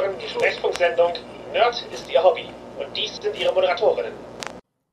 hören 0.00 0.14
die 0.22 0.28
Sprechfunksendung 0.28 1.12
Nerd 1.52 1.86
ist 1.92 2.10
Ihr 2.10 2.22
Hobby. 2.22 2.46
Und 2.78 2.94
dies 2.96 3.16
sind 3.16 3.38
Ihre 3.38 3.52
Moderatorinnen. 3.54 4.12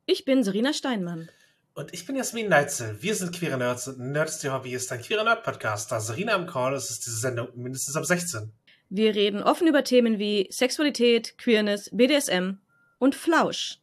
Ich 0.06 0.24
bin 0.24 0.44
Serena 0.44 0.72
Steinmann. 0.72 1.30
Und 1.74 1.94
ich 1.94 2.06
bin 2.06 2.16
Jasmin 2.16 2.48
Neitzel. 2.48 3.02
Wir 3.02 3.16
sind 3.16 3.36
Queere 3.36 3.58
Nerds 3.58 3.88
und 3.88 4.00
Nerd 4.00 4.30
ist 4.30 4.44
Ihr 4.44 4.54
Hobby 4.54 4.74
ist 4.74 4.92
ein 4.92 5.02
Queere 5.02 5.24
Nerd-Podcast. 5.24 5.92
Da 5.92 6.00
Serena 6.00 6.34
am 6.34 6.48
Call 6.48 6.76
ist, 6.76 6.90
ist 6.90 7.06
diese 7.06 7.18
Sendung 7.18 7.50
mindestens 7.56 7.96
ab 7.96 8.06
16. 8.06 8.54
Wir 8.90 9.16
reden 9.16 9.44
offen 9.44 9.68
über 9.68 9.84
Themen 9.84 10.20
wie 10.20 10.48
Sexualität, 10.52 11.38
Queerness, 11.38 11.90
BDSM 11.92 12.60
und 13.00 13.16
Flausch. 13.16 13.80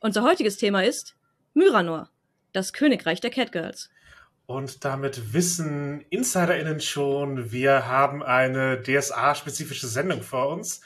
Unser 0.00 0.22
heutiges 0.22 0.56
Thema 0.56 0.84
ist 0.84 1.14
Myranor, 1.54 2.10
das 2.52 2.72
Königreich 2.72 3.20
der 3.20 3.30
Catgirls. 3.30 3.88
Und 4.46 4.84
damit 4.84 5.32
wissen 5.32 6.04
InsiderInnen 6.10 6.80
schon, 6.80 7.52
wir 7.52 7.86
haben 7.86 8.22
eine 8.22 8.82
DSA-spezifische 8.82 9.86
Sendung 9.86 10.22
vor 10.22 10.48
uns, 10.48 10.80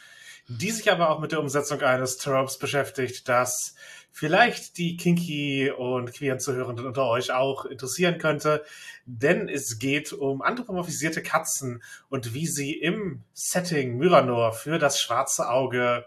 die 0.48 0.70
sich 0.70 0.90
aber 0.92 1.10
auch 1.10 1.20
mit 1.20 1.32
der 1.32 1.40
Umsetzung 1.40 1.80
eines 1.82 2.18
Tropes 2.18 2.58
beschäftigt, 2.58 3.28
das 3.28 3.74
vielleicht 4.12 4.78
die 4.78 4.96
kinky 4.96 5.70
und 5.70 6.12
queeren 6.12 6.40
Zuhörenden 6.40 6.86
unter 6.86 7.06
euch 7.06 7.32
auch 7.32 7.64
interessieren 7.66 8.18
könnte. 8.18 8.64
Denn 9.04 9.48
es 9.48 9.78
geht 9.78 10.12
um 10.12 10.40
anthropomorphisierte 10.40 11.22
Katzen 11.22 11.82
und 12.08 12.32
wie 12.32 12.46
sie 12.46 12.72
im 12.72 13.24
Setting 13.34 13.98
Myranor 13.98 14.52
für 14.52 14.78
das 14.78 15.00
schwarze 15.00 15.50
Auge 15.50 16.06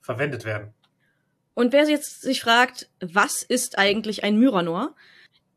verwendet 0.00 0.44
werden. 0.44 0.74
Und 1.54 1.72
wer 1.72 1.88
jetzt 1.88 2.22
sich 2.22 2.42
fragt, 2.42 2.90
was 3.00 3.42
ist 3.42 3.78
eigentlich 3.78 4.24
ein 4.24 4.38
Myranor? 4.38 4.94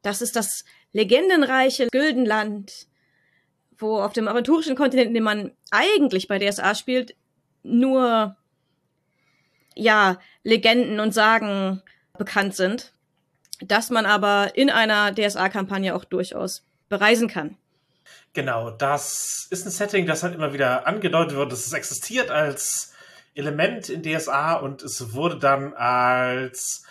Das 0.02 0.22
ist 0.22 0.36
das 0.36 0.64
legendenreiche 0.94 1.88
Güldenland, 1.92 2.88
wo 3.78 4.00
auf 4.00 4.14
dem 4.14 4.28
aventurischen 4.28 4.76
Kontinent, 4.76 5.10
in 5.10 5.14
dem 5.14 5.24
man 5.24 5.52
eigentlich 5.72 6.28
bei 6.28 6.40
DSA 6.40 6.76
spielt, 6.76 7.16
nur 7.64 8.38
ja 9.76 10.20
Legenden 10.44 11.00
und 11.00 11.14
Sagen 11.14 11.82
bekannt 12.18 12.56
sind, 12.56 12.94
dass 13.60 13.90
man 13.90 14.06
aber 14.06 14.56
in 14.56 14.70
einer 14.70 15.14
DSA-Kampagne 15.14 15.96
auch 15.96 16.06
durchaus 16.06 16.66
bereisen 16.90 17.28
kann. 17.28 17.58
Genau, 18.34 18.72
das 18.72 19.48
ist 19.50 19.66
ein 19.66 19.72
Setting, 19.72 20.06
das 20.06 20.24
halt 20.24 20.36
immer 20.36 20.54
wieder 20.54 20.88
angedeutet 20.88 21.36
wird, 21.36 21.52
dass 21.52 21.66
es 21.66 21.74
existiert 21.74 22.30
als 22.30 22.94
Element 23.36 23.90
in 23.90 24.04
DSA 24.04 24.56
und 24.56 24.84
es 24.84 25.14
wurde 25.14 25.40
dann 25.40 25.74
als 25.74 26.84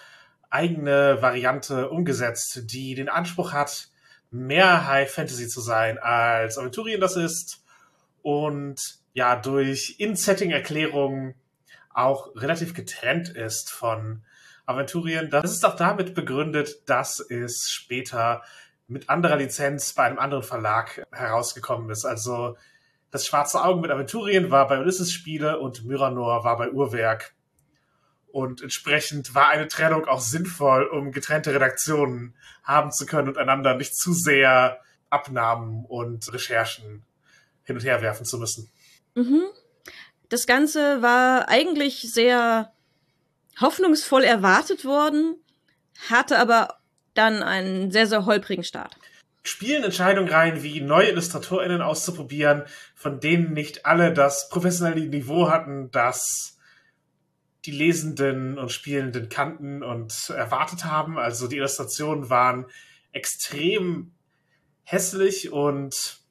eigene 0.51 1.23
Variante 1.23 1.89
umgesetzt, 1.89 2.63
die 2.65 2.95
den 2.95 3.09
Anspruch 3.09 3.53
hat, 3.53 3.89
mehr 4.33 4.89
High 4.89 5.11
Fantasy 5.11 5.47
zu 5.47 5.61
sein, 5.61 5.99
als 5.99 6.59
Aventurien 6.59 7.01
das 7.01 7.17
ist. 7.17 7.63
Und 8.23 8.81
ja, 9.13 9.37
durch 9.37 9.97
In-Setting-Erklärungen 9.99 11.35
auch 11.93 12.35
relativ 12.35 12.75
getrennt 12.75 13.29
ist 13.29 13.71
von 13.71 14.23
Aventurien. 14.65 15.29
Das 15.31 15.53
ist 15.53 15.65
auch 15.65 15.77
damit 15.77 16.15
begründet, 16.15 16.89
dass 16.89 17.21
es 17.21 17.69
später 17.69 18.43
mit 18.89 19.11
anderer 19.11 19.37
Lizenz 19.37 19.93
bei 19.93 20.05
einem 20.05 20.19
anderen 20.19 20.43
Verlag 20.43 21.07
herausgekommen 21.13 21.91
ist. 21.91 22.05
Also 22.05 22.57
das 23.11 23.27
Schwarze 23.27 23.63
Augen 23.63 23.81
mit 23.81 23.91
Aventurien 23.91 24.51
war 24.51 24.67
bei 24.69 24.79
Ulysses 24.79 25.13
Spiele 25.13 25.59
und 25.59 25.85
Myranor 25.85 26.45
war 26.45 26.57
bei 26.57 26.71
Uhrwerk. 26.71 27.35
Und 28.33 28.63
entsprechend 28.63 29.35
war 29.35 29.51
eine 29.51 29.69
Trennung 29.69 30.07
auch 30.07 30.21
sinnvoll, 30.21 30.87
um 30.87 31.13
getrennte 31.13 31.55
Redaktionen 31.55 32.35
haben 32.65 32.91
zu 32.91 33.05
können 33.05 33.29
und 33.29 33.37
einander 33.37 33.75
nicht 33.77 33.95
zu 33.95 34.15
sehr 34.15 34.81
Abnahmen 35.11 35.85
und 35.85 36.33
Recherchen 36.33 37.05
hin 37.65 37.77
und 37.77 37.85
her 37.85 38.01
werfen 38.01 38.25
zu 38.25 38.39
müssen. 38.39 38.71
Mhm. 39.15 39.43
Das 40.31 40.47
Ganze 40.47 41.03
war 41.03 41.51
eigentlich 41.51 42.11
sehr 42.11 42.73
hoffnungsvoll 43.61 44.25
erwartet 44.25 44.87
worden, 44.87 45.37
hatte 46.09 46.39
aber 46.39 46.79
dann 47.13 47.43
einen 47.43 47.91
sehr, 47.91 48.07
sehr 48.07 48.25
holprigen 48.25 48.65
Start. 48.65 48.97
Spielen 49.43 49.85
Entscheidungen 49.85 50.31
rein, 50.31 50.63
wie 50.63 50.81
neue 50.81 51.11
IllustratorInnen 51.11 51.83
auszuprobieren, 51.83 52.63
von 52.95 53.21
denen 53.21 53.53
nicht 53.53 53.85
alle 53.85 54.15
das 54.15 54.49
professionelle 54.49 55.07
Niveau 55.07 55.51
hatten, 55.51 55.91
das 55.91 56.57
die 57.65 57.71
Lesenden 57.71 58.59
und 58.59 58.73
Spielenden 58.73 59.29
kannten 59.29 59.83
und 59.83 60.31
erwartet 60.31 60.85
haben. 60.85 61.19
Also 61.19 61.47
die 61.49 61.57
Illustrationen 61.57 62.29
waren 62.29 62.67
extrem 63.13 64.13
hässlich 64.85 65.53
und 65.53 66.23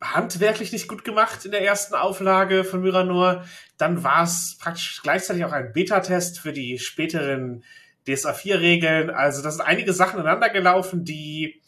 handwerklich 0.00 0.72
nicht 0.72 0.88
gut 0.88 1.04
gemacht 1.04 1.44
in 1.44 1.52
der 1.52 1.62
ersten 1.62 1.94
Auflage 1.94 2.64
von 2.64 2.82
Myranor. 2.82 3.44
Dann 3.78 4.04
war 4.04 4.24
es 4.24 4.56
praktisch 4.60 5.00
gleichzeitig 5.02 5.44
auch 5.44 5.52
ein 5.52 5.72
Beta-Test 5.72 6.38
für 6.38 6.52
die 6.52 6.78
späteren 6.78 7.64
DSA 8.06 8.32
4-Regeln. 8.32 9.10
Also 9.10 9.42
da 9.42 9.50
sind 9.50 9.62
einige 9.62 9.92
Sachen 9.92 10.20
ineinander 10.20 10.50
gelaufen, 10.50 11.04
die 11.04 11.62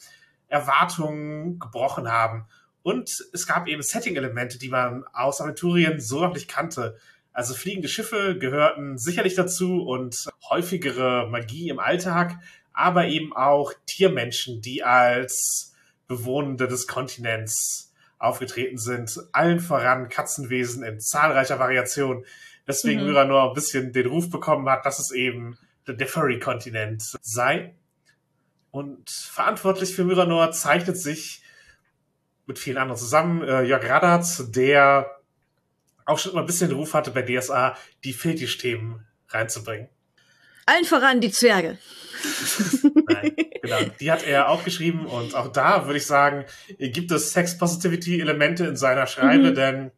Erwartungen 0.48 1.58
gebrochen 1.58 2.10
haben. 2.10 2.46
Und 2.82 3.10
es 3.32 3.46
gab 3.46 3.66
eben 3.66 3.82
Setting-Elemente, 3.82 4.58
die 4.58 4.68
man 4.68 5.04
aus 5.12 5.40
Aventurien 5.40 6.00
so 6.00 6.20
noch 6.20 6.32
nicht 6.32 6.48
kannte. 6.48 6.96
Also 7.38 7.54
fliegende 7.54 7.87
Schiffe 7.87 8.37
gehörten 8.37 8.99
sicherlich 8.99 9.37
dazu 9.37 9.84
und 9.84 10.28
häufigere 10.50 11.28
Magie 11.31 11.69
im 11.69 11.78
Alltag, 11.78 12.37
aber 12.72 13.06
eben 13.06 13.32
auch 13.32 13.72
Tiermenschen, 13.87 14.60
die 14.60 14.82
als 14.82 15.72
Bewohnende 16.09 16.66
des 16.66 16.88
Kontinents 16.88 17.94
aufgetreten 18.19 18.77
sind. 18.77 19.21
Allen 19.31 19.60
voran 19.60 20.09
Katzenwesen 20.09 20.82
in 20.82 20.98
zahlreicher 20.98 21.60
Variation. 21.60 22.25
Deswegen 22.66 23.03
mhm. 23.03 23.06
Myra 23.06 23.25
nur 23.25 23.44
ein 23.44 23.54
bisschen 23.54 23.93
den 23.93 24.09
Ruf 24.09 24.31
bekommen 24.31 24.69
hat, 24.69 24.84
dass 24.84 24.98
es 24.98 25.12
eben 25.12 25.56
der 25.87 26.09
Furry-Kontinent 26.09 27.04
sei. 27.22 27.77
Und 28.72 29.10
verantwortlich 29.10 29.94
für 29.94 30.03
Myranor 30.03 30.50
zeichnet 30.50 30.98
sich 30.98 31.44
mit 32.47 32.59
vielen 32.59 32.78
anderen 32.78 32.98
zusammen 32.98 33.43
äh, 33.43 33.62
Jörg 33.62 33.88
Radatz, 33.88 34.50
der 34.50 35.17
auch 36.08 36.19
schon 36.19 36.32
immer 36.32 36.41
ein 36.41 36.46
bisschen 36.46 36.69
den 36.69 36.78
Ruf 36.78 36.94
hatte, 36.94 37.10
bei 37.10 37.22
DSA 37.22 37.76
die 38.04 38.12
Fetisch-Themen 38.12 39.06
reinzubringen. 39.28 39.88
Allen 40.66 40.84
voran 40.84 41.20
die 41.20 41.30
Zwerge. 41.30 41.78
Nein, 43.08 43.36
genau. 43.62 43.78
Die 44.00 44.10
hat 44.10 44.22
er 44.22 44.48
auch 44.48 44.64
geschrieben 44.64 45.06
und 45.06 45.34
auch 45.34 45.48
da 45.48 45.86
würde 45.86 45.98
ich 45.98 46.06
sagen, 46.06 46.44
gibt 46.78 47.10
es 47.10 47.32
Sex-Positivity-Elemente 47.32 48.66
in 48.66 48.76
seiner 48.76 49.06
Schreibe, 49.06 49.50
mhm. 49.50 49.54
denn 49.54 49.91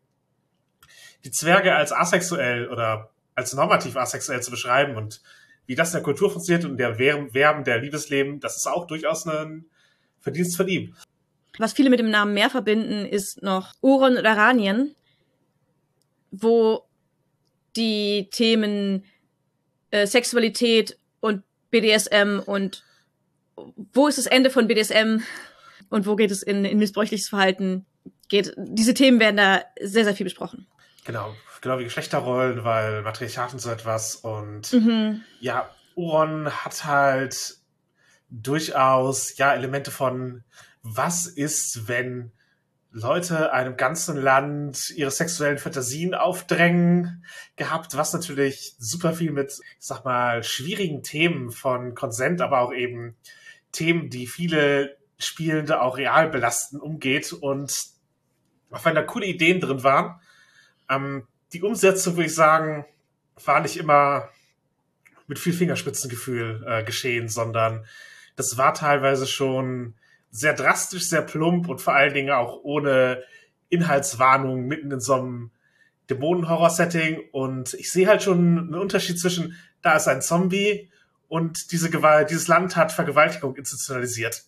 die 1.25 1.31
Zwerge 1.31 1.75
als 1.75 1.93
asexuell 1.93 2.69
oder 2.69 3.11
als 3.35 3.53
normativ 3.55 3.97
asexuell 3.97 4.43
zu 4.43 4.51
beschreiben 4.51 4.97
und 4.97 5.23
wie 5.67 5.75
das 5.75 5.91
in 5.91 5.99
der 5.99 6.03
Kultur 6.03 6.31
funktioniert 6.31 6.65
und 6.65 6.77
der 6.77 6.99
Werben 6.99 7.65
der 7.65 7.79
Liebesleben, 7.79 8.41
das 8.41 8.57
ist 8.57 8.67
auch 8.67 8.87
durchaus 8.87 9.27
ein 9.27 9.67
Verdienst 10.21 10.57
von 10.57 10.69
ihm. 10.69 10.95
Was 11.59 11.73
viele 11.73 11.91
mit 11.91 11.99
dem 11.99 12.11
Namen 12.11 12.35
mehr 12.35 12.51
verbinden, 12.51 13.07
ist 13.07 13.43
noch 13.43 13.75
Uron 13.81 14.17
oder 14.17 14.37
Ranien, 14.37 14.95
wo 16.31 16.85
die 17.77 18.29
Themen 18.31 19.05
äh, 19.91 20.07
Sexualität 20.07 20.99
und 21.21 21.43
BDSM 21.71 22.41
und 22.45 22.85
wo 23.93 24.09
ist 24.09 24.19
das 24.19 24.27
Ende 24.27 24.51
von 24.51 24.67
BDSM 24.67 25.23
und 25.89 26.07
wo 26.07 26.17
geht 26.17 26.31
es 26.31 26.43
in, 26.43 26.65
in 26.65 26.79
missbräuchliches 26.79 27.29
Verhalten 27.29 27.87
geht. 28.29 28.55
Diese 28.57 28.95
Themen 28.95 29.21
werden 29.21 29.37
da 29.37 29.63
sehr, 29.81 30.05
sehr 30.05 30.15
viel 30.15 30.25
besprochen. 30.25 30.67
Genau, 31.05 31.35
genau 31.61 31.79
wie 31.79 31.85
Geschlechterrollen, 31.85 32.65
weil 32.65 33.03
Matriarchat 33.03 33.53
und 33.53 33.59
so 33.59 33.71
etwas 33.71 34.17
und 34.17 34.73
mhm. 34.73 35.23
ja, 35.41 35.71
Uron 35.95 36.51
hat 36.51 36.85
halt 36.85 37.57
durchaus 38.31 39.37
ja 39.37 39.53
Elemente 39.55 39.91
von 39.91 40.45
was 40.83 41.27
ist, 41.27 41.89
wenn 41.89 42.33
Leute 42.93 43.53
einem 43.53 43.77
ganzen 43.77 44.17
Land 44.17 44.91
ihre 44.91 45.13
sexuellen 45.13 45.59
Fantasien 45.59 46.15
aufdrängen 46.15 47.25
gehabt, 47.55 47.97
was 47.97 48.13
natürlich 48.13 48.75
super 48.79 49.13
viel 49.13 49.31
mit, 49.31 49.53
ich 49.53 49.87
sag 49.87 50.05
mal, 50.05 50.43
schwierigen 50.43 51.03
Themen 51.03 51.53
von 51.53 51.95
Konsent, 51.95 52.41
aber 52.41 52.61
auch 52.61 52.73
eben 52.73 53.17
Themen, 53.71 54.11
die 54.11 54.27
viele 54.27 54.97
Spielende 55.19 55.81
auch 55.83 55.99
real 55.99 56.29
belasten, 56.31 56.81
umgeht 56.81 57.33
und 57.33 57.91
auch 58.71 58.85
wenn 58.85 58.95
da 58.95 59.03
coole 59.03 59.27
Ideen 59.27 59.61
drin 59.61 59.85
waren, 59.85 60.21
ähm, 60.89 61.27
die 61.53 61.63
Umsetzung, 61.63 62.17
würde 62.17 62.27
ich 62.27 62.35
sagen, 62.35 62.87
war 63.45 63.61
nicht 63.61 63.77
immer 63.77 64.29
mit 65.27 65.39
viel 65.39 65.53
Fingerspitzengefühl 65.53 66.65
äh, 66.67 66.85
geschehen, 66.85 67.29
sondern 67.29 67.87
das 68.37 68.57
war 68.57 68.75
teilweise 68.75 69.27
schon 69.27 69.95
sehr 70.31 70.55
drastisch, 70.55 71.05
sehr 71.05 71.23
plump 71.23 71.69
und 71.69 71.81
vor 71.81 71.95
allen 71.95 72.15
Dingen 72.15 72.31
auch 72.31 72.61
ohne 72.63 73.23
Inhaltswarnung 73.69 74.67
mitten 74.67 74.91
in 74.91 75.01
so 75.01 75.15
einem 75.15 75.51
Dämonenhorror-Setting. 76.09 77.31
Und 77.33 77.75
ich 77.75 77.91
sehe 77.91 78.07
halt 78.07 78.23
schon 78.23 78.59
einen 78.59 78.75
Unterschied 78.75 79.19
zwischen, 79.19 79.57
da 79.83 79.97
ist 79.97 80.09
ein 80.09 80.23
Zombie 80.23 80.91
und 81.29 81.73
diese 81.73 81.91
Gewalt, 81.91 82.31
dieses 82.31 82.49
Land 82.49 82.77
hat 82.77 82.93
Vergewaltigung 82.93 83.57
institutionalisiert. 83.57 84.45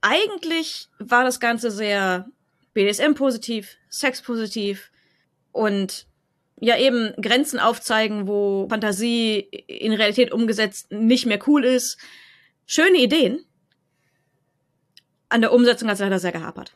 Eigentlich 0.00 0.88
war 0.98 1.24
das 1.24 1.40
Ganze 1.40 1.70
sehr 1.70 2.26
BDSM-positiv, 2.74 3.76
Sex-positiv 3.88 4.90
und 5.52 6.06
ja 6.60 6.76
eben 6.76 7.14
Grenzen 7.20 7.58
aufzeigen, 7.58 8.26
wo 8.26 8.66
Fantasie 8.68 9.48
in 9.66 9.92
Realität 9.92 10.32
umgesetzt 10.32 10.90
nicht 10.90 11.26
mehr 11.26 11.38
cool 11.46 11.64
ist. 11.64 11.98
Schöne 12.66 12.98
Ideen. 12.98 13.45
An 15.28 15.40
der 15.40 15.52
Umsetzung 15.52 15.88
hat 15.88 15.94
es 15.94 16.00
leider 16.00 16.18
sehr 16.18 16.32
gehapert. 16.32 16.74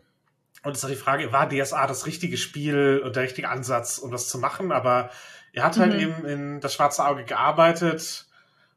Und 0.62 0.72
es 0.72 0.78
ist 0.78 0.84
auch 0.84 0.90
die 0.90 0.96
Frage, 0.96 1.32
war 1.32 1.48
DSA 1.48 1.86
das 1.86 2.06
richtige 2.06 2.36
Spiel 2.36 3.00
und 3.04 3.16
der 3.16 3.22
richtige 3.22 3.48
Ansatz, 3.48 3.98
um 3.98 4.10
das 4.10 4.28
zu 4.28 4.38
machen? 4.38 4.72
Aber 4.72 5.10
er 5.52 5.64
hat 5.64 5.78
halt 5.78 5.94
mhm. 5.94 6.00
eben 6.00 6.24
in 6.26 6.60
das 6.60 6.74
Schwarze 6.74 7.04
Auge 7.04 7.24
gearbeitet. 7.24 8.26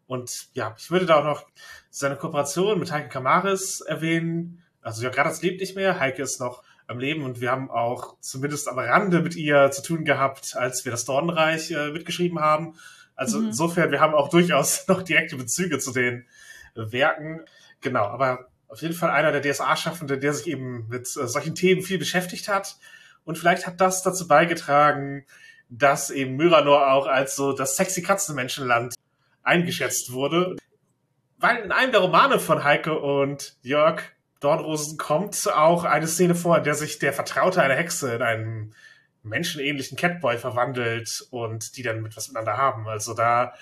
Und 0.07 0.47
ja, 0.53 0.75
ich 0.77 0.91
würde 0.91 1.05
da 1.05 1.19
auch 1.19 1.25
noch 1.25 1.45
seine 1.89 2.15
Kooperation 2.15 2.79
mit 2.79 2.91
Heike 2.91 3.09
Kamaris 3.09 3.81
erwähnen. 3.81 4.63
Also 4.81 5.03
ja, 5.03 5.09
gerade 5.09 5.29
das 5.29 5.41
lebt 5.41 5.59
nicht 5.59 5.75
mehr. 5.75 5.99
Heike 5.99 6.21
ist 6.21 6.39
noch 6.39 6.63
am 6.87 6.99
Leben 6.99 7.23
und 7.23 7.41
wir 7.41 7.51
haben 7.51 7.69
auch 7.69 8.17
zumindest 8.19 8.67
am 8.67 8.77
Rande 8.77 9.21
mit 9.21 9.35
ihr 9.35 9.71
zu 9.71 9.81
tun 9.81 10.05
gehabt, 10.05 10.55
als 10.55 10.85
wir 10.85 10.91
das 10.91 11.05
Dornreich 11.05 11.71
äh, 11.71 11.91
mitgeschrieben 11.91 12.39
haben. 12.39 12.75
Also 13.15 13.39
mhm. 13.39 13.47
insofern, 13.47 13.91
wir 13.91 13.99
haben 13.99 14.13
auch 14.13 14.29
durchaus 14.29 14.85
noch 14.87 15.01
direkte 15.01 15.35
Bezüge 15.35 15.79
zu 15.79 15.91
den 15.91 16.27
Werken. 16.75 17.41
Genau, 17.81 18.03
aber 18.03 18.47
auf 18.73 18.81
jeden 18.81 18.95
Fall 18.95 19.11
einer 19.11 19.31
der 19.31 19.41
DSA-Schaffenden, 19.41 20.19
der 20.19 20.33
sich 20.33 20.47
eben 20.47 20.87
mit 20.89 21.05
äh, 21.15 21.27
solchen 21.27 21.53
Themen 21.53 21.83
viel 21.83 21.99
beschäftigt 21.99 22.47
hat. 22.47 22.75
Und 23.23 23.37
vielleicht 23.37 23.67
hat 23.67 23.79
das 23.79 24.01
dazu 24.01 24.27
beigetragen, 24.27 25.25
dass 25.69 26.09
eben 26.09 26.35
Myranor 26.35 26.91
auch 26.91 27.05
als 27.05 27.35
so 27.35 27.53
das 27.53 27.77
sexy 27.77 28.01
Katzenmenschenland 28.01 28.95
eingeschätzt 29.43 30.11
wurde. 30.11 30.57
Weil 31.37 31.57
in 31.57 31.71
einem 31.71 31.91
der 31.91 32.01
Romane 32.01 32.39
von 32.39 32.63
Heike 32.63 32.97
und 32.99 33.57
Jörg 33.61 34.01
Dornrosen 34.39 34.97
kommt 34.97 35.47
auch 35.53 35.83
eine 35.83 36.07
Szene 36.07 36.35
vor, 36.35 36.57
in 36.57 36.63
der 36.63 36.75
sich 36.75 36.99
der 36.99 37.13
Vertraute 37.13 37.61
einer 37.61 37.75
Hexe 37.75 38.15
in 38.15 38.21
einen 38.21 38.75
menschenähnlichen 39.21 39.97
Catboy 39.97 40.37
verwandelt 40.37 41.25
und 41.29 41.77
die 41.77 41.83
dann 41.83 42.01
mit 42.01 42.17
was 42.17 42.27
miteinander 42.27 42.57
haben. 42.57 42.87
Also 42.87 43.13
da 43.13 43.53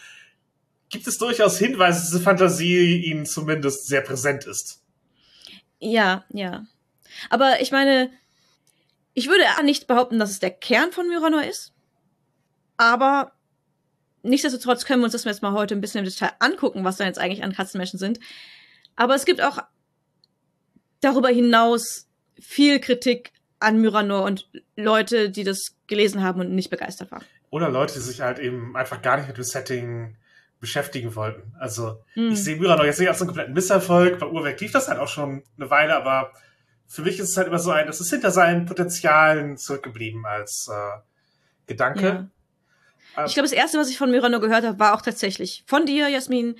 gibt 0.90 1.06
es 1.06 1.18
durchaus 1.18 1.60
Hinweise, 1.60 2.00
dass 2.00 2.10
diese 2.10 2.24
Fantasie 2.24 2.98
ihnen 2.98 3.26
zumindest 3.26 3.88
sehr 3.88 4.02
präsent 4.02 4.46
ist. 4.46 4.81
Ja, 5.82 6.24
ja. 6.30 6.66
Aber 7.30 7.60
ich 7.60 7.72
meine, 7.72 8.12
ich 9.14 9.28
würde 9.28 9.44
nicht 9.64 9.88
behaupten, 9.88 10.20
dass 10.20 10.30
es 10.30 10.40
der 10.40 10.52
Kern 10.52 10.92
von 10.92 11.08
Myranor 11.10 11.44
ist. 11.44 11.74
Aber 12.78 13.34
nichtsdestotrotz 14.24 14.86
können 14.86 15.02
wir 15.02 15.06
uns 15.06 15.14
das 15.14 15.24
jetzt 15.24 15.42
mal 15.42 15.54
heute 15.54 15.76
ein 15.76 15.82
bisschen 15.82 16.00
im 16.00 16.06
Detail 16.06 16.32
angucken, 16.40 16.84
was 16.84 16.98
da 16.98 17.06
jetzt 17.06 17.20
eigentlich 17.20 17.44
an 17.44 17.54
Katzenmenschen 17.54 18.00
sind. 18.00 18.20
Aber 18.96 19.16
es 19.16 19.26
gibt 19.26 19.42
auch 19.42 19.60
darüber 21.02 21.30
hinaus 21.30 22.08
viel 22.40 22.80
Kritik 22.80 23.34
an 23.60 23.82
Myranor 23.82 24.24
und 24.24 24.50
Leute, 24.76 25.30
die 25.30 25.44
das 25.44 25.76
gelesen 25.88 26.24
haben 26.24 26.40
und 26.40 26.54
nicht 26.54 26.70
begeistert 26.70 27.12
waren. 27.12 27.26
Oder 27.50 27.70
Leute, 27.70 27.96
die 27.96 28.00
sich 28.00 28.22
halt 28.22 28.40
eben 28.40 28.76
einfach 28.76 29.02
gar 29.02 29.18
nicht 29.18 29.28
mit 29.28 29.38
dem 29.38 29.44
Setting 29.44 30.16
beschäftigen 30.62 31.16
wollten. 31.16 31.54
Also 31.60 32.02
mm. 32.16 32.32
ich 32.32 32.44
sehe 32.44 32.56
Myranor 32.56 32.86
jetzt 32.86 33.00
nicht 33.00 33.10
als 33.10 33.20
einen 33.20 33.28
kompletten 33.28 33.54
Misserfolg. 33.54 34.20
Bei 34.20 34.28
Urwerk 34.28 34.62
lief 34.62 34.72
das 34.72 34.88
halt 34.88 35.00
auch 35.00 35.10
schon 35.10 35.44
eine 35.58 35.70
Weile, 35.70 35.96
aber 35.98 36.32
für 36.88 37.02
mich 37.02 37.20
ist 37.20 37.30
es 37.30 37.38
halt 37.38 37.48
immer 37.48 37.60
so 37.60 37.72
ein, 37.72 37.88
das 37.88 38.00
ist 38.00 38.12
hinter 38.12 38.32
seinen 38.32 38.66
Potenzialen 38.66 39.58
zurückgeblieben 39.58 40.26
als 40.26 40.70
äh, 40.72 41.00
Gedanke. 41.66 42.06
Ja. 42.06 42.28
Ähm, 43.18 43.26
ich 43.26 43.34
glaube, 43.34 43.50
das 43.50 43.52
erste, 43.52 43.80
was 43.80 43.90
ich 43.90 43.98
von 43.98 44.12
Myranor 44.12 44.40
gehört 44.40 44.64
habe, 44.64 44.80
war 44.80 44.94
auch 44.96 45.02
tatsächlich 45.02 45.64
von 45.68 45.86
dir, 45.86 46.08
Jasmin, 46.08 46.56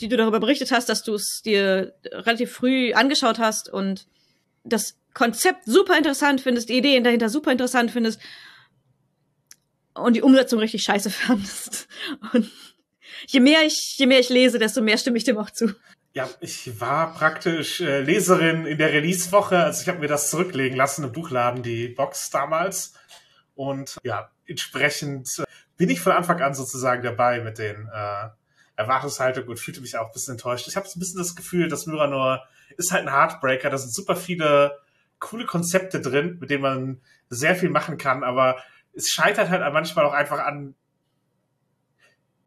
die 0.00 0.08
du 0.08 0.16
darüber 0.16 0.40
berichtet 0.40 0.70
hast, 0.70 0.88
dass 0.88 1.02
du 1.02 1.14
es 1.14 1.42
dir 1.44 1.92
relativ 2.12 2.52
früh 2.52 2.94
angeschaut 2.94 3.38
hast 3.38 3.68
und 3.68 4.06
das 4.64 4.96
Konzept 5.12 5.64
super 5.66 5.98
interessant 5.98 6.40
findest, 6.40 6.68
die 6.68 6.78
Ideen 6.78 7.04
dahinter 7.04 7.28
super 7.28 7.50
interessant 7.50 7.90
findest 7.90 8.20
und 9.94 10.14
die 10.14 10.22
Umsetzung 10.22 10.60
richtig 10.60 10.82
scheiße 10.84 11.10
fandest. 11.10 11.88
Und 12.32 12.50
je 13.26 13.40
mehr 13.40 13.62
ich, 13.64 13.96
je 13.98 14.06
mehr 14.06 14.20
ich 14.20 14.28
lese, 14.28 14.58
desto 14.58 14.82
mehr 14.82 14.98
stimme 14.98 15.16
ich 15.16 15.24
dem 15.24 15.38
auch 15.38 15.50
zu. 15.50 15.74
Ja, 16.12 16.28
ich 16.40 16.80
war 16.80 17.14
praktisch 17.14 17.80
äh, 17.80 18.00
Leserin 18.00 18.66
in 18.66 18.78
der 18.78 18.92
Release-Woche. 18.92 19.58
Also 19.58 19.82
ich 19.82 19.88
habe 19.88 20.00
mir 20.00 20.08
das 20.08 20.28
zurücklegen 20.28 20.76
lassen 20.76 21.04
im 21.04 21.12
Buchladen, 21.12 21.62
die 21.62 21.88
Box 21.88 22.30
damals. 22.30 22.94
Und 23.54 23.96
ja, 24.02 24.30
entsprechend 24.46 25.38
äh, 25.38 25.44
bin 25.76 25.88
ich 25.88 26.00
von 26.00 26.12
Anfang 26.12 26.40
an 26.42 26.54
sozusagen 26.54 27.02
dabei 27.02 27.40
mit 27.40 27.58
den 27.58 27.88
äh, 27.92 28.28
Erwartungshaltung 28.74 29.46
und 29.46 29.60
fühlte 29.60 29.80
mich 29.80 29.96
auch 29.98 30.06
ein 30.06 30.12
bisschen 30.12 30.32
enttäuscht. 30.32 30.66
Ich 30.66 30.76
habe 30.76 30.88
so 30.88 30.98
ein 30.98 31.00
bisschen 31.00 31.18
das 31.18 31.36
Gefühl, 31.36 31.68
dass 31.68 31.86
Myranor 31.86 32.44
ist 32.76 32.90
halt 32.90 33.06
ein 33.06 33.12
Heartbreaker. 33.12 33.70
Da 33.70 33.78
sind 33.78 33.94
super 33.94 34.16
viele 34.16 34.78
coole 35.20 35.46
Konzepte 35.46 36.00
drin, 36.00 36.38
mit 36.40 36.50
denen 36.50 36.62
man 36.62 37.00
sehr 37.28 37.54
viel 37.54 37.70
machen 37.70 37.98
kann, 37.98 38.24
aber 38.24 38.56
es 38.92 39.08
scheitert 39.08 39.50
halt 39.50 39.60
manchmal 39.72 40.04
auch 40.04 40.12
einfach 40.12 40.40
an 40.40 40.74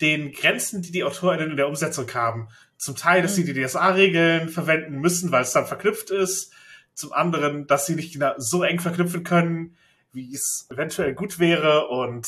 den 0.03 0.33
Grenzen, 0.33 0.81
die 0.81 0.91
die 0.91 1.05
AutorInnen 1.05 1.51
in 1.51 1.57
der 1.57 1.69
Umsetzung 1.69 2.13
haben. 2.13 2.49
Zum 2.77 2.97
Teil, 2.97 3.21
dass 3.21 3.35
sie 3.35 3.45
die 3.45 3.53
DSA-Regeln 3.53 4.49
verwenden 4.49 4.99
müssen, 4.99 5.31
weil 5.31 5.43
es 5.43 5.53
dann 5.53 5.65
verknüpft 5.65 6.11
ist. 6.11 6.51
Zum 6.93 7.13
anderen, 7.13 7.67
dass 7.67 7.85
sie 7.85 7.95
nicht 7.95 8.11
genau 8.11 8.33
so 8.37 8.63
eng 8.63 8.79
verknüpfen 8.79 9.23
können, 9.23 9.77
wie 10.11 10.35
es 10.35 10.67
eventuell 10.69 11.13
gut 11.13 11.39
wäre. 11.39 11.87
Und 11.87 12.27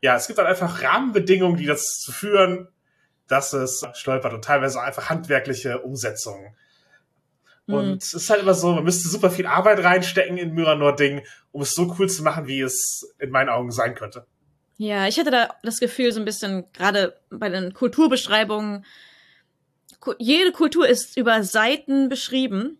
ja, 0.00 0.14
es 0.14 0.28
gibt 0.28 0.38
dann 0.38 0.46
einfach 0.46 0.82
Rahmenbedingungen, 0.82 1.56
die 1.56 1.66
dazu 1.66 2.12
führen, 2.12 2.68
dass 3.26 3.52
es 3.52 3.84
stolpert 3.94 4.32
und 4.32 4.44
teilweise 4.44 4.80
einfach 4.80 5.10
handwerkliche 5.10 5.80
Umsetzungen. 5.80 6.54
Mhm. 7.66 7.74
Und 7.74 8.02
es 8.04 8.14
ist 8.14 8.30
halt 8.30 8.42
immer 8.42 8.54
so, 8.54 8.72
man 8.72 8.84
müsste 8.84 9.08
super 9.08 9.30
viel 9.30 9.46
Arbeit 9.46 9.82
reinstecken 9.82 10.38
in 10.38 10.54
Myranor-Ding, 10.54 11.22
um 11.50 11.62
es 11.62 11.74
so 11.74 11.92
cool 11.98 12.08
zu 12.08 12.22
machen, 12.22 12.46
wie 12.46 12.60
es 12.60 13.12
in 13.18 13.30
meinen 13.30 13.48
Augen 13.48 13.72
sein 13.72 13.96
könnte. 13.96 14.26
Ja, 14.80 15.06
ich 15.06 15.18
hatte 15.18 15.30
da 15.30 15.54
das 15.62 15.78
Gefühl, 15.78 16.10
so 16.10 16.20
ein 16.20 16.24
bisschen, 16.24 16.64
gerade 16.72 17.14
bei 17.28 17.50
den 17.50 17.74
Kulturbeschreibungen, 17.74 18.86
jede 20.16 20.52
Kultur 20.52 20.88
ist 20.88 21.18
über 21.18 21.44
Seiten 21.44 22.08
beschrieben. 22.08 22.78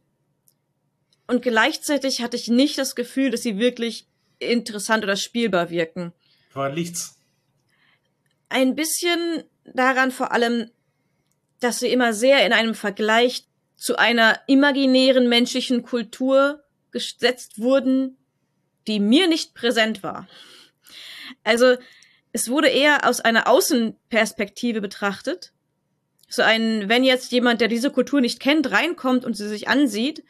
Und 1.26 1.42
gleichzeitig 1.42 2.22
hatte 2.22 2.38
ich 2.38 2.48
nicht 2.48 2.78
das 2.78 2.94
Gefühl, 2.94 3.30
dass 3.30 3.42
sie 3.42 3.58
wirklich 3.58 4.06
interessant 4.38 5.04
oder 5.04 5.14
spielbar 5.14 5.68
wirken. 5.68 6.14
Woran 6.54 6.74
liegt's? 6.74 7.18
Ein 8.48 8.74
bisschen 8.74 9.44
daran 9.66 10.10
vor 10.10 10.32
allem, 10.32 10.70
dass 11.60 11.80
sie 11.80 11.88
immer 11.88 12.14
sehr 12.14 12.46
in 12.46 12.54
einem 12.54 12.74
Vergleich 12.74 13.44
zu 13.76 13.96
einer 13.96 14.40
imaginären 14.46 15.28
menschlichen 15.28 15.82
Kultur 15.82 16.64
gesetzt 16.92 17.58
wurden, 17.58 18.16
die 18.86 19.00
mir 19.00 19.28
nicht 19.28 19.52
präsent 19.52 20.02
war. 20.02 20.26
Also 21.44 21.76
es 22.32 22.48
wurde 22.48 22.68
eher 22.68 23.08
aus 23.08 23.20
einer 23.20 23.48
Außenperspektive 23.48 24.80
betrachtet. 24.80 25.52
So 26.28 26.42
ein, 26.42 26.88
wenn 26.88 27.02
jetzt 27.02 27.32
jemand, 27.32 27.60
der 27.60 27.68
diese 27.68 27.90
Kultur 27.90 28.20
nicht 28.20 28.40
kennt, 28.40 28.70
reinkommt 28.70 29.24
und 29.24 29.34
sie 29.34 29.48
sich 29.48 29.68
ansieht. 29.68 30.24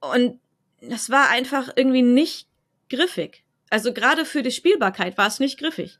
Und 0.00 0.38
das 0.80 1.10
war 1.10 1.28
einfach 1.28 1.70
irgendwie 1.74 2.02
nicht 2.02 2.48
griffig. 2.88 3.44
Also 3.68 3.92
gerade 3.92 4.24
für 4.24 4.42
die 4.42 4.52
Spielbarkeit 4.52 5.18
war 5.18 5.26
es 5.26 5.40
nicht 5.40 5.58
griffig 5.58 5.98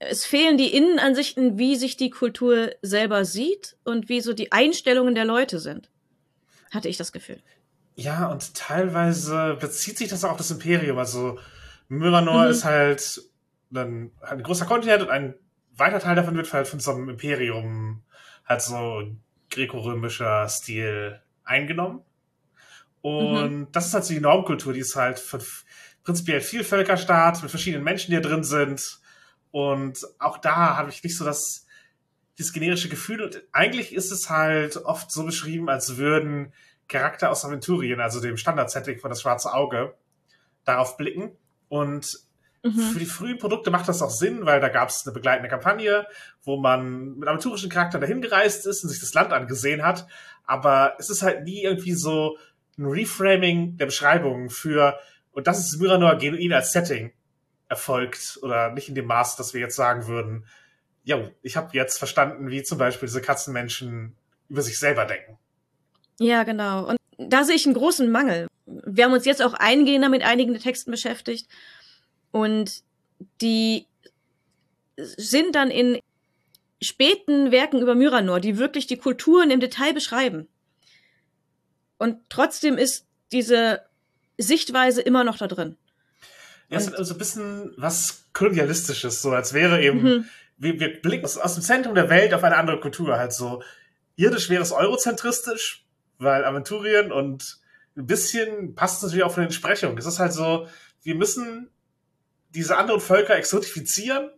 es 0.00 0.24
fehlen 0.24 0.56
die 0.56 0.74
Innenansichten, 0.74 1.58
wie 1.58 1.76
sich 1.76 1.96
die 1.96 2.10
Kultur 2.10 2.72
selber 2.82 3.24
sieht 3.24 3.76
und 3.84 4.08
wie 4.08 4.22
so 4.22 4.32
die 4.32 4.50
Einstellungen 4.50 5.14
der 5.14 5.26
Leute 5.26 5.60
sind. 5.60 5.90
Hatte 6.70 6.88
ich 6.88 6.96
das 6.96 7.12
Gefühl. 7.12 7.40
Ja, 7.96 8.30
und 8.30 8.54
teilweise 8.54 9.58
bezieht 9.60 9.98
sich 9.98 10.08
das 10.08 10.24
auch 10.24 10.30
auf 10.30 10.38
das 10.38 10.50
Imperium. 10.50 10.96
Also 10.98 11.38
Myranor 11.90 12.44
mhm. 12.44 12.50
ist 12.50 12.64
halt 12.64 13.22
dann 13.70 14.10
ein 14.22 14.42
großer 14.42 14.66
Kontinent 14.66 15.02
und 15.02 15.10
ein 15.10 15.34
weiter 15.76 16.00
Teil 16.00 16.16
davon 16.16 16.36
wird 16.36 16.52
halt 16.52 16.66
von 16.66 16.80
so 16.80 16.92
einem 16.92 17.08
Imperium, 17.08 18.02
halt 18.46 18.62
so 18.62 19.02
greco-römischer 19.50 20.48
Stil 20.48 21.20
eingenommen. 21.44 22.02
Und 23.02 23.52
mhm. 23.52 23.68
das 23.72 23.86
ist 23.86 23.94
halt 23.94 24.04
so 24.04 24.14
die 24.14 24.20
Normkultur, 24.20 24.72
die 24.72 24.80
ist 24.80 24.96
halt 24.96 25.22
prinzipiell 26.02 26.40
Vielvölkerstaat 26.40 27.42
mit 27.42 27.50
verschiedenen 27.50 27.84
Menschen, 27.84 28.10
die 28.10 28.16
da 28.20 28.28
drin 28.28 28.44
sind 28.44 29.00
und 29.50 30.06
auch 30.18 30.38
da 30.38 30.76
habe 30.76 30.90
ich 30.90 31.02
nicht 31.02 31.16
so 31.16 31.24
das, 31.24 31.66
das 32.38 32.52
generische 32.52 32.88
Gefühl. 32.88 33.22
Und 33.22 33.42
eigentlich 33.52 33.94
ist 33.94 34.12
es 34.12 34.30
halt 34.30 34.76
oft 34.76 35.10
so 35.10 35.24
beschrieben, 35.24 35.68
als 35.68 35.96
würden 35.96 36.52
Charakter 36.88 37.30
aus 37.30 37.44
Aventurien, 37.44 38.00
also 38.00 38.20
dem 38.20 38.36
Standard-Setting 38.36 38.98
von 38.98 39.10
das 39.10 39.22
Schwarze 39.22 39.52
Auge, 39.52 39.94
darauf 40.64 40.96
blicken. 40.96 41.32
Und 41.70 42.18
mhm. 42.62 42.72
für 42.72 42.98
die 42.98 43.06
frühen 43.06 43.38
Produkte 43.38 43.70
macht 43.70 43.88
das 43.88 44.02
auch 44.02 44.10
Sinn, 44.10 44.44
weil 44.44 44.60
da 44.60 44.68
gab 44.68 44.90
es 44.90 45.06
eine 45.06 45.14
begleitende 45.14 45.48
Kampagne, 45.48 46.06
wo 46.42 46.58
man 46.58 47.16
mit 47.16 47.28
aventurischen 47.28 47.70
Charakteren 47.70 48.02
dahin 48.02 48.20
gereist 48.20 48.66
ist 48.66 48.82
und 48.82 48.90
sich 48.90 49.00
das 49.00 49.14
Land 49.14 49.32
angesehen 49.32 49.82
hat. 49.82 50.06
Aber 50.44 50.96
es 50.98 51.08
ist 51.08 51.22
halt 51.22 51.44
nie 51.44 51.62
irgendwie 51.62 51.94
so 51.94 52.36
ein 52.76 52.86
Reframing 52.86 53.76
der 53.76 53.86
Beschreibungen 53.86 54.50
für, 54.50 54.98
und 55.32 55.46
das 55.46 55.60
ist 55.60 55.80
Myranor 55.80 56.16
genuin 56.16 56.52
als 56.52 56.72
Setting 56.72 57.12
erfolgt 57.68 58.38
oder 58.42 58.72
nicht 58.72 58.88
in 58.88 58.96
dem 58.96 59.06
Maß, 59.06 59.36
dass 59.36 59.54
wir 59.54 59.60
jetzt 59.60 59.76
sagen 59.76 60.08
würden, 60.08 60.44
ja, 61.04 61.30
ich 61.40 61.56
habe 61.56 61.70
jetzt 61.72 61.98
verstanden, 61.98 62.50
wie 62.50 62.62
zum 62.62 62.78
Beispiel 62.78 63.06
diese 63.06 63.22
Katzenmenschen 63.22 64.16
über 64.48 64.62
sich 64.62 64.78
selber 64.78 65.04
denken. 65.04 65.38
Ja, 66.18 66.42
genau. 66.42 66.88
Und 66.88 66.99
da 67.28 67.44
sehe 67.44 67.56
ich 67.56 67.66
einen 67.66 67.74
großen 67.74 68.10
Mangel. 68.10 68.46
Wir 68.66 69.04
haben 69.04 69.12
uns 69.12 69.24
jetzt 69.24 69.42
auch 69.42 69.54
eingehender 69.54 70.08
mit 70.08 70.22
einigen 70.22 70.58
Texten 70.58 70.90
beschäftigt. 70.90 71.48
Und 72.30 72.82
die 73.40 73.86
sind 74.96 75.54
dann 75.54 75.70
in 75.70 75.98
späten 76.80 77.50
Werken 77.50 77.80
über 77.80 77.94
Myranor, 77.94 78.40
die 78.40 78.58
wirklich 78.58 78.86
die 78.86 78.96
Kulturen 78.96 79.50
im 79.50 79.60
Detail 79.60 79.92
beschreiben. 79.92 80.48
Und 81.98 82.18
trotzdem 82.30 82.78
ist 82.78 83.06
diese 83.32 83.82
Sichtweise 84.38 85.02
immer 85.02 85.24
noch 85.24 85.36
da 85.36 85.46
drin. 85.46 85.76
Ja, 86.70 86.78
es 86.78 86.86
ist 86.86 86.94
also 86.94 87.14
ein 87.14 87.18
bisschen 87.18 87.74
was 87.76 88.24
Kolonialistisches, 88.32 89.20
so 89.20 89.32
als 89.32 89.52
wäre 89.52 89.82
eben, 89.82 90.02
mhm. 90.02 90.24
wir, 90.56 90.78
wir 90.78 91.00
blicken 91.02 91.24
aus, 91.24 91.36
aus, 91.36 91.54
dem 91.54 91.62
Zentrum 91.62 91.94
der 91.94 92.08
Welt 92.08 92.32
auf 92.32 92.44
eine 92.44 92.56
andere 92.56 92.80
Kultur, 92.80 93.18
halt 93.18 93.32
so 93.32 93.62
irdisch 94.16 94.48
wäre 94.48 94.62
es 94.62 94.72
eurozentristisch, 94.72 95.84
weil 96.20 96.44
Aventurien 96.44 97.12
und 97.12 97.58
ein 97.96 98.06
bisschen 98.06 98.74
passt 98.74 98.98
es 98.98 99.02
natürlich 99.02 99.24
auch 99.24 99.32
von 99.32 99.42
den 99.42 99.48
Entsprechungen. 99.48 99.98
Es 99.98 100.06
ist 100.06 100.18
halt 100.18 100.32
so, 100.32 100.68
wir 101.02 101.14
müssen 101.14 101.70
diese 102.50 102.76
anderen 102.76 103.00
Völker 103.00 103.36
exotifizieren, 103.36 104.30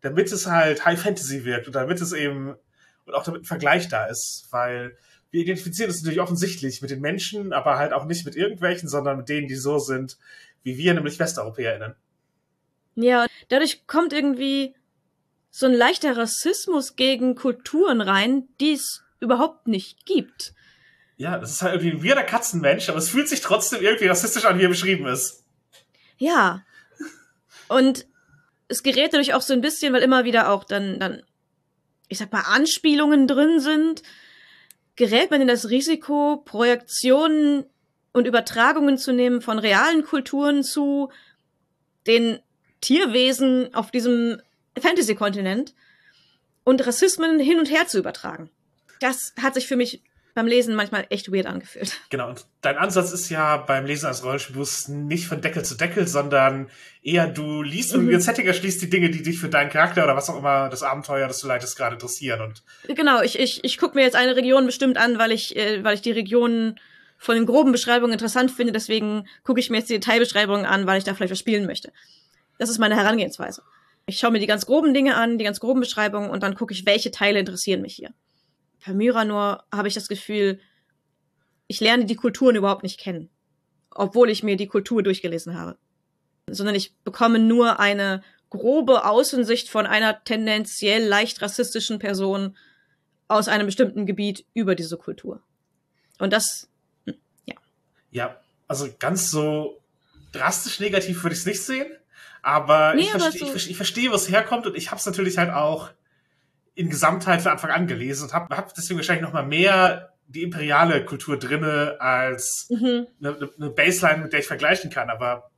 damit 0.00 0.32
es 0.32 0.46
halt 0.46 0.84
High 0.84 1.00
Fantasy 1.00 1.44
wirkt 1.44 1.66
und 1.66 1.74
damit 1.74 2.00
es 2.00 2.12
eben 2.12 2.56
und 3.04 3.14
auch 3.14 3.22
damit 3.22 3.42
ein 3.42 3.46
Vergleich 3.46 3.88
da 3.88 4.06
ist, 4.06 4.48
weil 4.50 4.96
wir 5.30 5.42
identifizieren 5.42 5.90
es 5.90 6.00
natürlich 6.00 6.20
offensichtlich 6.20 6.82
mit 6.82 6.90
den 6.90 7.00
Menschen, 7.00 7.52
aber 7.52 7.78
halt 7.78 7.92
auch 7.92 8.04
nicht 8.04 8.24
mit 8.24 8.36
irgendwelchen, 8.36 8.88
sondern 8.88 9.18
mit 9.18 9.28
denen, 9.28 9.48
die 9.48 9.54
so 9.54 9.78
sind, 9.78 10.18
wie 10.62 10.76
wir, 10.76 10.94
nämlich 10.94 11.18
WesteuropäerInnen. 11.18 11.94
Ja, 12.96 13.26
dadurch 13.48 13.86
kommt 13.86 14.12
irgendwie 14.12 14.74
so 15.50 15.66
ein 15.66 15.72
leichter 15.72 16.16
Rassismus 16.16 16.96
gegen 16.96 17.34
Kulturen 17.34 18.00
rein, 18.00 18.48
die 18.60 18.72
es 18.72 19.04
überhaupt 19.20 19.68
nicht 19.68 20.06
gibt. 20.06 20.54
Ja, 21.16 21.38
das 21.38 21.50
ist 21.52 21.62
halt 21.62 21.74
irgendwie 21.74 21.96
ein 21.96 22.04
weirder 22.04 22.24
Katzenmensch, 22.24 22.88
aber 22.88 22.98
es 22.98 23.08
fühlt 23.08 23.28
sich 23.28 23.40
trotzdem 23.40 23.82
irgendwie 23.82 24.06
rassistisch 24.06 24.44
an, 24.44 24.58
wie 24.58 24.64
er 24.64 24.68
beschrieben 24.68 25.06
ist. 25.06 25.44
Ja. 26.18 26.62
Und 27.68 28.06
es 28.68 28.82
gerät 28.82 29.12
dadurch 29.12 29.34
auch 29.34 29.42
so 29.42 29.54
ein 29.54 29.60
bisschen, 29.60 29.92
weil 29.92 30.02
immer 30.02 30.24
wieder 30.24 30.50
auch 30.50 30.64
dann, 30.64 30.98
dann, 31.00 31.22
ich 32.08 32.18
sag 32.18 32.32
mal, 32.32 32.42
Anspielungen 32.42 33.26
drin 33.26 33.60
sind, 33.60 34.02
gerät 34.96 35.30
man 35.30 35.40
in 35.40 35.48
das 35.48 35.70
Risiko, 35.70 36.42
Projektionen 36.44 37.64
und 38.12 38.26
Übertragungen 38.26 38.98
zu 38.98 39.12
nehmen 39.12 39.40
von 39.40 39.58
realen 39.58 40.04
Kulturen 40.04 40.64
zu 40.64 41.10
den 42.06 42.40
Tierwesen 42.80 43.74
auf 43.74 43.90
diesem 43.90 44.40
Fantasy-Kontinent 44.78 45.74
und 46.64 46.86
Rassismen 46.86 47.38
hin 47.38 47.58
und 47.58 47.70
her 47.70 47.86
zu 47.86 47.98
übertragen. 47.98 48.50
Das 49.00 49.34
hat 49.40 49.54
sich 49.54 49.66
für 49.66 49.76
mich 49.76 50.02
beim 50.36 50.46
Lesen 50.46 50.74
manchmal 50.74 51.06
echt 51.08 51.32
weird 51.32 51.46
angefühlt. 51.46 51.98
Genau, 52.10 52.28
und 52.28 52.44
dein 52.60 52.76
Ansatz 52.76 53.10
ist 53.10 53.30
ja 53.30 53.56
beim 53.56 53.86
Lesen 53.86 54.06
als 54.06 54.22
Rollenspielbus 54.22 54.88
nicht 54.88 55.26
von 55.26 55.40
Deckel 55.40 55.64
zu 55.64 55.76
Deckel, 55.76 56.06
sondern 56.06 56.70
eher 57.02 57.26
du 57.26 57.62
liest 57.62 57.94
und 57.94 58.04
mhm. 58.04 58.14
und 58.14 58.20
Setting 58.20 58.46
erschließt 58.46 58.80
die 58.82 58.90
Dinge, 58.90 59.10
die 59.10 59.22
dich 59.22 59.40
für 59.40 59.48
deinen 59.48 59.70
Charakter 59.70 60.04
oder 60.04 60.14
was 60.14 60.28
auch 60.28 60.38
immer 60.38 60.68
das 60.68 60.82
Abenteuer, 60.82 61.26
das 61.26 61.40
du 61.40 61.48
leitest, 61.48 61.76
gerade 61.76 61.94
interessieren. 61.94 62.42
Und 62.42 62.62
genau, 62.94 63.22
ich, 63.22 63.38
ich, 63.38 63.64
ich 63.64 63.78
gucke 63.78 63.96
mir 63.96 64.02
jetzt 64.02 64.14
eine 64.14 64.36
Region 64.36 64.66
bestimmt 64.66 64.98
an, 64.98 65.18
weil 65.18 65.32
ich, 65.32 65.56
äh, 65.56 65.82
weil 65.82 65.94
ich 65.94 66.02
die 66.02 66.12
Region 66.12 66.78
von 67.16 67.34
den 67.34 67.46
groben 67.46 67.72
Beschreibungen 67.72 68.12
interessant 68.12 68.50
finde, 68.50 68.72
deswegen 68.72 69.26
gucke 69.42 69.58
ich 69.58 69.70
mir 69.70 69.78
jetzt 69.78 69.88
die 69.88 69.94
Detailbeschreibungen 69.94 70.66
an, 70.66 70.86
weil 70.86 70.98
ich 70.98 71.04
da 71.04 71.14
vielleicht 71.14 71.32
was 71.32 71.38
spielen 71.38 71.64
möchte. 71.64 71.92
Das 72.58 72.68
ist 72.68 72.78
meine 72.78 72.96
Herangehensweise. 72.96 73.62
Ich 74.04 74.18
schaue 74.18 74.32
mir 74.32 74.38
die 74.38 74.46
ganz 74.46 74.66
groben 74.66 74.92
Dinge 74.92 75.16
an, 75.16 75.38
die 75.38 75.44
ganz 75.44 75.60
groben 75.60 75.80
Beschreibungen 75.80 76.28
und 76.28 76.42
dann 76.42 76.54
gucke 76.54 76.74
ich, 76.74 76.84
welche 76.84 77.10
Teile 77.10 77.38
interessieren 77.38 77.80
mich 77.80 77.94
hier 77.94 78.10
bei 78.84 78.92
Myranor 78.92 79.64
habe 79.72 79.88
ich 79.88 79.94
das 79.94 80.08
Gefühl, 80.08 80.60
ich 81.66 81.80
lerne 81.80 82.04
die 82.04 82.16
Kulturen 82.16 82.56
überhaupt 82.56 82.82
nicht 82.82 83.00
kennen, 83.00 83.30
obwohl 83.90 84.30
ich 84.30 84.42
mir 84.42 84.56
die 84.56 84.68
Kultur 84.68 85.02
durchgelesen 85.02 85.58
habe, 85.58 85.78
sondern 86.48 86.74
ich 86.74 86.94
bekomme 87.04 87.38
nur 87.38 87.80
eine 87.80 88.22
grobe 88.50 89.04
Außensicht 89.04 89.68
von 89.68 89.86
einer 89.86 90.22
tendenziell 90.24 91.04
leicht 91.04 91.42
rassistischen 91.42 91.98
Person 91.98 92.56
aus 93.28 93.48
einem 93.48 93.66
bestimmten 93.66 94.06
Gebiet 94.06 94.44
über 94.54 94.74
diese 94.74 94.96
Kultur. 94.96 95.42
Und 96.18 96.32
das, 96.32 96.68
hm, 97.06 97.16
ja. 97.44 97.56
Ja, 98.10 98.40
also 98.68 98.88
ganz 98.98 99.30
so 99.30 99.80
drastisch 100.32 100.80
negativ 100.80 101.22
würde 101.22 101.34
ich 101.34 101.40
es 101.40 101.46
nicht 101.46 101.62
sehen, 101.62 101.90
aber, 102.42 102.94
nee, 102.94 103.02
ich, 103.02 103.10
aber 103.10 103.24
verste 103.24 103.46
so 103.46 103.54
ich, 103.56 103.76
verstehe, 103.76 104.10
wo 104.10 104.14
es 104.14 104.30
herkommt 104.30 104.66
und 104.66 104.76
ich 104.76 104.90
habe 104.90 105.00
es 105.00 105.06
natürlich 105.06 105.38
halt 105.38 105.52
auch 105.52 105.90
in 106.76 106.90
Gesamtheit 106.90 107.42
von 107.42 107.52
Anfang 107.52 107.70
an 107.70 107.86
gelesen 107.86 108.24
und 108.24 108.34
habe 108.34 108.54
hab 108.54 108.72
deswegen 108.74 108.98
wahrscheinlich 108.98 109.24
noch 109.24 109.32
mal 109.32 109.44
mehr 109.44 110.12
die 110.28 110.42
imperiale 110.42 111.04
Kultur 111.04 111.38
drinne 111.38 111.96
als 111.98 112.68
mhm. 112.68 113.06
eine, 113.18 113.50
eine 113.58 113.70
Baseline, 113.70 114.24
mit 114.24 114.32
der 114.32 114.40
ich 114.40 114.46
vergleichen 114.46 114.90
kann. 114.90 115.08
Aber 115.08 115.50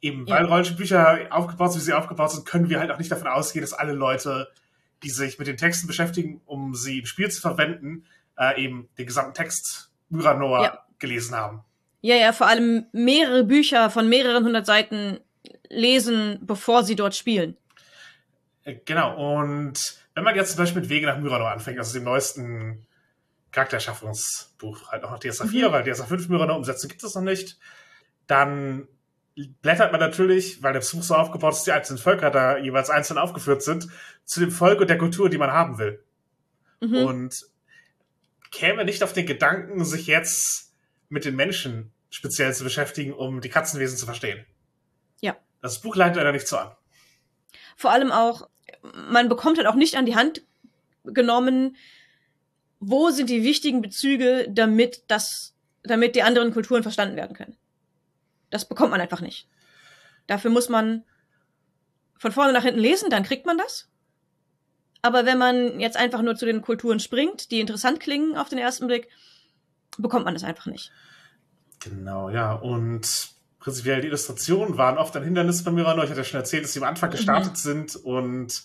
eben, 0.00 0.26
ja. 0.26 0.36
weil 0.36 0.44
Rollenspielbücher 0.44 1.28
aufgebaut 1.30 1.72
sind, 1.72 1.80
wie 1.80 1.86
sie 1.86 1.92
aufgebaut 1.94 2.32
sind, 2.32 2.44
können 2.46 2.68
wir 2.68 2.80
halt 2.80 2.90
auch 2.90 2.98
nicht 2.98 3.10
davon 3.10 3.28
ausgehen, 3.28 3.62
dass 3.62 3.72
alle 3.72 3.94
Leute, 3.94 4.48
die 5.02 5.10
sich 5.10 5.38
mit 5.38 5.48
den 5.48 5.56
Texten 5.56 5.86
beschäftigen, 5.86 6.42
um 6.44 6.74
sie 6.74 6.98
im 6.98 7.06
Spiel 7.06 7.30
zu 7.30 7.40
verwenden, 7.40 8.04
äh, 8.38 8.62
eben 8.62 8.88
den 8.98 9.06
gesamten 9.06 9.34
Text 9.34 9.90
Myranor 10.10 10.64
ja. 10.64 10.78
gelesen 10.98 11.34
haben. 11.34 11.64
Ja, 12.02 12.16
ja, 12.16 12.32
vor 12.32 12.48
allem 12.48 12.86
mehrere 12.92 13.44
Bücher 13.44 13.88
von 13.88 14.08
mehreren 14.08 14.44
hundert 14.44 14.66
Seiten 14.66 15.20
lesen, 15.70 16.40
bevor 16.42 16.84
sie 16.84 16.96
dort 16.96 17.14
spielen. 17.14 17.56
Äh, 18.64 18.76
genau, 18.84 19.40
und 19.40 20.01
wenn 20.14 20.24
man 20.24 20.34
jetzt 20.34 20.50
zum 20.50 20.58
Beispiel 20.58 20.82
mit 20.82 20.90
Wege 20.90 21.06
nach 21.06 21.18
Myranor 21.18 21.50
anfängt, 21.50 21.78
also 21.78 21.94
dem 21.94 22.04
neuesten 22.04 22.86
Charakterschaffungsbuch, 23.50 24.90
halt 24.90 25.02
noch 25.02 25.10
nach 25.10 25.18
DSA 25.18 25.46
4, 25.46 25.68
mhm. 25.68 25.72
weil 25.72 25.84
DSA 25.84 26.04
5 26.04 26.28
Myranor 26.28 26.56
Umsetzung 26.56 26.88
gibt 26.88 27.02
es 27.02 27.14
noch 27.14 27.22
nicht, 27.22 27.58
dann 28.26 28.88
blättert 29.62 29.92
man 29.92 30.00
natürlich, 30.00 30.62
weil 30.62 30.74
das 30.74 30.90
Buch 30.92 31.02
so 31.02 31.14
aufgebaut 31.14 31.54
ist, 31.54 31.66
die 31.66 31.72
einzelnen 31.72 31.98
Völker 31.98 32.30
da 32.30 32.58
jeweils 32.58 32.90
einzeln 32.90 33.18
aufgeführt 33.18 33.62
sind, 33.62 33.88
zu 34.24 34.40
dem 34.40 34.50
Volk 34.50 34.80
und 34.80 34.90
der 34.90 34.98
Kultur, 34.98 35.30
die 35.30 35.38
man 35.38 35.52
haben 35.52 35.78
will. 35.78 36.04
Mhm. 36.80 36.96
Und 36.96 37.34
käme 38.50 38.84
nicht 38.84 39.02
auf 39.02 39.12
den 39.12 39.26
Gedanken, 39.26 39.84
sich 39.84 40.06
jetzt 40.06 40.74
mit 41.08 41.24
den 41.24 41.36
Menschen 41.36 41.92
speziell 42.10 42.54
zu 42.54 42.64
beschäftigen, 42.64 43.12
um 43.12 43.40
die 43.40 43.48
Katzenwesen 43.48 43.96
zu 43.96 44.04
verstehen. 44.04 44.44
Ja. 45.20 45.36
Das 45.62 45.80
Buch 45.80 45.96
leitet 45.96 46.16
leider 46.16 46.32
nicht 46.32 46.46
so 46.46 46.58
an. 46.58 46.72
Vor 47.76 47.90
allem 47.90 48.12
auch, 48.12 48.48
man 48.82 49.28
bekommt 49.28 49.58
halt 49.58 49.66
auch 49.66 49.74
nicht 49.74 49.96
an 49.96 50.06
die 50.06 50.16
Hand 50.16 50.42
genommen, 51.04 51.76
wo 52.80 53.10
sind 53.10 53.30
die 53.30 53.44
wichtigen 53.44 53.80
Bezüge, 53.80 54.46
damit 54.50 55.04
das, 55.08 55.54
damit 55.82 56.16
die 56.16 56.22
anderen 56.22 56.52
Kulturen 56.52 56.82
verstanden 56.82 57.16
werden 57.16 57.36
können. 57.36 57.56
Das 58.50 58.68
bekommt 58.68 58.90
man 58.90 59.00
einfach 59.00 59.20
nicht. 59.20 59.48
Dafür 60.26 60.50
muss 60.50 60.68
man 60.68 61.04
von 62.18 62.32
vorne 62.32 62.52
nach 62.52 62.64
hinten 62.64 62.80
lesen, 62.80 63.10
dann 63.10 63.22
kriegt 63.22 63.46
man 63.46 63.58
das. 63.58 63.88
Aber 65.00 65.26
wenn 65.26 65.38
man 65.38 65.80
jetzt 65.80 65.96
einfach 65.96 66.22
nur 66.22 66.36
zu 66.36 66.46
den 66.46 66.62
Kulturen 66.62 67.00
springt, 67.00 67.50
die 67.50 67.60
interessant 67.60 67.98
klingen 67.98 68.36
auf 68.36 68.48
den 68.48 68.58
ersten 68.58 68.86
Blick, 68.86 69.08
bekommt 69.98 70.24
man 70.24 70.34
das 70.34 70.44
einfach 70.44 70.66
nicht. 70.66 70.92
Genau, 71.80 72.30
ja. 72.30 72.52
Und 72.52 73.31
prinzipiell 73.62 74.00
die 74.00 74.08
Illustrationen 74.08 74.76
waren 74.76 74.98
oft 74.98 75.16
ein 75.16 75.22
Hindernis 75.22 75.62
bei 75.62 75.70
Mirano. 75.70 76.02
Ich 76.02 76.10
hatte 76.10 76.20
ja 76.20 76.24
schon 76.24 76.40
erzählt, 76.40 76.64
dass 76.64 76.72
sie 76.72 76.80
am 76.80 76.88
Anfang 76.88 77.10
mhm. 77.10 77.14
gestartet 77.14 77.52
mhm. 77.52 77.56
sind 77.56 77.96
und 77.96 78.64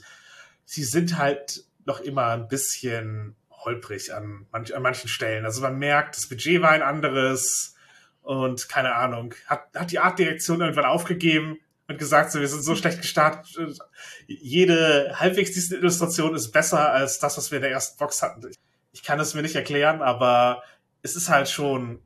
sie 0.66 0.84
sind 0.84 1.18
halt 1.18 1.63
noch 1.86 2.00
immer 2.00 2.30
ein 2.30 2.48
bisschen 2.48 3.36
holprig 3.51 4.13
an, 4.13 4.48
manch, 4.51 4.75
an 4.75 4.82
manchen 4.82 5.08
Stellen. 5.08 5.46
Also 5.46 5.62
man 5.62 5.77
merkt, 5.77 6.18
das 6.18 6.27
Budget 6.27 6.62
war 6.62 6.72
ein 6.72 6.82
anderes 6.82 7.75
und 8.24 8.68
keine 8.70 8.96
Ahnung, 8.96 9.36
hat, 9.46 9.68
hat 9.75 9.92
die 9.92 10.00
Artdirektion 10.00 10.62
irgendwann 10.62 10.86
aufgegeben 10.86 11.60
und 11.88 12.00
gesagt, 12.00 12.32
so, 12.32 12.39
wir 12.39 12.48
sind 12.48 12.63
so 12.63 12.75
schlecht 12.75 13.01
gestartet. 13.01 13.80
Jede 14.25 15.13
halbwegs 15.20 15.51
diese 15.51 15.77
Illustration 15.77 16.36
ist 16.36 16.51
besser 16.51 16.92
als 16.92 17.20
das, 17.20 17.38
was 17.38 17.51
wir 17.51 17.58
in 17.58 17.62
der 17.62 17.72
ersten 17.72 17.98
Box 18.00 18.22
hatten. 18.24 18.51
Ich 18.92 19.04
kann 19.04 19.20
es 19.20 19.36
mir 19.36 19.44
nicht 19.44 19.56
erklären, 19.56 20.01
aber 20.01 20.63
es 21.04 21.16
ist 21.16 21.30
halt 21.30 21.50
schon 21.50 22.01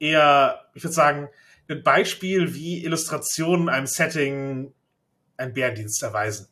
eher, 0.00 0.66
ich 0.74 0.82
würde 0.82 0.94
sagen, 0.94 1.28
Beispiel, 1.66 2.54
wie 2.54 2.84
Illustrationen 2.84 3.68
einem 3.68 3.86
Setting 3.86 4.72
einen 5.36 5.54
Bärendienst 5.54 6.02
erweisen. 6.02 6.48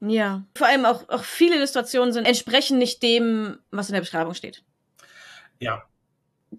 Ja. 0.00 0.44
Vor 0.54 0.66
allem 0.66 0.84
auch, 0.84 1.08
auch 1.08 1.24
viele 1.24 1.56
Illustrationen 1.56 2.12
sind 2.12 2.26
entsprechen 2.26 2.78
nicht 2.78 3.02
dem, 3.02 3.58
was 3.70 3.88
in 3.88 3.94
der 3.94 4.00
Beschreibung 4.00 4.34
steht. 4.34 4.62
Ja. 5.60 5.84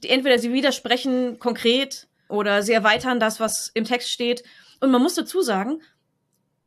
Entweder 0.04 0.40
sie 0.40 0.52
widersprechen 0.54 1.40
konkret 1.40 2.08
oder 2.28 2.64
sie 2.64 2.74
erweitern 2.74 3.20
das, 3.20 3.40
was 3.40 3.72
im 3.74 3.86
Text 3.86 4.10
steht. 4.10 4.44
Und 4.80 4.92
man 4.92 5.02
muss 5.02 5.16
dazu 5.16 5.42
sagen, 5.42 5.82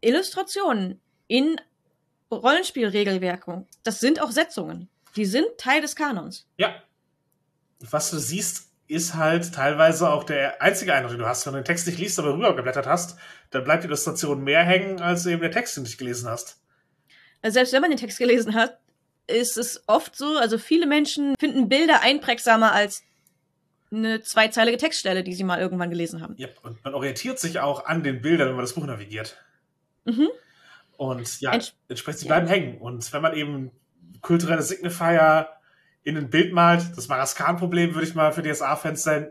Illustrationen 0.00 1.00
in 1.26 1.60
Rollenspielregelwerken, 2.30 3.66
das 3.82 4.00
sind 4.00 4.20
auch 4.20 4.30
Setzungen. 4.30 4.88
Die 5.16 5.24
sind 5.24 5.46
Teil 5.56 5.80
des 5.80 5.96
Kanons. 5.96 6.46
Ja. 6.58 6.82
Was 7.80 8.10
du 8.10 8.18
siehst, 8.18 8.67
ist 8.88 9.14
halt 9.14 9.54
teilweise 9.54 10.10
auch 10.10 10.24
der 10.24 10.60
einzige 10.62 10.94
Eindruck, 10.94 11.12
den 11.12 11.20
du 11.20 11.26
hast. 11.26 11.46
Wenn 11.46 11.52
du 11.52 11.60
den 11.60 11.64
Text 11.64 11.86
nicht 11.86 11.98
liest, 11.98 12.18
aber 12.18 12.34
rübergeblättert 12.34 12.86
hast, 12.86 13.18
dann 13.50 13.62
bleibt 13.64 13.84
die 13.84 13.86
Illustration 13.88 14.42
mehr 14.42 14.62
hängen, 14.64 15.00
als 15.00 15.26
eben 15.26 15.40
der 15.42 15.50
Text, 15.50 15.76
den 15.76 15.84
du 15.84 15.88
nicht 15.88 15.98
gelesen 15.98 16.28
hast. 16.28 16.60
Also 17.42 17.54
selbst 17.54 17.72
wenn 17.72 17.82
man 17.82 17.90
den 17.90 17.98
Text 17.98 18.18
gelesen 18.18 18.54
hat, 18.54 18.80
ist 19.26 19.58
es 19.58 19.84
oft 19.86 20.16
so, 20.16 20.38
also 20.38 20.56
viele 20.58 20.86
Menschen 20.86 21.34
finden 21.38 21.68
Bilder 21.68 22.00
einprägsamer 22.00 22.72
als 22.72 23.02
eine 23.90 24.22
zweizeilige 24.22 24.78
Textstelle, 24.78 25.22
die 25.22 25.34
sie 25.34 25.44
mal 25.44 25.60
irgendwann 25.60 25.90
gelesen 25.90 26.20
haben. 26.22 26.34
Ja, 26.38 26.48
und 26.62 26.82
man 26.82 26.94
orientiert 26.94 27.38
sich 27.38 27.60
auch 27.60 27.84
an 27.86 28.02
den 28.02 28.20
Bildern, 28.22 28.48
wenn 28.48 28.56
man 28.56 28.64
das 28.64 28.72
Buch 28.72 28.84
navigiert. 28.84 29.36
Mhm. 30.04 30.28
Und 30.96 31.40
ja, 31.40 31.52
Ents- 31.52 31.72
entsprechend, 31.88 32.20
sie 32.20 32.26
bleiben 32.26 32.46
hängen. 32.46 32.78
Und 32.78 33.12
wenn 33.12 33.22
man 33.22 33.34
eben 33.34 33.70
kulturelle 34.20 34.62
Signifier 34.62 35.48
in 36.08 36.16
ein 36.16 36.30
Bild 36.30 36.52
malt, 36.52 36.96
das 36.96 37.08
Maraskan-Problem 37.08 37.94
würde 37.94 38.06
ich 38.06 38.14
mal 38.14 38.32
für 38.32 38.42
DSA-Fans 38.42 39.02
sein, 39.02 39.30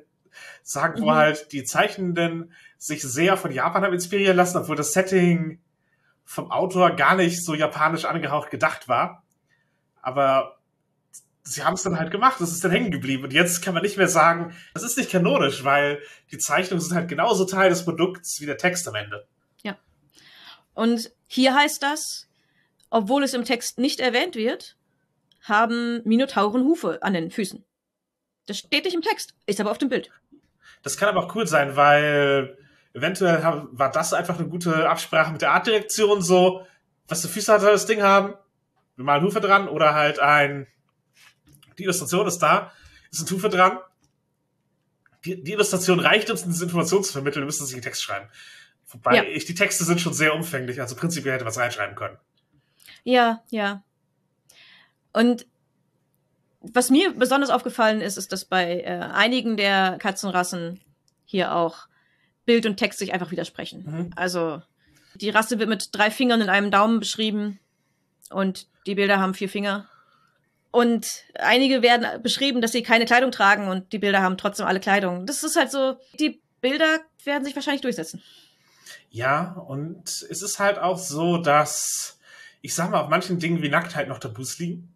sagen, 0.63 1.01
wo 1.01 1.05
Mhm. 1.05 1.15
halt 1.15 1.51
die 1.51 1.63
Zeichnenden 1.63 2.53
sich 2.77 3.01
sehr 3.01 3.38
von 3.38 3.51
Japan 3.51 3.84
haben 3.84 3.93
inspirieren 3.93 4.38
lassen, 4.38 4.57
obwohl 4.57 4.75
das 4.75 4.93
Setting 4.93 5.60
vom 6.24 6.51
Autor 6.51 6.91
gar 6.91 7.15
nicht 7.15 7.43
so 7.43 7.55
japanisch 7.55 8.05
angehaucht 8.05 8.51
gedacht 8.51 8.88
war. 8.88 9.24
Aber 10.01 10.57
sie 11.43 11.63
haben 11.63 11.74
es 11.74 11.84
dann 11.84 11.98
halt 11.98 12.12
gemacht, 12.12 12.39
es 12.41 12.51
ist 12.51 12.63
dann 12.63 12.72
hängen 12.72 12.91
geblieben. 12.91 13.24
Und 13.24 13.34
jetzt 13.34 13.62
kann 13.63 13.74
man 13.74 13.84
nicht 13.84 13.98
mehr 13.98 14.10
sagen, 14.10 14.55
das 14.74 14.84
ist 14.84 14.98
nicht 14.98 15.10
kanonisch, 15.10 15.63
weil 15.63 16.01
die 16.31 16.38
Zeichnungen 16.38 16.81
sind 16.81 16.96
halt 16.96 17.07
genauso 17.07 17.46
Teil 17.46 17.69
des 17.69 17.86
Produkts 17.86 18.39
wie 18.41 18.46
der 18.46 18.57
Text 18.57 18.88
am 18.88 18.96
Ende. 18.96 19.27
Und 20.74 21.12
hier 21.25 21.55
heißt 21.55 21.81
das, 21.81 22.27
obwohl 22.91 23.24
es 23.24 23.34
im 23.34 23.46
Text 23.46 23.79
nicht 23.79 24.00
erwähnt 24.00 24.36
wird, 24.36 24.77
haben 25.48 26.01
Minotauren 26.06 26.63
Hufe 26.63 27.00
an 27.01 27.13
den 27.13 27.32
Füßen. 27.32 27.63
Das 28.46 28.60
steht 28.60 28.86
nicht 28.86 28.94
im 28.96 29.01
Text, 29.01 29.34
ist 29.46 29.60
aber 29.60 29.72
auf 29.72 29.77
dem 29.77 29.89
Bild. 29.89 30.10
Das 30.84 30.98
kann 30.98 31.10
aber 31.10 31.25
auch 31.25 31.36
cool 31.36 31.48
sein, 31.48 31.75
weil 31.75 32.58
eventuell 32.94 33.42
war 33.72 33.92
das 33.92 34.13
einfach 34.13 34.39
eine 34.39 34.48
gute 34.48 34.89
Absprache 34.89 35.32
mit 35.32 35.42
der 35.42 35.51
Artdirektion, 35.51 36.22
so, 36.22 36.66
was 37.08 37.22
für 37.22 37.27
Füße 37.27 37.54
hat 37.54 37.62
das 37.62 37.86
Ding 37.86 38.01
haben, 38.01 38.34
wir 38.96 39.06
malen 39.06 39.24
Hufe 39.24 39.39
dran 39.42 39.68
oder 39.68 39.94
halt 39.94 40.20
ein, 40.20 40.68
die 41.77 41.84
Illustration 41.84 42.27
ist 42.27 42.39
da, 42.39 42.72
ist 43.12 43.22
ein 43.22 43.36
Hufe 43.36 43.50
dran. 43.50 43.80
Die, 45.25 45.44
die 45.44 45.51
Illustration 45.54 46.00
reicht 46.00 46.30
uns, 46.30 46.44
diese 46.44 46.63
Information 46.63 47.04
zu 47.04 47.12
vermitteln, 47.12 47.42
wir 47.44 47.46
müssen 47.48 47.66
sich 47.66 47.75
einen 47.75 47.84
Text 47.84 48.01
schreiben. 48.01 48.30
Wobei 48.88 49.18
Ja. 49.18 49.24
ich, 49.24 49.46
die 49.46 49.56
Texte 49.56 49.84
sind 49.84 50.00
schon 50.00 50.13
sehr 50.13 50.34
umfänglich, 50.34 50.80
also 50.80 50.96
prinzipiell 50.96 51.36
hätte 51.36 51.46
was 51.46 51.58
reinschreiben 51.58 51.96
können. 51.96 52.18
Ja, 53.04 53.44
ja. 53.50 53.84
Und 55.18 55.46
was 56.62 56.90
mir 56.90 57.12
besonders 57.14 57.50
aufgefallen 57.50 58.02
ist, 58.02 58.18
ist, 58.18 58.32
dass 58.32 58.46
bei 58.46 58.82
äh, 58.82 59.00
einigen 59.14 59.58
der 59.58 59.98
Katzenrassen 60.00 60.82
hier 61.26 61.56
auch 61.56 61.88
Bild 62.46 62.66
und 62.66 62.78
Text 62.78 63.00
sich 63.00 63.14
einfach 63.14 63.32
widersprechen. 63.32 63.84
Mhm. 63.86 64.10
Also 64.16 64.62
die 65.16 65.30
Rasse 65.30 65.60
wird 65.60 65.70
mit 65.70 65.90
drei 65.92 66.12
Fingern 66.12 66.42
in 66.42 66.50
einem 66.50 66.72
Daumen 66.72 67.00
beschrieben 67.00 67.60
und 68.30 68.68
die 68.86 68.96
Bilder 68.96 69.20
haben 69.20 69.34
vier 69.34 69.50
Finger. 69.50 69.88
Und 70.72 71.08
einige 71.36 71.82
werden 71.82 72.22
beschrieben, 72.22 72.62
dass 72.62 72.72
sie 72.72 72.84
keine 72.84 73.06
Kleidung 73.06 73.32
tragen 73.32 73.68
und 73.68 73.92
die 73.94 74.00
Bilder 74.00 74.22
haben 74.22 74.38
trotzdem 74.38 74.66
alle 74.66 74.80
Kleidung. 74.80 75.26
Das 75.26 75.44
ist 75.44 75.56
halt 75.56 75.72
so, 75.72 75.98
die 76.20 76.42
Bilder 76.62 77.00
werden 77.24 77.44
sich 77.44 77.56
wahrscheinlich 77.56 77.82
durchsetzen. 77.82 78.22
Ja, 79.10 79.54
und 79.54 80.08
es 80.08 80.42
ist 80.42 80.60
halt 80.60 80.78
auch 80.78 80.98
so, 80.98 81.38
dass, 81.38 82.20
ich 82.62 82.76
sag 82.76 82.92
mal, 82.92 83.02
auf 83.02 83.10
manchen 83.10 83.40
Dingen 83.40 83.62
wie 83.62 83.70
Nacktheit 83.70 84.08
noch 84.08 84.20
Tabus 84.20 84.60
liegen. 84.60 84.94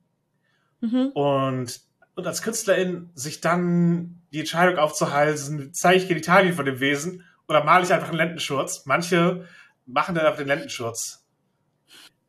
Mhm. 0.82 1.12
Und, 1.14 1.82
und 2.16 2.28
als 2.28 2.42
Künstlerin 2.42 3.10
sich 3.16 3.42
dann 3.42 4.22
die 4.34 4.40
Entscheidung 4.40 4.78
aufzuhalsen, 4.78 5.74
zeige 5.74 5.98
ich 5.98 6.08
Genitalien 6.08 6.54
von 6.54 6.66
dem 6.66 6.80
Wesen 6.80 7.24
oder 7.48 7.64
male 7.64 7.84
ich 7.84 7.94
einfach 7.94 8.10
einen 8.10 8.18
Lendenschurz. 8.18 8.86
Manche 8.86 9.48
machen 9.86 10.16
dann 10.16 10.26
einfach 10.26 10.40
den 10.40 10.48
Lendenschurz. 10.48 11.26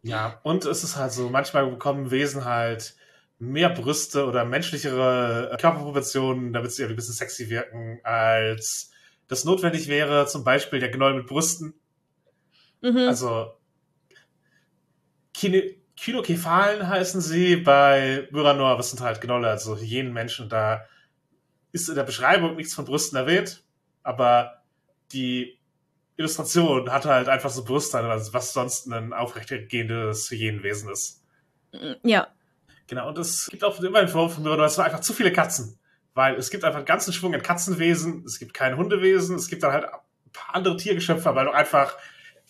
Ja, 0.02 0.40
und 0.42 0.64
es 0.64 0.82
ist 0.82 0.96
halt 0.96 1.12
so, 1.12 1.28
manchmal 1.28 1.66
bekommen 1.66 2.10
Wesen 2.10 2.44
halt 2.44 2.96
mehr 3.38 3.70
Brüste 3.70 4.26
oder 4.26 4.44
menschlichere 4.44 5.56
Körperproportionen, 5.60 6.52
damit 6.52 6.72
sie 6.72 6.82
irgendwie 6.82 6.94
ein 6.94 6.96
bisschen 6.96 7.14
sexy 7.14 7.48
wirken, 7.50 8.00
als 8.02 8.90
das 9.28 9.44
notwendig 9.44 9.88
wäre. 9.88 10.26
Zum 10.26 10.44
Beispiel 10.44 10.80
der 10.80 10.90
Gnoll 10.90 11.14
mit 11.14 11.26
Brüsten. 11.26 11.74
Mhm. 12.80 13.08
Also 13.08 13.52
Kine 15.34 15.74
Kynokephalen 16.02 16.88
heißen 16.88 17.20
sie 17.20 17.54
bei 17.54 18.26
Myranor, 18.32 18.76
was 18.76 18.90
sind 18.90 19.00
halt 19.00 19.20
Gnolle, 19.20 19.48
also 19.48 19.78
Hyänenmenschen. 19.78 20.48
Da 20.48 20.84
ist 21.70 21.88
in 21.88 21.94
der 21.94 22.02
Beschreibung 22.02 22.56
nichts 22.56 22.74
von 22.74 22.84
Brüsten 22.84 23.16
erwähnt, 23.16 23.62
aber 24.02 24.64
die 25.12 25.60
Illustration 26.16 26.90
hat 26.90 27.04
halt 27.04 27.28
einfach 27.28 27.50
so 27.50 27.64
Brüste, 27.64 27.98
also 27.98 28.34
was 28.34 28.52
sonst 28.52 28.88
ein 28.88 29.12
aufrechtgehendes 29.12 30.28
Hyänenwesen 30.28 30.90
ist. 30.90 31.22
ja. 32.02 32.26
Genau, 32.88 33.08
und 33.08 33.18
es 33.18 33.46
gibt 33.46 33.62
auch 33.62 33.80
immer 33.80 34.00
den 34.00 34.08
Vorwurf 34.08 34.34
von 34.34 34.42
Myranor, 34.42 34.66
es 34.66 34.76
waren 34.78 34.86
einfach 34.86 35.00
zu 35.00 35.12
viele 35.12 35.32
Katzen. 35.32 35.78
Weil 36.14 36.34
es 36.34 36.50
gibt 36.50 36.64
einfach 36.64 36.78
einen 36.78 36.86
ganzen 36.86 37.12
Schwung 37.12 37.32
an 37.32 37.42
Katzenwesen, 37.42 38.24
es 38.26 38.40
gibt 38.40 38.54
kein 38.54 38.76
Hundewesen, 38.76 39.36
es 39.36 39.46
gibt 39.46 39.62
dann 39.62 39.72
halt 39.72 39.84
ein 39.84 40.32
paar 40.32 40.56
andere 40.56 40.76
Tiergeschöpfe, 40.76 41.32
weil 41.36 41.44
doch 41.44 41.54
einfach 41.54 41.96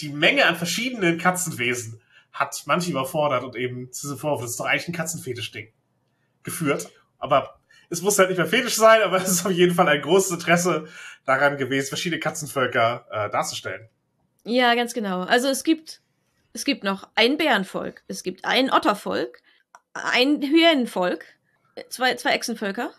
die 0.01 0.09
Menge 0.09 0.47
an 0.47 0.57
verschiedenen 0.57 1.19
Katzenwesen 1.19 2.02
hat 2.33 2.63
manche 2.67 2.91
überfordert 2.91 3.45
und 3.45 3.57
eben 3.57 3.93
zu 3.93 4.07
diesem 4.07 4.19
Vorwurf, 4.19 4.43
das 4.43 4.53
ist 4.53 4.61
doch 4.61 4.67
eigentlich 4.67 4.89
ein 4.89 4.95
Katzenfetisch-Ding, 4.95 5.73
geführt. 6.43 6.91
Aber 7.19 7.61
es 7.91 8.01
muss 8.01 8.19
halt 8.19 8.31
nicht 8.31 8.39
mehr 8.39 8.47
fetisch 8.47 8.77
sein, 8.77 9.03
aber 9.03 9.19
es 9.19 9.29
ist 9.29 9.47
auf 9.47 9.53
jeden 9.53 9.75
Fall 9.75 9.89
ein 9.89 10.01
großes 10.01 10.33
Interesse 10.33 10.89
daran 11.25 11.59
gewesen, 11.59 11.89
verschiedene 11.89 12.21
Katzenvölker 12.21 13.07
äh, 13.11 13.31
darzustellen. 13.31 13.89
Ja, 14.45 14.75
ganz 14.75 14.95
genau. 14.95 15.21
Also 15.21 15.49
es 15.49 15.63
gibt, 15.63 16.01
es 16.53 16.65
gibt 16.65 16.85
noch 16.85 17.09
ein 17.15 17.37
Bärenvolk, 17.37 18.03
es 18.09 18.23
gibt 18.23 18.45
ein 18.45 18.73
Ottervolk, 18.73 19.41
ein 19.93 20.41
Hyänenvolk, 20.41 21.25
zwei, 21.91 22.15
zwei 22.15 22.31
Echsenvölker. 22.31 22.93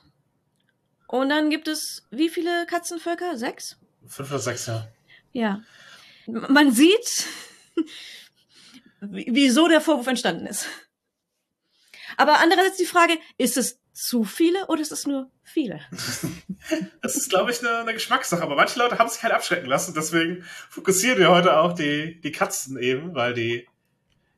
Und 1.07 1.29
dann 1.29 1.49
gibt 1.49 1.67
es 1.67 2.07
wie 2.11 2.29
viele 2.29 2.65
Katzenvölker? 2.67 3.37
Sechs? 3.37 3.77
Fünf 4.07 4.29
oder 4.29 4.39
sechs, 4.39 4.67
ja. 4.67 4.87
Ja. 5.31 5.61
Man 6.27 6.71
sieht, 6.71 7.27
wieso 9.09 9.67
der 9.67 9.81
Vorwurf 9.81 10.07
entstanden 10.07 10.45
ist. 10.45 10.67
Aber 12.17 12.39
andererseits 12.39 12.77
die 12.77 12.85
Frage, 12.85 13.17
ist 13.37 13.57
es 13.57 13.79
zu 13.91 14.23
viele 14.23 14.65
oder 14.67 14.81
ist 14.81 14.91
es 14.91 15.07
nur 15.07 15.29
viele? 15.43 15.79
Das 17.01 17.17
ist, 17.17 17.29
glaube 17.29 17.51
ich, 17.51 17.59
eine, 17.59 17.79
eine 17.79 17.93
Geschmackssache. 17.93 18.41
Aber 18.41 18.55
manche 18.55 18.79
Leute 18.79 18.97
haben 18.97 19.09
sich 19.09 19.21
halt 19.21 19.33
abschrecken 19.33 19.67
lassen. 19.67 19.93
Deswegen 19.93 20.45
fokussieren 20.69 21.19
wir 21.19 21.29
heute 21.29 21.57
auch 21.57 21.73
die, 21.73 22.21
die 22.21 22.31
Katzen 22.31 22.77
eben, 22.77 23.13
weil 23.13 23.33
die 23.33 23.67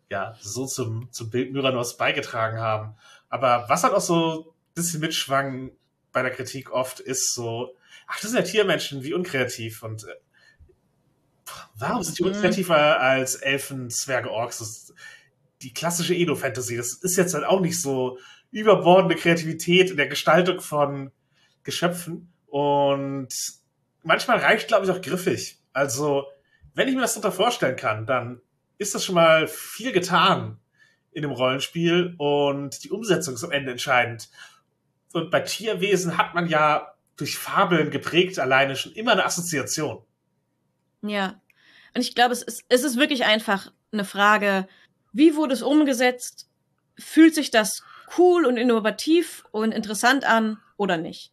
ja 0.10 0.36
so 0.42 0.66
zum, 0.66 1.12
zum 1.12 1.30
Bild 1.30 1.54
Myranos 1.54 1.98
beigetragen 1.98 2.60
haben. 2.60 2.96
Aber 3.30 3.66
was 3.70 3.84
halt 3.84 3.94
auch 3.94 4.02
so 4.02 4.56
ein 4.56 4.74
bisschen 4.74 5.02
mitschwang 5.02 5.72
bei 6.12 6.24
der 6.24 6.32
Kritik 6.32 6.72
oft 6.72 7.00
ist 7.00 7.36
so, 7.36 7.76
ach, 8.08 8.20
das 8.20 8.32
sind 8.32 8.40
ja 8.40 8.46
Tiermenschen, 8.46 9.04
wie 9.04 9.14
unkreativ. 9.14 9.84
Und 9.84 10.04
äh, 10.06 10.16
warum 11.78 12.04
sind 12.04 12.20
die 12.20 12.24
Mhm. 12.24 12.30
unkreativer 12.30 13.00
als 13.00 13.36
Elfen, 13.36 13.90
Zwerge, 13.90 14.32
Orks? 14.32 14.60
Das 14.60 14.70
ist 14.70 14.94
die 15.62 15.74
klassische 15.74 16.14
Edo-Fantasy. 16.16 16.78
Das 16.78 16.94
ist 16.94 17.18
jetzt 17.18 17.34
halt 17.34 17.46
auch 17.46 17.60
nicht 17.62 17.80
so 17.82 18.18
überbordende 18.52 19.16
Kreativität 19.16 19.90
in 19.92 19.98
der 19.98 20.08
Gestaltung 20.08 20.62
von 20.62 21.12
Geschöpfen. 21.64 22.32
Und 22.48 23.30
manchmal 24.04 24.38
reicht, 24.38 24.68
glaube 24.68 24.86
ich, 24.86 24.92
auch 24.92 25.02
griffig. 25.02 25.60
Also, 25.74 26.26
wenn 26.74 26.88
ich 26.88 26.96
mir 26.96 27.02
das 27.02 27.14
darunter 27.14 27.32
vorstellen 27.36 27.76
kann, 27.76 28.06
dann 28.06 28.42
ist 28.78 28.96
das 28.96 29.04
schon 29.04 29.16
mal 29.16 29.48
viel 29.48 29.92
getan 29.92 30.60
in 31.12 31.22
dem 31.22 31.32
Rollenspiel 31.32 32.14
und 32.18 32.84
die 32.84 32.92
Umsetzung 32.92 33.36
ist 33.36 33.44
am 33.44 33.52
Ende 33.52 33.72
entscheidend. 33.72 34.30
Und 35.14 35.32
bei 35.32 35.40
Tierwesen 35.40 36.18
hat 36.18 36.34
man 36.34 36.48
ja 36.48 36.94
durch 37.16 37.38
Fabeln 37.38 37.90
geprägt 37.90 38.38
alleine 38.38 38.76
schon 38.76 38.92
immer 38.92 39.14
eine 39.14 39.26
Assoziation. 39.26 40.04
Ja. 41.08 41.42
Und 41.94 42.02
ich 42.02 42.16
glaube, 42.16 42.34
es 42.34 42.42
ist, 42.42 42.64
es 42.70 42.84
ist 42.84 42.98
wirklich 42.98 43.26
einfach 43.26 43.72
eine 43.92 44.06
Frage, 44.06 44.68
wie 45.14 45.36
wurde 45.36 45.54
es 45.54 45.62
umgesetzt? 45.62 46.50
Fühlt 46.98 47.36
sich 47.36 47.52
das 47.52 47.84
cool 48.18 48.46
und 48.46 48.58
innovativ 48.58 49.46
und 49.52 49.72
interessant 49.72 50.26
an 50.26 50.58
oder 50.78 50.98
nicht? 50.98 51.32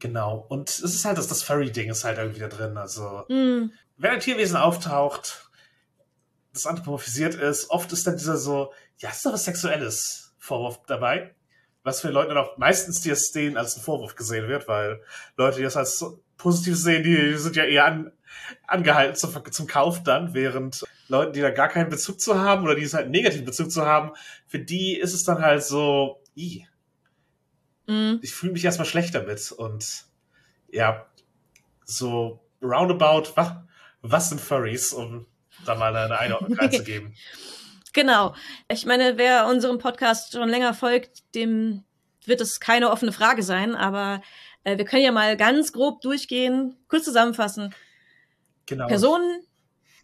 Genau. 0.00 0.44
Und 0.48 0.68
es 0.68 0.80
ist 0.80 1.04
halt 1.04 1.18
das, 1.18 1.28
das 1.28 1.42
Furry-Ding 1.42 1.90
ist 1.90 2.04
halt 2.04 2.18
irgendwie 2.18 2.40
da 2.40 2.48
drin. 2.48 2.76
Also, 2.76 3.24
Hm. 3.28 3.72
wenn 3.96 4.10
ein 4.10 4.20
Tierwesen 4.20 4.56
auftaucht, 4.56 5.48
das 6.52 6.66
anthropomorphisiert 6.66 7.34
ist, 7.34 7.70
oft 7.70 7.92
ist 7.92 8.06
dann 8.06 8.16
dieser 8.16 8.36
so, 8.36 8.72
ja, 8.98 9.10
ist 9.10 9.24
doch 9.24 9.32
was 9.32 9.44
Sexuelles 9.44 10.34
Vorwurf 10.38 10.80
dabei. 10.86 11.34
Was 11.82 12.00
für 12.00 12.08
Leute 12.08 12.28
dann 12.28 12.38
auch 12.38 12.56
meistens 12.56 13.02
denen 13.32 13.56
als 13.56 13.76
ein 13.76 13.82
Vorwurf 13.82 14.14
gesehen 14.14 14.48
wird, 14.48 14.68
weil 14.68 15.02
Leute, 15.36 15.58
die 15.58 15.64
das 15.64 15.76
als 15.76 15.98
so 15.98 16.23
positiv 16.36 16.76
sehen, 16.76 17.02
die 17.02 17.34
sind 17.36 17.56
ja 17.56 17.64
eher 17.64 17.84
an, 17.84 18.12
angehalten 18.66 19.16
zum, 19.16 19.52
zum 19.52 19.66
Kauf 19.66 20.02
dann, 20.02 20.34
während 20.34 20.84
Leute, 21.08 21.32
die 21.32 21.40
da 21.40 21.50
gar 21.50 21.68
keinen 21.68 21.90
Bezug 21.90 22.20
zu 22.20 22.38
haben 22.38 22.64
oder 22.64 22.74
die 22.74 22.82
es 22.82 22.94
halt 22.94 23.04
einen 23.04 23.12
negativen 23.12 23.44
Bezug 23.44 23.70
zu 23.70 23.84
haben, 23.84 24.12
für 24.46 24.58
die 24.58 24.98
ist 24.98 25.14
es 25.14 25.24
dann 25.24 25.42
halt 25.42 25.62
so, 25.62 26.22
i, 26.36 26.66
Hm. 27.86 28.18
ich 28.22 28.34
fühle 28.34 28.52
mich 28.52 28.64
erstmal 28.64 28.86
schlecht 28.86 29.14
damit 29.14 29.52
und 29.52 30.04
ja, 30.70 31.06
so 31.84 32.40
roundabout, 32.62 33.32
was, 33.34 33.52
was 34.00 34.28
sind 34.30 34.40
Furries, 34.40 34.92
um 34.92 35.26
da 35.66 35.74
mal 35.74 35.94
eine 35.94 36.18
Einordnung 36.18 36.54
reinzugeben. 36.58 37.14
Genau. 37.92 38.34
Ich 38.68 38.86
meine, 38.86 39.18
wer 39.18 39.46
unserem 39.46 39.78
Podcast 39.78 40.32
schon 40.32 40.48
länger 40.48 40.74
folgt, 40.74 41.34
dem 41.34 41.84
wird 42.24 42.40
es 42.40 42.58
keine 42.58 42.90
offene 42.90 43.12
Frage 43.12 43.42
sein, 43.42 43.74
aber 43.76 44.22
Äh, 44.64 44.78
wir 44.78 44.84
können 44.84 45.04
ja 45.04 45.12
mal 45.12 45.36
ganz 45.36 45.72
grob 45.72 46.00
durchgehen, 46.00 46.76
kurz 46.88 47.04
zusammenfassen. 47.04 47.74
Genau. 48.66 48.86
Personen, 48.86 49.42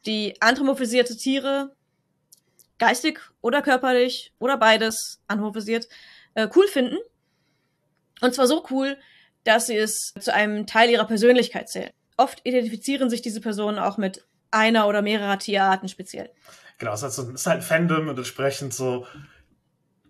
die 0.06 0.40
anthropomorphisierte 0.40 1.16
Tiere, 1.16 1.74
geistig 2.78 3.20
oder 3.40 3.62
körperlich 3.62 4.32
oder 4.38 4.56
beides 4.56 5.20
anthropomorphisiert, 5.26 5.88
äh, 6.34 6.48
cool 6.54 6.66
finden. 6.68 6.98
Und 8.20 8.34
zwar 8.34 8.46
so 8.46 8.64
cool, 8.70 8.98
dass 9.44 9.66
sie 9.66 9.76
es 9.76 10.12
zu 10.18 10.32
einem 10.32 10.66
Teil 10.66 10.90
ihrer 10.90 11.06
Persönlichkeit 11.06 11.68
zählen. 11.68 11.90
Oft 12.16 12.40
identifizieren 12.44 13.08
sich 13.08 13.22
diese 13.22 13.40
Personen 13.40 13.78
auch 13.78 13.96
mit 13.96 14.26
einer 14.50 14.86
oder 14.86 15.00
mehrerer 15.00 15.38
Tierarten 15.38 15.88
speziell. 15.88 16.30
Genau, 16.78 16.92
es 16.92 17.00
ist 17.00 17.04
halt, 17.04 17.12
so, 17.12 17.22
es 17.22 17.40
ist 17.40 17.46
halt 17.46 17.58
ein 17.58 17.62
Fandom 17.62 18.08
und 18.08 18.18
entsprechend 18.18 18.74
so. 18.74 19.06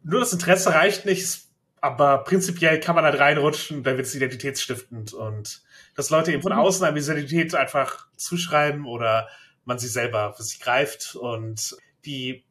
Nur 0.03 0.21
das 0.21 0.33
Interesse 0.33 0.73
reicht 0.73 1.05
nicht, 1.05 1.43
aber 1.81 2.19
prinzipiell 2.25 2.81
kann 2.81 2.95
man 2.95 3.05
halt 3.05 3.19
reinrutschen, 3.19 3.83
dann 3.83 3.97
wird 3.97 4.07
es 4.07 4.15
identitätsstiftend 4.15 5.13
und 5.15 5.63
dass 5.97 6.11
Leute 6.11 6.33
eben 6.33 6.43
von 6.43 6.53
Mhm. 6.53 6.59
außen 6.59 6.85
eine 6.85 6.99
Identität 6.99 7.55
einfach 7.55 8.07
zuschreiben 8.17 8.85
oder 8.87 9.29
man 9.65 9.79
sie 9.79 9.89
selber 9.89 10.33
für 10.35 10.43
sich 10.43 10.61
greift 10.61 11.15
und 11.17 11.77
die 12.05 12.45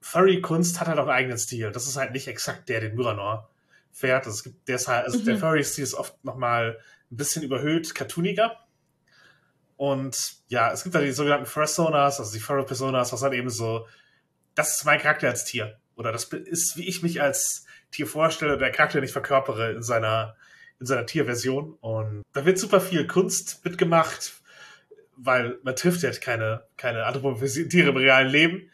Furry-Kunst 0.00 0.80
hat 0.80 0.88
halt 0.88 0.98
auch 0.98 1.02
einen 1.02 1.10
eigenen 1.10 1.38
Stil. 1.38 1.70
Das 1.72 1.86
ist 1.86 1.96
halt 1.96 2.12
nicht 2.12 2.26
exakt 2.28 2.68
der, 2.68 2.80
den 2.80 2.94
Myranor 2.94 3.50
fährt. 3.92 4.24
Also 4.26 4.36
es 4.36 4.42
gibt 4.44 4.66
deshalb, 4.68 5.04
also 5.04 5.18
Mhm. 5.18 5.24
der 5.24 5.38
Furry-Stil 5.38 5.84
ist 5.84 5.94
oft 5.94 6.24
nochmal 6.24 6.78
ein 7.10 7.16
bisschen 7.16 7.42
überhöht, 7.42 7.94
cartooniger. 7.94 8.56
Und 9.76 10.34
ja, 10.48 10.72
es 10.72 10.82
gibt 10.82 10.94
halt 10.94 11.06
die 11.06 11.12
sogenannten 11.12 11.46
Fursonas, 11.46 12.18
also 12.20 12.32
die 12.32 12.40
Furry-Personas, 12.40 13.12
was 13.12 13.22
halt 13.22 13.32
eben 13.34 13.48
so, 13.50 13.86
das 14.54 14.76
ist 14.78 14.84
mein 14.84 15.00
Charakter 15.00 15.28
als 15.28 15.44
Tier. 15.44 15.78
Oder 15.96 16.12
das 16.12 16.24
ist, 16.24 16.76
wie 16.76 16.86
ich 16.88 17.02
mich 17.02 17.20
als 17.22 17.64
Tier 17.90 18.06
vorstelle, 18.06 18.58
der 18.58 18.70
Charakter 18.70 19.00
nicht 19.00 19.12
verkörpere 19.12 19.72
in 19.72 19.82
seiner, 19.82 20.36
in 20.78 20.86
seiner 20.86 21.06
Tierversion. 21.06 21.76
Und 21.80 22.22
da 22.32 22.44
wird 22.44 22.58
super 22.58 22.80
viel 22.80 23.06
Kunst 23.06 23.64
mitgemacht, 23.64 24.32
weil 25.16 25.58
man 25.62 25.76
trifft 25.76 26.02
ja 26.02 26.10
keine, 26.12 26.64
keine 26.76 27.04
anthropomorphisierte 27.04 27.68
Tiere 27.68 27.90
im 27.90 27.96
realen 27.96 28.28
Leben. 28.28 28.70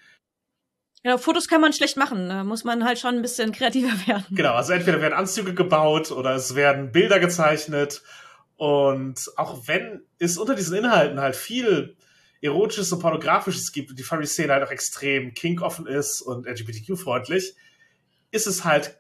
Genau, 1.03 1.19
Fotos 1.19 1.47
kann 1.47 1.61
man 1.61 1.73
schlecht 1.73 1.97
machen. 1.97 2.29
Da 2.29 2.43
muss 2.43 2.65
man 2.65 2.85
halt 2.85 2.99
schon 2.99 3.15
ein 3.15 3.23
bisschen 3.23 3.53
kreativer 3.53 3.93
werden. 4.07 4.25
Genau, 4.31 4.55
also 4.55 4.73
entweder 4.73 5.01
werden 5.01 5.15
Anzüge 5.15 5.55
gebaut 5.55 6.11
oder 6.11 6.35
es 6.35 6.55
werden 6.55 6.91
Bilder 6.93 7.21
gezeichnet. 7.21 8.03
Und 8.57 9.31
auch 9.37 9.69
wenn 9.69 10.03
es 10.19 10.39
unter 10.39 10.55
diesen 10.55 10.77
Inhalten 10.77 11.21
halt 11.21 11.37
viel 11.37 11.97
Erotisches 12.41 12.93
und 12.93 13.01
Pornografisches 13.01 13.73
gibt 13.73 13.91
und 13.91 13.99
die 13.99 14.03
Furry-Szene 14.03 14.53
halt 14.53 14.65
auch 14.65 14.71
extrem 14.71 15.35
kink-offen 15.35 15.87
ist 15.87 16.21
und 16.23 16.47
LGBTQ-freundlich, 16.47 17.55
ist 18.31 18.47
es 18.47 18.65
halt 18.65 18.99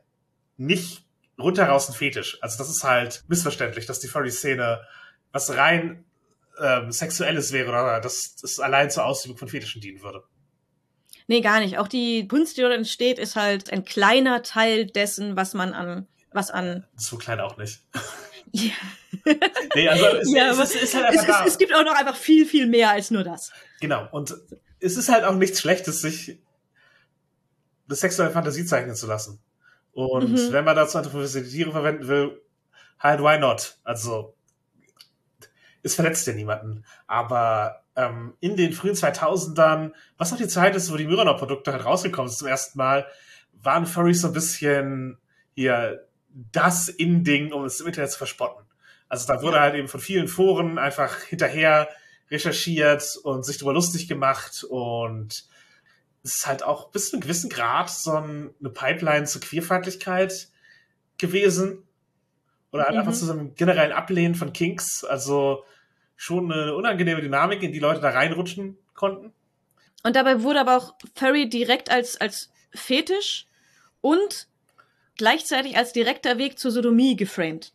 nicht 0.56 1.04
rundheraus 1.38 1.88
ein 1.88 1.94
Fetisch. 1.94 2.38
Also 2.42 2.58
das 2.58 2.70
ist 2.70 2.84
halt 2.84 3.24
missverständlich, 3.28 3.86
dass 3.86 4.00
die 4.00 4.08
Furry-Szene 4.08 4.80
was 5.32 5.54
rein 5.54 6.04
ähm, 6.58 6.90
Sexuelles 6.92 7.52
wäre 7.52 7.68
oder 7.68 8.00
dass 8.00 8.36
das 8.36 8.58
allein 8.58 8.90
zur 8.90 9.04
Ausübung 9.04 9.36
von 9.36 9.48
Fetischen 9.48 9.80
dienen 9.80 10.02
würde. 10.02 10.22
Nee, 11.26 11.40
gar 11.40 11.60
nicht. 11.60 11.78
Auch 11.78 11.88
die 11.88 12.28
Kunst, 12.28 12.56
die 12.56 12.62
dort 12.62 12.72
entsteht, 12.72 13.18
ist 13.18 13.36
halt 13.36 13.70
ein 13.72 13.84
kleiner 13.84 14.42
Teil 14.42 14.86
dessen, 14.86 15.36
was 15.36 15.54
man 15.54 15.74
an, 15.74 16.06
was 16.32 16.50
an. 16.50 16.86
So 16.96 17.16
klein 17.16 17.40
auch 17.40 17.56
nicht. 17.56 17.80
Ja, 18.52 18.70
Nee, 19.74 19.88
also 19.88 20.06
es, 20.06 20.32
ja 20.32 20.50
es, 20.50 20.74
ist, 20.74 20.94
halt 20.94 21.12
es, 21.12 21.20
einfach 21.20 21.44
es, 21.44 21.52
es 21.52 21.58
gibt 21.58 21.74
auch 21.74 21.84
noch 21.84 21.94
einfach 21.94 22.16
viel, 22.16 22.46
viel 22.46 22.66
mehr 22.66 22.90
als 22.90 23.10
nur 23.10 23.24
das. 23.24 23.52
Genau, 23.80 24.08
und 24.12 24.36
es 24.78 24.96
ist 24.96 25.08
halt 25.08 25.24
auch 25.24 25.34
nichts 25.34 25.60
Schlechtes, 25.60 26.00
sich 26.00 26.38
eine 27.88 27.96
sexuelle 27.96 28.30
Fantasie 28.30 28.64
zeichnen 28.64 28.94
zu 28.94 29.06
lassen. 29.06 29.40
Und 29.96 30.32
Mhm. 30.32 30.52
wenn 30.52 30.64
man 30.66 30.76
dazu 30.76 30.98
anthropomorphisierte 30.98 31.48
Tiere 31.48 31.72
verwenden 31.72 32.06
will, 32.06 32.42
halt 33.00 33.20
why 33.20 33.38
not? 33.38 33.78
Also, 33.82 34.34
es 35.82 35.94
verletzt 35.94 36.26
ja 36.26 36.34
niemanden. 36.34 36.84
Aber 37.06 37.82
ähm, 37.96 38.34
in 38.40 38.56
den 38.56 38.74
frühen 38.74 38.94
2000ern, 38.94 39.92
was 40.18 40.34
auch 40.34 40.36
die 40.36 40.48
Zeit 40.48 40.76
ist, 40.76 40.92
wo 40.92 40.98
die 40.98 41.06
Myranor-Produkte 41.06 41.72
halt 41.72 41.86
rausgekommen 41.86 42.28
sind 42.28 42.36
zum 42.40 42.48
ersten 42.48 42.76
Mal, 42.76 43.06
waren 43.54 43.86
Furries 43.86 44.20
so 44.20 44.26
ein 44.26 44.34
bisschen 44.34 45.16
hier 45.54 46.06
das 46.52 46.90
In-Ding, 46.90 47.52
um 47.54 47.64
es 47.64 47.80
im 47.80 47.86
Internet 47.86 48.10
zu 48.10 48.18
verspotten. 48.18 48.66
Also 49.08 49.26
da 49.32 49.40
wurde 49.40 49.60
halt 49.60 49.76
eben 49.76 49.88
von 49.88 50.00
vielen 50.00 50.28
Foren 50.28 50.76
einfach 50.78 51.22
hinterher 51.22 51.88
recherchiert 52.30 53.18
und 53.22 53.46
sich 53.46 53.56
darüber 53.56 53.72
lustig 53.72 54.08
gemacht 54.08 54.62
und 54.68 55.48
es 56.26 56.36
ist 56.36 56.46
halt 56.46 56.62
auch 56.62 56.90
bis 56.90 57.10
zu 57.10 57.16
einem 57.16 57.22
gewissen 57.22 57.48
Grad 57.50 57.88
so 57.90 58.12
ein- 58.12 58.50
eine 58.60 58.70
Pipeline 58.70 59.24
zur 59.26 59.40
Queerfeindlichkeit 59.40 60.48
gewesen. 61.18 61.82
Oder 62.72 62.84
halt 62.84 62.94
Mhm. 62.94 63.00
einfach 63.00 63.12
zu 63.14 63.26
so 63.26 63.32
einem 63.32 63.54
generellen 63.54 63.92
Ablehnen 63.92 64.34
von 64.34 64.52
Kinks. 64.52 65.04
Also 65.04 65.64
schon 66.16 66.50
eine 66.50 66.74
unangenehme 66.74 67.20
Dynamik, 67.22 67.62
in 67.62 67.72
die 67.72 67.78
Leute 67.78 68.00
da 68.00 68.10
reinrutschen 68.10 68.76
konnten. 68.94 69.32
Und 70.02 70.16
dabei 70.16 70.42
wurde 70.42 70.60
aber 70.60 70.76
auch 70.76 70.94
Furry 71.14 71.48
direkt 71.48 71.90
als, 71.90 72.16
als 72.20 72.50
Fetisch 72.74 73.46
und 74.00 74.48
gleichzeitig 75.16 75.76
als 75.76 75.92
direkter 75.92 76.38
Weg 76.38 76.58
zur 76.58 76.70
Sodomie 76.70 77.16
geframed. 77.16 77.72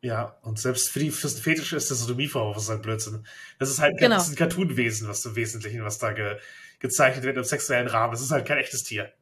Ja, 0.00 0.36
und 0.42 0.58
selbst 0.60 0.90
für 0.90 1.00
die 1.00 1.10
fürs 1.10 1.40
Fetisch 1.40 1.72
ist 1.72 1.90
der 1.90 1.96
Sodomie-Vorwurf 1.96 2.56
ist 2.56 2.68
halt 2.68 2.82
Blödsinn. 2.82 3.26
Das 3.58 3.68
ist 3.68 3.80
halt 3.80 3.98
Genau. 3.98 4.14
das 4.16 4.26
ist 4.28 4.34
ein 4.34 4.36
Cartoon-Wesen, 4.36 5.08
was 5.08 5.24
im 5.24 5.34
Wesentlichen, 5.34 5.82
was 5.84 5.98
da 5.98 6.12
ge 6.12 6.38
gezeichnet 6.78 7.24
wird 7.24 7.36
im 7.36 7.44
sexuellen 7.44 7.88
Rahmen. 7.88 8.12
Das 8.12 8.20
ist 8.22 8.30
halt 8.30 8.46
kein 8.46 8.58
echtes 8.58 8.84
Tier. 8.84 9.12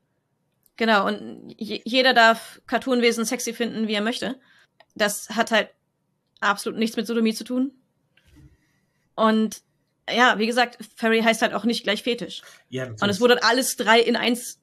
Genau, 0.77 1.07
und 1.07 1.55
je- 1.57 1.81
jeder 1.85 2.13
darf 2.15 2.61
Cartoonwesen 2.67 3.25
sexy 3.25 3.55
finden, 3.55 3.89
wie 3.89 3.95
er 3.95 4.03
möchte. 4.03 4.39
Das 4.95 5.31
hat 5.31 5.51
halt 5.51 5.71
absolut 6.41 6.79
nichts 6.79 6.97
mit 6.97 7.07
Sodomie 7.07 7.35
zu 7.35 7.45
tun. 7.45 7.73
Und 9.15 9.63
ja, 10.11 10.39
wie 10.39 10.47
gesagt, 10.47 10.79
Furry 10.97 11.23
heißt 11.23 11.43
halt 11.43 11.55
auch 11.55 11.65
nicht 11.65 11.83
gleich 11.83 12.03
Fetisch. 12.03 12.43
Ja, 12.69 12.87
Und 12.87 13.09
es 13.09 13.21
wurde 13.21 13.43
alles 13.43 13.77
drei 13.77 14.01
in 14.01 14.17
eins 14.17 14.61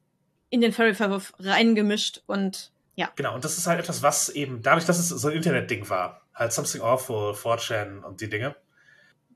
in 0.49 0.61
den 0.61 0.71
Furry-Verwurf 0.71 1.33
reingemischt 1.39 2.21
und 2.27 2.71
ja. 2.95 3.11
Genau, 3.15 3.33
und 3.33 3.43
das 3.43 3.57
ist 3.57 3.65
halt 3.65 3.79
etwas, 3.79 4.03
was 4.03 4.29
eben, 4.29 4.61
dadurch, 4.61 4.85
dass 4.85 4.99
es 4.99 5.09
so 5.09 5.27
ein 5.27 5.33
Internetding 5.35 5.89
war, 5.89 6.21
halt 6.35 6.53
Something 6.53 6.81
Awful, 6.81 7.33
4chan 7.33 8.01
und 8.03 8.21
die 8.21 8.29
Dinge, 8.29 8.55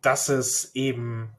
dass 0.04 0.30
es 0.30 0.76
eben 0.76 1.32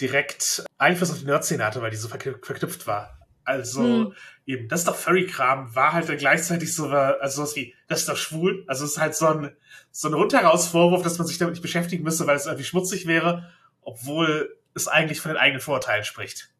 direkt 0.00 0.64
Einfluss 0.78 1.10
auf 1.10 1.18
die 1.18 1.24
Nerd-Szene 1.24 1.64
hatte, 1.64 1.80
weil 1.82 1.90
die 1.90 1.96
so 1.96 2.08
verk 2.08 2.22
verknüpft 2.44 2.86
war. 2.86 3.18
Also, 3.44 3.82
Hm. 3.82 4.12
eben, 4.44 4.68
das 4.68 4.80
ist 4.80 4.88
doch 4.88 4.96
Furry-Kram, 4.96 5.74
war 5.74 5.92
halt 5.92 6.08
dann 6.08 6.16
gleichzeitig 6.16 6.74
so, 6.74 6.88
also 6.88 7.36
sowas 7.36 7.54
wie, 7.56 7.74
das 7.86 8.00
ist 8.00 8.08
doch 8.08 8.16
schwul. 8.16 8.64
Also, 8.66 8.84
es 8.84 8.92
ist 8.92 8.98
halt 8.98 9.14
so 9.14 9.26
ein, 9.28 9.56
so 9.92 10.08
ein 10.08 10.14
Rundheraus-Vorwurf, 10.14 11.02
dass 11.02 11.18
man 11.18 11.26
sich 11.26 11.38
damit 11.38 11.54
nicht 11.54 11.62
beschäftigen 11.62 12.02
müsste, 12.02 12.26
weil 12.26 12.36
es 12.36 12.46
irgendwie 12.46 12.64
schmutzig 12.64 13.06
wäre, 13.06 13.50
obwohl 13.82 14.56
es 14.74 14.88
eigentlich 14.88 15.20
von 15.20 15.30
den 15.30 15.38
eigenen 15.38 15.60
Vorurteilen 15.60 16.04
spricht. 16.04 16.50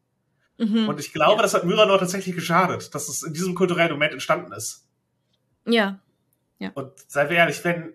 Mhm. 0.57 0.87
Und 0.87 0.99
ich 0.99 1.13
glaube, 1.13 1.35
Ja. 1.35 1.41
das 1.43 1.53
hat 1.53 1.65
Myranor 1.65 1.99
tatsächlich 1.99 2.33
geschadet, 2.33 2.95
dass 2.95 3.09
es 3.09 3.21
in 3.21 3.33
diesem 3.33 3.53
kulturellen 3.53 3.91
Moment 3.91 4.13
entstanden 4.13 4.51
ist. 4.53 4.87
ja. 5.65 6.71
Und 6.73 6.91
seien 7.07 7.29
wir 7.29 7.37
ehrlich, 7.37 7.63
wenn 7.63 7.93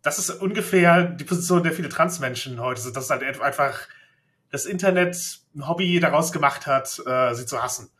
das 0.00 0.18
ist 0.18 0.30
ungefähr 0.30 1.04
die 1.04 1.24
Position 1.24 1.62
der 1.62 1.72
viele 1.72 1.88
Transmenschen 1.90 2.60
heute 2.60 2.80
sind, 2.80 2.96
dass 2.96 3.10
halt 3.10 3.22
einfach 3.40 3.88
das 4.54 4.66
Internet 4.66 5.16
ein 5.56 5.66
Hobby 5.68 5.98
daraus 5.98 6.30
gemacht 6.30 6.68
hat, 6.68 7.02
äh, 7.04 7.34
sie 7.34 7.44
zu 7.44 7.60
hassen. 7.60 7.90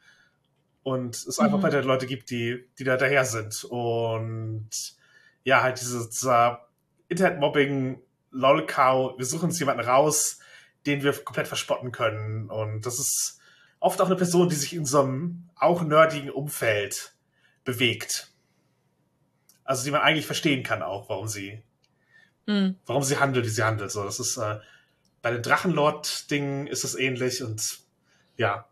Und 0.85 1.17
es 1.17 1.41
einfach 1.41 1.59
Mhm. 1.59 1.63
weiter 1.65 1.83
Leute 1.83 2.07
gibt, 2.07 2.31
die, 2.31 2.65
die 2.79 2.85
da 2.85 2.97
daher 2.97 3.25
sind. 3.25 3.65
Und 3.65 4.71
ja, 5.43 5.63
halt 5.65 5.81
diese, 5.81 6.09
dieser 6.09 6.69
Internet-Mobbing, 7.09 8.01
Lolcow, 8.31 9.19
wir 9.19 9.27
suchen 9.27 9.47
uns 9.47 9.59
jemanden 9.59 9.83
raus, 9.85 10.39
den 10.87 11.03
wir 11.03 11.13
komplett 11.25 11.49
verspotten 11.49 11.91
können. 11.91 12.49
Und 12.51 12.87
das 12.87 13.01
ist 13.01 13.41
oft 13.81 14.01
auch 14.01 14.07
eine 14.07 14.15
Person, 14.17 14.49
die 14.49 14.55
sich 14.55 14.75
in 14.75 14.85
so 14.87 15.01
einem 15.03 15.49
auch 15.57 15.83
nerdigen 15.83 16.31
Umfeld 16.31 17.15
bewegt. 17.65 18.31
Also 19.65 19.83
die 19.83 19.91
man 19.91 20.03
eigentlich 20.03 20.27
verstehen 20.27 20.63
kann 20.63 20.85
auch, 20.85 21.09
warum 21.09 21.27
sie, 21.27 21.65
Mhm. 22.47 22.77
warum 22.87 23.03
sie 23.03 23.19
handelt, 23.19 23.45
wie 23.45 23.51
sie 23.51 23.65
handelt. 23.65 23.91
So, 23.91 24.05
das 24.05 24.21
ist 24.21 24.37
äh, 24.37 24.61
bei 25.25 25.31
den 25.31 25.43
Drachenlord-Dingen 25.43 26.67
ist 26.67 26.85
es 26.85 26.95
ähnlich 26.95 27.43
und 27.43 27.79
ja, 28.37 28.69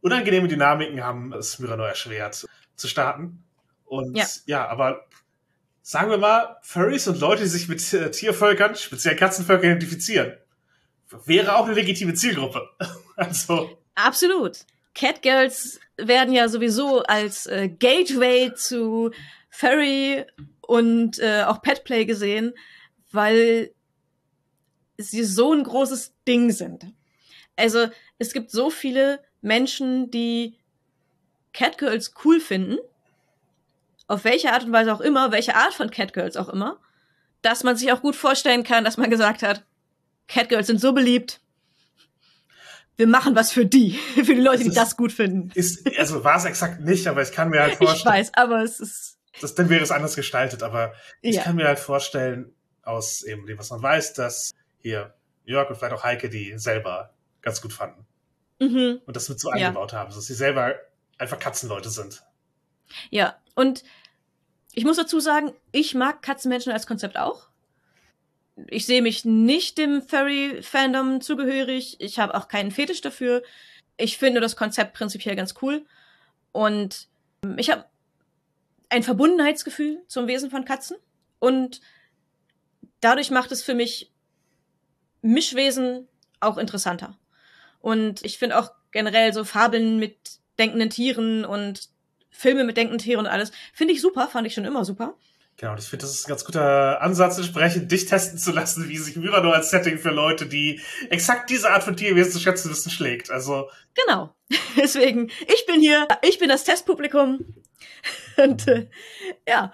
unangenehme 0.00 0.48
Dynamiken 0.48 1.00
haben 1.00 1.32
es 1.32 1.60
Myranor 1.60 1.86
erschwert 1.86 2.44
zu 2.74 2.88
starten. 2.88 3.44
Und 3.84 4.16
Ja. 4.16 4.26
ja. 4.46 4.68
aber 4.68 5.06
sagen 5.82 6.10
wir 6.10 6.18
mal, 6.18 6.56
Furries 6.62 7.06
und 7.06 7.20
Leute, 7.20 7.44
die 7.44 7.48
sich 7.48 7.68
mit 7.68 7.92
äh, 7.92 8.10
Tiervölkern, 8.10 8.74
speziell 8.74 9.14
Katzenvölkern 9.14 9.70
identifizieren, 9.70 10.36
wäre 11.24 11.54
auch 11.54 11.66
eine 11.66 11.74
legitime 11.74 12.14
Zielgruppe. 12.14 12.68
also, 13.16 13.78
Absolut. 13.94 14.58
Catgirls 14.92 15.78
werden 15.96 16.34
ja 16.34 16.48
sowieso 16.48 17.04
als 17.04 17.46
äh, 17.46 17.68
Gateway 17.68 18.52
zu 18.54 19.12
Furry 19.50 20.24
und 20.62 21.20
äh, 21.20 21.44
auch 21.44 21.62
Petplay 21.62 22.06
gesehen, 22.06 22.54
weil 23.12 23.70
sie 24.98 25.24
so 25.24 25.52
ein 25.52 25.64
großes 25.64 26.14
Ding 26.26 26.50
sind. 26.50 26.92
Also 27.56 27.88
es 28.18 28.32
gibt 28.32 28.50
so 28.50 28.70
viele 28.70 29.20
Menschen, 29.40 30.10
die 30.10 30.58
Catgirls 31.52 32.12
cool 32.24 32.40
finden, 32.40 32.78
auf 34.08 34.24
welche 34.24 34.52
Art 34.52 34.64
und 34.64 34.72
Weise 34.72 34.92
auch 34.92 35.00
immer, 35.00 35.32
welche 35.32 35.56
Art 35.56 35.74
von 35.74 35.90
Catgirls 35.90 36.36
auch 36.36 36.48
immer, 36.48 36.78
dass 37.42 37.64
man 37.64 37.76
sich 37.76 37.92
auch 37.92 38.02
gut 38.02 38.16
vorstellen 38.16 38.62
kann, 38.62 38.84
dass 38.84 38.96
man 38.96 39.10
gesagt 39.10 39.42
hat, 39.42 39.64
Catgirls 40.28 40.66
sind 40.66 40.80
so 40.80 40.92
beliebt, 40.92 41.40
wir 42.96 43.06
machen 43.06 43.34
was 43.36 43.52
für 43.52 43.66
die, 43.66 43.92
für 44.14 44.22
die 44.34 44.40
Leute, 44.40 44.64
die 44.64 44.70
das 44.70 44.96
gut 44.96 45.12
finden. 45.12 45.50
Ist, 45.54 45.86
also 45.98 46.24
war 46.24 46.36
es 46.36 46.44
exakt 46.44 46.80
nicht, 46.80 47.06
aber 47.06 47.22
ich 47.22 47.32
kann 47.32 47.50
mir 47.50 47.60
halt 47.60 47.74
vorstellen. 47.76 47.98
Ich 47.98 48.04
weiß, 48.20 48.34
aber 48.34 48.62
es 48.62 48.80
ist. 48.80 49.18
Das, 49.40 49.54
dann 49.54 49.68
wäre 49.68 49.82
es 49.82 49.90
anders 49.90 50.16
gestaltet, 50.16 50.62
aber 50.62 50.94
ich 51.20 51.36
Ja. 51.36 51.42
kann 51.42 51.56
mir 51.56 51.66
halt 51.66 51.78
vorstellen, 51.78 52.54
aus 52.82 53.22
eben 53.22 53.46
dem, 53.46 53.58
was 53.58 53.68
man 53.70 53.82
weiß, 53.82 54.14
dass 54.14 54.52
hier 54.86 55.14
Jörg 55.44 55.68
und 55.68 55.76
vielleicht 55.76 55.94
auch 55.94 56.04
Heike 56.04 56.28
die 56.28 56.56
selber 56.58 57.12
ganz 57.42 57.60
gut 57.60 57.72
fanden. 57.72 58.06
Mhm. 58.60 59.00
Und 59.04 59.16
das 59.16 59.28
mit 59.28 59.40
so 59.40 59.50
Ja. 59.50 59.54
eingebaut 59.68 59.92
haben, 59.92 60.12
dass 60.12 60.26
sie 60.26 60.34
selber 60.34 60.74
einfach 61.18 61.38
Katzenleute 61.38 61.90
sind. 61.90 62.22
Ja, 63.10 63.36
und 63.54 63.82
ich 64.72 64.84
muss 64.84 64.96
dazu 64.96 65.18
sagen, 65.20 65.52
ich 65.72 65.94
mag 65.94 66.22
Katzenmenschen 66.22 66.72
als 66.72 66.86
Konzept 66.86 67.16
auch. 67.16 67.48
Ich 68.68 68.86
sehe 68.86 69.02
mich 69.02 69.24
nicht 69.24 69.76
dem 69.76 70.02
Furry-Fandom 70.02 71.20
zugehörig. 71.20 71.96
Ich 72.00 72.18
habe 72.18 72.34
auch 72.34 72.48
keinen 72.48 72.70
Fetisch 72.70 73.00
dafür. 73.00 73.42
Ich 73.96 74.18
finde 74.18 74.40
das 74.40 74.56
Konzept 74.56 74.94
prinzipiell 74.94 75.36
ganz 75.36 75.54
cool. 75.62 75.84
Und 76.52 77.08
ich 77.56 77.70
habe 77.70 77.84
ein 78.88 79.02
Verbundenheitsgefühl 79.02 80.02
zum 80.06 80.26
Wesen 80.26 80.50
von 80.50 80.64
Katzen. 80.64 80.96
Und 81.38 81.80
dadurch 83.00 83.30
macht 83.30 83.52
es 83.52 83.62
für 83.62 83.74
mich 83.74 84.10
Mischwesen 85.26 86.08
auch 86.40 86.58
interessanter. 86.58 87.16
Und 87.80 88.24
ich 88.24 88.38
finde 88.38 88.58
auch 88.58 88.70
generell 88.92 89.32
so 89.32 89.44
Fabeln 89.44 89.98
mit 89.98 90.16
denkenden 90.58 90.90
Tieren 90.90 91.44
und 91.44 91.88
Filme 92.30 92.64
mit 92.64 92.76
denkenden 92.76 92.98
Tieren 92.98 93.20
und 93.20 93.26
alles, 93.26 93.52
finde 93.72 93.94
ich 93.94 94.00
super, 94.00 94.28
fand 94.28 94.46
ich 94.46 94.54
schon 94.54 94.64
immer 94.64 94.84
super. 94.84 95.14
Genau, 95.58 95.72
und 95.72 95.80
ich 95.80 95.86
finde, 95.86 96.04
das 96.04 96.14
ist 96.14 96.26
ein 96.26 96.28
ganz 96.28 96.44
guter 96.44 97.00
Ansatz, 97.00 97.38
entsprechend 97.38 97.90
dich 97.90 98.04
testen 98.04 98.38
zu 98.38 98.52
lassen, 98.52 98.90
wie 98.90 98.98
sich 98.98 99.16
Myrano 99.16 99.52
als 99.52 99.70
Setting 99.70 99.98
für 99.98 100.10
Leute, 100.10 100.44
die 100.44 100.82
exakt 101.08 101.48
diese 101.48 101.70
Art 101.70 101.82
von 101.82 101.96
Tierwesen 101.96 102.32
zu 102.32 102.40
schätzen 102.40 102.70
wissen, 102.70 102.90
schlägt. 102.90 103.30
Also, 103.30 103.70
Genau. 103.94 104.34
Deswegen, 104.76 105.30
ich 105.48 105.64
bin 105.66 105.80
hier, 105.80 106.06
ich 106.22 106.38
bin 106.38 106.48
das 106.50 106.64
Testpublikum. 106.64 107.44
Und 108.36 108.68
äh, 108.68 108.88
ja, 109.48 109.72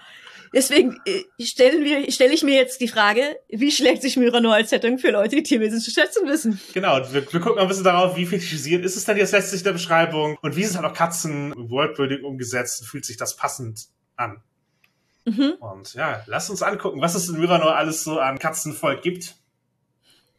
deswegen 0.52 1.00
äh, 1.04 1.22
stellen 1.44 1.84
wir, 1.84 2.10
stelle 2.12 2.32
ich 2.32 2.42
mir 2.42 2.54
jetzt 2.54 2.80
die 2.80 2.88
Frage, 2.88 3.36
wie 3.48 3.70
schlägt 3.70 4.02
sich 4.02 4.16
Myrano 4.16 4.50
als 4.50 4.70
Setting 4.70 4.98
für 4.98 5.10
Leute, 5.10 5.36
die 5.36 5.42
Tierwesen 5.42 5.80
zu 5.80 5.90
schätzen 5.90 6.26
wissen? 6.28 6.60
genau, 6.72 6.96
und 6.96 7.12
wir, 7.12 7.32
wir 7.32 7.40
gucken 7.40 7.56
mal 7.56 7.62
ein 7.62 7.68
bisschen 7.68 7.84
darauf, 7.84 8.16
wie 8.16 8.26
fetischisiert 8.26 8.84
ist 8.84 8.96
es 8.96 9.04
denn 9.04 9.16
jetzt 9.16 9.32
letztlich 9.32 9.60
in 9.60 9.64
der 9.64 9.72
Beschreibung 9.72 10.38
und 10.42 10.56
wie 10.56 10.64
sind 10.64 10.76
halt 10.76 10.86
auch 10.90 10.96
Katzen 10.96 11.54
Worldbuilding 11.56 12.24
umgesetzt 12.24 12.86
fühlt 12.86 13.04
sich 13.04 13.16
das 13.16 13.36
passend 13.36 13.88
an. 14.16 14.42
Mhm. 15.24 15.54
Und 15.60 15.94
ja, 15.94 16.22
lass 16.26 16.50
uns 16.50 16.62
angucken, 16.62 17.00
was 17.00 17.14
es 17.14 17.28
in 17.28 17.38
Myrano 17.38 17.68
alles 17.68 18.04
so 18.04 18.18
an 18.18 18.38
Katzenvolk 18.38 19.02
gibt. 19.02 19.36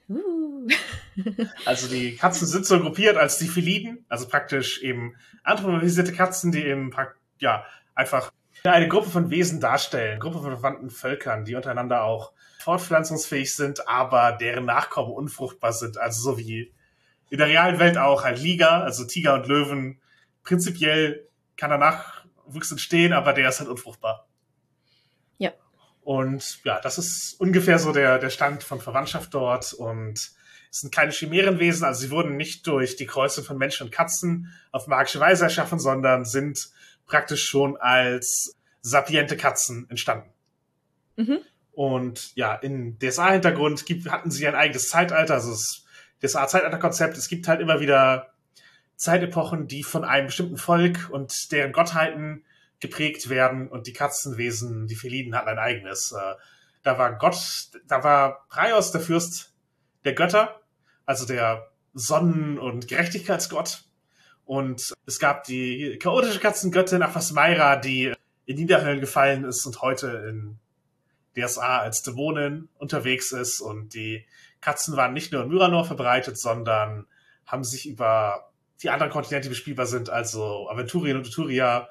Uh. 0.10 0.68
Also 1.66 1.88
die 1.88 2.16
Katzen 2.16 2.48
sind 2.48 2.66
so 2.66 2.80
gruppiert 2.80 3.18
als 3.18 3.38
die 3.38 3.48
Feliden, 3.48 4.04
also 4.10 4.28
praktisch 4.28 4.82
eben 4.82 5.16
anthropomorphisierte 5.44 6.12
Katzen, 6.12 6.52
die 6.52 6.66
eben 6.66 6.92
ja 7.38 7.66
einfach 7.94 8.32
eine 8.72 8.88
Gruppe 8.88 9.10
von 9.10 9.30
Wesen 9.30 9.60
darstellen, 9.60 10.20
Gruppe 10.20 10.40
von 10.40 10.52
verwandten 10.52 10.90
Völkern, 10.90 11.44
die 11.44 11.56
untereinander 11.56 12.04
auch 12.04 12.32
fortpflanzungsfähig 12.60 13.54
sind, 13.54 13.90
aber 13.90 14.32
deren 14.32 14.66
Nachkommen 14.66 15.12
unfruchtbar 15.12 15.74
sind, 15.74 15.98
also 15.98 16.22
so 16.22 16.38
wie 16.38 16.74
in 17.30 17.40
der 17.40 17.48
realen 17.48 17.80
Welt 17.80 17.98
auch 17.98 18.24
ein 18.24 18.38
Liga, 18.38 18.82
also 18.82 19.04
Tiger 19.06 19.34
und 19.34 19.48
Löwen. 19.48 20.00
Prinzipiell 20.44 21.28
kann 21.58 21.72
da 21.72 21.78
Nachwuchs 21.78 22.72
entstehen, 22.72 23.12
aber 23.12 23.34
der 23.34 23.50
ist 23.50 23.60
halt 23.60 23.70
unfruchtbar. 23.70 24.28
Ja. 25.40 25.52
Und 26.02 26.64
ja, 26.64 26.80
das 26.80 26.98
ist 26.98 27.36
ungefähr 27.40 27.80
so 27.80 27.92
der, 27.92 28.18
der 28.18 28.30
Stand 28.30 28.64
von 28.64 28.80
Verwandtschaft 28.80 29.34
dort 29.34 29.74
und 29.74 30.32
es 30.72 30.80
sind 30.80 30.94
keine 30.94 31.12
Chimärenwesen, 31.12 31.86
also 31.86 32.02
sie 32.02 32.12
wurden 32.12 32.38
nicht 32.38 32.66
durch 32.66 32.96
die 32.96 33.06
Kreuzung 33.06 33.44
von 33.44 33.58
Menschen 33.58 33.88
und 33.88 33.92
Katzen 33.92 34.54
auf 34.72 34.88
magische 34.88 35.20
Weise 35.20 35.44
erschaffen, 35.44 35.80
sondern 35.80 36.26
sind 36.26 36.72
praktisch 37.06 37.44
schon 37.44 37.78
als 37.78 38.56
sapiente 38.82 39.38
Katzen 39.38 39.90
entstanden. 39.90 40.30
Mhm. 41.16 41.40
Und 41.72 42.36
ja, 42.36 42.54
in 42.56 43.00
DSA-Hintergrund 43.00 43.86
hatten 44.10 44.32
sie 44.32 44.48
ein 44.48 44.56
eigenes 44.56 44.90
Zeitalter, 44.90 45.36
also 45.36 45.52
das 45.52 45.86
DSA-Zeitalter-Konzept. 46.22 47.18
Es 47.18 47.28
gibt 47.28 47.48
halt 47.48 47.62
immer 47.62 47.80
wieder 47.80 48.34
Zeitepochen, 48.96 49.68
die 49.68 49.84
von 49.84 50.04
einem 50.04 50.28
bestimmten 50.28 50.58
Volk 50.58 51.10
und 51.12 51.52
deren 51.52 51.72
Gottheiten 51.72 52.46
geprägt 52.80 53.30
werden 53.30 53.68
und 53.68 53.88
die 53.88 53.94
Katzenwesen, 53.94 54.88
die 54.88 54.96
Feliden 54.96 55.36
hatten 55.36 55.50
ein 55.50 55.60
eigenes. 55.60 56.12
Äh, 56.12 56.36
Da 56.84 56.98
war 56.98 57.18
Gott, 57.18 57.38
da 57.88 58.04
war 58.04 58.46
Praios 58.50 58.92
der 58.92 59.00
Fürst 59.02 59.54
der 60.04 60.14
Götter, 60.14 60.60
also 61.06 61.26
der 61.26 61.72
Sonnen- 61.94 62.60
und 62.60 62.88
Gerechtigkeitsgott. 62.90 63.86
Und 64.46 64.94
es 65.06 65.20
gab 65.20 65.44
die 65.46 65.98
chaotische 66.00 66.40
Katzengöttin 66.40 67.02
Aphasmaira, 67.02 67.78
die 67.78 68.14
in 68.46 68.58
Niederhöllen 68.58 69.00
gefallen 69.00 69.46
ist 69.46 69.66
und 69.66 69.82
heute 69.82 70.08
in 70.30 70.60
DSA 71.36 71.80
als 71.80 72.02
Dämonin 72.04 72.68
unterwegs 72.78 73.32
ist. 73.32 73.62
Und 73.62 73.94
die 73.94 74.26
Katzen 74.62 74.96
waren 74.98 75.14
nicht 75.14 75.32
nur 75.32 75.44
in 75.44 75.50
Myranor 75.50 75.86
verbreitet, 75.86 76.38
sondern 76.38 77.08
haben 77.46 77.64
sich 77.64 77.88
über 77.88 78.52
die 78.82 78.90
anderen 78.90 79.12
Kontinente, 79.12 79.48
die 79.48 79.54
bespielbar 79.54 79.86
sind, 79.86 80.10
also 80.10 80.70
Aventurien 80.70 81.18
und 81.18 81.28
Uturia, 81.28 81.88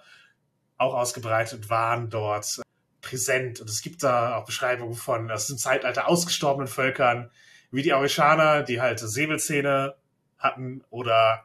auch 0.76 0.94
ausgebreitet 0.94 1.60
und 1.60 1.70
waren 1.70 2.10
dort 2.10 2.60
präsent. 3.00 3.60
Und 3.60 3.70
es 3.70 3.82
gibt 3.82 4.02
da 4.02 4.36
auch 4.36 4.44
Beschreibungen 4.44 4.94
von 4.94 5.30
aus 5.30 5.46
dem 5.46 5.56
Zeitalter 5.56 6.08
ausgestorbenen 6.08 6.68
Völkern, 6.68 7.30
wie 7.70 7.82
die 7.82 7.94
Aurischaner, 7.94 8.62
die 8.62 8.80
halt 8.80 8.98
Säbelzähne 8.98 9.94
hatten, 10.38 10.84
oder 10.90 11.44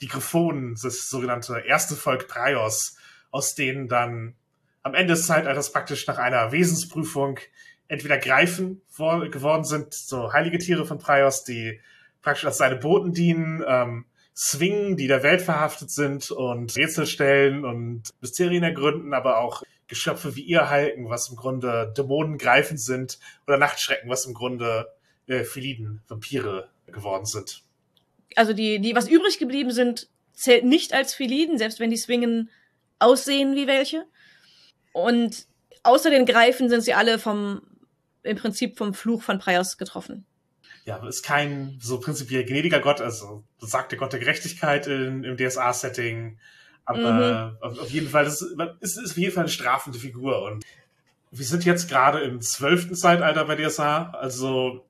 die 0.00 0.08
Griffonen, 0.08 0.76
das 0.82 1.08
sogenannte 1.08 1.58
erste 1.66 1.96
Volk 1.96 2.28
Praios, 2.28 2.96
aus 3.30 3.54
denen 3.54 3.88
dann 3.88 4.34
am 4.82 4.94
Ende 4.94 5.14
des 5.14 5.26
Zeitalters 5.26 5.72
praktisch 5.72 6.06
nach 6.06 6.18
einer 6.18 6.52
Wesensprüfung 6.52 7.40
entweder 7.88 8.18
Greifen 8.18 8.82
geworden 8.96 9.64
sind, 9.64 9.94
so 9.94 10.32
heilige 10.32 10.58
Tiere 10.58 10.86
von 10.86 10.98
Praios, 10.98 11.44
die 11.44 11.80
praktisch 12.22 12.44
als 12.44 12.58
seine 12.58 12.76
Boten 12.76 13.12
dienen, 13.12 13.64
ähm, 13.66 14.06
Swingen, 14.36 14.96
die 14.96 15.06
der 15.06 15.22
Welt 15.22 15.40
verhaftet 15.40 15.90
sind 15.90 16.30
und 16.30 16.76
Rätsel 16.76 17.06
stellen 17.06 17.64
und 17.64 18.10
Mysterien 18.20 18.62
ergründen, 18.62 19.14
aber 19.14 19.38
auch 19.38 19.62
Geschöpfe 19.88 20.36
wie 20.36 20.42
ihr 20.42 20.68
halten, 20.68 21.08
was 21.08 21.30
im 21.30 21.36
Grunde 21.36 21.92
Dämonen 21.96 22.36
greifend 22.36 22.80
sind, 22.80 23.18
oder 23.46 23.56
Nachtschrecken, 23.56 24.10
was 24.10 24.26
im 24.26 24.34
Grunde 24.34 24.92
äh, 25.26 25.44
Feliden, 25.44 26.02
Vampire 26.08 26.68
geworden 26.86 27.24
sind. 27.24 27.62
Also 28.34 28.52
die, 28.52 28.80
die 28.80 28.94
was 28.94 29.08
übrig 29.08 29.38
geblieben 29.38 29.70
sind, 29.70 30.08
zählt 30.32 30.64
nicht 30.64 30.92
als 30.92 31.14
Feliden, 31.14 31.58
selbst 31.58 31.80
wenn 31.80 31.90
die 31.90 31.96
Swingen 31.96 32.50
aussehen 32.98 33.54
wie 33.54 33.66
welche. 33.66 34.04
Und 34.92 35.46
außer 35.82 36.10
den 36.10 36.26
Greifen 36.26 36.68
sind 36.68 36.82
sie 36.82 36.94
alle 36.94 37.18
vom, 37.18 37.62
im 38.22 38.36
Prinzip 38.36 38.76
vom 38.76 38.94
Fluch 38.94 39.22
von 39.22 39.38
Praios 39.38 39.78
getroffen. 39.78 40.26
Ja, 40.84 41.04
ist 41.06 41.24
kein 41.24 41.78
so 41.80 41.98
prinzipiell 41.98 42.44
gnädiger 42.44 42.80
Gott, 42.80 43.00
also 43.00 43.44
sagt 43.58 43.92
der 43.92 43.98
Gott 43.98 44.12
der 44.12 44.20
Gerechtigkeit 44.20 44.86
in, 44.86 45.24
im 45.24 45.36
DSA-Setting, 45.36 46.38
aber 46.84 47.58
auf, 47.60 47.78
auf 47.80 47.90
jeden 47.90 48.08
Fall, 48.08 48.24
das 48.24 48.40
ist, 48.40 48.56
es 48.80 48.96
ist 48.96 49.10
auf 49.10 49.16
jeden 49.16 49.34
Fall 49.34 49.42
eine 49.42 49.52
strafende 49.52 49.98
Figur 49.98 50.42
und 50.42 50.64
wir 51.32 51.44
sind 51.44 51.64
jetzt 51.64 51.88
gerade 51.88 52.20
im 52.20 52.40
zwölften 52.40 52.94
Zeitalter 52.94 53.44
bei 53.46 53.56
DSA, 53.56 54.10
also 54.10 54.86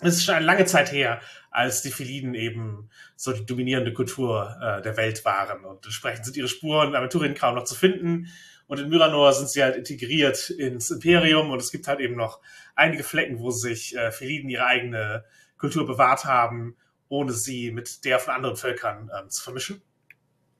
es 0.00 0.16
ist 0.16 0.24
schon 0.24 0.34
eine 0.34 0.46
lange 0.46 0.64
Zeit 0.64 0.90
her, 0.90 1.20
als 1.52 1.82
die 1.82 1.90
Feliden 1.90 2.34
eben 2.34 2.90
so 3.14 3.32
die 3.32 3.46
dominierende 3.46 3.92
Kultur 3.92 4.56
äh, 4.60 4.82
der 4.82 4.96
Welt 4.96 5.24
waren 5.24 5.64
und 5.64 5.84
entsprechend 5.84 6.24
sind 6.24 6.36
ihre 6.36 6.48
Spuren 6.48 6.88
in 6.88 6.96
Aventurien 6.96 7.34
kaum 7.34 7.54
noch 7.54 7.64
zu 7.64 7.74
finden 7.74 8.28
und 8.66 8.80
in 8.80 8.88
Myranor 8.88 9.32
sind 9.34 9.50
sie 9.50 9.62
halt 9.62 9.76
integriert 9.76 10.48
ins 10.50 10.90
Imperium 10.90 11.50
und 11.50 11.60
es 11.60 11.70
gibt 11.70 11.86
halt 11.88 12.00
eben 12.00 12.16
noch 12.16 12.40
einige 12.74 13.02
Flecken, 13.02 13.38
wo 13.38 13.50
sich 13.50 13.96
äh, 13.96 14.10
Feliden 14.12 14.48
ihre 14.48 14.64
eigene 14.64 15.24
Kultur 15.58 15.86
bewahrt 15.86 16.24
haben, 16.24 16.76
ohne 17.08 17.32
sie 17.32 17.70
mit 17.70 18.04
der 18.06 18.18
von 18.18 18.34
anderen 18.34 18.56
Völkern 18.56 19.10
ähm, 19.16 19.28
zu 19.28 19.42
vermischen. 19.42 19.82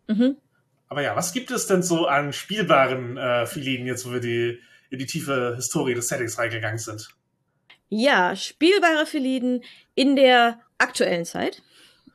Mhm. 0.08 0.36
Aber 0.88 1.00
ja, 1.00 1.16
was 1.16 1.32
gibt 1.32 1.50
es 1.50 1.66
denn 1.66 1.82
so 1.82 2.06
an 2.06 2.34
spielbaren 2.34 3.16
äh, 3.16 3.46
Feliden, 3.46 3.86
jetzt 3.86 4.06
wo 4.06 4.12
wir 4.12 4.20
die, 4.20 4.60
in 4.90 4.98
die 4.98 5.06
tiefe 5.06 5.54
Historie 5.56 5.94
des 5.94 6.08
Settings 6.08 6.38
reingegangen 6.38 6.78
sind? 6.78 7.08
Ja, 7.88 8.36
spielbare 8.36 9.06
Feliden 9.06 9.64
in 9.94 10.16
der 10.16 10.60
aktuellen 10.82 11.24
Zeit, 11.24 11.62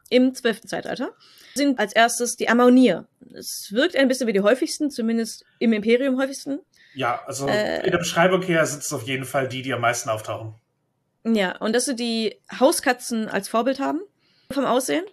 im 0.10 0.34
zwölften 0.36 0.68
Zeitalter, 0.68 1.10
sind 1.56 1.80
als 1.80 1.94
erstes 1.94 2.36
die 2.36 2.50
Amaunier. 2.50 3.08
Es 3.34 3.70
wirkt 3.72 3.96
ein 3.96 4.08
bisschen 4.08 4.28
wie 4.28 4.34
die 4.34 4.42
häufigsten, 4.42 4.92
zumindest 4.92 5.44
im 5.60 5.74
Imperium 5.74 6.20
häufigsten. 6.20 6.60
Ja, 6.94 7.22
also 7.26 7.48
Äh. 7.48 7.84
in 7.86 7.92
der 7.92 7.98
Beschreibung 7.98 8.42
her 8.44 8.66
sind 8.66 8.84
es 8.84 8.94
auf 8.94 9.04
jeden 9.04 9.26
Fall 9.26 9.48
die, 9.48 9.62
die 9.62 9.74
am 9.74 9.82
meisten 9.82 10.10
auftauchen. 10.10 10.56
Ja, 11.26 11.58
und 11.58 11.74
dass 11.74 11.86
sie 11.86 11.96
die 11.96 12.40
Hauskatzen 12.60 13.28
als 13.28 13.50
Vorbild 13.50 13.80
haben 13.80 14.00
vom 14.52 14.66
Aussehen. 14.66 15.04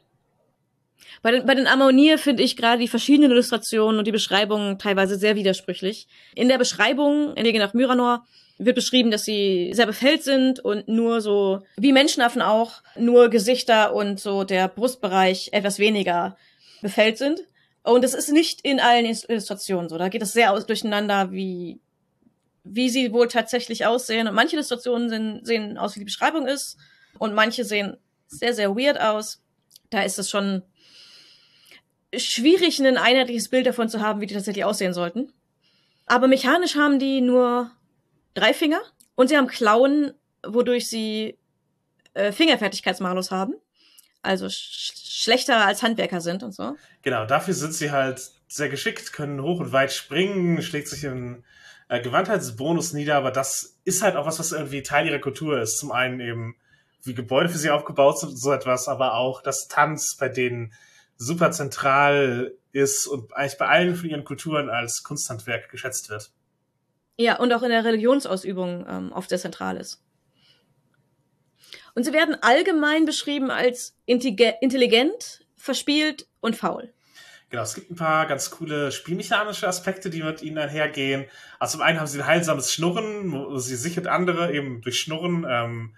Bei 1.23 1.31
den, 1.33 1.47
bei 1.47 1.55
den 1.55 1.67
Ammonier 1.67 2.19
finde 2.19 2.43
ich 2.43 2.57
gerade 2.57 2.79
die 2.79 2.89
verschiedenen 2.89 3.31
Illustrationen 3.33 3.99
und 3.99 4.07
die 4.07 4.13
Beschreibungen 4.13 4.79
teilweise 4.79 5.17
sehr 5.17 5.35
widersprüchlich. 5.37 6.07
In 6.35 6.49
der 6.49 6.59
Beschreibung, 6.59 7.35
in 7.35 7.45
Wege 7.45 7.59
nach 7.59 7.75
Myranor, 7.75 8.27
wird 8.59 8.77
beschrieben, 8.77 9.11
dass 9.11 9.25
sie 9.25 9.73
sehr 9.75 9.87
befällt 9.87 10.23
sind 10.23 10.61
und 10.61 10.89
nur 10.89 11.21
so, 11.21 11.63
wie 11.77 11.93
Menschenaffen 11.93 12.43
auch, 12.43 12.83
nur 12.97 13.29
Gesichter 13.29 13.95
und 13.95 14.21
so 14.21 14.45
der 14.45 14.69
Brustbereich 14.69 15.51
etwas 15.53 15.79
weniger 15.79 16.37
befällt 16.81 17.19
sind. 17.19 17.41
Und 17.83 18.05
es 18.05 18.15
ist 18.15 18.31
nicht 18.31 18.61
in 18.63 18.81
allen 18.81 19.05
Illustrationen 19.05 19.89
so. 19.89 19.99
Da 19.99 20.09
geht 20.09 20.23
es 20.23 20.33
sehr 20.33 20.53
aus, 20.53 20.67
durcheinander, 20.67 21.33
wie, 21.33 21.81
wie 22.63 22.89
sie 22.89 23.13
wohl 23.13 23.29
tatsächlich 23.29 23.85
aussehen. 23.85 24.27
Und 24.27 24.35
manche 24.35 24.57
Illustrationen 24.57 25.09
sind, 25.09 25.47
sehen 25.47 25.77
aus, 25.77 25.95
wie 25.95 26.01
die 26.01 26.07
Beschreibung 26.07 26.47
ist. 26.47 26.79
Und 27.19 27.35
manche 27.35 27.65
sehen 27.65 27.97
sehr, 28.27 28.55
sehr 28.55 28.75
weird 28.75 29.01
aus. 29.01 29.43
Da 29.91 30.03
ist 30.03 30.19
es 30.19 30.31
schon 30.31 30.63
schwierig, 32.17 32.79
ein 32.81 32.97
einheitliches 32.97 33.49
Bild 33.49 33.67
davon 33.67 33.89
zu 33.89 34.01
haben, 34.01 34.21
wie 34.21 34.27
die 34.27 34.35
tatsächlich 34.35 34.65
aussehen 34.65 34.95
sollten. 34.95 35.33
Aber 36.07 36.27
mechanisch 36.27 36.77
haben 36.77 36.99
die 36.99 37.21
nur 37.21 37.71
drei 38.35 38.53
Finger 38.53 38.81
und 39.15 39.29
sie 39.29 39.37
haben 39.37 39.47
Klauen, 39.47 40.13
wodurch 40.47 40.89
sie 40.89 41.39
äh, 42.15 42.33
Fingerfertigkeitsmalus 42.33 43.31
haben. 43.31 43.55
Also 44.23 44.49
sch 44.49 44.93
schlechter 45.25 45.65
als 45.65 45.83
Handwerker 45.83 46.21
sind 46.21 46.43
und 46.43 46.53
so. 46.53 46.77
Genau, 47.03 47.25
dafür 47.25 47.55
sind 47.55 47.73
sie 47.73 47.91
halt 47.91 48.21
sehr 48.49 48.69
geschickt, 48.69 49.13
können 49.13 49.43
hoch 49.43 49.61
und 49.61 49.73
weit 49.73 49.93
springen, 49.93 50.61
schlägt 50.61 50.89
sich 50.89 51.05
in 51.05 51.45
äh, 51.89 52.01
Gewandheitsbonus 52.03 52.93
nieder, 52.93 53.17
aber 53.17 53.31
das 53.31 53.79
ist 53.85 54.03
halt 54.03 54.17
auch 54.17 54.27
was, 54.27 54.39
was 54.39 54.53
irgendwie 54.53 54.83
Teil 54.83 55.07
ihrer 55.07 55.21
Kultur 55.21 55.61
ist. 55.61 55.79
Zum 55.79 55.93
einen 55.93 56.21
eben, 56.21 56.57
wie 57.03 57.15
Gebäude 57.15 57.49
für 57.49 57.59
sie 57.59 57.71
aufgebaut 57.71 58.19
sind 58.19 58.31
und 58.31 58.37
so 58.37 58.53
etwas, 58.53 58.89
aber 58.89 59.15
auch 59.15 59.43
das 59.43 59.69
Tanz, 59.69 60.17
bei 60.19 60.29
denen 60.29 60.75
super 61.17 61.51
zentral 61.53 62.55
ist 62.73 63.07
und 63.07 63.35
eigentlich 63.35 63.59
bei 63.59 63.69
allen 63.69 63.95
von 63.95 64.11
ihren 64.11 64.25
Kulturen 64.25 64.69
als 64.69 65.03
Kunsthandwerk 65.05 65.71
geschätzt 65.71 66.11
wird. 66.11 66.33
Ja, 67.17 67.39
und 67.39 67.53
auch 67.53 67.63
in 67.63 67.71
der 67.71 67.85
Religionsausübung 67.85 68.87
ähm, 68.89 69.13
oft 69.13 69.29
sehr 69.29 69.39
zentral 69.39 69.77
ist. 69.77 70.03
Und 71.95 72.05
sie 72.05 72.13
werden 72.13 72.37
allgemein 72.41 73.05
beschrieben 73.05 73.51
als 73.51 73.97
intelligent, 74.05 75.47
verspielt 75.57 76.27
und 76.41 76.57
faul. 76.57 76.93
Genau, 77.51 77.63
es 77.63 77.75
gibt 77.75 77.91
ein 77.91 77.97
paar 77.97 78.27
ganz 78.27 78.51
coole 78.51 78.91
spielmechanische 78.91 79.69
Aspekte, 79.69 80.11
die 80.11 80.25
mit 80.25 80.43
ihnen 80.43 80.59
einhergehen. 80.59 81.27
Also 81.61 81.77
zum 81.77 81.83
einen 81.83 82.01
haben 82.01 82.09
sie 82.09 82.19
ein 82.19 82.27
heilsames 82.27 82.73
Schnurren, 82.73 83.31
wo 83.31 83.59
sie 83.59 83.77
sich 83.77 83.97
und 83.97 84.09
andere 84.09 84.53
eben 84.53 84.81
durch 84.81 84.99
Schnurren 84.99 85.47
ähm, 85.49 85.95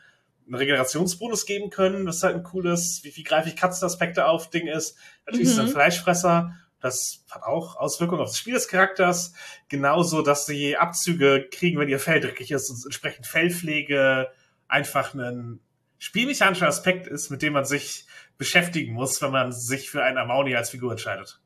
einen 0.47 0.55
Regenerationsbonus 0.55 1.47
geben 1.47 1.71
können, 1.71 2.07
was 2.07 2.23
halt 2.23 2.37
ein 2.37 2.43
cooles, 2.43 3.01
wie 3.05 3.11
viel 3.11 3.25
greifig 3.25 3.57
Katzenaspekte 3.57 4.27
auf 4.27 4.51
Ding 4.51 4.67
ist. 4.67 4.99
Natürlich 5.25 5.49
mhm. 5.49 5.55
sind 5.55 5.71
Fleischfresser 5.71 6.55
das 6.87 7.25
hat 7.31 7.43
auch 7.43 7.77
Auswirkungen 7.77 8.23
auf 8.23 8.29
das 8.29 8.39
Spiel 8.39 8.55
des 8.55 8.69
Charakters. 8.69 9.35
Genauso, 9.69 10.23
dass 10.23 10.47
sie 10.47 10.77
Abzüge 10.77 11.49
kriegen, 11.51 11.79
wenn 11.79 11.89
ihr 11.89 11.99
Fell 11.99 12.21
dreckig 12.21 12.51
ist 12.51 12.71
und 12.71 12.85
entsprechend 12.85 13.27
Fellpflege 13.27 14.29
einfach 14.69 15.15
ein 15.15 15.61
spielmechanischer 15.99 16.69
Aspekt 16.69 17.07
ist, 17.07 17.31
mit 17.31 17.43
dem 17.43 17.53
man 17.55 17.65
sich 17.65 18.07
beschäftigen 18.39 18.93
muss, 18.95 19.21
wenn 19.23 19.33
man 19.33 19.53
sich 19.53 19.91
für 19.91 20.03
einen 20.03 20.19
Amauni 20.19 20.55
als 20.55 20.71
Figur 20.71 20.93
entscheidet. 20.93 21.41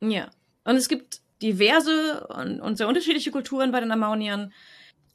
Ja. 0.00 0.30
Und 0.64 0.76
es 0.76 0.88
gibt 0.88 1.20
diverse 1.42 2.26
und, 2.28 2.60
und 2.60 2.76
sehr 2.76 2.88
unterschiedliche 2.88 3.30
Kulturen 3.30 3.72
bei 3.72 3.80
den 3.80 3.90
Amauniern. 3.90 4.52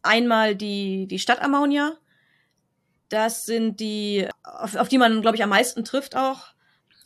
Einmal 0.02 0.56
die, 0.56 1.08
die 1.08 1.20
Stadt 1.20 1.42
Amaunia. 1.42 1.98
Das 3.10 3.46
sind 3.46 3.80
die, 3.80 4.28
auf, 4.44 4.76
auf 4.76 4.90
die 4.90 4.98
man, 4.98 5.22
glaube 5.22 5.38
ich, 5.38 5.44
am 5.44 5.50
meisten 5.50 5.86
trifft 5.86 6.16
auch 6.16 6.54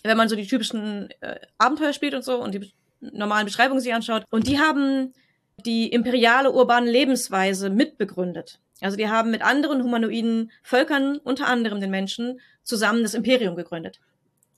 wenn 0.04 0.18
man 0.18 0.30
so 0.30 0.36
die 0.36 0.48
typischen 0.48 1.10
äh, 1.22 1.40
Abenteuer 1.58 1.94
spielt 1.94 2.14
und 2.14 2.24
so 2.24 2.42
und 2.42 2.54
die 2.54 2.72
normalen 3.00 3.46
Beschreibungen 3.46 3.82
sich 3.82 3.94
anschaut. 3.94 4.24
Und 4.30 4.48
die 4.48 4.60
haben 4.60 5.14
die 5.66 5.92
imperiale 5.92 6.52
urbane 6.52 6.90
Lebensweise 6.90 7.70
mitbegründet. 7.70 8.60
Also 8.82 8.98
die 8.98 9.10
haben 9.10 9.32
mit 9.32 9.42
anderen 9.42 9.84
humanoiden 9.84 10.52
Völkern, 10.62 11.18
unter 11.18 11.48
anderem 11.48 11.82
den 11.82 11.90
Menschen, 11.90 12.40
zusammen 12.64 13.02
das 13.02 13.16
Imperium 13.16 13.56
gegründet. 13.56 14.00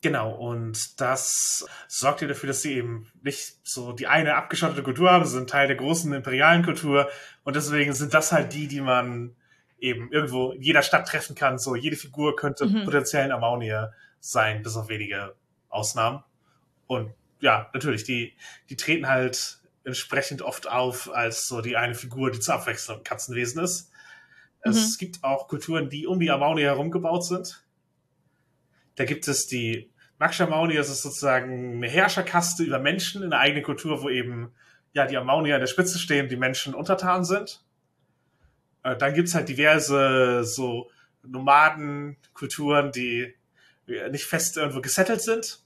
Genau, 0.02 0.34
und 0.34 1.00
das 1.02 1.66
sorgt 1.90 2.22
ja 2.22 2.28
dafür, 2.28 2.48
dass 2.48 2.62
sie 2.62 2.76
eben 2.76 3.12
nicht 3.22 3.58
so 3.64 3.92
die 3.92 4.08
eine 4.08 4.36
abgeschottete 4.36 4.84
Kultur 4.84 5.12
haben, 5.12 5.26
sie 5.26 5.36
sind 5.36 5.50
Teil 5.50 5.68
der 5.68 5.76
großen 5.76 6.12
imperialen 6.14 6.64
Kultur 6.64 7.10
und 7.44 7.56
deswegen 7.56 7.92
sind 7.92 8.14
das 8.14 8.32
halt 8.32 8.54
die, 8.54 8.68
die 8.68 8.80
man 8.80 9.36
eben 9.78 10.10
irgendwo 10.12 10.52
in 10.52 10.62
jeder 10.62 10.84
Stadt 10.84 11.08
treffen 11.08 11.36
kann. 11.36 11.58
So, 11.58 11.76
jede 11.76 11.98
Figur 11.98 12.36
könnte 12.38 12.66
mhm. 12.66 12.86
potenziell 12.86 13.26
ein 13.26 13.32
Amaunier 13.32 13.94
sein, 14.20 14.62
bis 14.64 14.76
auf 14.76 14.90
wenige 14.90 15.36
Ausnahmen. 15.70 16.24
Und 16.88 17.14
ja, 17.42 17.70
natürlich, 17.74 18.04
die, 18.04 18.34
die 18.70 18.76
treten 18.76 19.08
halt 19.08 19.60
entsprechend 19.84 20.42
oft 20.42 20.68
auf 20.68 21.14
als 21.14 21.48
so 21.48 21.62
die 21.62 21.78
eine 21.78 21.96
Figur, 21.96 22.32
die 22.32 22.40
zur 22.40 22.56
Abwechslung 22.56 23.04
Katzenwesen 23.04 23.64
ist. 23.64 23.92
Mhm. 24.64 24.72
Es 24.72 24.98
gibt 24.98 25.24
auch 25.24 25.48
Kulturen, 25.48 25.90
die 25.90 26.06
um 26.08 26.20
die 26.20 26.32
Amauni 26.32 26.62
herum 26.62 26.92
gebaut 26.92 27.26
sind. 27.26 27.64
Da 28.96 29.06
gibt 29.06 29.28
es 29.28 29.48
die 29.48 29.90
Makshamaunia, 30.20 30.78
das 30.78 30.90
ist 30.90 31.02
sozusagen 31.02 31.76
eine 31.76 31.88
Herrscherkaste 31.88 32.64
über 32.64 32.80
Menschen 32.80 33.24
in 33.24 33.32
einer 33.32 33.42
eigenen 33.42 33.64
Kultur, 33.64 34.02
wo 34.02 34.10
eben 34.10 34.52
ja 34.94 35.06
die 35.06 35.16
Amaunier 35.16 35.56
an 35.56 35.62
der 35.62 35.68
Spitze 35.68 35.98
stehen, 35.98 36.28
die 36.28 36.36
Menschen 36.36 36.74
untertan 36.74 37.24
sind. 37.24 37.64
Äh, 38.84 38.98
dann 38.98 39.14
gibt's 39.14 39.34
halt 39.34 39.48
diverse 39.48 40.44
so 40.44 40.90
Nomadenkulturen, 41.24 42.92
die 42.92 43.34
nicht 44.12 44.26
fest 44.26 44.58
irgendwo 44.58 44.82
gesettelt 44.82 45.22
sind. 45.22 45.60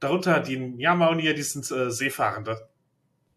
Darunter 0.00 0.40
die 0.40 0.56
Nyamaunier, 0.58 1.34
die 1.34 1.42
sind 1.42 1.70
äh, 1.70 1.90
Seefahrende. 1.90 2.68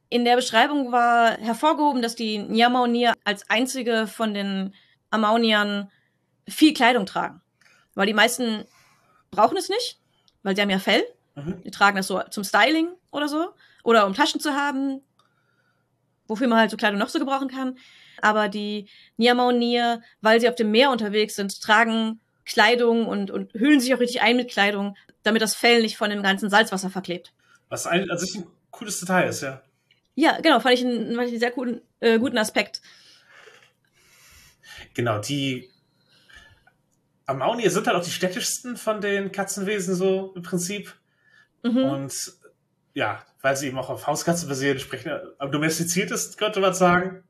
In 0.10 0.26
der 0.26 0.36
Beschreibung 0.36 0.92
war 0.92 1.38
hervorgehoben, 1.38 2.02
dass 2.02 2.16
die 2.16 2.40
Nyamaunier 2.40 3.14
als 3.24 3.50
einzige 3.50 4.08
von 4.08 4.34
den 4.34 4.74
Amauniern 5.10 5.92
viel 6.48 6.74
Kleidung 6.74 7.06
tragen. 7.06 7.42
Weil 7.96 8.08
die 8.08 8.14
meisten 8.14 8.66
brauchen 9.32 9.58
es 9.58 9.70
nicht, 9.70 10.00
weil 10.44 10.56
sie 10.56 10.62
haben 10.62 10.70
ja 10.70 10.80
Fell. 10.80 11.04
Mhm. 11.36 11.62
Die 11.64 11.72
tragen 11.72 11.98
das 11.98 12.08
so 12.08 12.22
zum 12.30 12.44
Styling 12.44 12.90
oder 13.12 13.28
so. 13.28 13.50
Oder 13.84 14.06
um 14.06 14.14
Taschen 14.14 14.40
zu 14.40 14.54
haben, 14.54 15.02
wofür 16.28 16.48
man 16.48 16.60
halt 16.60 16.72
so 16.72 16.78
Kleidung 16.78 17.00
noch 17.00 17.10
so 17.10 17.20
gebrauchen 17.20 17.50
kann. 17.50 17.78
Aber 18.22 18.48
die 18.48 18.90
Nyamaunier, 19.18 20.02
weil 20.22 20.40
sie 20.40 20.50
auf 20.50 20.56
dem 20.56 20.72
Meer 20.72 20.92
unterwegs 20.92 21.36
sind, 21.36 21.62
tragen 21.62 22.20
Kleidung 22.46 23.08
und, 23.08 23.32
und 23.32 23.54
hüllen 23.54 23.80
sich 23.80 23.94
auch 23.94 24.00
richtig 24.00 24.22
ein 24.22 24.38
mit 24.38 24.50
Kleidung, 24.50 24.96
damit 25.24 25.42
das 25.42 25.56
Fell 25.56 25.82
nicht 25.82 25.98
von 25.98 26.10
dem 26.10 26.24
ganzen 26.24 26.50
Salzwasser 26.50 26.90
verklebt. 26.90 27.34
Was 27.70 27.88
ein, 27.88 28.10
an 28.10 28.18
sich 28.18 28.36
ein 28.36 28.48
cooles 28.72 29.00
Detail 29.00 29.28
ist, 29.28 29.42
ja. 29.42 29.62
Ja, 30.14 30.40
genau, 30.40 30.60
fand 30.60 30.76
ich 30.76 30.86
einen, 30.86 31.16
fand 31.16 31.28
ich 31.28 31.34
einen 31.34 31.40
sehr 31.40 31.52
guten, 31.52 31.82
äh, 32.00 32.20
guten 32.20 32.38
Aspekt. 32.38 32.82
Genau, 34.94 35.20
die 35.20 35.70
Amaunier 37.26 37.72
sind 37.72 37.88
halt 37.88 37.98
auch 37.98 38.04
die 38.04 38.12
städtischsten 38.12 38.78
von 38.78 39.02
den 39.02 39.32
Katzenwesen 39.32 39.96
so 39.96 40.34
im 40.36 40.44
Prinzip. 40.44 40.96
Mhm. 41.64 41.84
Und 41.84 42.34
ja, 42.94 43.24
weil 43.42 43.58
sie 43.58 43.68
eben 43.68 43.78
auch 43.78 43.90
auf 43.90 44.08
Hauskatzen 44.08 44.48
basieren, 44.48 44.78
entsprechend 44.78 45.14
am 45.40 45.52
domestiziert 45.52 46.12
ist, 46.12 46.38
könnte 46.38 46.60
man 46.60 46.74
sagen. 46.74 47.24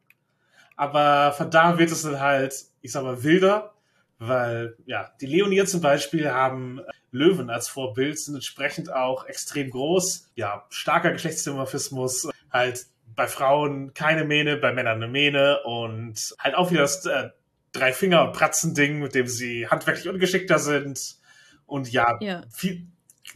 Aber 0.75 1.32
von 1.32 1.49
da 1.49 1.78
wird 1.80 1.91
es 1.91 2.04
dann 2.04 2.19
halt, 2.19 2.54
ich 2.82 2.91
sag 2.91 3.04
mal, 3.04 3.23
wilder 3.23 3.74
weil, 4.19 4.78
ja, 4.86 5.12
die 5.21 5.25
Leonier 5.25 5.65
zum 5.65 5.82
Beispiel 5.82 6.32
haben 6.32 6.82
Löwen 7.12 7.49
als 7.49 7.67
Vorbild, 7.67 8.19
sind 8.19 8.36
entsprechend 8.36 8.91
auch 8.91 9.25
extrem 9.25 9.69
groß. 9.69 10.32
Ja, 10.36 10.65
starker 10.69 11.12
Geschlechtsdimorphismus, 11.12 12.30
halt 12.51 12.86
bei 13.15 13.28
Frauen 13.28 13.93
keine 13.93 14.25
Mähne, 14.25 14.58
bei 14.58 14.73
Männern 14.73 14.97
eine 14.97 15.08
Mähne 15.08 15.62
und 15.63 16.36
halt 16.39 16.56
auch 16.56 16.71
wieder 16.71 16.82
das 16.82 17.06
äh, 17.06 17.30
drei 17.71 17.93
Finger 17.93 18.23
und 18.23 18.34
Pratzen 18.34 18.73
Ding, 18.73 18.99
mit 18.99 19.15
dem 19.15 19.28
sie 19.28 19.67
handwerklich 19.67 20.08
ungeschickter 20.10 20.60
sind 20.60 21.17
und 21.65 21.91
ja, 21.91 22.17
ja. 22.21 22.43
Viel, 22.51 22.88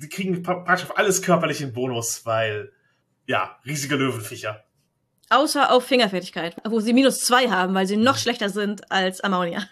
die 0.02 0.10
kriegen 0.10 0.44
praktisch 0.44 0.86
auf 0.86 0.98
alles 0.98 1.22
körperlichen 1.22 1.74
Bonus, 1.74 2.26
weil 2.26 2.72
ja, 3.26 3.58
riesige 3.66 3.95
Löwenviecher. 3.95 4.64
Außer 5.30 5.72
auf 5.72 5.86
Fingerfertigkeit, 5.86 6.56
wo 6.68 6.80
sie 6.80 6.93
minus 6.93 7.20
zwei 7.20 7.49
haben, 7.49 7.76
weil 7.76 7.86
sie 7.86 7.97
noch 7.97 8.16
mhm. 8.16 8.20
schlechter 8.20 8.49
sind 8.49 8.91
als 8.91 9.22
Ammonia. 9.22 9.64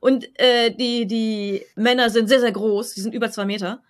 Und 0.00 0.28
äh, 0.38 0.70
die, 0.70 1.06
die 1.06 1.64
Männer 1.76 2.10
sind 2.10 2.28
sehr, 2.28 2.40
sehr 2.40 2.52
groß, 2.52 2.94
die 2.94 3.00
sind 3.00 3.14
über 3.14 3.30
zwei 3.30 3.44
Meter. 3.44 3.82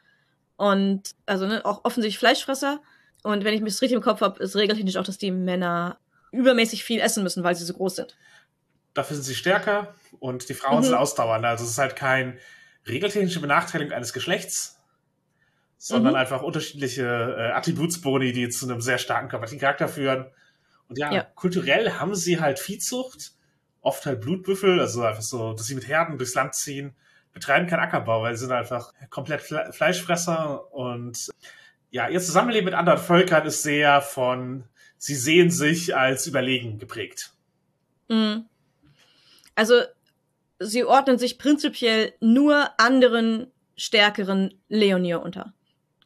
Und 0.57 1.14
also 1.26 1.46
ne, 1.46 1.64
auch 1.64 1.84
offensichtlich 1.84 2.18
Fleischfresser. 2.18 2.80
Und 3.22 3.44
wenn 3.44 3.55
ich 3.55 3.61
mich 3.61 3.80
richtig 3.80 3.96
im 3.96 4.02
Kopf 4.02 4.20
habe, 4.20 4.42
ist 4.42 4.57
regeltechnisch 4.57 4.96
auch, 4.96 5.05
dass 5.05 5.18
die 5.18 5.30
Männer 5.30 5.98
übermäßig 6.30 6.84
viel 6.84 7.00
essen 7.00 7.22
müssen, 7.22 7.44
weil 7.44 7.55
sie 7.55 7.64
so 7.64 7.74
groß 7.74 7.96
sind. 7.96 8.16
Dafür 8.92 9.16
sind 9.16 9.24
sie 9.24 9.34
stärker 9.34 9.94
und 10.20 10.48
die 10.48 10.55
Frauen 10.55 10.78
mhm. 10.78 10.84
sind 10.84 10.94
ausdauernder. 10.94 11.48
Also 11.48 11.64
es 11.64 11.70
ist 11.70 11.78
halt 11.78 11.96
kein 11.96 12.38
regeltechnische 12.86 13.40
Benachteiligung 13.40 13.94
eines 13.94 14.12
Geschlechts, 14.12 14.80
sondern 15.78 16.12
mhm. 16.12 16.18
einfach 16.18 16.42
unterschiedliche 16.42 17.05
äh, 17.05 17.52
Attributsboni, 17.52 18.32
die 18.32 18.48
zu 18.50 18.66
einem 18.66 18.80
sehr 18.80 18.98
starken 18.98 19.28
körperlichen 19.28 19.59
Charakter 19.59 19.88
führen. 19.88 20.26
Und 20.88 20.98
ja, 20.98 21.12
ja, 21.12 21.22
kulturell 21.34 21.92
haben 21.92 22.14
sie 22.14 22.40
halt 22.40 22.59
Viehzucht 22.59 23.32
oft 23.85 24.07
halt 24.07 24.20
Blutbüffel, 24.20 24.80
also 24.80 25.03
einfach 25.03 25.22
so, 25.22 25.53
dass 25.53 25.66
sie 25.66 25.74
mit 25.74 25.87
Herden 25.87 26.18
durchs 26.18 26.35
Land 26.35 26.55
ziehen. 26.55 26.95
betreiben 27.32 27.66
keinen 27.66 27.80
Ackerbau, 27.80 28.22
weil 28.22 28.35
sie 28.35 28.45
sind 28.45 28.53
einfach 28.53 28.93
komplett 29.11 29.43
Fle 29.43 29.72
Fleischfresser 29.72 30.72
und 30.72 31.30
ja, 31.91 32.09
ihr 32.09 32.20
Zusammenleben 32.20 32.66
mit 32.66 32.74
anderen 32.74 32.99
Völkern 32.99 33.47
ist 33.47 33.62
sehr 33.62 34.01
von, 34.01 34.64
sie 34.99 35.14
sehen 35.14 35.51
sich 35.51 35.97
als 35.97 36.26
überlegen 36.26 36.78
geprägt. 36.78 37.32
Mhm. 38.09 38.47
Also, 39.55 39.82
sie 40.59 40.85
ordnen 40.85 41.18
sich 41.18 41.39
prinzipiell 41.39 42.14
nur 42.20 42.68
anderen, 42.78 43.49
stärkeren 43.76 44.55
Leonier 44.68 45.22
unter. 45.22 45.53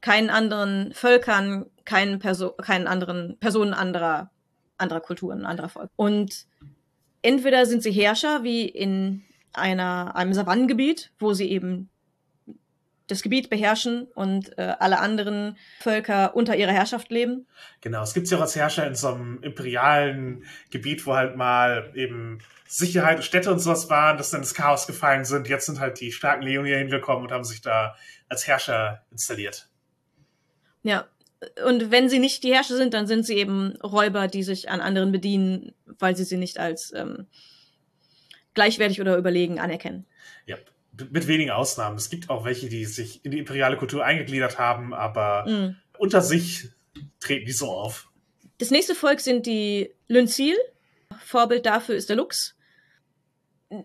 Keinen 0.01 0.31
anderen 0.31 0.93
Völkern, 0.93 1.67
keinen, 1.85 2.19
Perso 2.19 2.53
keinen 2.53 2.87
anderen 2.87 3.39
Personen 3.39 3.75
anderer, 3.75 4.31
anderer 4.77 5.01
Kulturen, 5.01 5.47
anderer 5.47 5.69
Volk. 5.69 5.91
Und 5.97 6.47
entweder 7.23 7.67
sind 7.67 7.83
sie 7.83 7.93
Herrscher, 7.93 8.43
wie 8.43 8.67
in 8.67 9.25
einer, 9.53 10.15
einem 10.17 10.35
Savannengebiet, 10.35 11.13
wo 11.19 11.35
sie 11.35 11.51
eben 11.51 11.91
das 13.09 13.23
Gebiet 13.23 13.49
beherrschen 13.49 14.07
und 14.15 14.57
äh, 14.59 14.75
alle 14.79 15.01
anderen 15.01 15.57
Völker 15.81 16.37
unter 16.37 16.57
ihrer 16.57 16.73
Herrschaft 16.73 17.11
leben. 17.11 17.47
Genau, 17.81 18.03
es 18.03 18.13
gibt 18.13 18.29
ja 18.29 18.37
auch 18.37 18.43
als 18.43 18.55
Herrscher 18.55 18.87
in 18.87 18.95
so 18.95 19.09
einem 19.09 19.43
imperialen 19.43 20.45
Gebiet, 20.71 21.07
wo 21.07 21.15
halt 21.15 21.37
mal 21.37 21.91
eben 21.95 22.41
Sicherheit 22.67 23.17
und 23.17 23.23
Städte 23.23 23.51
und 23.51 23.61
sowas 23.61 23.89
waren, 23.89 24.19
dass 24.19 24.31
dann 24.31 24.43
ins 24.43 24.53
Chaos 24.53 24.87
gefallen 24.87 25.25
sind. 25.25 25.49
Jetzt 25.49 25.67
sind 25.67 25.81
halt 25.81 26.01
die 26.01 26.13
starken 26.13 26.43
Leonier 26.43 26.77
hingekommen 26.77 27.25
und 27.25 27.33
haben 27.33 27.45
sich 27.45 27.63
da 27.63 27.97
als 28.29 28.47
Herrscher 28.47 29.03
installiert. 29.11 29.71
Ja, 30.83 31.07
und 31.65 31.91
wenn 31.91 32.09
sie 32.09 32.19
nicht 32.19 32.43
die 32.43 32.53
Herrscher 32.53 32.77
sind, 32.77 32.95
dann 32.95 33.07
sind 33.07 33.25
sie 33.25 33.37
eben 33.37 33.77
Räuber, 33.83 34.27
die 34.27 34.43
sich 34.43 34.71
an 34.71 34.81
anderen 34.81 35.13
bedienen, 35.13 35.73
weil 35.87 36.17
sie 36.17 36.25
sie 36.25 36.37
nicht 36.37 36.59
als 36.59 36.93
ähm, 36.95 37.27
gleichwertig 38.55 39.01
oder 39.01 39.17
überlegen 39.17 39.61
anerkennen. 39.61 40.07
Ja, 40.47 40.57
mit 41.11 41.29
wenigen 41.29 41.51
Ausnahmen. 41.51 41.97
Es 41.97 42.11
gibt 42.11 42.29
auch 42.29 42.45
welche, 42.45 42.69
die 42.69 42.85
sich 42.87 43.25
in 43.25 43.31
die 43.31 43.39
imperiale 43.39 43.77
Kultur 43.77 44.05
eingegliedert 44.05 44.59
haben, 44.59 44.93
aber 44.93 45.49
mm. 45.49 45.77
unter 45.99 46.23
sich 46.23 46.71
treten 47.21 47.47
die 47.47 47.53
so 47.53 47.71
auf. 47.71 48.11
Das 48.59 48.73
nächste 48.73 48.97
Volk 48.97 49.21
sind 49.21 49.47
die 49.47 49.95
Lynzil. 50.09 50.57
Vorbild 51.25 51.67
dafür 51.67 51.95
ist 51.95 52.09
der 52.09 52.17
Lux. 52.17 52.57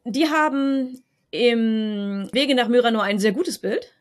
Die 0.06 0.28
haben 0.28 1.04
im 1.30 2.30
Wege 2.32 2.56
nach 2.56 2.68
Myra 2.68 2.90
ein 3.02 3.20
sehr 3.20 3.32
gutes 3.32 3.60
Bild. 3.60 3.94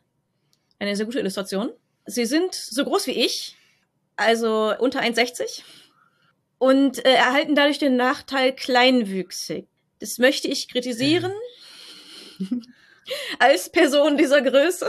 Eine 0.78 0.96
sehr 0.96 1.07
gute 1.07 1.20
Illustration. 1.20 1.70
Sie 2.07 2.26
sind 2.26 2.55
so 2.55 2.84
groß 2.84 3.07
wie 3.07 3.24
ich, 3.24 3.57
also 4.16 4.74
unter 4.78 5.00
1,60 5.00 5.62
und 6.59 7.05
äh, 7.05 7.14
erhalten 7.14 7.55
dadurch 7.55 7.78
den 7.78 7.96
Nachteil 7.96 8.53
kleinwüchsig. 8.53 9.66
Das 9.98 10.18
möchte 10.18 10.48
ich 10.48 10.68
kritisieren. 10.68 11.32
Als 13.38 13.68
Person 13.68 14.16
dieser 14.16 14.42
Größe. 14.42 14.88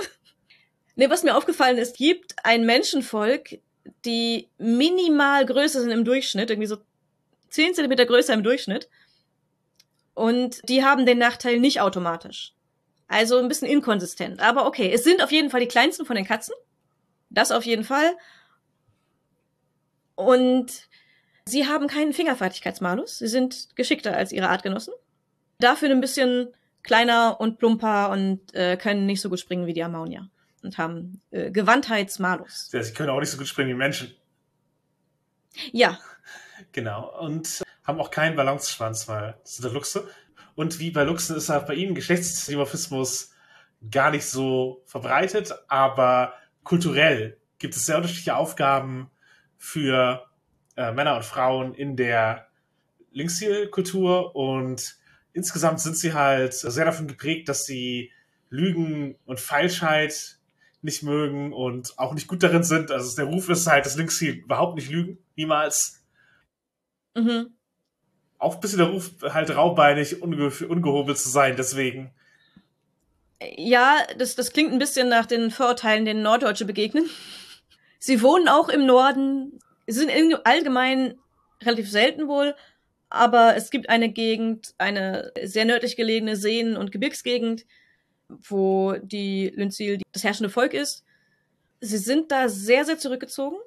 Nee, 0.95 1.09
was 1.09 1.23
mir 1.23 1.35
aufgefallen 1.35 1.77
ist, 1.77 1.97
gibt 1.97 2.35
ein 2.43 2.65
Menschenvolk, 2.65 3.59
die 4.05 4.49
minimal 4.57 5.45
größer 5.45 5.81
sind 5.81 5.91
im 5.91 6.05
Durchschnitt, 6.05 6.49
irgendwie 6.49 6.67
so 6.67 6.77
10 7.49 7.73
Zentimeter 7.73 8.05
größer 8.05 8.33
im 8.33 8.43
Durchschnitt. 8.43 8.89
Und 10.13 10.67
die 10.69 10.83
haben 10.83 11.05
den 11.05 11.17
Nachteil 11.17 11.59
nicht 11.59 11.81
automatisch. 11.81 12.53
Also 13.07 13.37
ein 13.37 13.47
bisschen 13.47 13.67
inkonsistent. 13.67 14.39
Aber 14.39 14.67
okay, 14.67 14.91
es 14.91 15.03
sind 15.03 15.23
auf 15.23 15.31
jeden 15.31 15.49
Fall 15.49 15.59
die 15.59 15.67
kleinsten 15.67 16.05
von 16.05 16.15
den 16.15 16.25
Katzen. 16.25 16.53
Das 17.33 17.51
auf 17.51 17.65
jeden 17.65 17.83
Fall. 17.83 18.15
Und 20.15 20.87
sie 21.45 21.67
haben 21.67 21.87
keinen 21.87 22.13
Fingerfertigkeitsmalus. 22.13 23.17
Sie 23.19 23.27
sind 23.27 23.75
geschickter 23.75 24.15
als 24.15 24.31
ihre 24.31 24.49
Artgenossen. 24.49 24.93
Dafür 25.59 25.89
ein 25.89 26.01
bisschen 26.01 26.53
kleiner 26.83 27.39
und 27.39 27.57
plumper 27.57 28.09
und 28.11 28.53
äh, 28.53 28.77
können 28.77 29.05
nicht 29.05 29.21
so 29.21 29.29
gut 29.29 29.39
springen 29.39 29.65
wie 29.65 29.73
die 29.73 29.83
Ammonia. 29.83 30.29
Und 30.61 30.77
haben 30.77 31.21
äh, 31.31 31.51
Gewandtheitsmalus. 31.51 32.69
Ja, 32.71 32.83
sie 32.83 32.93
können 32.93 33.09
auch 33.09 33.19
nicht 33.19 33.31
so 33.31 33.37
gut 33.37 33.47
springen 33.47 33.69
wie 33.69 33.73
Menschen. 33.73 34.15
Ja. 35.71 35.99
Genau. 36.71 37.19
Und 37.19 37.63
haben 37.83 37.99
auch 37.99 38.11
keinen 38.11 38.35
Balanceschwanz, 38.35 39.07
weil 39.07 39.35
das 39.43 39.57
sind 39.57 39.73
Luchse. 39.73 40.07
Und 40.55 40.79
wie 40.79 40.91
bei 40.91 41.03
Luchsen 41.03 41.35
ist 41.35 41.49
halt 41.49 41.67
bei 41.67 41.73
ihnen 41.73 41.95
Geschlechtsdimorphismus 41.95 43.31
gar 43.91 44.11
nicht 44.11 44.25
so 44.25 44.83
verbreitet, 44.85 45.53
aber 45.67 46.33
kulturell 46.63 47.37
gibt 47.59 47.75
es 47.75 47.85
sehr 47.85 47.97
unterschiedliche 47.97 48.35
Aufgaben 48.35 49.09
für 49.57 50.25
äh, 50.75 50.91
Männer 50.91 51.15
und 51.15 51.25
Frauen 51.25 51.73
in 51.73 51.95
der 51.95 52.47
Linkszielkultur 53.11 54.35
und 54.35 54.97
insgesamt 55.33 55.79
sind 55.79 55.97
sie 55.97 56.13
halt 56.13 56.53
sehr 56.53 56.85
davon 56.85 57.07
geprägt, 57.07 57.47
dass 57.47 57.63
sie 57.63 58.11
Lügen 58.49 59.15
und 59.25 59.39
Falschheit 59.39 60.37
nicht 60.81 61.01
mögen 61.01 61.53
und 61.53 61.97
auch 61.97 62.13
nicht 62.13 62.27
gut 62.27 62.43
darin 62.43 62.63
sind. 62.63 62.91
Also 62.91 63.15
der 63.15 63.25
Ruf 63.25 63.49
ist 63.49 63.67
halt, 63.67 63.85
dass 63.85 63.95
Linksziel 63.95 64.33
überhaupt 64.35 64.75
nicht 64.75 64.89
lügen, 64.89 65.17
niemals. 65.35 66.03
Mhm. 67.15 67.53
Auch 68.37 68.55
ein 68.55 68.59
bisschen 68.59 68.79
der 68.79 68.87
Ruf, 68.87 69.11
halt 69.21 69.55
raubeinig, 69.55 70.21
unge 70.21 70.49
ungehobelt 70.67 71.17
zu 71.17 71.29
sein, 71.29 71.55
deswegen. 71.55 72.11
Ja, 73.41 73.97
das, 74.17 74.35
das 74.35 74.53
klingt 74.53 74.71
ein 74.71 74.79
bisschen 74.79 75.09
nach 75.09 75.25
den 75.25 75.51
Vorurteilen, 75.51 76.05
denen 76.05 76.21
Norddeutsche 76.21 76.65
begegnen. 76.65 77.09
Sie 77.99 78.21
wohnen 78.21 78.47
auch 78.47 78.69
im 78.69 78.85
Norden, 78.85 79.59
sind 79.87 80.11
allgemein 80.43 81.15
relativ 81.61 81.89
selten 81.89 82.27
wohl, 82.27 82.55
aber 83.09 83.55
es 83.55 83.69
gibt 83.69 83.89
eine 83.89 84.09
Gegend, 84.09 84.73
eine 84.77 85.31
sehr 85.43 85.65
nördlich 85.65 85.95
gelegene 85.95 86.35
Seen- 86.35 86.77
und 86.77 86.91
Gebirgsgegend, 86.91 87.65
wo 88.27 88.95
die 89.01 89.51
Lynzil 89.55 90.01
das 90.11 90.23
herrschende 90.23 90.49
Volk 90.49 90.73
ist. 90.73 91.03
Sie 91.79 91.97
sind 91.97 92.31
da 92.31 92.49
sehr, 92.49 92.85
sehr 92.85 92.97
zurückgezogen 92.97 93.57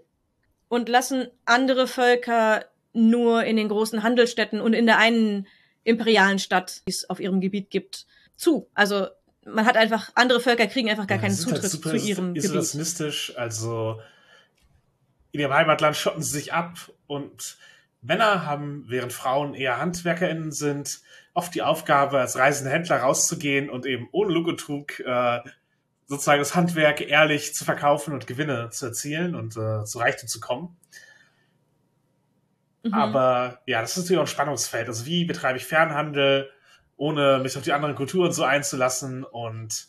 und 0.68 0.88
lassen 0.88 1.28
andere 1.44 1.86
Völker 1.86 2.64
nur 2.92 3.44
in 3.44 3.56
den 3.56 3.68
großen 3.68 4.02
Handelsstädten 4.02 4.60
und 4.60 4.72
in 4.72 4.86
der 4.86 4.98
einen 4.98 5.46
imperialen 5.84 6.38
Stadt, 6.38 6.82
die 6.88 6.92
es 6.92 7.08
auf 7.08 7.20
ihrem 7.20 7.40
Gebiet 7.40 7.70
gibt, 7.70 8.06
zu. 8.36 8.68
Also 8.74 9.06
man 9.46 9.64
hat 9.64 9.76
einfach, 9.76 10.10
andere 10.14 10.40
Völker 10.40 10.66
kriegen 10.66 10.90
einfach 10.90 11.06
gar 11.06 11.16
ja, 11.18 11.22
keinen 11.22 11.34
Zutritt 11.34 11.62
halt 11.62 11.72
super 11.72 11.90
zu 11.90 11.96
ihrem 11.96 12.34
isolationistisch, 12.34 13.28
Gebiet. 13.28 13.38
Also 13.38 14.00
in 15.32 15.40
ihrem 15.40 15.54
Heimatland 15.54 15.96
schotten 15.96 16.22
sie 16.22 16.32
sich 16.32 16.52
ab 16.52 16.90
und 17.06 17.56
Männer 18.02 18.44
haben, 18.44 18.84
während 18.88 19.12
Frauen 19.12 19.54
eher 19.54 19.78
HandwerkerInnen 19.78 20.52
sind, 20.52 21.00
oft 21.34 21.54
die 21.54 21.62
Aufgabe, 21.62 22.20
als 22.20 22.36
reisende 22.36 22.70
Händler 22.70 22.98
rauszugehen 22.98 23.68
und 23.70 23.86
eben 23.86 24.08
ohne 24.12 24.32
Lug 24.32 24.46
und 24.46 24.60
Trug 24.60 25.00
äh, 25.00 25.40
sozusagen 26.06 26.38
das 26.38 26.54
Handwerk 26.54 27.00
ehrlich 27.00 27.54
zu 27.54 27.64
verkaufen 27.64 28.14
und 28.14 28.26
Gewinne 28.26 28.70
zu 28.70 28.86
erzielen 28.86 29.34
und 29.34 29.56
äh, 29.56 29.84
zu 29.84 29.98
Reichtum 29.98 30.28
zu 30.28 30.40
kommen. 30.40 30.76
Mhm. 32.84 32.94
Aber 32.94 33.60
ja, 33.66 33.80
das 33.80 33.96
ist 33.96 34.04
natürlich 34.04 34.18
auch 34.18 34.24
ein 34.24 34.28
Spannungsfeld. 34.28 34.88
Also 34.88 35.06
wie 35.06 35.24
betreibe 35.24 35.58
ich 35.58 35.66
Fernhandel? 35.66 36.50
Ohne 36.96 37.38
mich 37.38 37.56
auf 37.56 37.62
die 37.62 37.72
anderen 37.72 37.94
Kulturen 37.94 38.32
so 38.32 38.44
einzulassen. 38.44 39.24
Und 39.24 39.88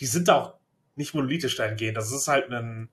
die 0.00 0.06
sind 0.06 0.30
auch 0.30 0.54
nicht 0.96 1.14
monolithisch 1.14 1.56
dahingehend. 1.56 1.96
Das 1.96 2.12
ist 2.12 2.28
halt 2.28 2.50
ein 2.50 2.88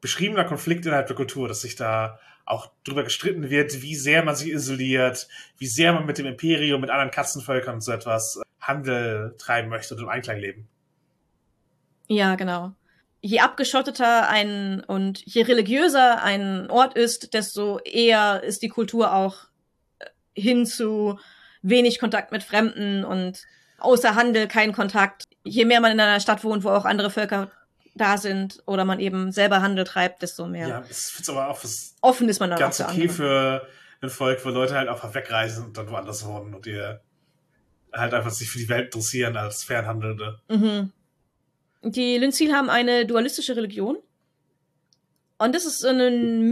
beschriebener 0.00 0.44
Konflikt 0.44 0.86
innerhalb 0.86 1.06
der 1.06 1.16
Kultur, 1.16 1.48
dass 1.48 1.62
sich 1.62 1.76
da 1.76 2.18
auch 2.44 2.70
drüber 2.84 3.02
gestritten 3.02 3.50
wird, 3.50 3.82
wie 3.82 3.96
sehr 3.96 4.24
man 4.24 4.36
sich 4.36 4.50
isoliert, 4.50 5.28
wie 5.58 5.66
sehr 5.66 5.92
man 5.92 6.06
mit 6.06 6.18
dem 6.18 6.26
Imperium, 6.26 6.80
mit 6.80 6.90
anderen 6.90 7.10
Katzenvölkern 7.10 7.74
und 7.74 7.80
so 7.80 7.92
etwas 7.92 8.40
Handel 8.60 9.34
treiben 9.38 9.68
möchte 9.68 9.94
und 9.94 10.02
im 10.02 10.08
Einklang 10.08 10.38
leben. 10.38 10.68
Ja, 12.08 12.36
genau. 12.36 12.72
Je 13.20 13.40
abgeschotteter 13.40 14.28
ein 14.28 14.84
und 14.84 15.24
je 15.24 15.42
religiöser 15.42 16.22
ein 16.22 16.70
Ort 16.70 16.94
ist, 16.94 17.34
desto 17.34 17.80
eher 17.80 18.44
ist 18.44 18.62
die 18.62 18.68
Kultur 18.68 19.12
auch 19.12 19.48
hin 20.34 20.66
zu 20.66 21.18
wenig 21.68 21.98
Kontakt 21.98 22.32
mit 22.32 22.42
Fremden 22.42 23.04
und 23.04 23.42
außer 23.78 24.14
Handel 24.14 24.48
kein 24.48 24.72
Kontakt. 24.72 25.24
Je 25.44 25.64
mehr 25.64 25.80
man 25.80 25.92
in 25.92 26.00
einer 26.00 26.20
Stadt 26.20 26.44
wohnt, 26.44 26.64
wo 26.64 26.70
auch 26.70 26.84
andere 26.84 27.10
Völker 27.10 27.50
da 27.94 28.18
sind 28.18 28.62
oder 28.66 28.84
man 28.84 29.00
eben 29.00 29.32
selber 29.32 29.62
Handel 29.62 29.84
treibt, 29.84 30.22
desto 30.22 30.46
mehr. 30.46 30.68
Ja, 30.68 30.84
es 30.88 31.18
ist 31.18 31.30
aber 31.30 31.48
auch 31.48 31.62
offen 32.02 32.28
ist 32.28 32.40
man 32.40 32.50
dann 32.50 32.58
ganz 32.58 32.80
okay 32.80 33.08
für 33.08 33.66
ein 34.02 34.10
Volk, 34.10 34.44
wo 34.44 34.50
Leute 34.50 34.74
halt 34.74 34.88
einfach 34.88 35.14
wegreisen 35.14 35.64
und 35.64 35.78
dann 35.78 35.88
woanders 35.90 36.26
wohnen 36.26 36.54
und 36.54 36.66
ihr 36.66 37.00
halt 37.92 38.12
einfach 38.12 38.30
sich 38.30 38.50
für 38.50 38.58
die 38.58 38.68
Welt 38.68 38.86
interessieren 38.86 39.36
als 39.36 39.64
Fernhandelnde. 39.64 40.40
Mhm. 40.48 40.92
Die 41.82 42.18
Lynzil 42.18 42.52
haben 42.52 42.68
eine 42.68 43.06
dualistische 43.06 43.56
Religion. 43.56 43.96
Und 45.38 45.54
das 45.54 45.64
ist 45.64 45.80
so 45.80 45.88
ein 45.88 46.50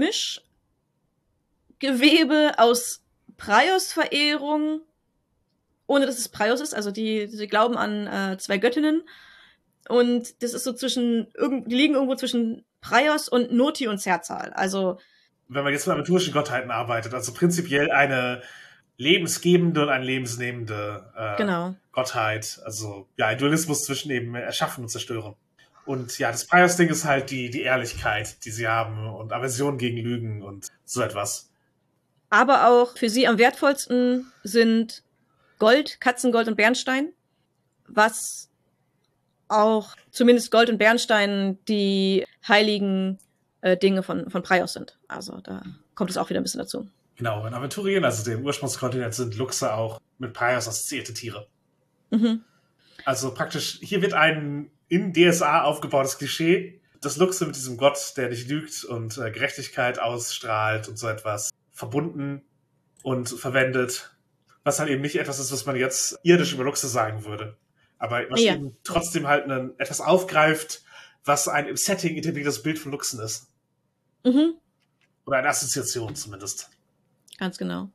Mischgewebe 1.78 2.52
aus 2.56 3.02
Praios-Verehrung 3.36 4.80
ohne 5.86 6.06
dass 6.06 6.18
es 6.18 6.28
Praios 6.28 6.60
ist. 6.60 6.74
Also 6.74 6.90
die, 6.90 7.26
sie 7.26 7.46
glauben 7.46 7.76
an 7.76 8.06
äh, 8.06 8.38
zwei 8.38 8.58
Göttinnen. 8.58 9.02
Und 9.88 10.42
das 10.42 10.54
ist 10.54 10.64
so 10.64 10.72
zwischen, 10.72 11.28
die 11.66 11.74
liegen 11.74 11.94
irgendwo 11.94 12.14
zwischen 12.14 12.64
Praios 12.80 13.28
und 13.28 13.52
Noti 13.52 13.88
und 13.88 13.98
Zerzal. 13.98 14.52
Also. 14.54 14.98
Wenn 15.48 15.64
man 15.64 15.72
jetzt 15.72 15.86
mit 15.86 15.94
aventurischen 15.94 16.32
Gottheiten 16.32 16.70
arbeitet, 16.70 17.12
also 17.12 17.32
prinzipiell 17.34 17.90
eine 17.90 18.42
lebensgebende 18.96 19.82
und 19.82 19.88
eine 19.88 20.04
lebensnehmende 20.04 21.12
äh, 21.16 21.36
Genau. 21.36 21.74
Gottheit. 21.92 22.60
Also 22.64 23.08
ja, 23.16 23.26
ein 23.26 23.38
Dualismus 23.38 23.84
zwischen 23.84 24.10
eben 24.10 24.34
Erschaffen 24.34 24.84
und 24.84 24.88
Zerstören. 24.88 25.34
Und 25.84 26.18
ja, 26.18 26.30
das 26.30 26.46
Pius-Ding 26.46 26.88
ist 26.88 27.04
halt 27.04 27.30
die, 27.30 27.50
die 27.50 27.62
Ehrlichkeit, 27.62 28.44
die 28.44 28.50
sie 28.50 28.66
haben 28.66 29.06
und 29.06 29.32
Aversion 29.32 29.76
gegen 29.76 29.98
Lügen 29.98 30.42
und 30.42 30.68
so 30.84 31.02
etwas. 31.02 31.50
Aber 32.30 32.68
auch 32.68 32.96
für 32.96 33.10
sie 33.10 33.26
am 33.26 33.38
wertvollsten 33.38 34.32
sind 34.42 35.02
Gold, 35.64 35.98
Katzengold 35.98 36.46
und 36.46 36.56
Bernstein, 36.56 37.14
was 37.88 38.50
auch 39.48 39.96
zumindest 40.10 40.50
Gold 40.50 40.68
und 40.68 40.76
Bernstein 40.76 41.58
die 41.68 42.26
heiligen 42.46 43.18
äh, 43.62 43.74
Dinge 43.74 44.02
von, 44.02 44.28
von 44.28 44.42
Praios 44.42 44.74
sind. 44.74 44.98
Also 45.08 45.40
da 45.40 45.62
kommt 45.94 46.10
es 46.10 46.18
auch 46.18 46.28
wieder 46.28 46.38
ein 46.38 46.42
bisschen 46.42 46.58
dazu. 46.58 46.86
Genau, 47.16 47.46
in 47.46 47.54
Aventurien, 47.54 48.04
also 48.04 48.30
dem 48.30 48.44
Ursprungskontinent, 48.44 49.14
sind 49.14 49.38
Luchse 49.38 49.72
auch 49.72 50.02
mit 50.18 50.34
Pius 50.34 50.68
assoziierte 50.68 51.14
Tiere. 51.14 51.46
Mhm. 52.10 52.44
Also 53.06 53.32
praktisch, 53.32 53.78
hier 53.80 54.02
wird 54.02 54.12
ein 54.12 54.70
in 54.88 55.14
DSA 55.14 55.62
aufgebautes 55.62 56.18
Klischee, 56.18 56.78
das 57.00 57.16
Luchse 57.16 57.46
mit 57.46 57.56
diesem 57.56 57.78
Gott, 57.78 58.12
der 58.18 58.28
nicht 58.28 58.50
lügt 58.50 58.84
und 58.84 59.16
äh, 59.16 59.30
Gerechtigkeit 59.30 59.98
ausstrahlt 59.98 60.90
und 60.90 60.98
so 60.98 61.08
etwas, 61.08 61.48
verbunden 61.70 62.42
und 63.02 63.30
verwendet, 63.30 64.13
was 64.64 64.78
halt 64.78 64.90
eben 64.90 65.02
nicht 65.02 65.16
etwas 65.16 65.38
ist, 65.38 65.52
was 65.52 65.66
man 65.66 65.76
jetzt 65.76 66.18
irdisch 66.22 66.54
über 66.54 66.64
Luchse 66.64 66.88
sagen 66.88 67.24
würde. 67.24 67.56
Aber 67.98 68.22
was 68.30 68.42
Ja. 68.42 68.54
eben 68.54 68.76
trotzdem 68.82 69.26
halt 69.26 69.44
einen, 69.44 69.78
etwas 69.78 70.00
aufgreift, 70.00 70.82
was 71.24 71.48
ein 71.48 71.68
im 71.68 71.76
Setting 71.76 72.16
etabliertes 72.16 72.62
Bild 72.62 72.78
von 72.78 72.92
Luchsen 72.92 73.20
ist. 73.20 73.48
Mhm. 74.24 74.54
Oder 75.26 75.38
eine 75.38 75.48
Assoziation 75.48 76.14
zumindest. 76.16 76.70
Ganz 77.38 77.56
genau. 77.58 77.90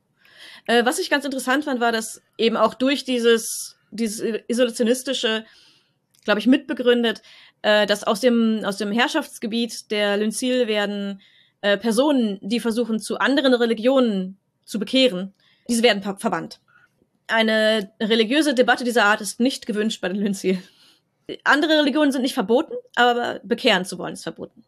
Äh, 0.66 0.84
was 0.84 0.98
ich 0.98 1.10
ganz 1.10 1.24
interessant 1.24 1.64
fand, 1.64 1.80
war, 1.80 1.92
dass 1.92 2.22
eben 2.38 2.56
auch 2.56 2.74
durch 2.74 3.04
dieses, 3.04 3.76
dieses 3.90 4.42
isolationistische, 4.48 5.44
glaube 6.24 6.40
ich, 6.40 6.46
mitbegründet, 6.46 7.22
äh, 7.62 7.86
dass 7.86 8.04
aus 8.04 8.20
dem, 8.20 8.62
aus 8.64 8.76
dem 8.76 8.92
Herrschaftsgebiet 8.92 9.90
der 9.90 10.16
Lynzil 10.16 10.66
werden 10.66 11.20
äh, 11.60 11.76
Personen, 11.76 12.38
die 12.42 12.60
versuchen, 12.60 13.00
zu 13.00 13.18
anderen 13.18 13.54
Religionen 13.54 14.38
zu 14.64 14.78
bekehren, 14.78 15.34
diese 15.70 15.82
werden 15.82 16.02
ver- 16.02 16.18
verbannt. 16.18 16.60
Eine 17.26 17.92
religiöse 18.00 18.54
Debatte 18.54 18.84
dieser 18.84 19.04
Art 19.04 19.20
ist 19.20 19.40
nicht 19.40 19.66
gewünscht 19.66 20.00
bei 20.00 20.08
den 20.08 20.16
Lynzil. 20.16 20.62
Andere 21.44 21.78
Religionen 21.78 22.12
sind 22.12 22.22
nicht 22.22 22.34
verboten, 22.34 22.74
aber 22.96 23.40
bekehren 23.44 23.84
zu 23.84 23.98
wollen 23.98 24.14
ist 24.14 24.24
verboten. 24.24 24.64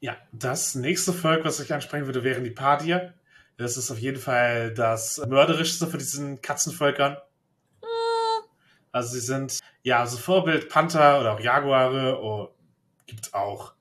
Ja, 0.00 0.16
das 0.32 0.74
nächste 0.74 1.12
Volk, 1.12 1.44
was 1.44 1.60
ich 1.60 1.72
ansprechen 1.72 2.06
würde, 2.06 2.22
wären 2.24 2.44
die 2.44 2.50
Padier. 2.50 3.14
Das 3.56 3.76
ist 3.76 3.90
auf 3.90 3.98
jeden 3.98 4.20
Fall 4.20 4.72
das 4.74 5.18
mörderischste 5.26 5.86
von 5.86 5.98
diesen 5.98 6.42
Katzenvölkern. 6.42 7.16
Also 8.92 9.14
sie 9.14 9.20
sind, 9.20 9.58
ja, 9.82 10.00
also 10.00 10.16
Vorbild 10.16 10.68
Panther 10.68 11.20
oder 11.20 11.32
auch 11.32 11.40
Jaguare 11.40 12.20
oh, 12.22 12.54
gibt 13.06 13.34
auch 13.34 13.74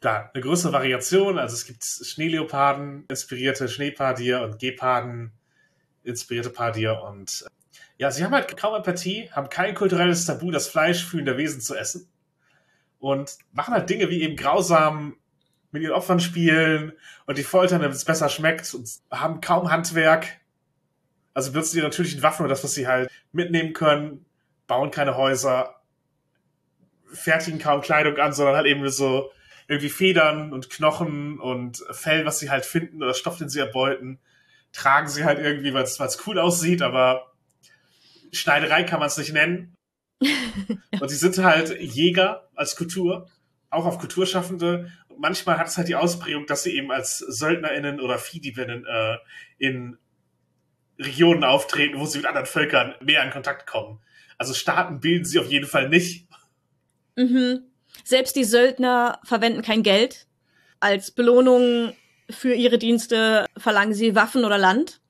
da 0.00 0.30
eine 0.32 0.42
größere 0.42 0.72
Variation. 0.72 1.38
Also 1.38 1.54
es 1.54 1.66
gibt 1.66 1.82
Schneeleoparden, 1.84 3.06
inspirierte 3.08 3.68
Schneepadier 3.68 4.42
und 4.42 4.60
Geparden, 4.60 5.32
inspirierte 6.04 6.50
Padier 6.50 7.02
und 7.02 7.44
äh, 7.46 7.50
ja, 7.96 8.10
sie 8.10 8.24
haben 8.24 8.32
halt 8.32 8.56
kaum 8.56 8.74
Empathie, 8.74 9.30
haben 9.32 9.48
kein 9.48 9.74
kulturelles 9.74 10.26
Tabu, 10.26 10.50
das 10.50 10.66
Fleisch 10.66 11.04
fühlender 11.04 11.36
Wesen 11.36 11.60
zu 11.60 11.74
essen 11.74 12.08
und 12.98 13.36
machen 13.52 13.74
halt 13.74 13.88
Dinge 13.88 14.10
wie 14.10 14.22
eben 14.22 14.36
grausam 14.36 15.16
mit 15.70 15.82
ihren 15.82 15.92
Opfern 15.92 16.20
spielen 16.20 16.92
und 17.26 17.38
die 17.38 17.44
foltern, 17.44 17.82
damit 17.82 17.96
es 17.96 18.04
besser 18.04 18.28
schmeckt 18.28 18.72
und 18.74 18.88
haben 19.10 19.40
kaum 19.40 19.70
Handwerk. 19.70 20.40
Also 21.34 21.52
benutzen 21.52 21.76
die 21.76 21.82
natürlichen 21.82 22.22
Waffen 22.22 22.44
oder 22.44 22.50
das, 22.50 22.64
was 22.64 22.74
sie 22.74 22.86
halt 22.86 23.10
mitnehmen 23.32 23.72
können, 23.72 24.24
bauen 24.66 24.90
keine 24.90 25.16
Häuser, 25.16 25.80
fertigen 27.12 27.58
kaum 27.58 27.80
Kleidung 27.80 28.16
an, 28.18 28.32
sondern 28.32 28.56
halt 28.56 28.66
eben 28.66 28.88
so 28.88 29.30
irgendwie 29.66 29.88
Federn 29.88 30.52
und 30.52 30.70
Knochen 30.70 31.38
und 31.40 31.84
Fell, 31.90 32.24
was 32.24 32.38
sie 32.38 32.50
halt 32.50 32.64
finden 32.64 33.02
oder 33.02 33.14
Stoff, 33.14 33.38
den 33.38 33.48
sie 33.48 33.60
erbeuten, 33.60 34.20
tragen 34.74 35.08
sie 35.08 35.24
halt 35.24 35.38
irgendwie, 35.38 35.72
weil 35.72 35.84
es 35.84 36.26
cool 36.26 36.38
aussieht, 36.38 36.82
aber 36.82 37.32
Schneiderei 38.32 38.82
kann 38.82 38.98
man 38.98 39.08
es 39.08 39.16
nicht 39.16 39.32
nennen. 39.32 39.74
Und 41.00 41.08
sie 41.08 41.16
sind 41.16 41.38
halt 41.38 41.80
Jäger 41.80 42.48
als 42.54 42.76
Kultur, 42.76 43.28
auch 43.70 43.86
auf 43.86 43.98
Kulturschaffende. 43.98 44.90
Und 45.08 45.20
manchmal 45.20 45.58
hat 45.58 45.68
es 45.68 45.76
halt 45.76 45.88
die 45.88 45.94
Ausprägung, 45.94 46.46
dass 46.46 46.64
sie 46.64 46.76
eben 46.76 46.90
als 46.90 47.18
SöldnerInnen 47.18 48.00
oder 48.00 48.18
Viehdiebinnen 48.18 48.84
äh, 48.84 49.16
in 49.58 49.96
Regionen 50.98 51.44
auftreten, 51.44 51.98
wo 51.98 52.06
sie 52.06 52.18
mit 52.18 52.26
anderen 52.26 52.46
Völkern 52.46 52.94
mehr 53.00 53.24
in 53.24 53.30
Kontakt 53.30 53.66
kommen. 53.66 54.00
Also 54.38 54.54
Staaten 54.54 55.00
bilden 55.00 55.24
sie 55.24 55.38
auf 55.38 55.50
jeden 55.50 55.66
Fall 55.66 55.88
nicht. 55.88 56.26
Mhm. 57.16 57.62
Selbst 58.02 58.34
die 58.34 58.44
Söldner 58.44 59.20
verwenden 59.24 59.62
kein 59.62 59.82
Geld. 59.82 60.26
Als 60.80 61.12
Belohnung 61.12 61.94
für 62.30 62.54
ihre 62.54 62.78
Dienste 62.78 63.46
verlangen 63.56 63.94
sie 63.94 64.14
Waffen 64.14 64.44
oder 64.44 64.58
Land. 64.58 65.00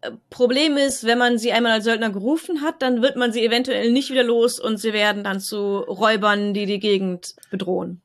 Äh, 0.00 0.12
Problem 0.30 0.76
ist, 0.76 1.04
wenn 1.04 1.18
man 1.18 1.38
sie 1.38 1.52
einmal 1.52 1.72
als 1.72 1.84
Söldner 1.84 2.10
gerufen 2.10 2.62
hat, 2.62 2.82
dann 2.82 3.02
wird 3.02 3.16
man 3.16 3.32
sie 3.32 3.44
eventuell 3.44 3.90
nicht 3.92 4.10
wieder 4.10 4.22
los 4.22 4.60
und 4.60 4.78
sie 4.78 4.92
werden 4.92 5.24
dann 5.24 5.40
zu 5.40 5.78
Räubern, 5.78 6.54
die 6.54 6.66
die 6.66 6.80
Gegend 6.80 7.34
bedrohen. 7.50 8.00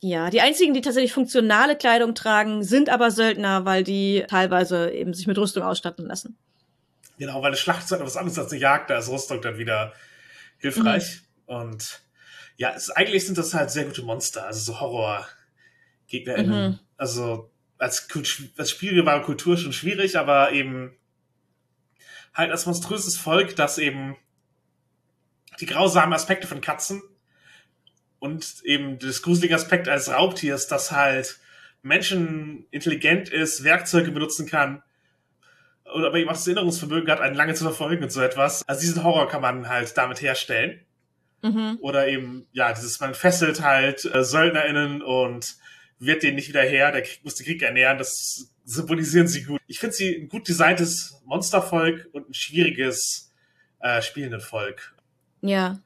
Ja, 0.00 0.30
die 0.30 0.40
einzigen, 0.40 0.74
die 0.74 0.80
tatsächlich 0.80 1.12
funktionale 1.12 1.76
Kleidung 1.76 2.16
tragen, 2.16 2.64
sind 2.64 2.88
aber 2.88 3.12
Söldner, 3.12 3.64
weil 3.64 3.84
die 3.84 4.24
teilweise 4.28 4.90
eben 4.90 5.14
sich 5.14 5.28
mit 5.28 5.38
Rüstung 5.38 5.62
ausstatten 5.62 6.06
lassen. 6.06 6.36
Genau, 7.18 7.36
weil 7.36 7.48
eine 7.48 7.56
Schlacht 7.56 7.84
ist 7.84 7.92
halt 7.92 8.02
was 8.02 8.16
anderes 8.16 8.36
als 8.36 8.50
eine 8.50 8.60
Jagd, 8.60 8.90
da 8.90 8.98
ist 8.98 9.08
Rüstung 9.08 9.40
dann 9.40 9.58
wieder 9.58 9.92
hilfreich. 10.58 11.20
Und 11.46 12.00
ja, 12.56 12.72
es, 12.74 12.90
eigentlich 12.90 13.24
sind 13.26 13.38
das 13.38 13.54
halt 13.54 13.70
sehr 13.70 13.84
gute 13.84 14.02
Monster, 14.02 14.44
also 14.44 14.72
so 14.72 14.80
Horror-GegnerInnen. 14.80 16.70
Mhm. 16.70 16.78
Also 16.96 17.51
als, 17.82 18.08
als 18.56 18.70
Spiel 18.70 19.04
war 19.04 19.22
Kultur 19.22 19.56
schon 19.56 19.72
schwierig, 19.72 20.16
aber 20.16 20.52
eben 20.52 20.96
halt 22.32 22.50
als 22.50 22.64
monströses 22.64 23.16
Volk, 23.16 23.56
das 23.56 23.76
eben 23.78 24.16
die 25.60 25.66
grausamen 25.66 26.14
Aspekte 26.14 26.46
von 26.46 26.60
Katzen 26.60 27.02
und 28.20 28.62
eben 28.64 28.98
das 29.00 29.20
gruselige 29.22 29.56
Aspekt 29.56 29.88
als 29.88 30.08
Raubtiers, 30.08 30.68
das 30.68 30.92
halt 30.92 31.40
Menschen 31.82 32.66
intelligent 32.70 33.28
ist, 33.28 33.64
Werkzeuge 33.64 34.12
benutzen 34.12 34.46
kann, 34.46 34.82
oder 35.92 36.06
aber 36.06 36.18
eben 36.18 36.30
auch 36.30 36.34
das 36.34 36.46
Erinnerungsvermögen 36.46 37.10
hat, 37.10 37.20
einen 37.20 37.34
lange 37.34 37.54
zu 37.54 37.64
verfolgen 37.64 38.04
und 38.04 38.12
so 38.12 38.22
etwas. 38.22 38.62
Also 38.68 38.80
diesen 38.80 39.02
Horror 39.02 39.28
kann 39.28 39.42
man 39.42 39.68
halt 39.68 39.98
damit 39.98 40.22
herstellen. 40.22 40.80
Mhm. 41.42 41.78
Oder 41.80 42.06
eben, 42.06 42.46
ja, 42.52 42.72
dieses, 42.72 43.00
man 43.00 43.14
fesselt 43.14 43.60
halt 43.60 44.04
äh, 44.04 44.22
SöldnerInnen 44.22 45.02
und 45.02 45.56
wird 46.04 46.22
denen 46.22 46.36
nicht 46.36 46.48
wieder 46.48 46.62
her, 46.62 46.90
der 46.90 47.02
Krieg 47.02 47.24
muss 47.24 47.36
den 47.36 47.46
Krieg 47.46 47.62
ernähren, 47.62 47.98
das 47.98 48.50
symbolisieren 48.64 49.28
sie 49.28 49.44
gut. 49.44 49.60
Ich 49.66 49.78
finde 49.78 49.94
sie 49.94 50.16
ein 50.16 50.28
gut 50.28 50.48
designtes 50.48 51.20
Monstervolk 51.24 52.08
und 52.12 52.28
ein 52.28 52.34
schwieriges 52.34 53.32
äh, 53.80 54.02
spielendes 54.02 54.44
Volk. 54.44 54.94
Ja. 55.42 55.80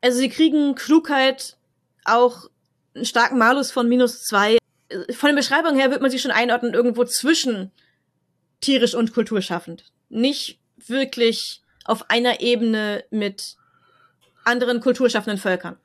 Also 0.00 0.18
sie 0.18 0.28
kriegen 0.28 0.74
Klugheit 0.74 1.56
auch 2.04 2.48
einen 2.94 3.04
starken 3.04 3.38
Malus 3.38 3.70
von 3.70 3.88
minus 3.88 4.24
zwei. 4.24 4.58
Von 5.14 5.28
den 5.28 5.36
Beschreibungen 5.36 5.78
her 5.78 5.90
wird 5.90 6.02
man 6.02 6.10
sie 6.10 6.18
schon 6.18 6.30
einordnen, 6.30 6.74
irgendwo 6.74 7.04
zwischen 7.04 7.70
tierisch 8.60 8.94
und 8.94 9.12
kulturschaffend. 9.14 9.84
Nicht 10.08 10.58
wirklich 10.86 11.62
auf 11.84 12.10
einer 12.10 12.40
Ebene 12.40 13.04
mit 13.10 13.56
anderen 14.44 14.80
kulturschaffenden 14.80 15.38
Völkern. 15.38 15.76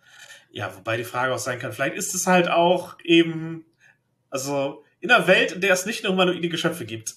Ja, 0.58 0.76
wobei 0.76 0.97
die 0.97 1.03
Frage 1.03 1.36
auch 1.36 1.39
sein 1.39 1.60
kann, 1.60 1.72
vielleicht 1.72 1.95
ist 1.95 2.16
es 2.16 2.26
halt 2.26 2.49
auch 2.49 2.97
eben, 3.03 3.64
also 4.32 4.84
in 4.99 5.12
einer 5.12 5.28
Welt, 5.28 5.51
in 5.51 5.62
der 5.62 5.72
es 5.72 5.86
nicht 5.86 6.03
nur 6.03 6.14
humanoide 6.14 6.49
Geschöpfe 6.49 6.84
gibt 6.86 7.14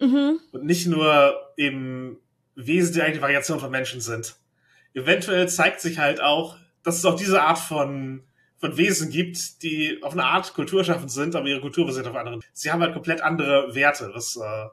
Mhm. 0.00 0.40
und 0.50 0.64
nicht 0.64 0.88
nur 0.88 1.52
eben 1.56 2.18
Wesen, 2.56 2.92
die 2.92 3.00
eigentlich 3.02 3.12
eine 3.18 3.22
Variation 3.22 3.60
von 3.60 3.70
Menschen 3.70 4.00
sind. 4.00 4.34
Eventuell 4.94 5.48
zeigt 5.48 5.80
sich 5.80 5.98
halt 6.00 6.20
auch, 6.20 6.56
dass 6.82 6.96
es 6.98 7.04
auch 7.04 7.14
diese 7.14 7.40
Art 7.40 7.60
von, 7.60 8.24
von 8.58 8.76
Wesen 8.76 9.10
gibt, 9.10 9.62
die 9.62 10.02
auf 10.02 10.14
eine 10.14 10.24
Art 10.24 10.52
kulturschaffend 10.52 11.12
sind, 11.12 11.36
aber 11.36 11.46
ihre 11.46 11.60
Kultur 11.60 11.86
basiert 11.86 12.08
auf 12.08 12.16
anderen. 12.16 12.42
Sie 12.52 12.72
haben 12.72 12.82
halt 12.82 12.94
komplett 12.94 13.20
andere 13.20 13.76
Werte, 13.76 14.10
was 14.12 14.34
äh, 14.36 14.68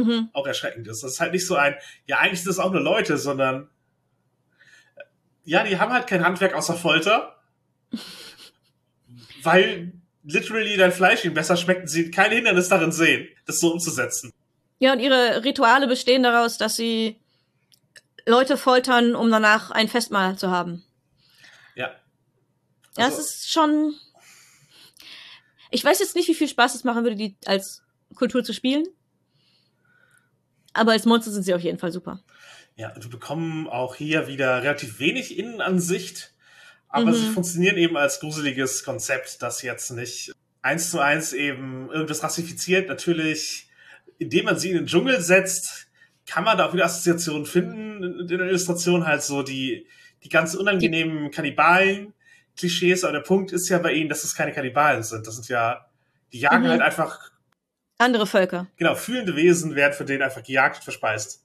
Mhm. 0.00 0.30
auch 0.32 0.48
erschreckend 0.48 0.88
ist. 0.88 1.04
Das 1.04 1.12
ist 1.12 1.20
halt 1.20 1.30
nicht 1.32 1.46
so 1.46 1.54
ein, 1.54 1.76
ja, 2.06 2.18
eigentlich 2.18 2.42
sind 2.42 2.48
das 2.48 2.58
auch 2.58 2.72
nur 2.72 2.82
Leute, 2.82 3.16
sondern 3.18 3.70
ja, 5.44 5.62
die 5.62 5.78
haben 5.78 5.92
halt 5.92 6.08
kein 6.08 6.24
Handwerk 6.24 6.54
außer 6.54 6.74
Folter, 6.74 7.35
weil 9.42 9.92
literally 10.24 10.76
dein 10.76 10.92
Fleisch 10.92 11.24
ihnen 11.24 11.34
besser 11.34 11.56
schmeckt 11.56 11.82
und 11.82 11.88
sie 11.88 12.10
kein 12.10 12.32
Hindernis 12.32 12.68
darin 12.68 12.92
sehen, 12.92 13.28
das 13.46 13.60
so 13.60 13.72
umzusetzen. 13.72 14.32
Ja, 14.78 14.92
und 14.92 15.00
ihre 15.00 15.44
Rituale 15.44 15.86
bestehen 15.86 16.22
daraus, 16.22 16.58
dass 16.58 16.76
sie 16.76 17.20
Leute 18.26 18.56
foltern, 18.56 19.14
um 19.14 19.30
danach 19.30 19.70
ein 19.70 19.88
Festmahl 19.88 20.36
zu 20.36 20.50
haben. 20.50 20.84
Ja. 21.76 21.94
Ja, 22.98 23.04
Also- 23.06 23.20
es 23.20 23.36
ist 23.36 23.52
schon. 23.52 23.94
Ich 25.70 25.84
weiß 25.84 25.98
jetzt 26.00 26.16
nicht, 26.16 26.28
wie 26.28 26.34
viel 26.34 26.48
Spaß 26.48 26.74
es 26.74 26.84
machen 26.84 27.04
würde, 27.04 27.16
die 27.16 27.36
als 27.44 27.82
Kultur 28.14 28.42
zu 28.44 28.52
spielen. 28.52 28.84
Aber 30.72 30.92
als 30.92 31.04
Monster 31.06 31.30
sind 31.30 31.42
sie 31.42 31.54
auf 31.54 31.60
jeden 31.62 31.78
Fall 31.78 31.92
super. 31.92 32.22
Ja, 32.76 32.92
wir 32.98 33.08
bekommen 33.08 33.66
auch 33.68 33.94
hier 33.94 34.26
wieder 34.28 34.62
relativ 34.62 34.98
wenig 34.98 35.38
Innenansicht, 35.38 36.34
aber 36.88 37.06
mhm. 37.06 37.14
sie 37.14 37.28
funktionieren 37.28 37.76
eben 37.76 37.96
als 37.96 38.20
gruseliges 38.20 38.84
Konzept, 38.84 39.42
das 39.42 39.62
jetzt 39.62 39.90
nicht 39.90 40.32
eins 40.62 40.90
zu 40.90 40.98
eins 40.98 41.32
eben 41.32 41.90
irgendwas 41.90 42.22
rassifiziert. 42.22 42.88
Natürlich, 42.88 43.68
indem 44.18 44.46
man 44.46 44.58
sie 44.58 44.70
in 44.70 44.76
den 44.76 44.86
Dschungel 44.86 45.20
setzt, 45.20 45.86
kann 46.26 46.44
man 46.44 46.58
da 46.58 46.66
auch 46.66 46.74
wieder 46.74 46.84
Assoziationen 46.84 47.46
finden 47.46 48.20
in 48.20 48.26
der 48.28 48.48
Illustration, 48.48 49.06
halt 49.06 49.22
so 49.22 49.42
die, 49.42 49.86
die 50.24 50.28
ganz 50.28 50.54
unangenehmen 50.54 51.30
Kannibalen-Klischees, 51.30 53.04
aber 53.04 53.12
der 53.12 53.20
Punkt 53.20 53.52
ist 53.52 53.68
ja 53.68 53.78
bei 53.78 53.92
ihnen, 53.92 54.08
dass 54.08 54.24
es 54.24 54.34
keine 54.34 54.52
Kannibalen 54.52 55.04
sind. 55.04 55.26
Das 55.26 55.36
sind 55.36 55.48
ja, 55.48 55.86
die 56.32 56.40
jagen 56.40 56.64
mhm. 56.64 56.68
halt 56.68 56.82
einfach 56.82 57.30
andere 57.98 58.26
Völker. 58.26 58.66
Genau, 58.76 58.94
fühlende 58.94 59.36
Wesen 59.36 59.74
werden 59.74 59.94
von 59.94 60.06
denen 60.06 60.22
einfach 60.22 60.42
gejagt 60.42 60.78
und 60.78 60.84
verspeist. 60.84 61.42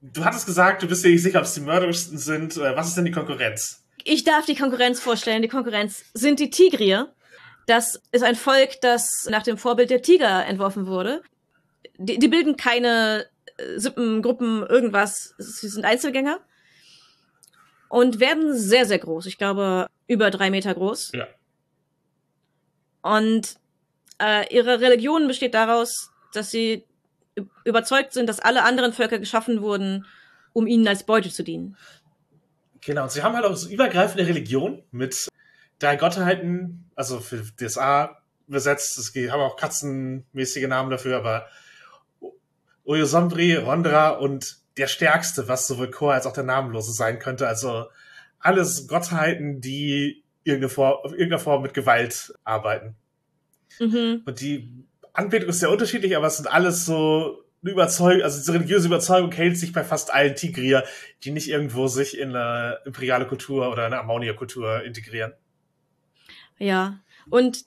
Du 0.00 0.24
hattest 0.24 0.46
gesagt, 0.46 0.82
du 0.82 0.88
bist 0.88 1.04
dir 1.04 1.10
nicht 1.10 1.22
sicher, 1.22 1.38
ob 1.38 1.44
es 1.44 1.54
die 1.54 1.60
mörderischsten 1.60 2.18
sind. 2.18 2.56
Äh, 2.56 2.74
was 2.74 2.88
ist 2.88 2.96
denn 2.96 3.04
die 3.04 3.10
Konkurrenz? 3.10 3.84
Ich 4.10 4.24
darf 4.24 4.44
die 4.44 4.56
Konkurrenz 4.56 4.98
vorstellen. 4.98 5.40
Die 5.40 5.46
Konkurrenz 5.46 6.04
sind 6.14 6.40
die 6.40 6.50
Tigrier. 6.50 7.14
Das 7.68 8.02
ist 8.10 8.24
ein 8.24 8.34
Volk, 8.34 8.80
das 8.80 9.28
nach 9.30 9.44
dem 9.44 9.56
Vorbild 9.56 9.88
der 9.88 10.02
Tiger 10.02 10.44
entworfen 10.46 10.88
wurde. 10.88 11.22
Die, 11.96 12.18
die 12.18 12.26
bilden 12.26 12.56
keine 12.56 13.26
äh, 13.56 13.78
Sippengruppen, 13.78 14.66
irgendwas. 14.66 15.34
Sie 15.38 15.68
sind 15.68 15.84
Einzelgänger. 15.84 16.40
Und 17.88 18.18
werden 18.18 18.58
sehr, 18.58 18.84
sehr 18.84 18.98
groß. 18.98 19.26
Ich 19.26 19.38
glaube, 19.38 19.86
über 20.08 20.32
drei 20.32 20.50
Meter 20.50 20.74
groß. 20.74 21.12
Ja. 21.14 21.28
Und 23.02 23.60
äh, 24.20 24.52
ihre 24.52 24.80
Religion 24.80 25.28
besteht 25.28 25.54
daraus, 25.54 26.10
dass 26.32 26.50
sie 26.50 26.84
überzeugt 27.62 28.12
sind, 28.12 28.28
dass 28.28 28.40
alle 28.40 28.64
anderen 28.64 28.92
Völker 28.92 29.20
geschaffen 29.20 29.62
wurden, 29.62 30.04
um 30.52 30.66
ihnen 30.66 30.88
als 30.88 31.04
Beute 31.04 31.30
zu 31.30 31.44
dienen. 31.44 31.76
Genau, 32.82 33.04
und 33.04 33.12
sie 33.12 33.22
haben 33.22 33.34
halt 33.34 33.44
auch 33.44 33.54
so 33.54 33.68
übergreifende 33.68 34.26
Religion 34.26 34.82
mit 34.90 35.28
drei 35.78 35.96
Gottheiten, 35.96 36.90
also 36.94 37.20
für 37.20 37.42
DSA 37.42 38.20
besetzt, 38.46 38.98
es 38.98 39.14
haben 39.30 39.40
auch 39.40 39.56
katzenmäßige 39.56 40.66
Namen 40.66 40.90
dafür, 40.90 41.16
aber 41.16 41.46
Oyosombri, 42.84 43.54
Rondra 43.54 44.10
und 44.10 44.58
der 44.76 44.88
Stärkste, 44.88 45.46
was 45.46 45.66
sowohl 45.66 45.90
Chor 45.90 46.14
als 46.14 46.26
auch 46.26 46.32
der 46.32 46.44
Namenlose 46.44 46.92
sein 46.92 47.18
könnte. 47.18 47.46
Also 47.46 47.86
alles 48.38 48.88
Gottheiten, 48.88 49.60
die 49.60 50.24
irgendeine 50.42 50.70
Form, 50.70 50.98
auf 51.04 51.12
irgendeiner 51.12 51.38
Form 51.38 51.62
mit 51.62 51.74
Gewalt 51.74 52.32
arbeiten. 52.44 52.96
Mhm. 53.78 54.22
Und 54.24 54.40
die 54.40 54.86
Anbetung 55.12 55.50
ist 55.50 55.60
sehr 55.60 55.70
unterschiedlich, 55.70 56.16
aber 56.16 56.26
es 56.26 56.38
sind 56.38 56.52
alles 56.52 56.86
so 56.86 57.44
eine 57.62 57.72
Überzeugung, 57.72 58.22
also 58.22 58.38
diese 58.38 58.54
religiöse 58.54 58.86
Überzeugung 58.86 59.32
hält 59.32 59.58
sich 59.58 59.72
bei 59.72 59.84
fast 59.84 60.12
allen 60.12 60.34
Tigrier, 60.34 60.84
die 61.24 61.30
nicht 61.30 61.48
irgendwo 61.48 61.88
sich 61.88 62.18
in 62.18 62.34
eine 62.34 62.78
imperiale 62.84 63.26
Kultur 63.26 63.70
oder 63.70 63.86
eine 63.86 63.98
Ammonia-Kultur 63.98 64.82
integrieren. 64.82 65.32
Ja, 66.58 67.00
und 67.28 67.64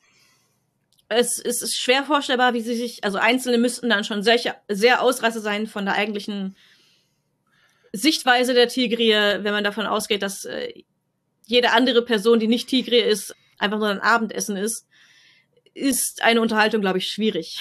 es, 1.09 1.39
es 1.39 1.61
ist 1.61 1.77
schwer 1.77 2.03
vorstellbar, 2.03 2.53
wie 2.53 2.61
sie 2.61 2.75
sich, 2.75 3.03
also 3.03 3.17
Einzelne 3.17 3.57
müssten 3.57 3.89
dann 3.89 4.03
schon 4.03 4.23
sehr, 4.23 4.39
sehr 4.67 5.01
Ausreißer 5.01 5.41
sein 5.41 5.67
von 5.67 5.85
der 5.85 5.95
eigentlichen 5.95 6.55
Sichtweise 7.91 8.55
der 8.55 8.67
Tigrier, 8.67 9.43
wenn 9.43 9.53
man 9.53 9.63
davon 9.63 9.85
ausgeht, 9.85 10.23
dass 10.23 10.45
äh, 10.45 10.73
jede 11.45 11.71
andere 11.71 12.03
Person, 12.03 12.39
die 12.39 12.47
nicht 12.47 12.67
Tigrier 12.67 13.05
ist, 13.05 13.35
einfach 13.59 13.77
nur 13.77 13.89
ein 13.89 13.99
Abendessen 13.99 14.57
ist 14.57 14.87
ist 15.73 16.21
eine 16.21 16.41
Unterhaltung, 16.41 16.81
glaube 16.81 16.99
ich, 16.99 17.09
schwierig. 17.09 17.59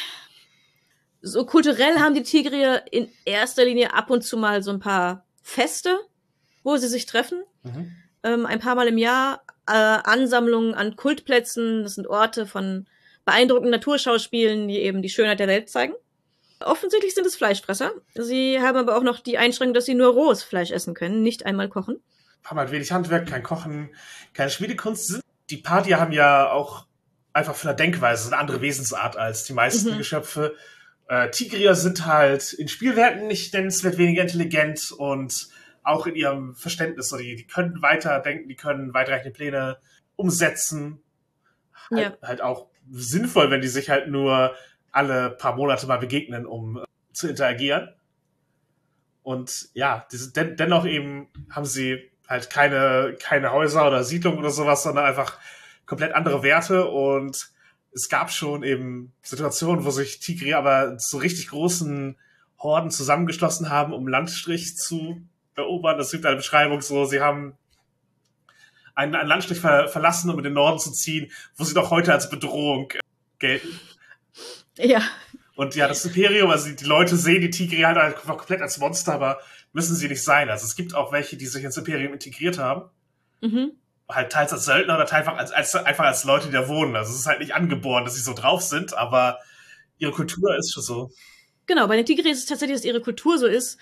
So 1.22 1.46
kulturell 1.46 2.00
haben 2.00 2.14
die 2.14 2.24
Tigrier 2.24 2.82
in 2.90 3.08
erster 3.24 3.64
Linie 3.64 3.94
ab 3.94 4.10
und 4.10 4.22
zu 4.22 4.36
mal 4.36 4.62
so 4.62 4.72
ein 4.72 4.80
paar 4.80 5.24
Feste, 5.40 5.98
wo 6.64 6.76
sie 6.76 6.88
sich 6.88 7.06
treffen. 7.06 7.42
Mhm. 7.62 7.92
Ähm, 8.24 8.46
ein 8.46 8.58
paar 8.58 8.74
Mal 8.74 8.88
im 8.88 8.98
Jahr 8.98 9.42
äh, 9.68 9.72
Ansammlungen 9.72 10.74
an 10.74 10.96
Kultplätzen. 10.96 11.84
Das 11.84 11.94
sind 11.94 12.08
Orte 12.08 12.46
von 12.46 12.86
beeindruckenden 13.24 13.70
Naturschauspielen, 13.70 14.66
die 14.66 14.80
eben 14.80 15.00
die 15.00 15.08
Schönheit 15.08 15.38
der 15.38 15.48
Welt 15.48 15.70
zeigen. 15.70 15.94
Offensichtlich 16.60 17.14
sind 17.14 17.26
es 17.26 17.36
Fleischfresser. 17.36 17.92
Sie 18.14 18.60
haben 18.60 18.78
aber 18.78 18.96
auch 18.96 19.02
noch 19.02 19.20
die 19.20 19.38
Einschränkung, 19.38 19.74
dass 19.74 19.84
sie 19.84 19.94
nur 19.94 20.12
rohes 20.12 20.42
Fleisch 20.42 20.70
essen 20.70 20.94
können, 20.94 21.22
nicht 21.22 21.46
einmal 21.46 21.68
kochen. 21.68 22.00
Haben 22.44 22.58
halt 22.58 22.70
wenig 22.72 22.90
Handwerk, 22.92 23.28
kein 23.28 23.42
Kochen, 23.42 23.90
keine 24.34 24.50
Schmiedekunst. 24.50 25.20
Die 25.50 25.56
Partier 25.56 26.00
haben 26.00 26.12
ja 26.12 26.50
auch 26.50 26.86
einfach 27.32 27.54
von 27.54 27.68
der 27.68 27.76
Denkweise 27.76 28.28
eine 28.28 28.38
andere 28.38 28.60
Wesensart 28.60 29.16
als 29.16 29.44
die 29.44 29.52
meisten 29.52 29.92
mhm. 29.92 29.98
Geschöpfe. 29.98 30.56
Äh, 31.09 31.30
Tigrier 31.30 31.74
sind 31.74 32.07
halt 32.07 32.53
in 32.53 32.68
Spielwerten 32.68 33.26
nicht 33.26 33.53
nennenswert 33.55 33.98
weniger 33.98 34.22
intelligent 34.22 34.92
und 34.92 35.48
auch 35.82 36.07
in 36.07 36.14
ihrem 36.14 36.55
Verständnis. 36.55 37.12
Also 37.12 37.22
die, 37.22 37.36
die 37.36 37.46
können 37.46 37.82
weiter 37.82 38.20
denken, 38.20 38.48
die 38.48 38.57
können 38.57 38.94
weitreichende 38.94 39.32
Pläne 39.32 39.78
umsetzen. 40.16 41.03
Halt, 41.90 42.18
ja. 42.20 42.28
halt 42.28 42.40
auch 42.40 42.68
sinnvoll, 42.90 43.50
wenn 43.50 43.61
die 43.61 43.68
sich 43.68 43.90
halt 43.90 44.09
nur 44.09 44.55
alle 44.90 45.30
paar 45.30 45.57
Monate 45.57 45.86
mal 45.86 45.98
begegnen, 45.98 46.46
um 46.46 46.78
äh, 46.78 46.84
zu 47.12 47.28
interagieren. 47.28 47.88
Und 49.22 49.68
ja, 49.74 50.07
diese, 50.11 50.32
den, 50.32 50.57
dennoch 50.57 50.84
eben 50.84 51.28
haben 51.50 51.64
sie 51.64 52.11
halt 52.28 52.50
keine, 52.50 53.16
keine 53.20 53.53
Häuser 53.53 53.86
oder 53.86 54.05
Siedlungen 54.05 54.38
oder 54.38 54.50
sowas, 54.50 54.82
sondern 54.82 55.05
einfach 55.05 55.38
komplett 55.86 56.14
andere 56.14 56.42
Werte 56.42 56.88
und 56.88 57.51
es 57.95 58.09
gab 58.09 58.30
schon 58.30 58.62
eben 58.62 59.12
Situationen, 59.22 59.84
wo 59.84 59.90
sich 59.90 60.20
Tigri 60.20 60.55
aber 60.55 60.99
zu 60.99 61.18
richtig 61.18 61.49
großen 61.49 62.16
Horden 62.59 62.90
zusammengeschlossen 62.90 63.70
haben, 63.70 63.93
um 63.93 64.09
Landstrich 64.09 64.76
zu 64.76 65.20
erobern. 65.55 65.99
Das 65.99 66.11
gibt 66.11 66.24
eine 66.24 66.36
Beschreibung 66.36 66.80
so, 66.80 67.05
sie 67.05 67.20
haben 67.20 67.55
einen, 68.95 69.14
einen 69.14 69.28
Landstrich 69.28 69.61
ver 69.61 69.88
verlassen, 69.88 70.30
um 70.30 70.38
in 70.38 70.45
den 70.45 70.53
Norden 70.53 70.78
zu 70.78 70.93
ziehen, 70.93 71.30
wo 71.57 71.64
sie 71.64 71.74
doch 71.74 71.90
heute 71.90 72.12
als 72.12 72.30
Bedrohung 72.30 72.93
gelten. 73.38 73.78
Ja. 74.76 75.03
Und 75.55 75.74
ja, 75.74 75.86
das 75.86 76.05
Imperium, 76.05 76.51
also 76.51 76.70
die 76.70 76.84
Leute 76.84 77.16
sehen 77.16 77.43
die 77.43 77.51
Tigri 77.51 77.82
halt 77.82 77.99
einfach 77.99 78.38
komplett 78.38 78.62
als 78.62 78.78
Monster, 78.78 79.12
aber 79.12 79.40
müssen 79.72 79.97
sie 79.97 80.09
nicht 80.09 80.22
sein. 80.22 80.49
Also 80.49 80.64
es 80.64 80.76
gibt 80.76 80.95
auch 80.95 81.12
welche, 81.12 81.36
die 81.36 81.47
sich 81.47 81.62
ins 81.62 81.76
Imperium 81.76 82.14
integriert 82.14 82.59
haben. 82.59 82.88
Mhm 83.43 83.72
halt 84.14 84.32
teils 84.32 84.52
als 84.52 84.64
Söldner 84.64 84.94
oder 84.94 85.06
teils 85.06 85.26
als, 85.28 85.52
als, 85.52 85.74
einfach 85.74 86.04
als 86.04 86.24
Leute, 86.24 86.46
die 86.46 86.52
da 86.52 86.68
wohnen. 86.68 86.96
Also 86.96 87.12
es 87.12 87.20
ist 87.20 87.26
halt 87.26 87.40
nicht 87.40 87.54
angeboren, 87.54 88.04
dass 88.04 88.14
sie 88.14 88.20
so 88.22 88.34
drauf 88.34 88.62
sind, 88.62 88.94
aber 88.94 89.38
ihre 89.98 90.12
Kultur 90.12 90.56
ist 90.56 90.72
schon 90.72 90.82
so. 90.82 91.10
Genau, 91.66 91.86
bei 91.86 91.96
den 91.96 92.04
Tigris 92.04 92.38
ist 92.38 92.42
es 92.44 92.48
tatsächlich, 92.48 92.78
dass 92.78 92.84
ihre 92.84 93.00
Kultur 93.00 93.38
so 93.38 93.46
ist. 93.46 93.78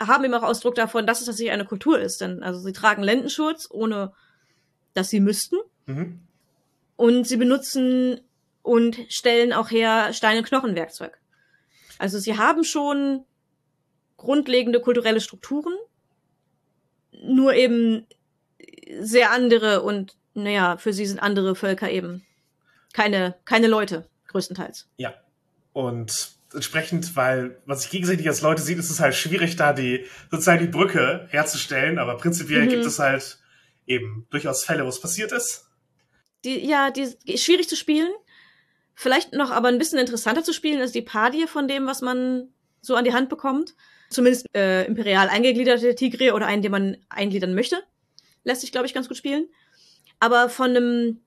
Haben 0.00 0.24
immer 0.24 0.38
auch 0.38 0.48
Ausdruck 0.48 0.74
davon, 0.74 1.06
dass 1.06 1.20
es 1.20 1.26
tatsächlich 1.26 1.52
eine 1.52 1.64
Kultur 1.64 1.98
ist. 1.98 2.20
Denn 2.20 2.42
also 2.42 2.60
sie 2.60 2.72
tragen 2.72 3.02
Lendenschurz, 3.02 3.68
ohne 3.70 4.12
dass 4.94 5.08
sie 5.08 5.20
müssten. 5.20 5.56
Mhm. 5.86 6.20
Und 6.96 7.26
sie 7.26 7.36
benutzen 7.36 8.20
und 8.62 8.98
stellen 9.08 9.52
auch 9.52 9.70
her 9.70 10.12
Stein- 10.12 10.38
und 10.38 10.46
Knochenwerkzeug. 10.46 11.18
Also 11.98 12.18
sie 12.18 12.36
haben 12.36 12.64
schon 12.64 13.24
grundlegende 14.16 14.80
kulturelle 14.80 15.20
Strukturen, 15.20 15.74
nur 17.24 17.54
eben 17.54 18.06
sehr 19.00 19.30
andere 19.30 19.82
und 19.82 20.16
naja, 20.34 20.76
für 20.76 20.92
sie 20.92 21.06
sind 21.06 21.20
andere 21.20 21.54
Völker 21.54 21.90
eben 21.90 22.24
keine, 22.92 23.34
keine 23.44 23.66
Leute, 23.66 24.08
größtenteils. 24.28 24.88
Ja. 24.96 25.14
Und 25.72 26.32
entsprechend, 26.52 27.16
weil 27.16 27.58
man 27.64 27.78
sich 27.78 27.90
gegenseitig 27.90 28.28
als 28.28 28.42
Leute 28.42 28.62
sieht, 28.62 28.78
ist 28.78 28.90
es 28.90 29.00
halt 29.00 29.14
schwierig, 29.14 29.56
da 29.56 29.72
die 29.72 30.04
sozusagen 30.30 30.60
die 30.60 30.70
Brücke 30.70 31.26
herzustellen, 31.30 31.98
aber 31.98 32.16
prinzipiell 32.16 32.64
mhm. 32.64 32.68
gibt 32.68 32.84
es 32.84 32.98
halt 32.98 33.38
eben 33.86 34.26
durchaus 34.30 34.64
Fälle, 34.64 34.84
wo 34.84 34.88
es 34.88 35.00
passiert 35.00 35.32
ist. 35.32 35.66
Die, 36.44 36.66
ja, 36.66 36.90
die 36.90 37.02
ist 37.02 37.44
schwierig 37.44 37.68
zu 37.68 37.76
spielen. 37.76 38.10
Vielleicht 38.94 39.32
noch 39.32 39.50
aber 39.50 39.68
ein 39.68 39.78
bisschen 39.78 39.98
interessanter 39.98 40.44
zu 40.44 40.52
spielen 40.52 40.80
ist 40.80 40.94
die 40.94 41.02
Padie 41.02 41.46
von 41.46 41.68
dem, 41.68 41.86
was 41.86 42.02
man 42.02 42.48
so 42.82 42.94
an 42.94 43.04
die 43.04 43.14
Hand 43.14 43.30
bekommt. 43.30 43.74
Zumindest 44.10 44.46
äh, 44.54 44.84
imperial 44.84 45.28
eingegliederte 45.28 45.94
Tigre 45.94 46.34
oder 46.34 46.46
einen, 46.46 46.60
den 46.60 46.72
man 46.72 46.98
eingliedern 47.08 47.54
möchte 47.54 47.82
lässt 48.44 48.60
sich, 48.60 48.72
glaube 48.72 48.86
ich, 48.86 48.94
ganz 48.94 49.08
gut 49.08 49.16
spielen. 49.16 49.48
Aber 50.20 50.48
von 50.48 50.70
einem 50.70 51.20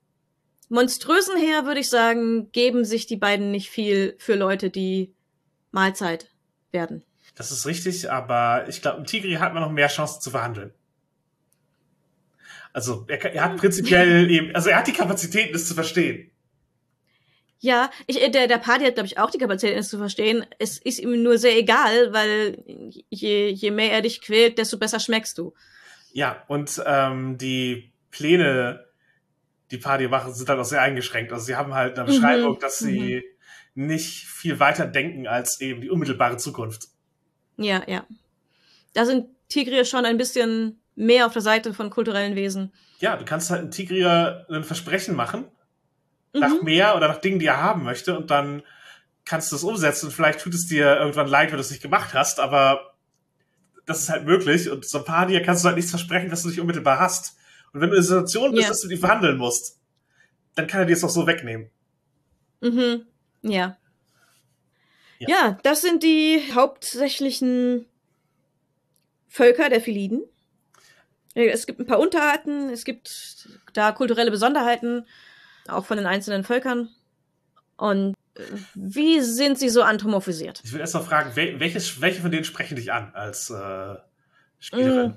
monströsen 0.68 1.36
her 1.36 1.66
würde 1.66 1.80
ich 1.80 1.88
sagen, 1.88 2.50
geben 2.52 2.84
sich 2.84 3.06
die 3.06 3.16
beiden 3.16 3.50
nicht 3.50 3.70
viel 3.70 4.16
für 4.18 4.34
Leute, 4.34 4.70
die 4.70 5.14
Mahlzeit 5.70 6.30
werden. 6.72 7.04
Das 7.34 7.50
ist 7.52 7.66
richtig, 7.66 8.10
aber 8.10 8.66
ich 8.68 8.80
glaube, 8.80 8.98
im 8.98 9.04
Tigri 9.04 9.34
hat 9.34 9.52
man 9.52 9.62
noch 9.62 9.70
mehr 9.70 9.88
Chancen 9.88 10.22
zu 10.22 10.30
verhandeln. 10.30 10.72
Also 12.72 13.04
er, 13.08 13.22
er 13.24 13.44
hat 13.44 13.56
prinzipiell 13.56 14.30
eben, 14.30 14.54
also 14.54 14.70
er 14.70 14.78
hat 14.78 14.86
die 14.86 14.92
Kapazitäten, 14.92 15.52
das 15.52 15.66
zu 15.66 15.74
verstehen. 15.74 16.30
Ja, 17.58 17.90
ich, 18.06 18.22
äh, 18.22 18.30
der, 18.30 18.48
der 18.48 18.58
Party 18.58 18.84
hat, 18.84 18.94
glaube 18.94 19.06
ich, 19.06 19.18
auch 19.18 19.30
die 19.30 19.38
Kapazitäten, 19.38 19.78
das 19.78 19.88
zu 19.88 19.98
verstehen. 19.98 20.44
Es 20.58 20.78
ist 20.78 20.98
ihm 20.98 21.22
nur 21.22 21.38
sehr 21.38 21.56
egal, 21.56 22.12
weil 22.12 22.62
je, 23.08 23.48
je 23.48 23.70
mehr 23.70 23.92
er 23.92 24.02
dich 24.02 24.20
quält, 24.20 24.58
desto 24.58 24.78
besser 24.78 25.00
schmeckst 25.00 25.38
du. 25.38 25.54
Ja, 26.16 26.42
und 26.48 26.82
ähm, 26.86 27.36
die 27.36 27.92
Pläne, 28.10 28.86
die 29.70 29.76
Party 29.76 30.08
machen, 30.08 30.32
sind 30.32 30.48
dann 30.48 30.58
auch 30.58 30.64
sehr 30.64 30.80
eingeschränkt. 30.80 31.30
Also 31.30 31.44
sie 31.44 31.56
haben 31.56 31.74
halt 31.74 31.98
eine 31.98 32.06
Beschreibung, 32.06 32.54
mhm. 32.54 32.58
dass 32.58 32.78
sie 32.78 33.22
mhm. 33.74 33.86
nicht 33.88 34.24
viel 34.24 34.58
weiter 34.58 34.86
denken 34.86 35.26
als 35.26 35.60
eben 35.60 35.82
die 35.82 35.90
unmittelbare 35.90 36.38
Zukunft. 36.38 36.88
Ja, 37.58 37.82
ja. 37.86 38.06
Da 38.94 39.04
sind 39.04 39.26
Tigrier 39.50 39.84
schon 39.84 40.06
ein 40.06 40.16
bisschen 40.16 40.80
mehr 40.94 41.26
auf 41.26 41.34
der 41.34 41.42
Seite 41.42 41.74
von 41.74 41.90
kulturellen 41.90 42.34
Wesen. 42.34 42.72
Ja, 42.98 43.18
du 43.18 43.26
kannst 43.26 43.50
halt 43.50 43.60
einen 43.60 43.70
Tigrier 43.70 44.46
ein 44.48 44.64
Versprechen 44.64 45.16
machen, 45.16 45.44
mhm. 46.32 46.40
nach 46.40 46.62
mehr 46.62 46.96
oder 46.96 47.08
nach 47.08 47.20
Dingen, 47.20 47.40
die 47.40 47.46
er 47.46 47.60
haben 47.60 47.84
möchte, 47.84 48.16
und 48.16 48.30
dann 48.30 48.62
kannst 49.26 49.52
du 49.52 49.56
es 49.56 49.64
umsetzen. 49.64 50.10
Vielleicht 50.10 50.40
tut 50.40 50.54
es 50.54 50.66
dir 50.66 50.96
irgendwann 50.96 51.28
leid, 51.28 51.50
wenn 51.50 51.58
du 51.58 51.60
es 51.60 51.70
nicht 51.70 51.82
gemacht 51.82 52.14
hast, 52.14 52.40
aber 52.40 52.95
das 53.86 54.00
ist 54.00 54.08
halt 54.08 54.26
möglich. 54.26 54.70
Und 54.70 54.84
so 54.84 54.98
ein 54.98 55.04
paar 55.04 55.26
dir 55.26 55.42
kannst 55.42 55.64
du 55.64 55.66
halt 55.66 55.76
nichts 55.76 55.90
versprechen, 55.90 56.30
was 56.30 56.42
du 56.42 56.48
nicht 56.48 56.60
unmittelbar 56.60 56.98
hast. 56.98 57.36
Und 57.72 57.80
wenn 57.80 57.90
du 57.90 57.96
in 57.96 58.02
der 58.02 58.04
Situation 58.04 58.50
bist, 58.50 58.62
yeah. 58.62 58.68
dass 58.68 58.80
du 58.82 58.88
die 58.88 58.96
verhandeln 58.96 59.38
musst, 59.38 59.78
dann 60.54 60.66
kann 60.66 60.80
er 60.80 60.86
dir 60.86 60.94
es 60.94 61.04
auch 61.04 61.10
so 61.10 61.26
wegnehmen. 61.26 61.70
Mhm. 62.60 63.06
Ja. 63.42 63.76
ja. 65.18 65.28
Ja, 65.28 65.58
das 65.62 65.82
sind 65.82 66.02
die 66.02 66.42
hauptsächlichen 66.52 67.86
Völker 69.28 69.68
der 69.68 69.80
Philiden. 69.80 70.24
Es 71.34 71.66
gibt 71.66 71.78
ein 71.78 71.86
paar 71.86 72.00
Unterarten, 72.00 72.70
es 72.70 72.84
gibt 72.86 73.50
da 73.74 73.92
kulturelle 73.92 74.30
Besonderheiten, 74.30 75.04
auch 75.68 75.84
von 75.84 75.98
den 75.98 76.06
einzelnen 76.06 76.44
Völkern. 76.44 76.88
Und 77.76 78.14
wie 78.74 79.20
sind 79.20 79.58
sie 79.58 79.68
so 79.68 79.82
anthropomorphisiert? 79.82 80.60
Ich 80.64 80.72
will 80.72 80.80
erst 80.80 80.94
mal 80.94 81.02
fragen, 81.02 81.34
welches, 81.34 82.00
welche 82.00 82.20
von 82.20 82.30
denen 82.30 82.44
sprechen 82.44 82.76
dich 82.76 82.92
an 82.92 83.12
als 83.14 83.50
äh, 83.50 83.94
Spielerin? 84.58 85.16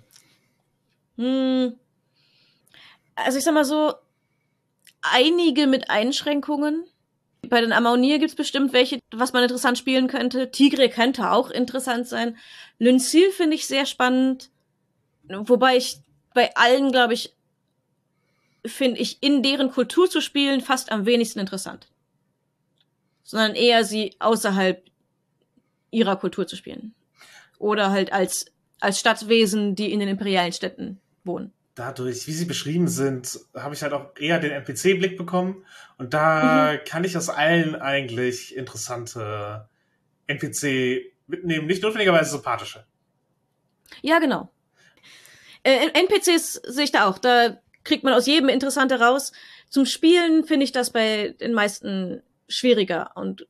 Mm. 1.18 1.24
Mm. 1.24 1.74
Also 3.16 3.38
ich 3.38 3.44
sag 3.44 3.54
mal 3.54 3.66
so, 3.66 3.94
einige 5.02 5.68
mit 5.68 5.90
Einschränkungen. 5.90 6.86
Bei 7.48 7.62
den 7.62 7.72
Amaunier 7.72 8.20
gibt 8.20 8.32
es 8.32 8.36
bestimmt 8.36 8.74
welche, 8.74 9.00
was 9.12 9.34
man 9.34 9.44
interessant 9.44 9.78
spielen 9.78 10.08
könnte. 10.08 10.52
Tigre 10.52 10.90
könnte 10.90 11.32
auch 11.32 11.50
interessant 11.50 12.08
sein. 12.08 12.38
Lynsil 12.80 13.32
finde 13.32 13.56
ich 13.56 13.68
sehr 13.68 13.86
spannend. 13.86 14.50
Wobei 15.24 15.78
ich 15.78 16.00
bei 16.34 16.56
allen, 16.56 16.92
glaube 16.92 17.14
ich, 17.14 17.34
finde 18.66 19.00
ich 19.00 19.22
in 19.22 19.42
deren 19.42 19.72
Kultur 19.72 20.10
zu 20.10 20.22
spielen 20.22 20.62
fast 20.62 20.92
am 20.92 21.06
wenigsten 21.06 21.40
interessant. 21.40 21.88
Sondern 23.30 23.54
eher 23.54 23.84
sie 23.84 24.16
außerhalb 24.18 24.84
ihrer 25.92 26.16
Kultur 26.16 26.48
zu 26.48 26.56
spielen. 26.56 26.96
Oder 27.60 27.92
halt 27.92 28.12
als, 28.12 28.46
als 28.80 29.00
Stadtwesen, 29.00 29.76
die 29.76 29.92
in 29.92 30.00
den 30.00 30.10
imperialen 30.10 30.52
Städten 30.52 31.00
wohnen 31.24 31.54
dadurch, 31.80 32.28
wie 32.28 32.34
sie 32.34 32.46
beschrieben 32.46 32.90
sind, 32.90 33.40
habe 33.56 33.74
ich 33.74 33.82
halt 33.82 33.94
auch 33.94 34.16
eher 34.18 34.40
den 34.40 34.52
NPC-Blick 34.52 35.18
bekommen. 35.18 35.66
Und 35.98 36.14
da 36.14 36.74
mhm. 36.74 36.80
kann 36.86 37.06
ich 37.06 37.16
aus 37.16 37.30
allen 37.30 37.76
eigentlich 37.76 38.56
interessante 38.56 39.70
NPC 40.28 41.14
mitnehmen, 41.28 41.68
nicht 41.68 41.82
notwendigerweise 41.82 42.32
sympathische. 42.32 42.86
Ja, 44.02 44.20
genau. 44.20 44.52
Äh, 45.64 45.88
NPCs 45.94 46.54
sehe 46.68 46.84
ich 46.84 46.92
da 46.92 47.08
auch. 47.08 47.18
Da 47.18 47.58
kriegt 47.84 48.04
man 48.04 48.14
aus 48.14 48.28
jedem 48.28 48.50
Interessante 48.50 49.00
raus. 49.00 49.32
Zum 49.70 49.86
Spielen 49.86 50.44
finde 50.46 50.66
ich 50.66 50.72
das 50.72 50.92
bei 50.92 51.36
den 51.40 51.54
meisten 51.54 52.22
schwieriger. 52.50 53.12
Und 53.16 53.48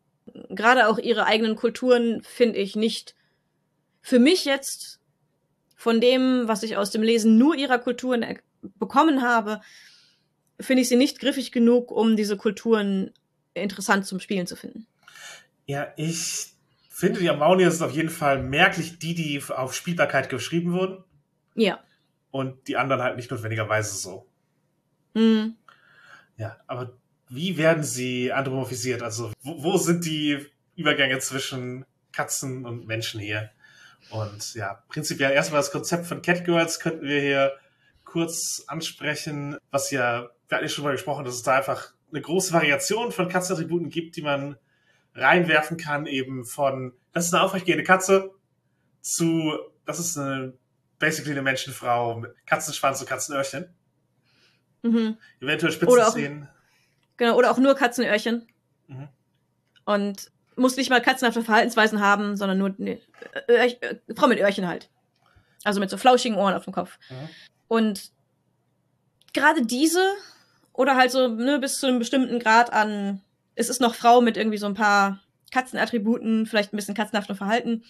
gerade 0.50 0.88
auch 0.88 1.00
ihre 1.00 1.26
eigenen 1.26 1.56
Kulturen 1.56 2.22
finde 2.22 2.60
ich 2.60 2.76
nicht 2.76 3.16
für 4.02 4.20
mich 4.20 4.46
jetzt 4.46 5.00
von 5.76 6.02
dem, 6.02 6.48
was 6.48 6.64
ich 6.64 6.78
aus 6.78 6.92
dem 6.92 7.02
Lesen 7.02 7.38
nur 7.38 7.56
ihrer 7.56 7.80
Kulturen 7.80 8.40
bekommen 8.78 9.22
habe, 9.22 9.62
finde 10.60 10.82
ich 10.82 10.90
sie 10.90 10.98
nicht 10.98 11.20
griffig 11.20 11.52
genug, 11.52 11.92
um 11.92 12.16
diese 12.16 12.38
Kulturen 12.38 13.14
interessant 13.54 14.06
zum 14.06 14.20
Spielen 14.20 14.46
zu 14.46 14.56
finden. 14.56 14.88
Ja, 15.66 15.94
ich 15.96 16.54
finde, 16.90 17.20
die 17.20 17.30
Amaunier 17.30 17.72
sind 17.72 17.86
auf 17.86 17.94
jeden 17.94 18.10
Fall 18.10 18.44
merklich 18.44 19.00
die, 19.00 19.16
die 19.16 19.42
auf 19.50 19.74
Spielbarkeit 19.74 20.30
geschrieben 20.30 20.74
wurden. 20.74 21.04
Ja. 21.56 21.80
Und 22.32 22.68
die 22.68 22.76
anderen 22.76 23.02
halt 23.02 23.16
nicht 23.16 23.32
notwendigerweise 23.32 23.96
so. 23.96 24.28
Mhm. 25.14 25.56
Ja, 26.38 26.58
aber 26.68 26.98
wie 27.30 27.58
werden 27.58 27.84
sie 27.84 28.32
anthropomorphisiert? 28.32 29.02
Also, 29.02 29.32
wo, 29.42 29.64
wo 29.64 29.78
sind 29.78 30.06
die 30.06 30.46
Übergänge 30.76 31.20
zwischen 31.20 31.86
Katzen 32.12 32.66
und 32.66 32.88
Menschen 32.88 33.20
hier? 33.20 33.52
Und 34.10 34.56
ja, 34.56 34.84
prinzipiell 34.90 35.32
erstmal 35.32 35.62
das 35.62 35.72
Konzept 35.72 36.08
von 36.08 36.22
Catgirls 36.22 36.80
könnten 36.80 37.06
wir 37.06 37.22
hier 37.22 37.54
kurz 38.04 38.64
ansprechen, 38.68 39.58
was 39.70 39.92
ja, 39.92 40.30
wir 40.48 40.56
hatten 40.56 40.66
ja 40.66 40.70
schon 40.70 40.84
mal 40.84 40.94
gesprochen, 40.94 41.26
dass 41.26 41.36
es 41.36 41.44
da 41.44 41.58
einfach 41.58 41.94
eine 42.12 42.22
große 42.22 42.54
Variation 42.54 43.12
von 43.12 43.30
Katzenattributen 43.30 43.90
gibt, 43.90 44.16
die 44.16 44.24
man 44.24 44.58
reinwerfen 45.14 45.78
kann, 45.78 46.08
eben 46.08 46.44
von, 46.46 46.94
das 47.14 47.28
ist 47.28 47.34
eine 47.34 47.44
aufrechtgehende 47.44 47.84
Katze, 47.84 48.32
zu, 49.02 49.60
das 49.86 50.00
ist 50.00 50.18
eine, 50.18 50.54
basically 50.98 51.34
eine 51.34 51.44
Menschenfrau 51.44 52.20
mit 52.20 52.34
Katzenschwanz 52.48 53.00
und 53.02 53.08
Katzenöhrchen. 53.08 53.70
Mhm. 54.82 55.18
Eventuell 55.40 55.72
Spitzenzähnen. 55.72 56.50
Genau, 57.20 57.36
oder 57.36 57.52
auch 57.52 57.58
nur 57.58 57.76
Katzenöhrchen. 57.76 58.48
Mhm. 58.88 59.10
Und 59.86 60.32
muss 60.56 60.78
nicht 60.78 60.90
mal 60.90 61.02
katzenhafte 61.02 61.44
Verhaltensweisen 61.44 62.00
haben, 62.00 62.38
sondern 62.38 62.58
nur 62.58 62.74
ne, 62.78 63.02
äh, 63.48 63.68
äh, 63.68 64.00
Frau 64.16 64.28
mit 64.28 64.40
Öhrchen 64.40 64.68
halt. 64.68 64.90
Also 65.64 65.82
mit 65.82 65.90
so 65.90 65.98
flauschigen 65.98 66.38
Ohren 66.38 66.54
auf 66.54 66.64
dem 66.64 66.74
Kopf. 66.74 66.98
Mhm. 67.10 67.30
Und 67.68 68.12
gerade 69.34 69.66
diese 69.66 70.02
oder 70.72 70.96
halt 70.96 71.12
so 71.12 71.28
ne, 71.28 71.60
bis 71.60 71.80
zu 71.80 71.88
einem 71.88 72.00
bestimmten 72.00 72.40
Grad 72.40 72.72
an, 72.72 73.22
es 73.56 73.68
ist 73.68 73.82
noch 73.82 73.96
Frau 73.96 74.22
mit 74.22 74.38
irgendwie 74.38 74.58
so 74.58 74.66
ein 74.66 74.76
paar 74.76 75.20
Katzenattributen, 75.52 76.46
vielleicht 76.46 76.72
ein 76.74 76.78
bisschen 76.78 76.96
katzenhaftem 76.96 77.36
Verhalten. 77.36 77.84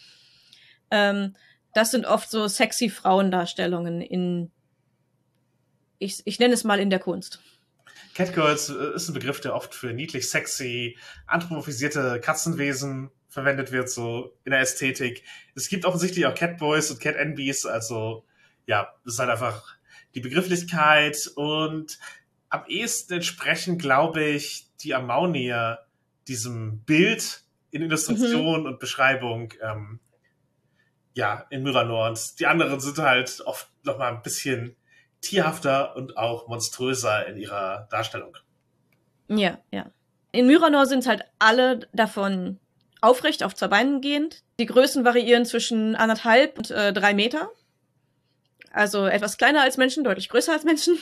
Ähm, 0.90 1.36
das 1.76 1.92
sind 1.92 2.08
oft 2.08 2.32
so 2.32 2.48
sexy 2.48 2.90
Frauendarstellungen 2.90 4.02
in, 4.02 4.52
ich, 6.00 6.24
ich 6.26 6.40
nenne 6.40 6.56
es 6.56 6.64
mal 6.64 6.80
in 6.80 6.90
der 6.90 7.00
Kunst. 7.00 7.42
Catgirls 8.20 8.70
äh, 8.70 8.96
ist 8.96 9.08
ein 9.08 9.14
Begriff, 9.14 9.40
der 9.40 9.56
oft 9.56 9.74
für 9.74 9.94
niedlich, 9.94 10.30
sexy, 10.30 10.98
anthropomorphisierte 11.26 12.20
Katzenwesen 12.20 13.12
verwendet 13.30 13.72
wird, 13.72 13.90
so 13.90 14.36
in 14.44 14.52
der 14.52 14.60
Ästhetik. 14.60 15.24
Es 15.56 15.70
gibt 15.70 15.86
offensichtlich 15.86 16.26
auch 16.26 16.36
Catboys 16.36 16.92
und 16.92 17.00
Cat 17.00 17.16
Enbies, 17.16 17.66
also 17.66 18.26
ja, 18.66 18.94
das 19.06 19.14
ist 19.14 19.20
halt 19.20 19.30
einfach 19.30 19.78
die 20.16 20.20
Begrifflichkeit 20.20 21.32
und 21.36 21.98
am 22.50 22.66
ehesten 22.68 23.14
entsprechen, 23.14 23.78
glaube 23.78 24.26
ich, 24.26 24.68
die 24.82 24.94
Amaunier 24.94 25.80
diesem 26.28 26.82
Bild 26.84 27.44
in 27.72 27.84
Illustration 27.84 28.62
mhm. 28.62 28.66
und 28.66 28.80
Beschreibung 28.80 29.54
ähm, 29.62 30.02
ja, 31.14 31.46
in 31.52 31.64
Myranor. 31.64 32.10
Und 32.10 32.38
die 32.40 32.48
anderen 32.48 32.82
sind 32.82 32.98
halt 32.98 33.42
oft 33.46 33.70
noch 33.84 33.98
mal 33.98 34.14
ein 34.14 34.22
bisschen 34.24 34.76
tierhafter 35.22 35.96
und 35.96 36.18
auch 36.18 36.48
monströser 36.48 37.28
in 37.28 37.38
ihrer 37.38 37.88
Darstellung. 37.92 38.36
Ja, 39.28 39.60
ja. 39.72 39.92
In 40.32 40.48
Myranor 40.48 40.86
sind 40.86 41.08
halt 41.08 41.24
alle 41.40 41.88
davon 41.94 42.60
aufrecht 43.02 43.44
auf 43.44 43.56
zwei 43.56 43.68
Beinen 43.68 44.02
gehend. 44.02 44.44
Die 44.60 44.66
Größen 44.66 45.06
variieren 45.06 45.46
zwischen 45.46 45.96
anderthalb 45.96 46.58
und 46.58 46.72
äh, 46.72 46.94
drei 46.94 47.14
Meter. 47.14 47.50
Also 48.72 49.08
etwas 49.08 49.38
kleiner 49.38 49.62
als 49.62 49.78
Menschen, 49.78 50.04
deutlich 50.04 50.30
größer 50.30 50.54
als 50.54 50.64
Menschen. 50.64 50.98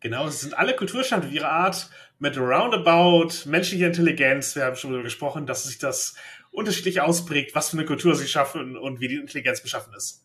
Genau, 0.00 0.26
es 0.26 0.40
sind 0.40 0.56
alle 0.56 0.74
Kulturstände 0.74 1.28
ihrer 1.28 1.50
Art 1.50 1.88
mit 2.18 2.36
roundabout 2.36 3.46
menschlicher 3.46 3.86
Intelligenz. 3.86 4.56
Wir 4.56 4.64
haben 4.64 4.76
schon 4.76 4.90
darüber 4.90 5.04
gesprochen, 5.04 5.46
dass 5.46 5.64
sich 5.64 5.78
das 5.78 6.14
unterschiedlich 6.50 7.00
ausprägt, 7.00 7.54
was 7.54 7.70
für 7.70 7.76
eine 7.76 7.86
Kultur 7.86 8.14
sie 8.14 8.28
schaffen 8.28 8.76
und 8.76 9.00
wie 9.00 9.08
die 9.08 9.16
Intelligenz 9.16 9.62
beschaffen 9.62 9.92
ist. 9.94 10.22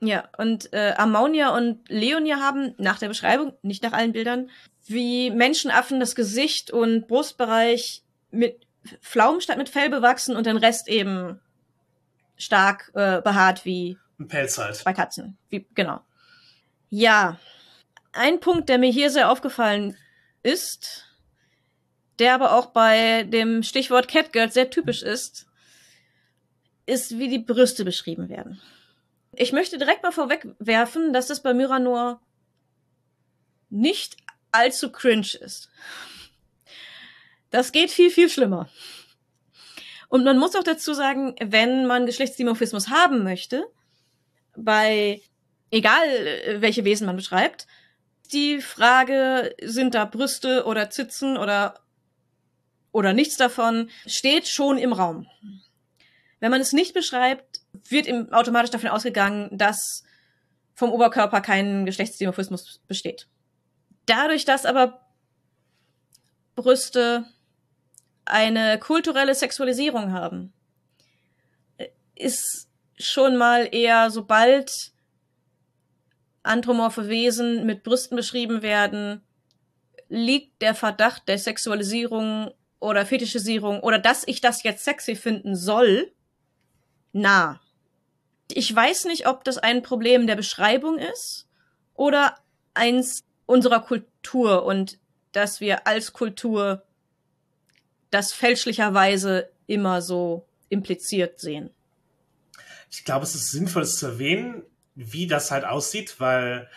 Ja, 0.00 0.28
und 0.36 0.72
äh, 0.72 0.94
Ammonia 0.96 1.56
und 1.56 1.88
Leonia 1.88 2.36
haben 2.36 2.74
nach 2.78 2.98
der 2.98 3.08
Beschreibung, 3.08 3.54
nicht 3.62 3.82
nach 3.82 3.92
allen 3.92 4.12
Bildern, 4.12 4.50
wie 4.86 5.30
Menschenaffen 5.30 6.00
das 6.00 6.14
Gesicht 6.14 6.70
und 6.70 7.06
Brustbereich 7.08 8.02
mit 8.30 8.66
Pflaumen 9.00 9.40
statt 9.40 9.56
mit 9.56 9.68
Fell 9.68 9.88
bewachsen 9.88 10.36
und 10.36 10.46
den 10.46 10.56
Rest 10.56 10.88
eben 10.88 11.40
stark 12.36 12.90
äh, 12.94 13.22
behaart 13.22 13.64
wie 13.64 13.98
Ein 14.18 14.28
Pelz 14.28 14.58
halt. 14.58 14.82
bei 14.84 14.92
Katzen. 14.92 15.38
Wie, 15.48 15.66
genau. 15.74 16.00
Ja, 16.90 17.38
ein 18.12 18.40
Punkt, 18.40 18.68
der 18.68 18.78
mir 18.78 18.90
hier 18.90 19.10
sehr 19.10 19.30
aufgefallen 19.30 19.96
ist, 20.42 21.06
der 22.18 22.34
aber 22.34 22.54
auch 22.54 22.66
bei 22.66 23.24
dem 23.24 23.62
Stichwort 23.62 24.08
Catgirl 24.08 24.52
sehr 24.52 24.70
typisch 24.70 25.02
ist, 25.02 25.46
ist, 26.86 27.18
wie 27.18 27.28
die 27.28 27.38
Brüste 27.38 27.84
beschrieben 27.84 28.28
werden. 28.28 28.60
Ich 29.36 29.52
möchte 29.52 29.78
direkt 29.78 30.02
mal 30.02 30.12
vorwegwerfen, 30.12 31.12
dass 31.12 31.26
das 31.26 31.42
bei 31.42 31.54
Myranor 31.54 32.20
nicht 33.70 34.16
allzu 34.52 34.92
cringe 34.92 35.34
ist. 35.40 35.70
Das 37.50 37.72
geht 37.72 37.90
viel, 37.90 38.10
viel 38.10 38.28
schlimmer. 38.28 38.68
Und 40.08 40.24
man 40.24 40.38
muss 40.38 40.54
auch 40.54 40.62
dazu 40.62 40.94
sagen, 40.94 41.34
wenn 41.40 41.86
man 41.86 42.06
Geschlechtsdimorphismus 42.06 42.88
haben 42.88 43.24
möchte, 43.24 43.66
bei 44.56 45.22
egal 45.70 46.06
welche 46.60 46.84
Wesen 46.84 47.06
man 47.06 47.16
beschreibt, 47.16 47.66
die 48.32 48.60
Frage, 48.60 49.54
sind 49.62 49.94
da 49.94 50.04
Brüste 50.04 50.64
oder 50.64 50.90
Zitzen 50.90 51.36
oder 51.36 51.80
oder 52.92 53.12
nichts 53.12 53.36
davon, 53.36 53.90
steht 54.06 54.46
schon 54.46 54.78
im 54.78 54.92
Raum. 54.92 55.26
Wenn 56.38 56.52
man 56.52 56.60
es 56.60 56.72
nicht 56.72 56.94
beschreibt, 56.94 57.53
wird 57.88 58.06
ihm 58.06 58.32
automatisch 58.32 58.70
davon 58.70 58.90
ausgegangen, 58.90 59.56
dass 59.56 60.04
vom 60.74 60.90
Oberkörper 60.90 61.40
kein 61.40 61.86
Geschlechtsdimorphismus 61.86 62.80
besteht. 62.88 63.28
Dadurch, 64.06 64.44
dass 64.44 64.66
aber 64.66 65.00
Brüste 66.56 67.24
eine 68.24 68.78
kulturelle 68.78 69.34
Sexualisierung 69.34 70.12
haben, 70.12 70.52
ist 72.14 72.68
schon 72.98 73.36
mal 73.36 73.68
eher, 73.72 74.10
sobald 74.10 74.92
anthropomorphe 76.42 77.08
Wesen 77.08 77.66
mit 77.66 77.82
Brüsten 77.82 78.16
beschrieben 78.16 78.62
werden, 78.62 79.22
liegt 80.08 80.60
der 80.62 80.74
Verdacht 80.74 81.28
der 81.28 81.38
Sexualisierung 81.38 82.52
oder 82.78 83.06
Fetischisierung 83.06 83.80
oder 83.80 83.98
dass 83.98 84.26
ich 84.28 84.40
das 84.40 84.62
jetzt 84.62 84.84
sexy 84.84 85.16
finden 85.16 85.56
soll, 85.56 86.12
nah. 87.12 87.60
Ich 88.52 88.74
weiß 88.74 89.06
nicht, 89.06 89.26
ob 89.26 89.44
das 89.44 89.58
ein 89.58 89.82
Problem 89.82 90.26
der 90.26 90.36
Beschreibung 90.36 90.98
ist 90.98 91.46
oder 91.94 92.36
eins 92.74 93.24
unserer 93.46 93.80
Kultur 93.80 94.64
und 94.64 94.98
dass 95.32 95.60
wir 95.60 95.86
als 95.86 96.12
Kultur 96.12 96.82
das 98.10 98.32
fälschlicherweise 98.32 99.50
immer 99.66 100.02
so 100.02 100.46
impliziert 100.68 101.40
sehen. 101.40 101.70
Ich 102.90 103.04
glaube, 103.04 103.24
es 103.24 103.34
ist 103.34 103.50
sinnvoll, 103.50 103.82
es 103.82 103.96
zu 103.96 104.06
erwähnen, 104.06 104.62
wie 104.94 105.26
das 105.26 105.50
halt 105.50 105.64
aussieht, 105.64 106.20
weil 106.20 106.68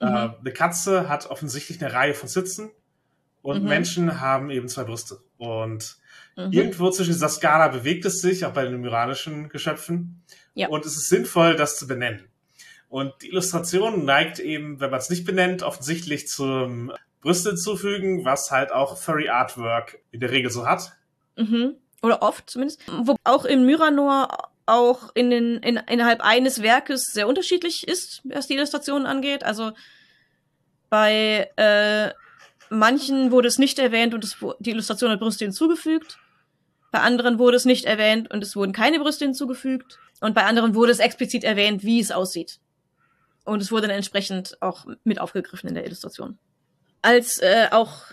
äh, 0.00 0.06
mhm. 0.06 0.14
äh, 0.14 0.38
eine 0.40 0.52
Katze 0.52 1.08
hat 1.08 1.26
offensichtlich 1.26 1.80
eine 1.82 1.92
Reihe 1.92 2.14
von 2.14 2.28
Sitzen 2.28 2.70
und 3.42 3.62
mhm. 3.62 3.68
Menschen 3.68 4.20
haben 4.20 4.50
eben 4.50 4.68
zwei 4.68 4.84
Brüste. 4.84 5.20
Und 5.38 5.96
mhm. 6.36 6.52
irgendwo 6.52 6.90
zwischen 6.90 7.12
dieser 7.12 7.28
Skala 7.28 7.68
bewegt 7.68 8.04
es 8.04 8.20
sich, 8.20 8.44
auch 8.44 8.52
bei 8.52 8.64
den 8.64 8.80
myranischen 8.80 9.48
Geschöpfen. 9.48 10.22
Ja. 10.54 10.68
Und 10.68 10.84
es 10.84 10.96
ist 10.96 11.08
sinnvoll, 11.08 11.56
das 11.56 11.78
zu 11.78 11.86
benennen. 11.86 12.28
Und 12.88 13.12
die 13.22 13.28
Illustration 13.28 14.04
neigt 14.04 14.40
eben, 14.40 14.80
wenn 14.80 14.90
man 14.90 14.98
es 14.98 15.10
nicht 15.10 15.24
benennt, 15.24 15.62
offensichtlich 15.62 16.26
zum 16.28 16.92
Brüste 17.20 17.50
hinzufügen, 17.50 18.24
was 18.24 18.50
halt 18.50 18.72
auch 18.72 18.98
Furry 18.98 19.28
Artwork 19.28 19.98
in 20.10 20.20
der 20.20 20.30
Regel 20.30 20.50
so 20.50 20.66
hat. 20.66 20.92
Mhm. 21.36 21.76
Oder 22.02 22.22
oft 22.22 22.50
zumindest. 22.50 22.80
Wo 22.88 23.16
auch 23.24 23.44
in 23.44 23.64
Myranor 23.64 24.50
auch 24.66 25.10
in 25.14 25.30
den, 25.30 25.56
in, 25.58 25.76
innerhalb 25.88 26.20
eines 26.20 26.62
Werkes 26.62 27.12
sehr 27.12 27.28
unterschiedlich 27.28 27.86
ist, 27.86 28.22
was 28.24 28.46
die 28.46 28.54
Illustrationen 28.54 29.06
angeht. 29.06 29.44
Also 29.44 29.72
bei 30.88 31.50
äh, 31.56 32.10
manchen 32.70 33.30
wurde 33.30 33.48
es 33.48 33.58
nicht 33.58 33.78
erwähnt 33.78 34.14
und 34.14 34.24
es, 34.24 34.36
die 34.60 34.70
Illustration 34.70 35.10
hat 35.10 35.20
Brüste 35.20 35.44
hinzugefügt. 35.44 36.18
Bei 36.92 37.00
anderen 37.00 37.38
wurde 37.38 37.56
es 37.56 37.64
nicht 37.64 37.84
erwähnt 37.84 38.30
und 38.30 38.42
es 38.42 38.56
wurden 38.56 38.72
keine 38.72 38.98
Brüste 38.98 39.24
hinzugefügt. 39.24 39.98
Und 40.20 40.34
bei 40.34 40.44
anderen 40.44 40.74
wurde 40.74 40.92
es 40.92 40.98
explizit 40.98 41.44
erwähnt, 41.44 41.82
wie 41.82 42.00
es 42.00 42.10
aussieht. 42.10 42.58
Und 43.44 43.60
es 43.60 43.70
wurde 43.70 43.88
dann 43.88 43.96
entsprechend 43.96 44.60
auch 44.60 44.86
mit 45.04 45.20
aufgegriffen 45.20 45.68
in 45.68 45.74
der 45.74 45.84
Illustration. 45.84 46.38
Als 47.02 47.38
äh, 47.38 47.68
auch 47.70 48.04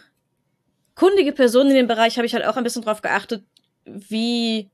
kundige 0.95 1.33
Person 1.33 1.67
in 1.67 1.75
dem 1.75 1.87
Bereich 1.87 2.17
habe 2.17 2.25
ich 2.25 2.33
halt 2.33 2.45
auch 2.45 2.57
ein 2.57 2.63
bisschen 2.63 2.81
drauf 2.81 3.01
geachtet, 3.01 3.43
wie 3.85 4.71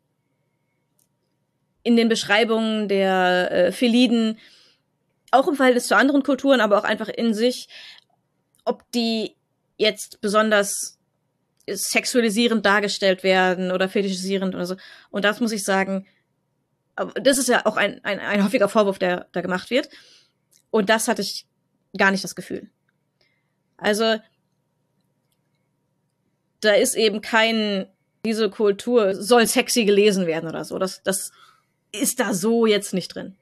in 1.83 1.95
den 1.95 2.07
Beschreibungen 2.07 2.87
der 2.87 3.51
äh, 3.51 3.71
Feliden, 3.71 4.37
auch 5.31 5.47
im 5.47 5.55
Verhältnis 5.55 5.87
zu 5.87 5.97
anderen 5.97 6.23
Kulturen, 6.23 6.61
aber 6.61 6.77
auch 6.77 6.83
einfach 6.83 7.09
in 7.09 7.33
sich, 7.33 7.67
ob 8.63 8.89
die 8.91 9.35
jetzt 9.77 10.21
besonders 10.21 10.97
sexualisierend 11.67 12.65
dargestellt 12.65 13.23
werden 13.23 13.71
oder 13.71 13.87
fetischisierend 13.87 14.53
oder 14.55 14.65
so. 14.65 14.75
Und 15.09 15.23
das 15.25 15.39
muss 15.39 15.51
ich 15.51 15.63
sagen, 15.63 16.05
das 17.15 17.37
ist 17.37 17.49
ja 17.49 17.65
auch 17.65 17.77
ein, 17.77 18.03
ein, 18.03 18.19
ein 18.19 18.43
häufiger 18.43 18.69
Vorwurf, 18.69 18.99
der 18.99 19.27
da 19.31 19.41
gemacht 19.41 19.69
wird. 19.69 19.89
Und 20.69 20.89
das 20.89 21.07
hatte 21.07 21.21
ich 21.21 21.45
gar 21.97 22.11
nicht 22.11 22.23
das 22.23 22.35
Gefühl. 22.35 22.69
Also, 23.77 24.17
da 26.61 26.73
ist 26.73 26.95
eben 26.95 27.21
kein, 27.21 27.87
diese 28.25 28.49
Kultur 28.49 29.15
soll 29.15 29.47
sexy 29.47 29.85
gelesen 29.85 30.27
werden 30.27 30.49
oder 30.49 30.65
so. 30.65 30.77
Das, 30.79 31.01
das 31.03 31.31
ist 31.91 32.19
da 32.19 32.33
so 32.33 32.65
jetzt 32.65 32.93
nicht 32.93 33.13
drin. 33.13 33.35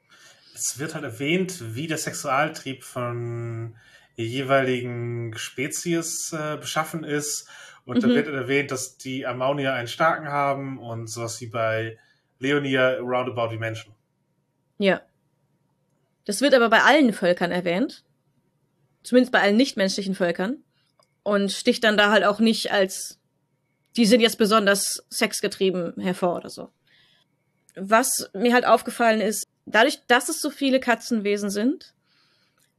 Es 0.54 0.78
wird 0.78 0.94
halt 0.94 1.04
erwähnt, 1.04 1.74
wie 1.74 1.86
der 1.86 1.98
Sexualtrieb 1.98 2.84
von 2.84 3.76
der 4.16 4.26
jeweiligen 4.26 5.36
Spezies 5.36 6.32
äh, 6.32 6.56
beschaffen 6.56 7.04
ist. 7.04 7.48
Und 7.84 7.96
mhm. 7.96 8.00
da 8.00 8.08
wird 8.08 8.28
erwähnt, 8.28 8.70
dass 8.70 8.96
die 8.96 9.26
Ammonia 9.26 9.74
einen 9.74 9.88
starken 9.88 10.28
haben 10.28 10.78
und 10.78 11.08
sowas 11.08 11.40
wie 11.40 11.46
bei 11.46 11.98
Leonia 12.38 12.98
roundabout 12.98 13.52
wie 13.52 13.58
Menschen. 13.58 13.92
Ja. 14.78 15.00
Das 16.24 16.40
wird 16.40 16.54
aber 16.54 16.70
bei 16.70 16.82
allen 16.82 17.12
Völkern 17.12 17.50
erwähnt. 17.50 18.04
Zumindest 19.02 19.32
bei 19.32 19.40
allen 19.40 19.56
nichtmenschlichen 19.56 20.14
Völkern. 20.14 20.58
Und 21.24 21.52
sticht 21.52 21.84
dann 21.84 21.96
da 21.96 22.10
halt 22.10 22.24
auch 22.24 22.40
nicht 22.40 22.72
als, 22.72 23.20
die 23.96 24.06
sind 24.06 24.20
jetzt 24.20 24.38
besonders 24.38 25.04
sexgetrieben 25.08 25.94
hervor 26.00 26.36
oder 26.36 26.50
so 26.50 26.70
was 27.74 28.30
mir 28.34 28.52
halt 28.52 28.66
aufgefallen 28.66 29.20
ist, 29.20 29.46
dadurch, 29.66 30.00
dass 30.06 30.28
es 30.28 30.40
so 30.40 30.50
viele 30.50 30.80
Katzenwesen 30.80 31.50
sind 31.50 31.94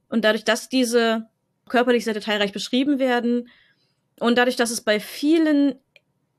und 0.08 0.24
dadurch, 0.24 0.44
dass 0.44 0.68
diese 0.68 1.28
körperlich 1.68 2.04
sehr 2.04 2.14
detailreich 2.14 2.52
beschrieben 2.52 2.98
werden 2.98 3.48
und 4.20 4.36
dadurch, 4.36 4.56
dass 4.56 4.70
es 4.70 4.80
bei 4.80 5.00
vielen 5.00 5.76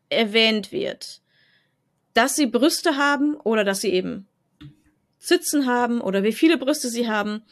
erwähnt 0.09 0.71
wird, 0.71 1.21
dass 2.13 2.35
sie 2.35 2.45
Brüste 2.45 2.97
haben 2.97 3.35
oder 3.35 3.63
dass 3.63 3.81
sie 3.81 3.91
eben 3.91 4.27
Zitzen 5.19 5.65
haben 5.65 6.01
oder 6.01 6.23
wie 6.23 6.33
viele 6.33 6.57
Brüste 6.57 6.89
sie 6.89 7.09
haben, 7.09 7.43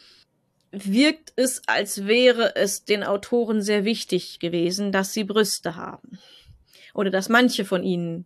wirkt 0.71 1.33
es, 1.35 1.61
als 1.67 2.05
wäre 2.05 2.55
es 2.55 2.85
den 2.85 3.03
Autoren 3.03 3.61
sehr 3.61 3.85
wichtig 3.85 4.39
gewesen, 4.39 4.91
dass 4.91 5.13
sie 5.13 5.23
Brüste 5.23 5.75
haben. 5.75 6.19
Oder 6.93 7.09
dass 7.09 7.29
manche 7.29 7.65
von 7.65 7.83
ihnen 7.83 8.25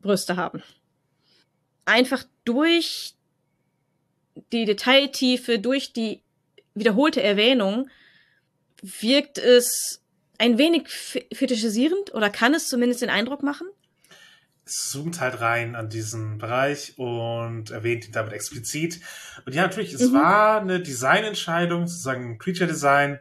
Brüste 0.00 0.36
haben 0.36 0.62
einfach 1.90 2.24
durch 2.44 3.14
die 4.52 4.64
Detailtiefe, 4.64 5.58
durch 5.58 5.92
die 5.92 6.22
wiederholte 6.74 7.22
Erwähnung 7.22 7.88
wirkt 8.82 9.38
es 9.38 10.02
ein 10.38 10.58
wenig 10.58 10.88
fetischisierend 10.88 12.14
oder 12.14 12.30
kann 12.30 12.54
es 12.54 12.68
zumindest 12.68 13.02
den 13.02 13.10
Eindruck 13.10 13.42
machen? 13.42 13.68
Es 14.64 14.90
zoomt 14.90 15.20
halt 15.20 15.40
rein 15.40 15.74
an 15.74 15.88
diesen 15.88 16.38
Bereich 16.38 16.94
und 16.96 17.70
erwähnt 17.70 18.06
ihn 18.06 18.12
damit 18.12 18.32
explizit. 18.32 19.00
Und 19.44 19.54
ja, 19.54 19.62
natürlich, 19.62 19.92
es 19.92 20.10
mhm. 20.10 20.14
war 20.14 20.60
eine 20.60 20.80
Designentscheidung, 20.80 21.88
sozusagen 21.88 22.38
Creature 22.38 22.68
Design, 22.68 23.18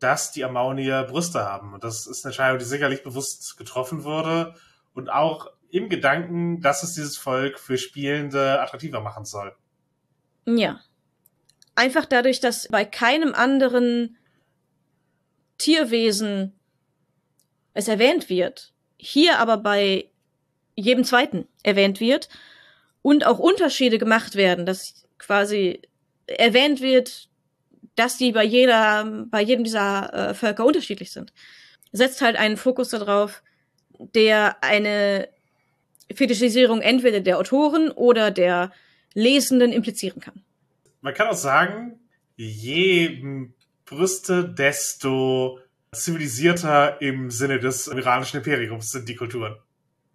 dass 0.00 0.32
die 0.32 0.44
Ammonier 0.44 1.04
Brüste 1.04 1.40
haben. 1.40 1.74
Und 1.74 1.84
das 1.84 2.06
ist 2.06 2.24
eine 2.24 2.32
Entscheidung, 2.32 2.58
die 2.58 2.64
sicherlich 2.64 3.02
bewusst 3.02 3.56
getroffen 3.56 4.04
wurde 4.04 4.54
und 4.92 5.10
auch 5.10 5.52
im 5.70 5.88
Gedanken, 5.88 6.60
dass 6.60 6.82
es 6.82 6.94
dieses 6.94 7.16
Volk 7.16 7.58
für 7.58 7.78
Spielende 7.78 8.60
attraktiver 8.60 9.00
machen 9.00 9.24
soll. 9.24 9.54
Ja. 10.46 10.80
Einfach 11.74 12.04
dadurch, 12.04 12.40
dass 12.40 12.68
bei 12.68 12.84
keinem 12.84 13.34
anderen 13.34 14.16
Tierwesen 15.58 16.52
es 17.74 17.88
erwähnt 17.88 18.28
wird, 18.28 18.72
hier 18.96 19.38
aber 19.38 19.56
bei 19.58 20.10
jedem 20.74 21.04
zweiten 21.04 21.46
erwähnt 21.62 22.00
wird 22.00 22.28
und 23.02 23.26
auch 23.26 23.38
Unterschiede 23.38 23.98
gemacht 23.98 24.34
werden, 24.34 24.66
dass 24.66 25.06
quasi 25.18 25.82
erwähnt 26.26 26.80
wird, 26.80 27.28
dass 27.94 28.16
die 28.16 28.32
bei 28.32 28.44
jeder, 28.44 29.24
bei 29.26 29.42
jedem 29.42 29.64
dieser 29.64 30.30
äh, 30.30 30.34
Völker 30.34 30.64
unterschiedlich 30.64 31.12
sind. 31.12 31.32
Setzt 31.92 32.22
halt 32.22 32.36
einen 32.36 32.56
Fokus 32.56 32.90
darauf, 32.90 33.42
der 33.98 34.62
eine 34.62 35.28
Fetischisierung 36.14 36.80
entweder 36.80 37.20
der 37.20 37.38
Autoren 37.38 37.90
oder 37.90 38.30
der 38.30 38.72
Lesenden 39.14 39.72
implizieren 39.72 40.20
kann. 40.20 40.42
Man 41.00 41.14
kann 41.14 41.28
auch 41.28 41.34
sagen, 41.34 42.00
je 42.36 43.48
Brüste, 43.84 44.48
desto 44.48 45.58
zivilisierter 45.92 47.00
im 47.00 47.30
Sinne 47.30 47.58
des 47.58 47.88
iranischen 47.88 48.38
Imperiums 48.38 48.90
sind 48.90 49.08
die 49.08 49.16
Kulturen. 49.16 49.56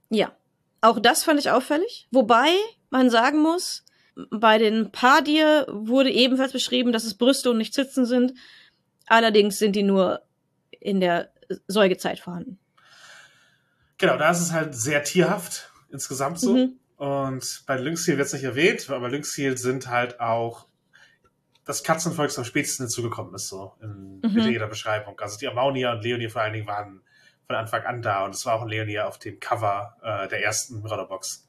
Ja, 0.10 0.36
auch 0.82 1.00
das 1.00 1.24
fand 1.24 1.40
ich 1.40 1.50
auffällig. 1.50 2.08
Wobei 2.12 2.50
man 2.90 3.10
sagen 3.10 3.42
muss, 3.42 3.84
bei 4.30 4.58
den 4.58 4.92
Padir 4.92 5.68
wurde 5.70 6.12
ebenfalls 6.12 6.54
beschrieben, 6.54 6.92
dass 6.94 7.04
es 7.04 7.16
Brüste 7.16 7.52
und 7.52 7.58
nicht 7.58 7.74
Zitzen 7.74 8.06
sind. 8.06 8.34
Allerdings 9.08 9.60
sind 9.60 9.76
die 9.76 9.84
nur 9.84 10.22
in 10.80 11.02
der 11.02 11.32
Säugezeit 11.68 12.20
vorhanden. 12.20 12.60
Genau, 13.98 14.18
da 14.18 14.32
ist 14.32 14.42
es 14.42 14.52
halt 14.52 14.76
sehr 14.76 15.04
tierhaft 15.04 15.72
insgesamt 15.92 16.40
so. 16.40 16.56
Mhm. 16.56 16.80
Und 16.98 17.64
bei 17.66 17.78
Lynxhiel 17.78 18.18
wird 18.18 18.28
es 18.28 18.34
nicht 18.34 18.44
erwähnt, 18.44 18.90
aber 18.90 19.10
Lynxhiel 19.10 19.58
sind 19.58 19.90
halt 19.90 20.20
auch 20.20 20.68
das 21.66 21.84
Katzenvolk, 21.84 22.32
am 22.38 22.46
spätesten 22.46 22.86
hinzugekommen 22.86 23.34
ist, 23.34 23.50
so 23.50 23.74
in, 23.82 24.22
mhm. 24.22 24.40
jeder 24.40 24.68
Beschreibung. 24.68 25.20
Also 25.20 25.38
die 25.38 25.48
Ammonia 25.48 25.94
und 25.94 26.04
Leonie 26.04 26.30
vor 26.30 26.44
allen 26.44 26.54
Dingen 26.54 26.68
waren 26.68 27.02
von 27.48 27.56
Anfang 27.56 27.84
an 27.84 28.02
da 28.02 28.26
und 28.26 28.36
es 28.36 28.46
war 28.46 28.56
auch 28.56 28.66
Leonie 28.66 29.00
auf 29.00 29.20
dem 29.20 29.40
Cover 29.40 29.98
äh, 30.04 30.28
der 30.28 30.44
ersten 30.44 30.82
Mörderbox. 30.82 31.48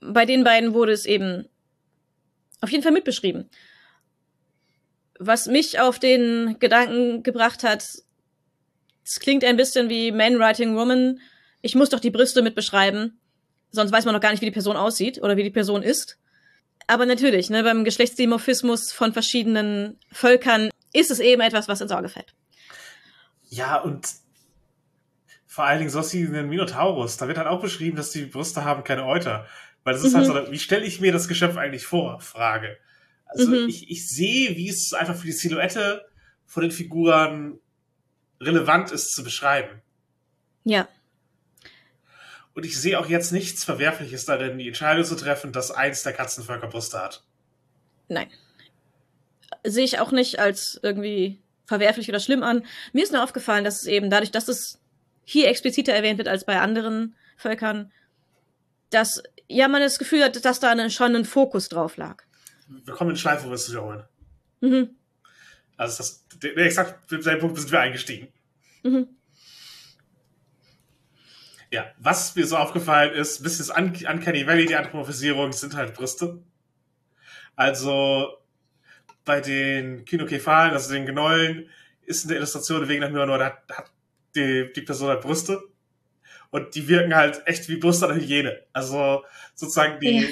bei 0.00 0.24
den 0.24 0.44
beiden 0.44 0.74
wurde 0.74 0.92
es 0.92 1.06
eben 1.06 1.48
auf 2.60 2.70
jeden 2.70 2.82
Fall 2.82 2.92
mitbeschrieben. 2.92 3.48
Was 5.18 5.46
mich 5.46 5.80
auf 5.80 5.98
den 5.98 6.56
Gedanken 6.60 7.22
gebracht 7.22 7.64
hat, 7.64 7.82
es 9.04 9.20
klingt 9.20 9.44
ein 9.44 9.56
bisschen 9.56 9.88
wie 9.88 10.12
Man 10.12 10.38
Writing 10.38 10.76
Woman. 10.76 11.20
Ich 11.62 11.74
muss 11.74 11.88
doch 11.88 12.00
die 12.00 12.10
Brüste 12.10 12.42
mit 12.42 12.54
beschreiben. 12.54 13.18
Sonst 13.70 13.92
weiß 13.92 14.04
man 14.04 14.14
noch 14.14 14.20
gar 14.20 14.30
nicht, 14.30 14.40
wie 14.40 14.46
die 14.46 14.52
Person 14.52 14.76
aussieht 14.76 15.20
oder 15.22 15.36
wie 15.36 15.42
die 15.42 15.50
Person 15.50 15.82
ist. 15.82 16.18
Aber 16.88 17.04
natürlich, 17.06 17.50
ne, 17.50 17.62
beim 17.62 17.84
Geschlechtsdimorphismus 17.84 18.92
von 18.92 19.12
verschiedenen 19.12 20.00
Völkern 20.10 20.70
ist 20.92 21.10
es 21.10 21.20
eben 21.20 21.42
etwas, 21.42 21.68
was 21.68 21.82
ins 21.82 21.92
Auge 21.92 22.08
fällt. 22.08 22.34
Ja, 23.50 23.76
und 23.76 24.08
vor 25.46 25.64
allen 25.64 25.78
Dingen 25.78 25.90
sowas 25.90 26.12
wie 26.14 26.24
ein 26.24 26.48
Minotaurus, 26.48 27.18
da 27.18 27.28
wird 27.28 27.36
halt 27.36 27.46
auch 27.46 27.60
beschrieben, 27.60 27.96
dass 27.96 28.10
die 28.10 28.24
Brüste 28.24 28.64
haben 28.64 28.84
keine 28.84 29.04
Euter. 29.04 29.46
Weil 29.84 29.94
das 29.94 30.02
ist 30.02 30.14
halt 30.14 30.28
mhm. 30.28 30.32
halt 30.32 30.46
so, 30.46 30.52
wie 30.52 30.58
stelle 30.58 30.84
ich 30.84 31.00
mir 31.00 31.12
das 31.12 31.28
Geschöpf 31.28 31.56
eigentlich 31.56 31.84
vor? 31.86 32.20
Frage. 32.20 32.78
Also 33.26 33.48
mhm. 33.48 33.68
ich, 33.68 33.90
ich 33.90 34.08
sehe, 34.08 34.56
wie 34.56 34.68
es 34.68 34.94
einfach 34.94 35.14
für 35.14 35.26
die 35.26 35.32
Silhouette 35.32 36.06
von 36.46 36.62
den 36.62 36.72
Figuren 36.72 37.58
relevant 38.40 38.92
ist 38.92 39.12
zu 39.12 39.22
beschreiben. 39.22 39.82
Ja. 40.64 40.88
Und 42.58 42.64
ich 42.64 42.76
sehe 42.76 42.98
auch 42.98 43.06
jetzt 43.06 43.30
nichts 43.30 43.62
Verwerfliches 43.62 44.24
darin, 44.24 44.58
die 44.58 44.66
Entscheidung 44.66 45.04
zu 45.04 45.14
treffen, 45.14 45.52
dass 45.52 45.70
eins 45.70 46.02
der 46.02 46.12
Katzenvölker 46.12 46.66
Brüste 46.66 46.98
hat. 46.98 47.22
Nein. 48.08 48.26
Sehe 49.62 49.84
ich 49.84 50.00
auch 50.00 50.10
nicht 50.10 50.40
als 50.40 50.80
irgendwie 50.82 51.40
verwerflich 51.66 52.08
oder 52.08 52.18
schlimm 52.18 52.42
an. 52.42 52.66
Mir 52.92 53.04
ist 53.04 53.12
nur 53.12 53.22
aufgefallen, 53.22 53.62
dass 53.62 53.82
es 53.82 53.86
eben 53.86 54.10
dadurch, 54.10 54.32
dass 54.32 54.48
es 54.48 54.80
hier 55.22 55.46
expliziter 55.46 55.92
erwähnt 55.92 56.18
wird 56.18 56.26
als 56.26 56.44
bei 56.44 56.58
anderen 56.58 57.14
Völkern, 57.36 57.92
dass 58.90 59.22
ja 59.46 59.68
man 59.68 59.80
das 59.80 60.00
Gefühl 60.00 60.24
hat, 60.24 60.44
dass 60.44 60.58
da 60.58 60.90
schon 60.90 61.14
ein 61.14 61.24
Fokus 61.24 61.68
drauf 61.68 61.96
lag. 61.96 62.24
Wir 62.66 62.92
kommen 62.92 63.10
in 63.10 63.16
Schleife, 63.16 63.44
wo 63.44 63.50
wir 63.50 63.54
es 63.54 63.70
wiederholen. 63.70 64.02
Mhm. 64.62 64.96
Also 65.76 65.98
das, 65.98 66.24
exakt 66.42 67.08
mit 67.08 67.22
seinem 67.22 67.38
Punkt 67.38 67.56
sind 67.56 67.70
wir 67.70 67.78
eingestiegen. 67.78 68.32
Mhm. 68.82 69.10
Ja, 71.70 71.86
was 71.98 72.34
mir 72.34 72.46
so 72.46 72.56
aufgefallen 72.56 73.12
ist, 73.12 73.42
bis 73.42 73.58
jetzt 73.58 73.76
Un 73.76 73.88
Uncanny 73.88 74.46
Valley, 74.46 74.66
die 74.66 74.76
Anthropomorphisierung, 74.76 75.52
sind 75.52 75.74
halt 75.74 75.94
Brüste. 75.94 76.42
Also 77.56 78.38
bei 79.24 79.40
den 79.40 80.04
Kinokephalen, 80.04 80.72
also 80.72 80.92
den 80.92 81.04
Genollen, 81.04 81.68
ist 82.06 82.22
in 82.24 82.28
der 82.28 82.38
Illustration 82.38 82.88
wegen 82.88 83.02
nach 83.02 83.10
mir 83.10 83.26
nur, 83.26 83.38
da 83.38 83.46
hat, 83.46 83.62
hat 83.70 83.90
die, 84.34 84.72
die 84.74 84.82
Person 84.82 85.08
halt 85.08 85.20
Brüste. 85.20 85.60
Und 86.50 86.74
die 86.74 86.88
wirken 86.88 87.14
halt 87.14 87.42
echt 87.46 87.68
wie 87.68 87.76
Brüste 87.76 88.08
an 88.08 88.16
Hygiene. 88.16 88.62
Also 88.72 89.24
sozusagen 89.54 90.00
die, 90.00 90.20
ja 90.20 90.28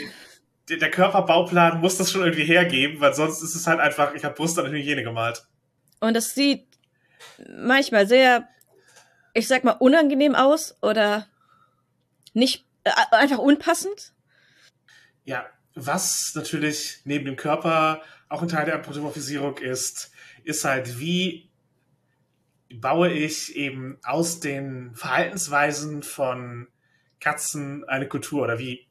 der 0.69 0.91
Körperbauplan 0.91 1.81
muss 1.81 1.97
das 1.97 2.11
schon 2.11 2.23
irgendwie 2.23 2.45
hergeben, 2.45 3.01
weil 3.01 3.15
sonst 3.15 3.43
ist 3.43 3.55
es 3.55 3.67
halt 3.67 3.81
einfach, 3.81 4.15
ich 4.15 4.25
habe 4.25 4.35
Brust 4.35 4.59
an 4.59 4.71
Hygiene 4.71 5.03
gemalt. 5.03 5.47
Und 6.01 6.15
das 6.15 6.35
sieht 6.35 6.67
manchmal 7.57 8.07
sehr, 8.07 8.49
ich 9.37 9.49
sag 9.49 9.65
mal, 9.65 9.73
unangenehm 9.73 10.35
aus 10.35 10.77
oder 10.81 11.29
nicht, 12.33 12.65
äh, 12.85 12.91
einfach 13.11 13.39
unpassend. 13.39 14.15
Ja, 15.25 15.47
was 15.75 16.33
natürlich 16.35 17.01
neben 17.05 17.27
dem 17.27 17.37
Körper 17.37 18.03
auch 18.31 18.41
ein 18.41 18.49
Teil 18.49 18.65
der 18.65 18.77
Anthropomorphisierung 18.77 19.59
ist, 19.59 20.11
ist 20.45 20.65
halt, 20.65 20.99
wie 20.99 21.51
baue 22.75 23.13
ich 23.13 23.55
eben 23.55 23.99
aus 24.03 24.41
den 24.41 24.95
Verhaltensweisen 24.95 26.03
von 26.03 26.69
Katzen 27.21 27.85
eine 27.85 28.09
Kultur 28.09 28.43
oder 28.43 28.59
wie 28.59 28.87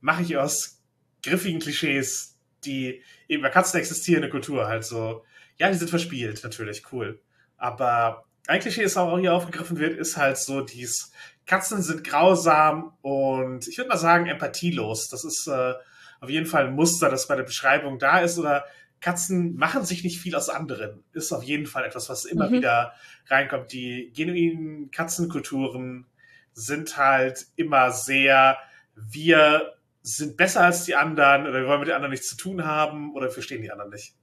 mache 0.00 0.22
ich 0.22 0.36
aus 0.36 0.80
griffigen 1.24 1.60
Klischees, 1.60 2.38
die 2.64 3.02
eben 3.26 3.42
bei 3.42 3.50
Katzen 3.50 3.80
existierende 3.80 4.30
Kultur 4.30 4.68
halt 4.68 4.84
so. 4.84 5.24
Ja, 5.58 5.70
die 5.70 5.76
sind 5.76 5.90
verspielt, 5.90 6.44
natürlich, 6.44 6.92
cool. 6.92 7.20
Aber 7.56 8.27
ein 8.48 8.60
Klischee, 8.60 8.82
das 8.82 8.96
auch 8.96 9.18
hier 9.18 9.34
aufgegriffen 9.34 9.78
wird, 9.78 9.96
ist 9.96 10.16
halt 10.16 10.38
so 10.38 10.62
dies, 10.62 11.12
Katzen 11.46 11.82
sind 11.82 12.02
grausam 12.02 12.94
und 13.02 13.68
ich 13.68 13.78
würde 13.78 13.88
mal 13.88 13.98
sagen 13.98 14.26
empathielos. 14.26 15.08
Das 15.08 15.24
ist 15.24 15.46
äh, 15.46 15.74
auf 16.20 16.30
jeden 16.30 16.46
Fall 16.46 16.66
ein 16.66 16.74
Muster, 16.74 17.10
das 17.10 17.28
bei 17.28 17.36
der 17.36 17.42
Beschreibung 17.42 17.98
da 17.98 18.20
ist. 18.20 18.38
Oder 18.38 18.64
Katzen 19.00 19.54
machen 19.54 19.84
sich 19.84 20.02
nicht 20.02 20.18
viel 20.18 20.34
aus 20.34 20.48
anderen. 20.48 21.04
Ist 21.12 21.32
auf 21.32 21.42
jeden 21.42 21.66
Fall 21.66 21.84
etwas, 21.84 22.08
was 22.08 22.24
immer 22.24 22.48
mhm. 22.48 22.54
wieder 22.54 22.94
reinkommt. 23.28 23.72
Die 23.72 24.12
genuinen 24.14 24.90
Katzenkulturen 24.90 26.06
sind 26.52 26.96
halt 26.96 27.46
immer 27.56 27.92
sehr, 27.92 28.58
wir 28.94 29.74
sind 30.02 30.38
besser 30.38 30.62
als 30.64 30.84
die 30.84 30.96
anderen 30.96 31.46
oder 31.46 31.60
wir 31.60 31.68
wollen 31.68 31.80
mit 31.80 31.88
den 31.88 31.94
anderen 31.94 32.12
nichts 32.12 32.28
zu 32.28 32.36
tun 32.36 32.64
haben 32.64 33.14
oder 33.14 33.30
verstehen 33.30 33.62
die 33.62 33.70
anderen 33.70 33.90
nicht. 33.90 34.14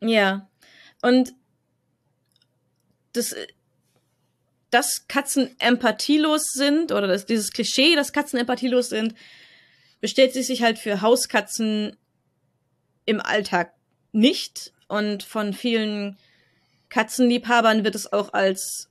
Ja. 0.00 0.48
Und 1.02 1.34
das, 3.12 3.34
dass 4.70 5.06
Katzen 5.08 5.54
empathielos 5.58 6.50
sind 6.52 6.92
oder 6.92 7.06
dass 7.06 7.26
dieses 7.26 7.52
Klischee, 7.52 7.94
dass 7.96 8.12
Katzen 8.12 8.38
empathielos 8.38 8.88
sind, 8.88 9.14
bestätigt 10.00 10.46
sich 10.46 10.62
halt 10.62 10.78
für 10.78 11.02
Hauskatzen 11.02 11.96
im 13.04 13.20
Alltag 13.20 13.72
nicht. 14.12 14.72
Und 14.88 15.22
von 15.22 15.52
vielen 15.52 16.18
Katzenliebhabern 16.88 17.84
wird 17.84 17.94
es 17.94 18.12
auch 18.12 18.32
als, 18.32 18.90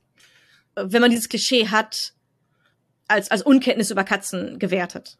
wenn 0.74 1.02
man 1.02 1.10
dieses 1.10 1.28
Klischee 1.28 1.68
hat, 1.68 2.14
als, 3.08 3.30
als 3.30 3.42
Unkenntnis 3.42 3.90
über 3.90 4.04
Katzen 4.04 4.58
gewertet 4.58 5.18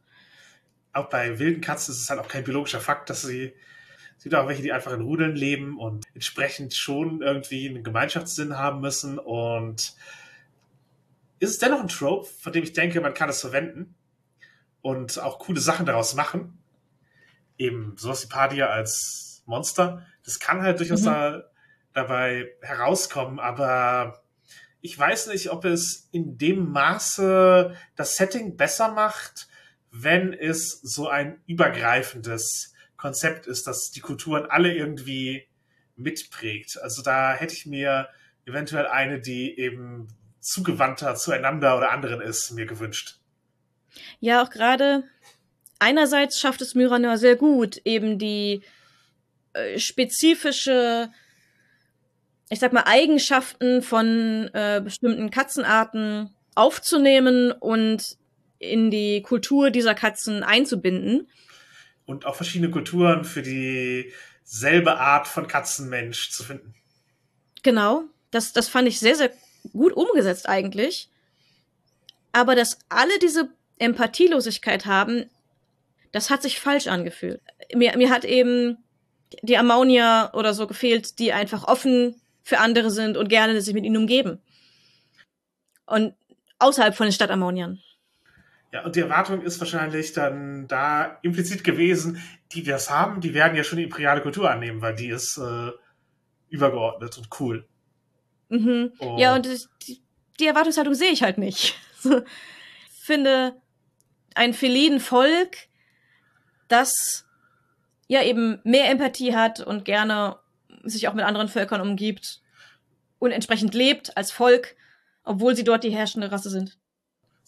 auch 0.92 1.08
bei 1.08 1.38
wilden 1.38 1.60
Katzen 1.60 1.92
ist 1.92 2.02
es 2.02 2.10
halt 2.10 2.20
auch 2.20 2.28
kein 2.28 2.44
biologischer 2.44 2.80
Fakt, 2.80 3.10
dass 3.10 3.22
sie, 3.22 3.52
es 4.20 4.24
gibt 4.24 4.34
auch 4.34 4.46
welche, 4.46 4.60
die 4.60 4.70
einfach 4.70 4.92
in 4.92 5.00
Rudeln 5.00 5.34
leben 5.34 5.78
und 5.78 6.04
entsprechend 6.12 6.74
schon 6.74 7.22
irgendwie 7.22 7.66
einen 7.66 7.82
Gemeinschaftssinn 7.82 8.58
haben 8.58 8.82
müssen 8.82 9.18
und 9.18 9.94
ist 11.38 11.48
es 11.48 11.58
dennoch 11.58 11.80
ein 11.80 11.88
Trope, 11.88 12.28
von 12.28 12.52
dem 12.52 12.62
ich 12.62 12.74
denke, 12.74 13.00
man 13.00 13.14
kann 13.14 13.30
es 13.30 13.40
verwenden 13.40 13.94
und 14.82 15.18
auch 15.18 15.38
coole 15.38 15.58
Sachen 15.58 15.86
daraus 15.86 16.14
machen. 16.14 16.58
Eben 17.56 17.96
sowas 17.96 18.22
wie 18.22 18.28
Padia 18.28 18.66
als 18.66 19.42
Monster. 19.46 20.06
Das 20.22 20.38
kann 20.38 20.60
halt 20.60 20.80
durchaus 20.80 21.00
mhm. 21.00 21.06
da, 21.06 21.44
dabei 21.94 22.52
herauskommen, 22.60 23.40
aber 23.40 24.22
ich 24.82 24.98
weiß 24.98 25.28
nicht, 25.28 25.50
ob 25.50 25.64
es 25.64 26.10
in 26.12 26.36
dem 26.36 26.70
Maße 26.70 27.74
das 27.96 28.16
Setting 28.16 28.58
besser 28.58 28.92
macht 28.92 29.48
wenn 29.90 30.32
es 30.32 30.80
so 30.82 31.08
ein 31.08 31.40
übergreifendes 31.46 32.74
Konzept 33.00 33.46
ist, 33.46 33.66
das 33.66 33.90
die 33.90 34.00
Kulturen 34.00 34.46
alle 34.46 34.74
irgendwie 34.74 35.46
mitprägt. 35.96 36.80
Also 36.82 37.02
da 37.02 37.32
hätte 37.32 37.54
ich 37.54 37.66
mir 37.66 38.08
eventuell 38.44 38.86
eine, 38.86 39.20
die 39.20 39.58
eben 39.58 40.08
zugewandter 40.40 41.14
zueinander 41.14 41.76
oder 41.76 41.92
anderen 41.92 42.20
ist, 42.20 42.50
mir 42.52 42.66
gewünscht. 42.66 43.18
Ja, 44.20 44.42
auch 44.42 44.50
gerade 44.50 45.04
einerseits 45.78 46.38
schafft 46.38 46.60
es 46.60 46.74
Myranor 46.74 47.18
sehr 47.18 47.36
gut, 47.36 47.80
eben 47.84 48.18
die 48.18 48.62
äh, 49.52 49.78
spezifische, 49.78 51.10
ich 52.50 52.58
sag 52.58 52.72
mal, 52.72 52.84
Eigenschaften 52.84 53.82
von 53.82 54.50
äh, 54.52 54.80
bestimmten 54.82 55.30
Katzenarten 55.30 56.34
aufzunehmen 56.54 57.52
und 57.52 58.18
in 58.58 58.90
die 58.90 59.22
Kultur 59.22 59.70
dieser 59.70 59.94
Katzen 59.94 60.42
einzubinden. 60.42 61.28
Und 62.10 62.26
auch 62.26 62.34
verschiedene 62.34 62.72
Kulturen 62.72 63.24
für 63.24 63.40
dieselbe 63.40 64.98
Art 64.98 65.28
von 65.28 65.46
Katzenmensch 65.46 66.30
zu 66.32 66.42
finden. 66.42 66.74
Genau. 67.62 68.02
Das, 68.32 68.52
das 68.52 68.68
fand 68.68 68.88
ich 68.88 68.98
sehr, 68.98 69.14
sehr 69.14 69.30
gut 69.72 69.92
umgesetzt 69.92 70.48
eigentlich. 70.48 71.08
Aber 72.32 72.56
dass 72.56 72.80
alle 72.88 73.16
diese 73.20 73.50
Empathielosigkeit 73.78 74.86
haben, 74.86 75.30
das 76.10 76.30
hat 76.30 76.42
sich 76.42 76.58
falsch 76.58 76.88
angefühlt. 76.88 77.40
Mir, 77.74 77.96
mir 77.96 78.10
hat 78.10 78.24
eben 78.24 78.78
die 79.42 79.56
Ammonia 79.56 80.34
oder 80.34 80.52
so 80.52 80.66
gefehlt, 80.66 81.20
die 81.20 81.32
einfach 81.32 81.62
offen 81.62 82.20
für 82.42 82.58
andere 82.58 82.90
sind 82.90 83.16
und 83.16 83.28
gerne 83.28 83.60
sich 83.60 83.72
mit 83.72 83.84
ihnen 83.84 83.98
umgeben. 83.98 84.42
Und 85.86 86.14
außerhalb 86.58 86.96
von 86.96 87.06
den 87.06 87.12
Stadtammoniern. 87.12 87.80
Ja, 88.72 88.84
und 88.84 88.94
die 88.94 89.00
Erwartung 89.00 89.42
ist 89.42 89.58
wahrscheinlich 89.58 90.12
dann 90.12 90.68
da 90.68 91.18
implizit 91.22 91.64
gewesen, 91.64 92.22
die, 92.52 92.62
die 92.62 92.70
das 92.70 92.88
haben, 92.88 93.20
die 93.20 93.34
werden 93.34 93.56
ja 93.56 93.64
schon 93.64 93.78
die 93.78 93.84
imperiale 93.84 94.20
Kultur 94.20 94.48
annehmen, 94.50 94.80
weil 94.80 94.94
die 94.94 95.08
ist 95.08 95.38
äh, 95.38 95.72
übergeordnet 96.50 97.18
und 97.18 97.28
cool. 97.40 97.66
Mhm. 98.48 98.92
Oh. 98.98 99.16
Ja, 99.18 99.34
und 99.34 99.46
die, 99.86 100.00
die 100.38 100.46
Erwartungshaltung 100.46 100.94
sehe 100.94 101.10
ich 101.10 101.22
halt 101.22 101.38
nicht. 101.38 101.74
finde 103.00 103.60
ein 104.34 104.54
feliden 104.54 105.00
Volk, 105.00 105.56
das 106.68 107.24
ja 108.06 108.22
eben 108.22 108.60
mehr 108.62 108.88
Empathie 108.88 109.34
hat 109.34 109.60
und 109.60 109.84
gerne 109.84 110.36
sich 110.84 111.08
auch 111.08 111.14
mit 111.14 111.24
anderen 111.24 111.48
Völkern 111.48 111.80
umgibt 111.80 112.40
und 113.18 113.32
entsprechend 113.32 113.74
lebt 113.74 114.16
als 114.16 114.30
Volk, 114.30 114.76
obwohl 115.24 115.56
sie 115.56 115.64
dort 115.64 115.82
die 115.82 115.90
herrschende 115.90 116.30
Rasse 116.30 116.50
sind 116.50 116.78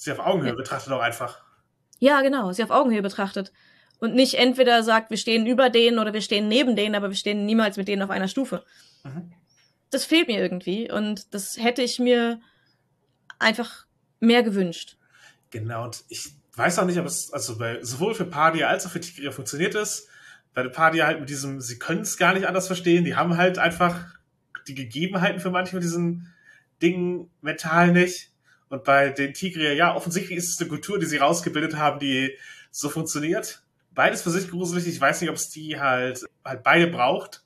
sie 0.03 0.13
auf 0.13 0.19
Augenhöhe 0.19 0.51
ja. 0.51 0.55
betrachtet 0.55 0.93
auch 0.93 1.01
einfach. 1.01 1.43
Ja, 1.99 2.23
genau, 2.23 2.53
sie 2.53 2.65
auf 2.65 2.71
Augenhöhe 2.71 3.03
betrachtet. 3.03 3.53
Und 3.99 4.15
nicht 4.15 4.35
entweder 4.35 4.83
sagt, 4.83 5.11
wir 5.11 5.17
stehen 5.17 5.47
über 5.47 5.71
denen 5.71 6.01
oder 6.01 6.13
wir 6.13 6.23
stehen 6.23 6.49
neben 6.49 6.75
denen, 6.75 6.97
aber 6.97 7.11
wir 7.11 7.17
stehen 7.17 7.47
niemals 7.47 7.77
mit 7.77 7.87
denen 7.87 8.03
auf 8.03 8.11
einer 8.11 8.27
Stufe. 8.27 8.65
Mhm. 9.05 9.33
Das 9.91 10.05
fehlt 10.05 10.27
mir 10.27 10.41
irgendwie 10.41 10.91
und 10.91 11.33
das 11.35 11.57
hätte 11.57 11.83
ich 11.83 12.01
mir 12.01 12.41
einfach 13.39 13.87
mehr 14.19 14.43
gewünscht. 14.43 14.97
Genau, 15.51 15.85
und 15.85 16.03
ich 16.09 16.31
weiß 16.57 16.79
auch 16.81 16.87
nicht, 16.87 16.99
ob 16.99 17.07
es 17.07 17.33
also 17.33 17.59
bei, 17.59 17.79
sowohl 17.83 18.15
für 18.15 18.25
Padia 18.25 18.69
als 18.69 18.87
auch 18.87 18.91
für 18.91 19.01
Tigria 19.01 19.31
funktioniert 19.31 19.75
ist. 19.75 20.09
Bei 20.55 20.67
Padia 20.67 21.07
halt 21.07 21.21
mit 21.21 21.29
diesem, 21.29 21.61
sie 21.61 21.79
können 21.79 22.01
es 22.01 22.17
gar 22.17 22.35
nicht 22.35 22.47
anders 22.47 22.67
verstehen, 22.67 23.05
die 23.05 23.15
haben 23.15 23.37
halt 23.37 23.59
einfach 23.59 24.07
die 24.67 24.75
Gegebenheiten 24.75 25.41
für 25.41 25.51
manche 25.51 25.77
mit 25.77 25.85
diesen 25.85 26.33
Dingen 26.83 27.31
mental 27.41 27.93
nicht. 27.93 28.32
Und 28.73 28.85
bei 28.85 29.11
den 29.11 29.35
Tigrier, 29.35 29.75
ja, 29.75 29.95
offensichtlich 29.95 30.39
ist 30.39 30.55
es 30.55 30.59
eine 30.59 30.71
Kultur, 30.71 30.99
die 30.99 31.05
sie 31.05 31.19
rausgebildet 31.19 31.77
haben, 31.77 32.01
die 32.01 32.39
so 32.71 32.89
funktioniert. 32.89 33.63
Beides 33.91 34.23
für 34.23 34.31
sich 34.31 34.49
gruselig. 34.49 34.87
Ich 34.87 34.99
weiß 34.99 35.21
nicht, 35.21 35.29
ob 35.29 35.37
es 35.37 35.51
die 35.51 35.79
halt, 35.79 36.25
halt 36.43 36.63
beide 36.63 36.87
braucht. 36.87 37.45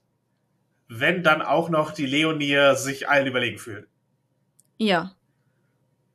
Wenn 0.86 1.24
dann 1.24 1.42
auch 1.42 1.68
noch 1.68 1.90
die 1.90 2.06
Leonier 2.06 2.76
sich 2.76 3.08
allen 3.08 3.26
überlegen 3.26 3.58
fühlen. 3.58 3.88
Ja. 4.78 5.16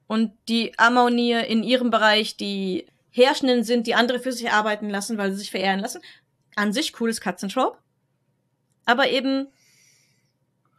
Und 0.08 0.32
die 0.48 0.80
Ammonier 0.80 1.46
in 1.46 1.64
ihrem 1.64 1.90
Bereich, 1.90 2.38
die 2.38 2.88
Herrschenden 3.10 3.66
sind, 3.66 3.88
die 3.88 3.96
andere 3.96 4.20
für 4.20 4.32
sich 4.32 4.50
arbeiten 4.50 4.90
lassen, 4.90 5.18
weil 5.18 5.32
sie 5.32 5.40
sich 5.40 5.52
verehren 5.52 5.82
lassen. 5.82 6.02
An 6.56 6.72
sich 6.72 6.94
cooles 6.94 7.20
Katzentrope. 7.20 7.78
Aber 8.86 9.10
eben 9.10 9.50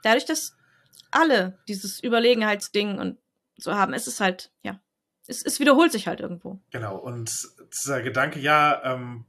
dadurch, 0.03 0.25
dass 0.25 0.57
alle 1.11 1.59
dieses 1.69 2.03
Überlegenheitsding 2.03 2.99
und 2.99 3.19
so 3.57 3.75
haben, 3.75 3.93
ist 3.95 4.07
es 4.07 4.21
halt, 4.21 4.51
ja, 4.63 4.81
es, 5.27 5.43
es 5.43 5.61
wiederholt 5.61 5.93
sich 5.93 6.09
halt 6.09 6.21
irgendwo. 6.21 6.61
Genau, 6.71 6.97
und 6.97 7.33
dieser 7.73 8.03
Gedanke, 8.03 8.41
ja, 8.41 8.83
ähm, 8.85 9.25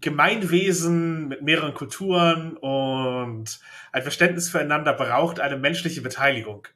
Gemeinwesen 0.00 1.28
mit 1.28 1.42
mehreren 1.42 1.74
Kulturen 1.74 2.56
und 2.56 3.60
ein 3.92 4.02
Verständnis 4.02 4.48
füreinander 4.48 4.94
braucht 4.94 5.38
eine 5.38 5.56
menschliche 5.56 6.00
Beteiligung. 6.00 6.66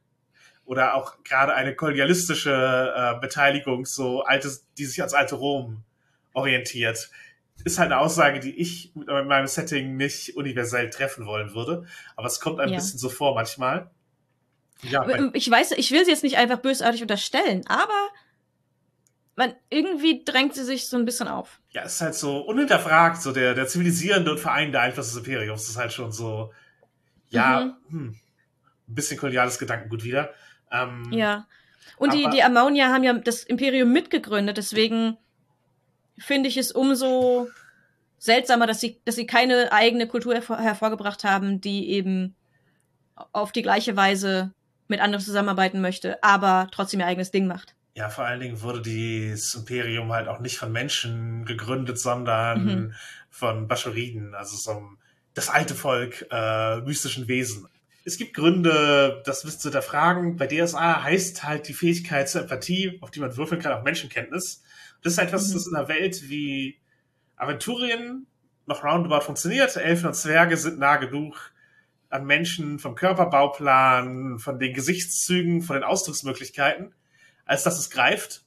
Oder 0.67 0.95
auch 0.95 1.23
gerade 1.25 1.55
eine 1.55 1.75
kolonialistische 1.75 2.93
äh, 2.95 3.21
Beteiligung, 3.21 3.87
so 3.87 4.23
altes, 4.23 4.67
die 4.79 4.85
sich 4.85 5.01
ans 5.01 5.15
alte 5.15 5.35
Rom 5.37 5.83
orientiert. 6.33 7.11
Ist 7.65 7.79
halt 7.79 7.93
eine 7.93 8.01
Aussage, 8.01 8.41
die 8.41 8.55
ich 8.61 8.93
mit 8.95 9.07
meinem 9.09 9.47
Setting 9.47 9.97
nicht 9.97 10.37
universell 10.37 10.91
treffen 10.91 11.27
wollen 11.27 11.55
würde. 11.55 11.87
Aber 12.17 12.27
es 12.27 12.41
kommt 12.41 12.61
ein 12.61 12.69
Ja. 12.71 12.77
bisschen 12.77 12.99
so 12.99 13.09
vor 13.09 13.35
manchmal. 13.35 13.91
Ja, 14.91 15.07
Ich 15.33 15.51
weiß, 15.51 15.73
ich 15.73 15.91
will 15.91 16.05
sie 16.05 16.11
jetzt 16.11 16.23
nicht 16.23 16.37
einfach 16.37 16.59
bösartig 16.59 17.03
unterstellen, 17.03 17.63
aber 17.67 17.93
man, 19.37 19.55
irgendwie 19.71 20.23
drängt 20.25 20.55
sie 20.55 20.65
sich 20.65 20.89
so 20.89 20.97
ein 20.97 21.05
bisschen 21.05 21.27
auf. 21.29 21.61
ja, 21.71 21.83
es 21.83 21.95
ist 21.95 22.01
halt 22.03 22.15
so 22.15 22.39
unhinterfragt, 22.41 23.21
so 23.21 23.33
der, 23.33 23.55
der 23.55 23.67
zivilisierende 23.67 24.31
und 24.33 24.39
vereinende 24.39 24.79
Einfluss 24.81 25.09
des 25.09 25.17
Imperiums 25.17 25.69
ist 25.69 25.77
halt 25.77 25.93
schon 25.93 26.13
so, 26.13 26.53
ja, 27.31 27.77
hm, 27.89 28.17
ein 28.89 28.95
bisschen 28.95 29.19
koloniales 29.19 29.59
Gedankengut 29.59 30.05
wieder. 30.05 30.33
Ähm, 30.71 31.09
Ja. 31.13 31.47
Und 31.97 32.13
die, 32.15 32.25
Aber- 32.27 32.35
die 32.35 32.43
Ammonier 32.43 32.89
haben 32.93 33.03
ja 33.05 33.13
das 33.15 33.43
Imperium 33.45 33.93
mitgegründet, 33.93 34.57
deswegen 34.57 35.17
finde 36.19 36.49
ich 36.49 36.57
es 36.57 36.71
umso 36.71 37.49
seltsamer, 38.19 38.67
dass 38.67 38.81
sie, 38.81 39.01
dass 39.05 39.17
sie 39.17 39.27
keine 39.27 39.73
eigene 39.73 40.07
Kultur 40.07 40.35
hervor, 40.35 40.59
hervorgebracht 40.59 41.25
haben, 41.25 41.61
die 41.61 41.91
eben 41.91 42.37
auf 43.33 43.53
die 43.53 43.63
gleiche 43.63 43.97
Weise 43.97 44.53
mit 44.89 45.01
anderen 45.01 45.25
zusammenarbeiten 45.25 45.81
möchte, 45.81 46.23
aber 46.23 46.69
trotzdem 46.71 47.01
ihr 47.01 47.07
eigenes 47.07 47.31
Ding 47.31 47.47
macht. 47.47 47.75
Ja, 47.95 48.09
vor 48.09 48.25
allen 48.25 48.41
Dingen 48.41 48.61
wurde 48.61 48.81
das 48.83 49.55
Imperium 49.55 50.13
halt 50.13 50.27
auch 50.29 50.41
nicht 50.41 50.59
von 50.59 50.73
Menschen 50.73 51.45
gegründet, 51.45 51.99
sondern 51.99 52.65
Mhm. 52.65 52.95
von 53.31 53.69
Baschoriden, 53.69 54.35
also 54.35 54.57
so 54.57 54.71
einem- 54.73 54.99
das 55.35 55.49
alte 55.49 55.75
Volk 55.75 56.27
äh, 56.31 56.81
mystischen 56.81 57.29
Wesen. 57.29 57.69
Es 58.05 58.19
gibt 58.19 58.35
Gründe, 58.35 59.23
das 59.25 59.45
müsst 59.45 59.61
ihr 59.65 59.71
hinterfragen. 59.71 60.37
Bei 60.37 60.47
DSA 60.47 61.03
heißt 61.05 61.45
halt 61.45 61.69
die 61.69 61.73
Fähigkeit 61.73 62.29
zur 62.29 62.43
Empathie, 62.43 62.99
auf 63.01 63.11
die 63.11 63.21
man 63.21 63.37
würfeln 63.37 63.61
kann, 63.63 63.73
auch 63.73 63.83
Menschenkenntnis. 63.83 64.63
Das 65.03 65.15
ist 65.15 65.19
etwas, 65.19 65.49
Mhm. 65.49 65.53
das 65.55 65.67
in 65.69 65.75
einer 65.77 65.89
Welt 65.89 66.29
wie 66.29 66.79
Aventurien 67.37 68.27
noch 68.67 68.85
roundabout 68.85 69.23
funktioniert. 69.25 69.77
Elfen 69.77 70.07
und 70.07 70.15
Zwerge 70.15 70.57
sind 70.57 70.79
nah 70.79 70.97
genug 70.97 71.53
an 72.15 72.27
Menschen 72.27 72.79
vom 72.79 72.95
Körperbauplan, 72.95 74.39
von 74.39 74.61
den 74.61 74.73
Gesichtszügen, 74.73 75.63
von 75.63 75.75
den 75.75 75.83
Ausdrucksmöglichkeiten, 75.83 76.95
als 77.45 77.65
dass 77.65 77.77
es 77.77 77.91
greift. 77.91 78.45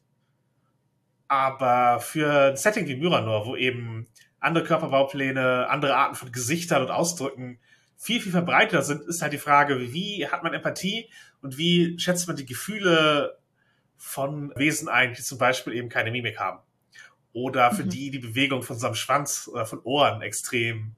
Aber 1.27 1.99
für 1.99 2.51
ein 2.51 2.55
Setting 2.55 2.87
wie 2.87 2.95
Myranor, 2.95 3.45
wo 3.45 3.57
eben 3.57 4.07
andere 4.39 4.63
Körperbaupläne, 4.63 5.67
andere 5.69 5.97
Arten 5.97 6.15
von 6.15 6.31
Gesichtern 6.31 6.81
und 6.83 6.91
Ausdrücken 6.91 7.59
viel, 7.97 8.21
viel 8.21 8.31
verbreiteter 8.31 8.83
sind, 8.83 9.01
ist 9.01 9.21
halt 9.21 9.33
die 9.33 9.37
Frage, 9.37 9.91
wie 9.91 10.25
hat 10.25 10.43
man 10.43 10.53
Empathie 10.53 11.09
und 11.41 11.57
wie 11.57 11.99
schätzt 11.99 12.25
man 12.27 12.37
die 12.37 12.45
Gefühle 12.45 13.37
von 13.97 14.53
Wesen 14.55 14.87
ein, 14.87 15.13
die 15.13 15.23
zum 15.23 15.39
Beispiel 15.39 15.73
eben 15.73 15.89
keine 15.89 16.11
Mimik 16.11 16.39
haben. 16.39 16.59
Oder 17.33 17.71
für 17.71 17.83
Mhm. 17.83 17.89
die 17.89 18.11
die 18.11 18.19
Bewegung 18.19 18.63
von 18.63 18.79
seinem 18.79 18.95
Schwanz 18.95 19.49
oder 19.51 19.65
von 19.65 19.81
Ohren 19.83 20.21
extrem 20.21 20.95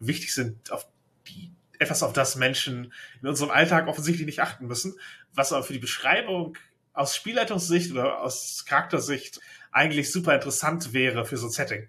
wichtig 0.00 0.34
sind, 0.34 0.70
auf 0.70 0.86
die, 1.26 1.50
etwas, 1.80 2.02
auf 2.02 2.12
das 2.12 2.36
Menschen 2.36 2.92
in 3.20 3.28
unserem 3.28 3.50
Alltag 3.50 3.88
offensichtlich 3.88 4.26
nicht 4.26 4.40
achten 4.40 4.66
müssen, 4.66 4.94
was 5.32 5.52
aber 5.52 5.64
für 5.64 5.72
die 5.72 5.78
Beschreibung 5.78 6.56
aus 6.92 7.16
Spielleitungssicht 7.16 7.90
oder 7.90 8.22
aus 8.22 8.64
Charaktersicht 8.66 9.40
eigentlich 9.72 10.12
super 10.12 10.34
interessant 10.34 10.92
wäre 10.92 11.24
für 11.24 11.36
so 11.36 11.46
ein 11.46 11.52
Setting. 11.52 11.88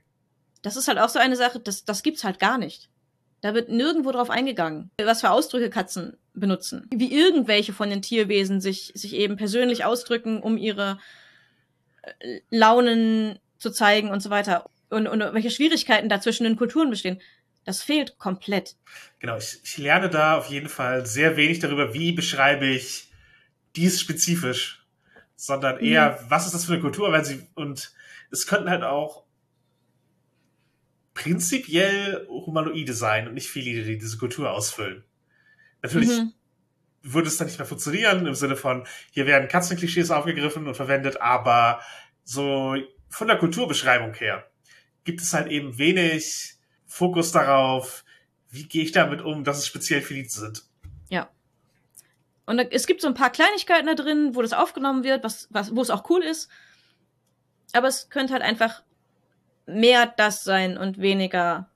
Das 0.62 0.78
ist 0.78 0.88
halt 0.88 1.00
auch 1.00 1.10
so 1.10 1.20
eine 1.20 1.36
Sache, 1.36 1.60
das, 1.60 1.84
das 1.84 2.04
gibt's 2.04 2.24
halt 2.24 2.39
gar 2.39 2.58
nicht. 2.58 2.89
Da 3.42 3.54
wird 3.56 3.70
nirgendwo 3.70 4.12
drauf 4.12 4.30
eingegangen, 4.30 4.92
was 5.02 5.22
für 5.22 5.32
Ausdrücke 5.32 5.70
Katzen 5.70 6.16
benutzen. 6.34 6.88
Wie 6.94 7.12
irgendwelche 7.12 7.74
von 7.74 7.89
den 7.89 8.04
Tierwesen 8.04 8.62
sich, 8.62 8.92
sich 8.96 9.14
eben 9.16 9.36
persönlich 9.36 9.84
ausdrücken, 9.84 10.42
um 10.42 10.58
ihre 10.58 11.00
äh, 12.04 12.39
Launen 12.50 13.39
zu 13.58 13.72
zeigen 13.72 14.10
und 14.10 14.22
so 14.22 14.30
weiter. 14.30 14.70
Und, 14.89 15.08
und 15.08 15.20
welche 15.34 15.50
Schwierigkeiten 15.50 16.08
da 16.08 16.22
zwischen 16.22 16.44
den 16.44 16.56
Kulturen 16.56 16.92
bestehen. 16.92 17.20
Das 17.64 17.84
fehlt 17.84 18.18
komplett. 18.18 18.76
Genau, 19.20 19.38
ich, 19.38 19.59
ich 19.64 19.78
lerne 19.78 20.09
da 20.09 20.38
auf 20.38 20.47
jeden 20.47 20.70
Fall 20.70 21.05
sehr 21.05 21.38
wenig 21.38 21.59
darüber, 21.59 21.93
wie 21.93 22.12
beschreibe 22.12 22.66
ich 22.66 23.12
dies 23.76 24.01
spezifisch, 24.01 24.86
sondern 25.36 25.80
eher, 25.80 26.24
was 26.28 26.45
ist 26.45 26.53
das 26.53 26.66
für 26.66 26.74
eine 26.74 26.82
Kultur, 26.82 27.12
weil 27.12 27.24
sie, 27.24 27.47
und 27.53 27.93
es 28.32 28.47
könnten 28.47 28.70
halt 28.70 28.84
auch 28.84 29.24
prinzipiell 31.14 32.26
Humanoide 32.30 32.93
sein 32.93 33.28
und 33.28 33.34
nicht 33.34 33.49
Felide, 33.49 33.84
die 33.84 33.97
diese 33.97 34.18
Kultur 34.18 34.51
ausfüllen. 34.51 35.03
Natürlich 35.82 36.09
Mhm. 36.09 36.34
würde 37.03 37.27
es 37.27 37.38
dann 37.38 37.48
nicht 37.48 37.57
mehr 37.60 37.68
funktionieren, 37.68 38.26
im 38.26 38.36
Sinne 38.36 38.56
von, 38.56 38.88
hier 39.11 39.26
werden 39.26 39.48
Katzenklischees 39.48 40.11
aufgegriffen 40.11 40.68
und 40.68 40.76
verwendet, 40.76 41.19
aber 41.22 41.81
so 42.23 42.76
von 43.10 43.27
der 43.27 43.38
Kulturbeschreibung 43.38 44.14
her 44.14 44.49
gibt 45.03 45.22
es 45.22 45.34
halt 45.34 45.48
eben 45.48 45.77
wenig 45.77 46.56
Fokus 46.91 47.31
darauf, 47.31 48.03
wie 48.49 48.68
gehe 48.68 48.84
ich 48.84 48.91
damit 48.91 49.22
um, 49.22 49.43
dass 49.43 49.59
es 49.59 49.68
speziell 49.68 50.01
Felide 50.01 50.30
sind. 50.30 50.63
Und 52.45 52.57
da, 52.57 52.63
es 52.63 52.85
gibt 52.85 52.99
so 52.99 53.07
ein 53.07 53.13
paar 53.13 53.31
Kleinigkeiten 53.31 53.88
da 53.88 53.93
drin, 53.93 54.35
wo 54.35 54.41
das 54.41 54.51
aufgenommen 54.51 55.05
wird, 55.05 55.23
was, 55.23 55.47
was, 55.51 55.73
wo 55.73 55.81
es 55.81 55.89
auch 55.89 56.09
cool 56.09 56.22
ist. 56.22 56.49
Aber 57.72 57.88
es 57.88 58.09
könnte 58.09 58.34
halt 58.34 58.43
einfach 58.43 58.84
mehr 59.65 60.13
das 60.18 60.43
sein 60.43 60.77
und 60.77 60.97
weniger 60.97 61.69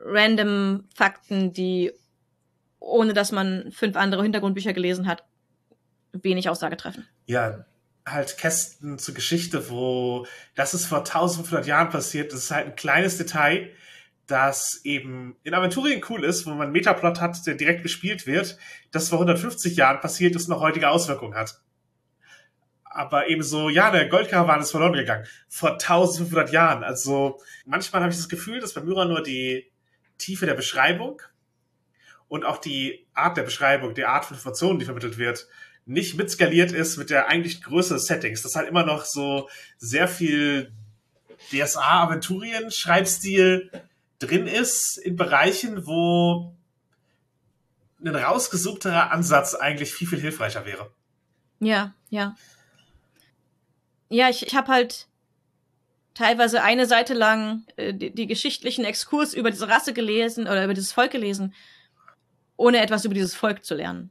random 0.00 0.88
Fakten, 0.92 1.52
die, 1.52 1.92
ohne 2.80 3.12
dass 3.12 3.30
man 3.30 3.70
fünf 3.70 3.94
andere 3.96 4.24
Hintergrundbücher 4.24 4.72
gelesen 4.72 5.06
hat, 5.06 5.22
wenig 6.12 6.48
Aussage 6.48 6.76
treffen. 6.76 7.06
Ja, 7.26 7.64
halt 8.04 8.36
Kästen 8.36 8.98
zur 8.98 9.14
Geschichte, 9.14 9.70
wo 9.70 10.26
das 10.56 10.74
ist 10.74 10.86
vor 10.86 10.98
1500 10.98 11.64
Jahren 11.66 11.90
passiert, 11.90 12.32
das 12.32 12.40
ist 12.40 12.50
halt 12.50 12.66
ein 12.66 12.76
kleines 12.76 13.18
Detail, 13.18 13.70
das 14.26 14.80
eben 14.84 15.36
in 15.42 15.54
Aventurien 15.54 16.02
cool 16.08 16.24
ist, 16.24 16.46
wo 16.46 16.50
man 16.50 16.72
Metaplot 16.72 17.20
hat, 17.20 17.46
der 17.46 17.54
direkt 17.54 17.82
gespielt 17.82 18.26
wird, 18.26 18.58
das 18.90 19.08
vor 19.08 19.18
150 19.18 19.76
Jahren 19.76 20.00
passiert 20.00 20.34
ist 20.34 20.48
noch 20.48 20.60
heutige 20.60 20.88
Auswirkungen 20.88 21.34
hat. 21.34 21.60
Aber 22.84 23.28
eben 23.28 23.42
so, 23.42 23.68
ja, 23.68 23.90
der 23.90 24.08
Goldkarawan 24.08 24.60
ist 24.60 24.70
verloren 24.70 24.92
gegangen. 24.92 25.26
Vor 25.48 25.72
1500 25.72 26.52
Jahren. 26.52 26.84
Also 26.84 27.40
manchmal 27.66 28.02
habe 28.02 28.12
ich 28.12 28.18
das 28.18 28.28
Gefühl, 28.28 28.60
dass 28.60 28.72
bei 28.72 28.82
Myra 28.82 29.04
nur 29.04 29.22
die 29.22 29.70
Tiefe 30.16 30.46
der 30.46 30.54
Beschreibung 30.54 31.20
und 32.28 32.44
auch 32.44 32.58
die 32.58 33.08
Art 33.12 33.36
der 33.36 33.42
Beschreibung, 33.42 33.94
die 33.94 34.04
Art 34.04 34.24
von 34.24 34.36
Informationen, 34.36 34.78
die 34.78 34.84
vermittelt 34.84 35.18
wird, 35.18 35.48
nicht 35.86 36.16
mitskaliert 36.16 36.72
ist 36.72 36.96
mit 36.96 37.10
der 37.10 37.28
eigentlichen 37.28 37.62
Größe 37.62 37.94
des 37.94 38.06
Settings. 38.06 38.42
Das 38.42 38.56
halt 38.56 38.68
immer 38.68 38.86
noch 38.86 39.04
so 39.04 39.48
sehr 39.76 40.08
viel 40.08 40.72
DSA-Aventurien-Schreibstil 41.50 43.70
drin 44.26 44.46
ist 44.46 44.98
in 44.98 45.16
Bereichen, 45.16 45.86
wo 45.86 46.54
ein 48.04 48.14
rausgesuchterer 48.14 49.10
Ansatz 49.10 49.54
eigentlich 49.54 49.92
viel, 49.94 50.08
viel 50.08 50.20
hilfreicher 50.20 50.66
wäre. 50.66 50.90
Ja, 51.60 51.94
ja. 52.10 52.36
Ja, 54.08 54.28
ich, 54.28 54.46
ich 54.46 54.54
habe 54.54 54.68
halt 54.68 55.08
teilweise 56.14 56.62
eine 56.62 56.86
Seite 56.86 57.14
lang 57.14 57.64
äh, 57.76 57.94
die, 57.94 58.10
die 58.12 58.26
geschichtlichen 58.26 58.84
Exkurs 58.84 59.34
über 59.34 59.50
diese 59.50 59.68
Rasse 59.68 59.92
gelesen 59.92 60.44
oder 60.44 60.64
über 60.64 60.74
dieses 60.74 60.92
Volk 60.92 61.10
gelesen, 61.10 61.54
ohne 62.56 62.80
etwas 62.80 63.04
über 63.04 63.14
dieses 63.14 63.34
Volk 63.34 63.64
zu 63.64 63.74
lernen. 63.74 64.10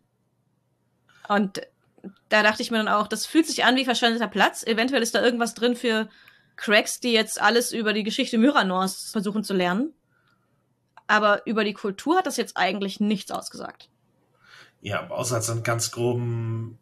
Und 1.27 1.61
da 2.29 2.43
dachte 2.43 2.61
ich 2.61 2.71
mir 2.71 2.77
dann 2.77 2.89
auch, 2.89 3.07
das 3.07 3.25
fühlt 3.25 3.47
sich 3.47 3.63
an 3.63 3.75
wie 3.75 3.85
verschwendeter 3.85 4.27
Platz. 4.27 4.63
Eventuell 4.63 5.01
ist 5.01 5.15
da 5.15 5.23
irgendwas 5.23 5.53
drin 5.53 5.75
für 5.75 6.09
Cracks, 6.55 6.99
die 6.99 7.13
jetzt 7.13 7.41
alles 7.41 7.71
über 7.71 7.93
die 7.93 8.03
Geschichte 8.03 8.37
Myranors 8.37 9.11
versuchen 9.11 9.43
zu 9.43 9.53
lernen. 9.53 9.93
Aber 11.07 11.45
über 11.45 11.63
die 11.63 11.73
Kultur 11.73 12.17
hat 12.17 12.25
das 12.25 12.37
jetzt 12.37 12.57
eigentlich 12.57 12.99
nichts 12.99 13.31
ausgesagt. 13.31 13.89
Ja, 14.81 15.09
außer 15.09 15.41
so 15.41 15.53
einen 15.53 15.63
ganz 15.63 15.91
groben 15.91 16.77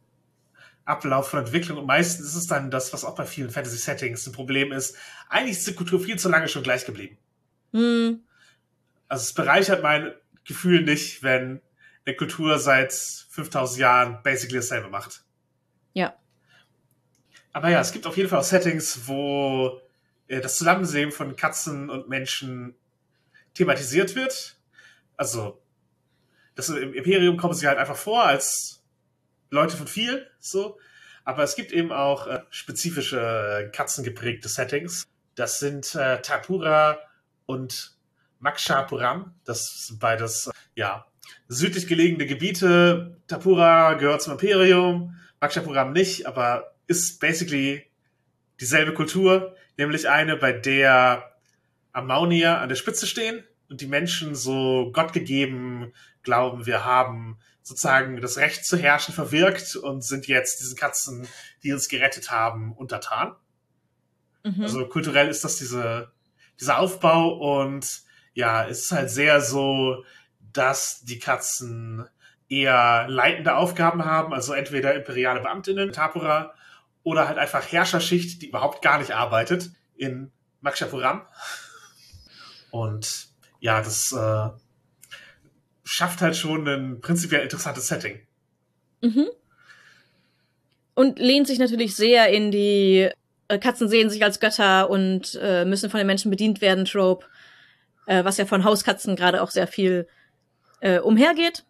Ablauf 0.86 1.30
von 1.30 1.40
Entwicklung. 1.40 1.78
Und 1.78 1.86
meistens 1.86 2.28
ist 2.28 2.36
es 2.36 2.48
dann 2.48 2.72
das, 2.72 2.94
was 2.94 3.06
auch 3.06 3.16
bei 3.16 3.26
vielen 3.26 3.50
Fantasy-Settings 3.50 4.28
ein 4.28 4.34
Problem 4.34 4.72
ist. 4.72 4.96
Eigentlich 5.30 5.58
ist 5.58 5.68
die 5.68 5.76
Kultur 5.76 6.00
viel 6.00 6.18
zu 6.18 6.30
lange 6.30 6.48
schon 6.48 6.64
gleich 6.64 6.86
geblieben. 6.86 7.18
Hm. 7.74 8.24
Also 9.08 9.24
es 9.24 9.34
bereichert 9.34 9.84
mein 9.84 10.14
Gefühl 10.46 10.84
nicht, 10.84 11.24
wenn 11.24 11.62
eine 12.06 12.16
Kultur 12.16 12.58
seit 12.60 12.94
5000 12.94 13.80
Jahren 13.80 14.24
basically 14.24 14.58
dasselbe 14.58 14.90
macht. 14.90 15.24
Ja. 15.94 16.16
Aber 17.54 17.70
ja, 17.70 17.82
es 17.82 17.92
gibt 17.92 18.08
auf 18.08 18.18
jeden 18.18 18.30
Fall 18.30 18.40
auch 18.40 18.44
Settings, 18.44 19.08
wo 19.08 19.82
äh, 20.28 20.42
das 20.42 20.58
Zusammensehen 20.58 21.12
von 21.12 21.36
Katzen 21.36 21.90
und 21.90 22.10
Menschen 22.10 22.76
thematisiert 23.54 24.16
wird. 24.16 24.58
Also, 25.18 25.62
das, 26.56 26.70
im 26.70 26.94
Imperium 26.94 27.38
kommen 27.38 27.54
sie 27.54 27.68
halt 27.68 27.78
einfach 27.78 27.96
vor 27.98 28.24
als 28.24 28.84
Leute 29.50 29.78
von 29.78 29.88
viel, 29.88 30.28
so. 30.40 30.80
Aber 31.24 31.44
es 31.44 31.56
gibt 31.56 31.72
eben 31.72 31.92
auch 31.92 32.28
äh, 32.28 32.42
spezifische 32.50 33.20
äh, 33.20 33.70
katzengeprägte 33.70 34.50
Settings. 34.50 35.08
Das 35.36 35.60
sind 35.60 35.94
äh, 35.96 36.22
Tapura 36.22 36.98
und 37.46 37.96
Makshapuram. 38.40 39.34
Das 39.46 39.88
sind 39.88 40.00
beides, 40.00 40.48
äh, 40.48 40.52
ja, 40.76 41.06
südlich 41.48 41.88
gelegene 41.88 42.26
Gebiete. 42.26 43.18
Tapura 43.28 43.94
gehört 43.94 44.22
zum 44.22 44.34
Imperium, 44.34 45.16
Makshapuram 45.40 45.94
nicht, 45.94 46.26
aber 46.26 46.74
ist 46.88 47.20
basically 47.20 47.86
dieselbe 48.60 48.94
Kultur, 48.94 49.56
nämlich 49.78 50.10
eine, 50.10 50.38
bei 50.38 50.54
der 50.54 51.31
Amaunier 51.94 52.60
an 52.60 52.70
der 52.70 52.76
Spitze 52.76 53.08
stehen 53.08 53.44
und 53.70 53.82
die 53.82 53.88
Menschen 53.88 54.36
so 54.36 54.92
gottgegeben 54.94 55.94
glauben, 56.24 56.66
wir 56.66 56.86
haben 56.86 57.40
sozusagen 57.64 58.20
das 58.22 58.38
Recht 58.38 58.66
zu 58.66 58.78
herrschen 58.78 59.14
verwirkt 59.14 59.76
und 59.76 60.04
sind 60.04 60.28
jetzt 60.28 60.60
diesen 60.62 60.78
Katzen, 60.78 61.28
die 61.64 61.74
uns 61.74 61.90
gerettet 61.90 62.32
haben, 62.32 62.74
untertan. 62.74 63.36
Mhm. 64.44 64.64
Also 64.64 64.88
kulturell 64.88 65.28
ist 65.28 65.44
das 65.44 65.58
diese, 65.58 66.12
dieser 66.60 66.80
Aufbau 66.80 67.62
und 67.62 68.02
ja, 68.34 68.66
es 68.66 68.84
ist 68.84 68.92
halt 68.92 69.10
sehr 69.10 69.42
so, 69.42 70.04
dass 70.54 71.02
die 71.04 71.20
Katzen 71.20 72.08
eher 72.50 73.08
leitende 73.08 73.56
Aufgaben 73.56 74.04
haben, 74.06 74.34
also 74.34 74.54
entweder 74.54 74.94
imperiale 74.94 75.42
Beamtinnen, 75.42 75.94
Tapura, 75.94 76.54
oder 77.04 77.28
halt 77.28 77.38
einfach 77.38 77.72
Herrscherschicht, 77.72 78.42
die 78.42 78.48
überhaupt 78.48 78.82
gar 78.82 79.00
nicht 79.00 79.12
arbeitet 79.12 79.72
in 79.96 80.32
Makshapuram. 80.62 81.22
Und 82.72 83.28
ja, 83.60 83.82
das 83.82 84.12
äh, 84.12 84.50
schafft 85.84 86.22
halt 86.22 86.36
schon 86.36 86.68
ein 86.68 87.02
prinzipiell 87.02 87.42
interessantes 87.42 87.88
Setting. 87.88 88.20
Mhm. 89.02 89.28
Und 90.94 91.20
lehnt 91.20 91.48
sich 91.48 91.60
natürlich 91.60 91.96
sehr 91.96 92.30
in 92.30 92.52
die 92.52 93.10
äh, 93.52 93.60
Katzen 93.60 93.90
sehen 93.90 94.10
sich 94.10 94.24
als 94.24 94.40
Götter 94.40 94.90
und 94.90 95.38
äh, 95.42 95.66
müssen 95.66 95.90
von 95.90 95.98
den 95.98 96.08
Menschen 96.08 96.32
bedient 96.32 96.62
werden, 96.62 96.86
Trope, 96.86 97.26
äh, 98.06 98.24
was 98.24 98.38
ja 98.38 98.46
von 98.46 98.64
Hauskatzen 98.64 99.16
gerade 99.16 99.42
auch 99.42 99.52
sehr 99.52 99.68
viel 99.68 100.08
äh, 100.80 101.00
umhergeht. 101.00 101.66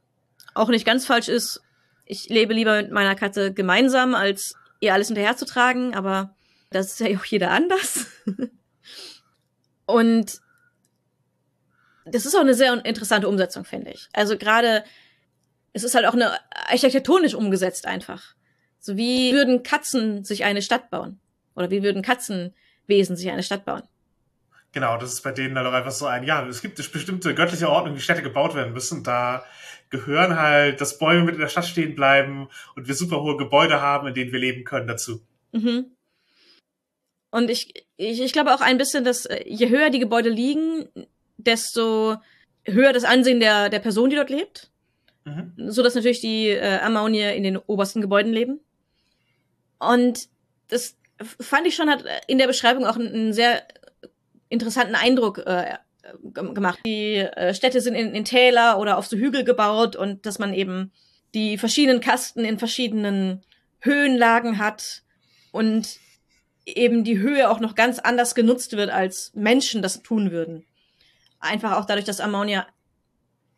Auch 0.53 0.69
nicht 0.69 0.85
ganz 0.85 1.05
falsch 1.05 1.27
ist. 1.27 1.61
Ich 2.05 2.29
lebe 2.29 2.53
lieber 2.53 2.81
mit 2.81 2.91
meiner 2.91 3.15
Katze 3.15 3.53
gemeinsam, 3.53 4.13
als 4.13 4.53
ihr 4.79 4.93
alles 4.93 5.07
hinterherzutragen, 5.07 5.95
aber 5.95 6.35
das 6.69 6.87
ist 6.87 6.99
ja 6.99 7.17
auch 7.17 7.25
jeder 7.25 7.51
anders. 7.51 8.05
und 9.85 10.41
das 12.11 12.25
ist 12.25 12.35
auch 12.35 12.41
eine 12.41 12.53
sehr 12.53 12.85
interessante 12.85 13.27
Umsetzung, 13.27 13.65
finde 13.65 13.91
ich. 13.91 14.07
Also 14.13 14.37
gerade, 14.37 14.83
es 15.73 15.83
ist 15.83 15.95
halt 15.95 16.05
auch 16.05 16.13
eine 16.13 16.37
architektonisch 16.69 17.33
umgesetzt 17.33 17.85
einfach. 17.85 18.35
So 18.79 18.97
wie 18.97 19.33
würden 19.33 19.63
Katzen 19.63 20.23
sich 20.23 20.43
eine 20.43 20.61
Stadt 20.61 20.89
bauen? 20.89 21.19
Oder 21.55 21.69
wie 21.69 21.83
würden 21.83 22.01
Katzenwesen 22.01 23.15
sich 23.15 23.29
eine 23.29 23.43
Stadt 23.43 23.65
bauen? 23.65 23.83
Genau, 24.73 24.97
das 24.97 25.13
ist 25.13 25.21
bei 25.21 25.31
denen 25.31 25.53
dann 25.53 25.67
auch 25.67 25.73
einfach 25.73 25.91
so 25.91 26.05
ein, 26.05 26.23
ja, 26.23 26.47
es 26.47 26.61
gibt 26.61 26.77
bestimmte 26.77 27.35
göttliche 27.35 27.69
Ordnung, 27.69 27.95
wie 27.95 27.99
Städte 27.99 28.21
gebaut 28.21 28.55
werden 28.55 28.73
müssen. 28.73 29.03
Da 29.03 29.43
gehören 29.89 30.37
halt, 30.37 30.79
dass 30.79 30.97
Bäume 30.97 31.25
mit 31.25 31.35
in 31.35 31.41
der 31.41 31.49
Stadt 31.49 31.65
stehen 31.65 31.93
bleiben 31.93 32.47
und 32.75 32.87
wir 32.87 32.95
super 32.95 33.21
hohe 33.21 33.35
Gebäude 33.35 33.81
haben, 33.81 34.07
in 34.07 34.13
denen 34.13 34.31
wir 34.31 34.39
leben 34.39 34.63
können 34.63 34.87
dazu. 34.87 35.21
Mhm. 35.51 35.91
Und 37.31 37.49
ich, 37.49 37.85
ich, 37.97 38.21
ich 38.21 38.33
glaube 38.33 38.53
auch 38.53 38.61
ein 38.61 38.77
bisschen, 38.77 39.03
dass 39.03 39.25
äh, 39.25 39.43
je 39.45 39.69
höher 39.69 39.89
die 39.89 39.99
Gebäude 39.99 40.29
liegen, 40.29 40.87
desto 41.47 42.17
höher 42.65 42.93
das 42.93 43.03
Ansehen 43.03 43.39
der, 43.39 43.69
der 43.69 43.79
Person, 43.79 44.09
die 44.09 44.15
dort 44.15 44.29
lebt. 44.29 44.69
Mhm. 45.25 45.53
So 45.57 45.83
dass 45.83 45.95
natürlich 45.95 46.21
die 46.21 46.49
äh, 46.49 46.79
Amaunier 46.79 47.33
in 47.33 47.43
den 47.43 47.57
obersten 47.57 48.01
Gebäuden 48.01 48.33
leben. 48.33 48.59
Und 49.79 50.29
das 50.69 50.97
fand 51.39 51.67
ich 51.67 51.75
schon 51.75 51.89
hat 51.89 52.03
in 52.27 52.37
der 52.37 52.47
Beschreibung 52.47 52.85
auch 52.85 52.95
einen, 52.95 53.13
einen 53.13 53.33
sehr 53.33 53.63
interessanten 54.49 54.95
Eindruck 54.95 55.39
äh, 55.39 55.77
gemacht. 56.33 56.79
Die 56.85 57.17
äh, 57.17 57.53
Städte 57.53 57.81
sind 57.81 57.95
in, 57.95 58.13
in 58.13 58.25
Täler 58.25 58.79
oder 58.79 58.97
auf 58.97 59.07
so 59.07 59.17
Hügel 59.17 59.43
gebaut 59.43 59.95
und 59.95 60.25
dass 60.25 60.39
man 60.39 60.53
eben 60.53 60.91
die 61.33 61.57
verschiedenen 61.57 62.01
Kasten 62.01 62.43
in 62.43 62.59
verschiedenen 62.59 63.43
Höhenlagen 63.79 64.57
hat 64.57 65.03
und 65.51 65.97
eben 66.65 67.03
die 67.03 67.19
Höhe 67.19 67.49
auch 67.49 67.59
noch 67.59 67.75
ganz 67.75 67.99
anders 67.99 68.35
genutzt 68.35 68.73
wird, 68.73 68.89
als 68.89 69.31
Menschen 69.33 69.81
das 69.81 70.03
tun 70.03 70.31
würden. 70.31 70.65
Einfach 71.41 71.73
auch 71.73 71.85
dadurch, 71.85 72.05
dass 72.05 72.21
Ammonier 72.21 72.65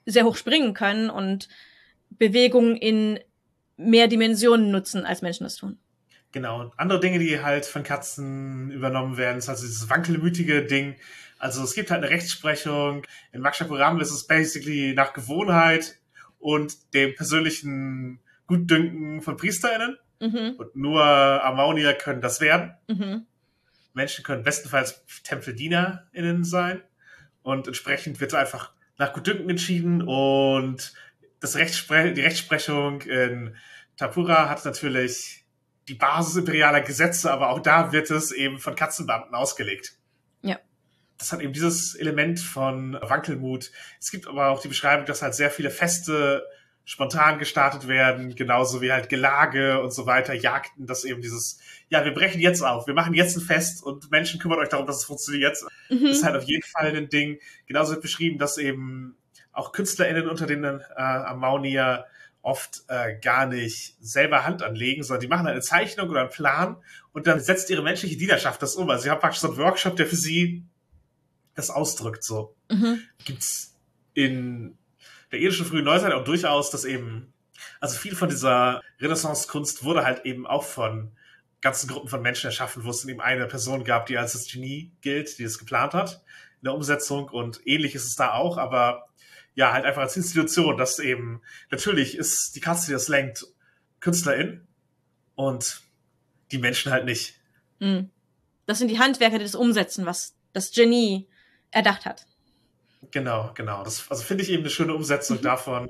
sehr 0.05 0.26
hoch 0.26 0.35
springen 0.35 0.73
können 0.73 1.10
und 1.10 1.47
Bewegungen 2.10 2.76
in 2.76 3.19
mehr 3.77 4.07
Dimensionen 4.07 4.72
nutzen, 4.72 5.05
als 5.05 5.22
Menschen 5.22 5.43
das 5.43 5.55
tun. 5.55 5.77
Genau. 6.31 6.61
Und 6.61 6.73
andere 6.77 6.99
Dinge, 6.99 7.19
die 7.19 7.41
halt 7.41 7.65
von 7.65 7.84
Katzen 7.84 8.72
übernommen 8.72 9.18
werden, 9.18 9.38
ist 9.38 9.49
also 9.49 9.65
dieses 9.65 9.89
wankelmütige 9.89 10.65
Ding. 10.65 10.95
Also 11.38 11.64
es 11.64 11.76
gibt 11.76 11.91
halt 11.91 12.03
eine 12.03 12.11
Rechtsprechung. 12.11 13.05
In 13.31 13.41
Makshapuram 13.41 13.99
ist 13.99 14.11
es 14.11 14.26
basically 14.26 14.93
nach 14.93 15.14
Gewohnheit 15.14 15.99
und 16.39 16.93
dem 16.93 17.15
persönlichen 17.15 18.19
Gutdünken 18.47 19.22
von 19.22 19.38
PriesterInnen. 19.38 19.97
Mhm. 20.19 20.55
Und 20.57 20.76
nur 20.76 21.03
Amaunier 21.03 21.93
können 21.93 22.22
das 22.22 22.41
werden. 22.41 22.73
Mhm. 22.88 23.26
Menschen 23.93 24.23
können 24.23 24.43
bestenfalls 24.43 25.03
TempeldienerInnen 25.23 26.43
sein. 26.43 26.81
Und 27.44 27.68
entsprechend 27.68 28.20
wird 28.20 28.34
einfach 28.34 28.74
nach 28.98 29.14
Gutdünken 29.14 29.49
entschieden. 29.49 30.02
Und 30.02 30.94
das 31.40 31.56
Rechtspre 31.56 32.14
die 32.14 32.22
Rechtsprechung 32.22 33.02
in 33.02 33.56
Tapura 33.98 34.49
hat 34.49 34.65
natürlich 34.65 35.45
die 35.88 35.95
Basis 35.95 36.38
imperialer 36.38 36.82
Gesetze, 36.82 37.32
aber 37.32 37.49
auch 37.49 37.60
da 37.60 37.91
wird 37.91 38.10
es 38.10 38.32
eben 38.32 38.60
von 38.60 38.76
Katzenbeamten 38.76 39.36
ausgelegt. 39.36 39.98
Ja. 40.41 40.60
Das 41.18 41.32
hat 41.32 41.41
eben 41.41 41.53
dieses 41.53 41.95
Element 41.95 42.40
von 42.40 42.98
Wankelmut. 43.02 43.72
Es 43.99 44.10
gibt 44.10 44.28
aber 44.28 44.49
auch 44.49 44.61
die 44.61 44.70
Beschreibung, 44.70 45.06
dass 45.06 45.22
halt 45.22 45.36
sehr 45.36 45.52
viele 45.52 45.70
Feste 45.70 46.44
spontan 46.85 47.39
gestartet 47.39 47.88
werden, 47.88 48.35
genauso 48.35 48.81
wie 48.81 48.91
halt 48.91 49.07
Gelage 49.07 49.81
und 49.81 49.93
so 49.93 50.05
weiter, 50.05 50.34
Jagden, 50.34 50.85
dass 50.85 51.05
eben 51.05 51.22
dieses, 51.22 51.60
ja, 51.89 52.03
wir 52.03 52.14
brechen 52.14 52.41
jetzt 52.41 52.61
auf, 52.61 52.88
wir 52.88 52.93
machen 52.93 53.14
jetzt 53.14 53.38
ein 53.38 53.41
Fest 53.41 53.84
und 53.84 54.11
Menschen 54.11 54.39
kümmern 54.39 54.60
euch 54.60 54.69
darum, 54.69 54.85
dass 54.85 54.97
es 54.97 55.05
funktioniert. 55.05 55.57
Mhm. 55.89 56.03
Das 56.03 56.18
ist 56.18 56.23
halt 56.23 56.35
auf 56.35 56.43
jeden 56.43 56.64
Fall 56.64 56.95
ein 56.95 57.10
Ding. 57.10 57.39
Genauso 57.68 57.93
wird 57.93 58.01
beschrieben, 58.01 58.38
dass 58.38 58.57
eben 58.57 59.15
auch 59.53 59.72
KünstlerInnen 59.72 60.27
unter 60.27 60.45
denen 60.45 60.81
äh, 60.81 61.01
Amaunier 61.01 62.05
oft 62.41 62.84
äh, 62.89 63.18
gar 63.19 63.45
nicht 63.45 63.95
selber 64.01 64.45
Hand 64.45 64.64
anlegen, 64.64 65.03
sondern 65.03 65.22
die 65.22 65.27
machen 65.27 65.47
eine 65.47 65.61
Zeichnung 65.61 66.10
oder 66.10 66.22
einen 66.22 66.30
Plan 66.30 66.76
und 67.14 67.26
dann 67.27 67.39
setzt 67.39 67.69
ihre 67.69 67.84
menschliche 67.84 68.18
Dienerschaft 68.18 68.61
das 68.61 68.76
um. 68.76 68.89
Also 68.89 69.03
sie 69.03 69.10
haben 69.10 69.22
praktisch 69.22 69.39
so 69.39 69.47
einen 69.47 69.57
Workshop, 69.57 69.95
der 69.95 70.07
für 70.07 70.18
sie 70.18 70.65
das 71.55 71.69
ausdrückt. 71.69 72.23
So 72.23 72.55
Mhm. 72.69 73.01
gibt's 73.23 73.77
in 74.14 74.77
der 75.34 75.41
irdischen 75.41 75.65
frühen 75.65 75.84
Neuzeit 75.84 76.14
auch 76.14 76.23
durchaus, 76.23 76.69
dass 76.69 76.85
eben, 76.85 77.34
also 77.80 77.97
viel 77.97 78.15
von 78.15 78.30
dieser 78.30 78.81
Renaissance-Kunst 79.01 79.84
wurde 79.84 80.05
halt 80.05 80.26
eben 80.26 80.45
auch 80.45 80.64
von 80.64 81.11
ganzen 81.60 81.89
Gruppen 81.89 82.07
von 82.07 82.22
Menschen 82.22 82.47
erschaffen, 82.47 82.84
wo 82.84 82.91
es 82.91 83.03
eben 83.05 83.19
eine 83.19 83.47
Person 83.47 83.84
gab, 83.84 84.05
die 84.05 84.18
als 84.18 84.34
das 84.34 84.47
Genie 84.47 84.91
gilt, 85.01 85.39
die 85.39 85.43
es 85.43 85.57
geplant 85.57 85.93
hat 85.93 86.23
in 86.61 86.65
der 86.65 86.76
Umsetzung 86.76 87.30
und 87.30 87.61
ähnlich 87.65 87.95
ist 87.95 88.05
es 88.05 88.15
da 88.15 88.34
auch, 88.34 88.57
aber 88.57 89.07
ja, 89.55 89.73
halt 89.73 89.85
einfach 89.85 90.03
als 90.03 90.15
Institution, 90.15 90.77
dass 90.77 90.99
eben, 90.99 91.41
natürlich 91.72 92.18
ist 92.18 92.55
die 92.55 92.60
Katze, 92.60 92.88
die 92.88 92.93
das 92.93 93.07
lenkt, 93.07 93.47
Künstlerin 94.01 94.68
und 95.35 95.81
die 96.51 96.60
Menschen 96.60 96.91
halt 96.91 97.05
nicht. 97.05 97.35
Mhm. 97.80 98.11
das 98.68 98.77
sind 98.77 98.89
die 98.89 98.99
Handwerker, 98.99 99.39
die 99.39 99.45
das 99.45 99.55
umsetzen, 99.55 100.05
was 100.05 100.35
das 100.53 100.72
Genie 100.72 101.27
erdacht 101.72 102.05
hat. 102.05 102.27
Genau, 103.14 103.52
genau. 103.53 103.84
Das 103.84 104.10
also 104.10 104.23
finde 104.23 104.44
ich 104.44 104.49
eben 104.49 104.64
eine 104.64 104.72
schöne 104.72 104.95
Umsetzung 104.95 105.38
mhm. 105.38 105.44
davon. 105.44 105.90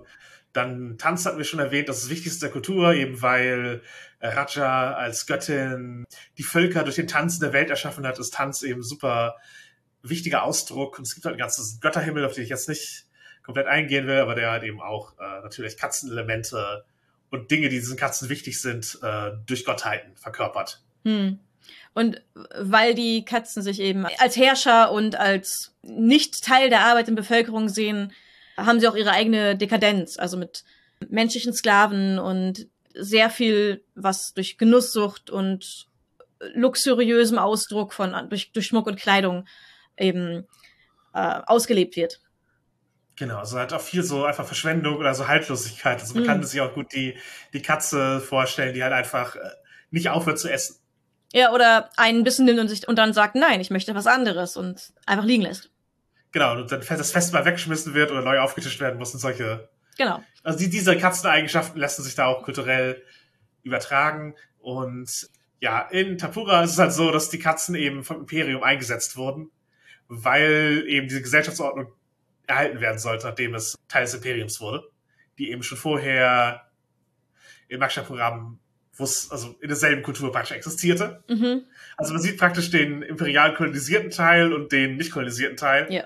Dann 0.52 0.98
Tanz 0.98 1.26
hatten 1.26 1.38
wir 1.38 1.46
schon 1.46 1.62
erwähnt, 1.62 1.88
das 1.88 1.98
ist 1.98 2.04
das 2.04 2.12
Wichtigste 2.12 2.42
der 2.42 2.52
Kultur, 2.52 2.94
eben 2.94 3.22
weil 3.22 3.82
Raja 4.22 4.94
als 4.94 5.26
Göttin 5.26 6.06
die 6.38 6.44
Völker 6.44 6.84
durch 6.84 6.98
den 6.98 7.08
Tanz 7.08 7.36
in 7.36 7.40
der 7.40 7.54
Welt 7.54 7.70
erschaffen 7.70 8.06
hat, 8.06 8.20
ist 8.20 8.34
Tanz 8.34 8.62
eben 8.62 8.84
super 8.84 9.38
wichtiger 10.04 10.44
Ausdruck. 10.44 11.00
Und 11.00 11.08
es 11.08 11.16
gibt 11.16 11.26
halt 11.26 11.36
ein 11.36 11.40
ganzes 11.40 11.80
Götterhimmel, 11.80 12.26
auf 12.26 12.34
den 12.34 12.44
ich 12.44 12.50
jetzt 12.50 12.68
nicht 12.68 13.06
komplett 13.42 13.68
eingehen 13.68 14.06
will, 14.06 14.18
aber 14.18 14.36
der 14.36 14.52
hat 14.52 14.64
eben 14.64 14.82
auch 14.82 15.14
äh, 15.18 15.42
natürlich 15.42 15.78
Katzenelemente 15.78 16.86
und 17.30 17.50
Dinge, 17.50 17.70
die 17.70 17.80
diesen 17.80 17.98
Katzen 17.98 18.30
wichtig 18.30 18.62
sind, 18.62 19.00
äh, 19.02 19.32
durch 19.46 19.66
Gottheiten 19.66 20.16
verkörpert. 20.18 20.84
Hm. 21.04 21.40
Und 21.94 22.22
weil 22.56 22.96
die 22.96 23.24
Katzen 23.24 23.62
sich 23.62 23.80
eben 23.80 24.06
als 24.18 24.36
Herrscher 24.36 24.92
und 24.92 25.16
als 25.16 25.76
nicht 25.84 26.44
Teil 26.44 26.70
der 26.70 26.86
Arbeit 26.86 27.08
in 27.08 27.16
Bevölkerung 27.16 27.70
sehen, 27.70 28.12
haben 28.58 28.80
sie 28.80 28.88
auch 28.88 28.96
ihre 28.96 29.12
eigene 29.12 29.56
Dekadenz, 29.56 30.18
also 30.18 30.38
mit 30.38 30.64
menschlichen 31.10 31.54
Sklaven 31.54 32.20
und 32.20 32.68
sehr 32.94 33.30
viel, 33.30 33.84
was 33.96 34.34
durch 34.34 34.58
Genusssucht 34.58 35.30
und 35.30 35.88
luxuriösem 36.54 37.38
Ausdruck 37.38 37.94
von 37.94 38.16
durch, 38.30 38.52
durch 38.52 38.68
Schmuck 38.68 38.88
und 38.88 39.00
Kleidung 39.00 39.48
eben 39.98 40.48
äh, 41.14 41.42
ausgelebt 41.46 41.96
wird. 41.96 42.20
Genau, 43.16 43.38
also 43.38 43.60
halt 43.60 43.74
auch 43.74 43.82
viel 43.82 44.04
so 44.04 44.26
einfach 44.26 44.46
Verschwendung 44.46 44.98
oder 44.98 45.14
so 45.14 45.28
Haltlosigkeit. 45.28 46.00
Also 46.00 46.16
man 46.16 46.24
mhm. 46.24 46.28
kann 46.28 46.44
sich 46.44 46.62
auch 46.62 46.74
gut 46.74 46.94
die, 46.94 47.16
die 47.54 47.62
Katze 47.62 48.20
vorstellen, 48.20 48.74
die 48.74 48.84
halt 48.84 48.94
einfach 48.94 49.36
äh, 49.36 49.40
nicht 49.92 50.10
aufhört 50.10 50.40
zu 50.40 50.52
essen. 50.52 50.78
Ja, 51.34 51.52
oder 51.52 51.90
einen 51.98 52.24
Bissen 52.24 52.46
nimmt 52.46 52.60
und, 52.60 52.68
sich, 52.68 52.88
und 52.88 52.98
dann 52.98 53.12
sagt, 53.12 53.36
nein, 53.36 53.60
ich 53.60 53.72
möchte 53.72 53.96
was 53.96 54.06
anderes 54.06 54.56
und 54.56 54.94
einfach 55.08 55.26
liegen 55.26 55.42
lässt. 55.44 55.72
Genau, 56.32 56.54
und 56.54 56.72
dann 56.72 56.82
das 56.88 57.12
Fest 57.12 57.34
mal 57.34 57.44
weggeschmissen 57.44 57.96
wird 57.96 58.12
oder 58.12 58.22
neu 58.22 58.40
aufgetischt 58.40 58.80
werden 58.80 59.00
muss 59.00 59.14
und 59.14 59.20
solche. 59.20 59.70
Genau. 59.98 60.24
Also 60.44 60.60
die, 60.60 60.70
diese 60.70 60.96
Katzeneigenschaften 60.96 61.80
lassen 61.80 62.04
sich 62.04 62.16
da 62.16 62.28
auch 62.28 62.44
kulturell 62.44 63.04
übertragen. 63.64 64.36
Und 64.60 65.30
ja, 65.60 65.82
in 65.82 66.18
Tapura 66.18 66.64
ist 66.64 66.74
es 66.74 66.80
halt 66.80 66.94
so, 66.94 67.12
dass 67.12 67.30
die 67.30 67.40
Katzen 67.40 67.76
eben 67.76 68.04
vom 68.04 68.22
Imperium 68.22 68.62
eingesetzt 68.62 69.18
wurden, 69.18 69.50
weil 70.08 70.84
eben 70.88 71.08
diese 71.08 71.22
Gesellschaftsordnung 71.22 71.94
erhalten 72.46 72.80
werden 72.80 73.00
sollte, 73.00 73.28
nachdem 73.28 73.56
es 73.56 73.76
Teil 73.88 74.04
des 74.04 74.14
Imperiums 74.14 74.62
wurde, 74.62 74.84
die 75.38 75.50
eben 75.50 75.64
schon 75.64 75.78
vorher 75.78 76.70
im 77.70 77.80
Maksha-Programm 77.80 78.60
wo 78.96 79.04
es 79.04 79.32
also 79.32 79.56
in 79.60 79.68
derselben 79.68 80.04
Kultur 80.04 80.32
praktisch 80.32 80.56
existierte. 80.56 81.24
Mhm. 81.28 81.64
Also 81.98 82.14
man 82.14 82.22
sieht 82.22 82.38
praktisch 82.38 82.70
den 82.70 83.02
imperial 83.02 83.54
kolonisierten 83.56 84.12
Teil 84.12 84.54
und 84.54 84.72
den 84.72 84.98
nicht 84.98 85.12
kolonisierten 85.12 85.58
Teil. 85.58 85.92
Ja. 85.92 86.06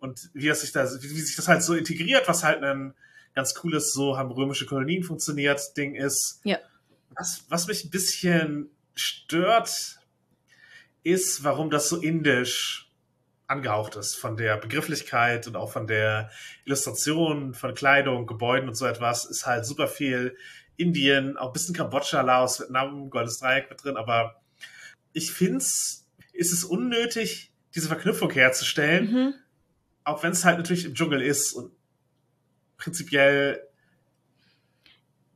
Und 0.00 0.30
wie, 0.32 0.46
das 0.46 0.62
sich 0.62 0.72
da, 0.72 0.84
wie, 0.84 1.10
wie 1.10 1.20
sich 1.20 1.36
das 1.36 1.48
halt 1.48 1.62
so 1.62 1.74
integriert, 1.74 2.28
was 2.28 2.44
halt 2.44 2.62
ein 2.62 2.94
ganz 3.34 3.54
cooles, 3.54 3.92
so 3.92 4.16
haben 4.16 4.30
römische 4.30 4.66
Kolonien 4.66 5.02
funktioniert, 5.02 5.60
Ding 5.76 5.94
ist. 5.94 6.40
Ja. 6.44 6.58
Was, 7.10 7.44
was 7.48 7.66
mich 7.66 7.84
ein 7.84 7.90
bisschen 7.90 8.70
stört, 8.94 9.98
ist, 11.02 11.44
warum 11.44 11.70
das 11.70 11.88
so 11.88 12.00
indisch 12.00 12.90
angehaucht 13.46 13.96
ist 13.96 14.14
von 14.14 14.36
der 14.36 14.56
Begrifflichkeit 14.58 15.46
und 15.46 15.56
auch 15.56 15.72
von 15.72 15.86
der 15.86 16.30
Illustration 16.64 17.54
von 17.54 17.74
Kleidung, 17.74 18.26
Gebäuden 18.26 18.68
und 18.68 18.74
so 18.74 18.84
etwas, 18.86 19.24
ist 19.24 19.46
halt 19.46 19.64
super 19.64 19.88
viel 19.88 20.36
Indien, 20.78 21.36
auch 21.36 21.48
ein 21.48 21.52
bisschen 21.52 21.74
Kambodscha, 21.74 22.22
Laos, 22.22 22.60
Vietnam, 22.60 23.10
Goldes 23.10 23.38
Dreieck 23.38 23.68
mit 23.68 23.84
drin, 23.84 23.96
aber 23.96 24.40
ich 25.12 25.32
finde 25.32 25.58
es, 25.58 26.06
ist 26.32 26.52
es 26.52 26.64
unnötig, 26.64 27.52
diese 27.74 27.88
Verknüpfung 27.88 28.30
herzustellen, 28.30 29.12
mhm. 29.12 29.34
auch 30.04 30.22
wenn 30.22 30.32
es 30.32 30.44
halt 30.44 30.56
natürlich 30.56 30.84
im 30.84 30.94
Dschungel 30.94 31.20
ist 31.20 31.52
und 31.52 31.72
prinzipiell 32.78 33.62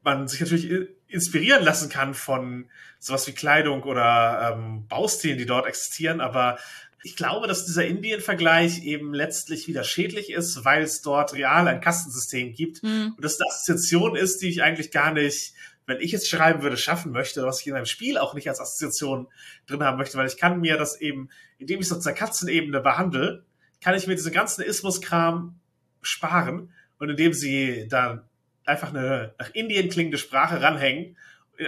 man 0.03 0.29
sich 0.29 0.41
natürlich 0.41 0.71
inspirieren 1.09 1.63
lassen 1.63 1.89
kann 1.89 2.15
von 2.15 2.71
sowas 2.99 3.27
wie 3.27 3.33
Kleidung 3.33 3.83
oder 3.83 4.55
ähm, 4.55 4.87
Baustilen, 4.89 5.39
die 5.39 5.47
dort 5.47 5.67
existieren, 5.67 6.21
aber 6.21 6.59
ich 7.03 7.17
glaube, 7.17 7.49
dass 7.49 7.67
dieser 7.67 7.85
Indien-Vergleich 7.85 8.85
eben 8.85 9.13
letztlich 9.13 9.67
wieder 9.67 9.85
schädlich 9.85 10.31
ist, 10.31 10.65
weil 10.65 10.83
es 10.83 11.03
dort 11.03 11.35
real 11.35 11.67
ein 11.67 11.81
Kastensystem 11.81 12.55
gibt 12.55 12.83
mhm. 12.83 13.15
und 13.17 13.25
das 13.25 13.41
eine 13.41 13.51
Assoziation 13.51 14.17
ist, 14.17 14.41
die 14.41 14.49
ich 14.49 14.63
eigentlich 14.63 14.91
gar 14.93 15.13
nicht, 15.13 15.55
wenn 15.87 16.01
ich 16.01 16.13
jetzt 16.13 16.29
schreiben 16.29 16.63
würde, 16.63 16.77
schaffen 16.77 17.13
möchte, 17.13 17.45
was 17.45 17.61
ich 17.61 17.67
in 17.67 17.75
einem 17.75 17.87
Spiel 17.87 18.19
auch 18.19 18.35
nicht 18.35 18.49
als 18.49 18.61
Assoziation 18.61 19.27
drin 19.67 19.83
haben 19.83 19.99
möchte, 19.99 20.17
weil 20.17 20.29
ich 20.29 20.37
kann 20.37 20.61
mir 20.61 20.77
das 20.77 21.01
eben, 21.01 21.29
indem 21.59 21.81
ich 21.81 21.87
es 21.87 21.93
auf 21.93 22.05
der 22.05 22.15
Katzenebene 22.15 22.81
behandle, 22.81 23.45
kann 23.81 23.97
ich 23.97 24.07
mir 24.07 24.15
diesen 24.15 24.33
ganzen 24.33 24.63
Ismus-Kram 24.63 25.59
sparen 26.03 26.73
und 26.99 27.11
indem 27.11 27.33
sie 27.33 27.89
dann 27.89 28.23
einfach 28.65 28.91
eine 28.91 29.35
nach 29.39 29.51
Indien 29.55 29.89
klingende 29.89 30.19
Sprache 30.19 30.63
ranhängen 30.63 31.17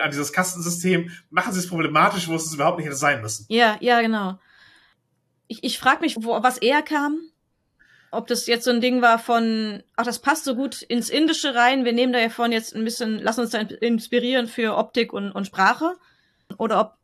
an 0.00 0.10
dieses 0.10 0.32
Kastensystem, 0.32 1.10
machen 1.30 1.52
sie 1.52 1.58
es 1.58 1.68
problematisch, 1.68 2.28
wo 2.28 2.36
es 2.36 2.52
überhaupt 2.52 2.78
nicht 2.78 2.86
hätte 2.86 2.96
sein 2.96 3.20
müssen. 3.20 3.46
Ja, 3.48 3.76
ja, 3.80 4.00
genau 4.00 4.38
ich, 5.48 5.62
ich 5.64 5.78
frage 5.78 6.00
mich, 6.00 6.16
wo, 6.20 6.42
was 6.42 6.58
eher 6.58 6.82
kam. 6.82 7.18
Ob 8.10 8.28
das 8.28 8.46
jetzt 8.46 8.64
so 8.64 8.70
ein 8.70 8.80
Ding 8.80 9.02
war 9.02 9.18
von, 9.18 9.82
ach, 9.96 10.04
das 10.04 10.20
passt 10.20 10.44
so 10.44 10.54
gut 10.54 10.82
ins 10.82 11.10
Indische 11.10 11.54
rein, 11.54 11.84
wir 11.84 11.92
nehmen 11.92 12.12
da 12.12 12.20
ja 12.20 12.28
von 12.28 12.52
jetzt 12.52 12.74
ein 12.74 12.84
bisschen, 12.84 13.18
lassen 13.18 13.40
uns 13.40 13.50
da 13.50 13.58
inspirieren 13.58 14.46
für 14.46 14.76
Optik 14.76 15.12
und, 15.12 15.32
und 15.32 15.46
Sprache. 15.46 15.96
Oder 16.58 16.80
ob 16.80 16.94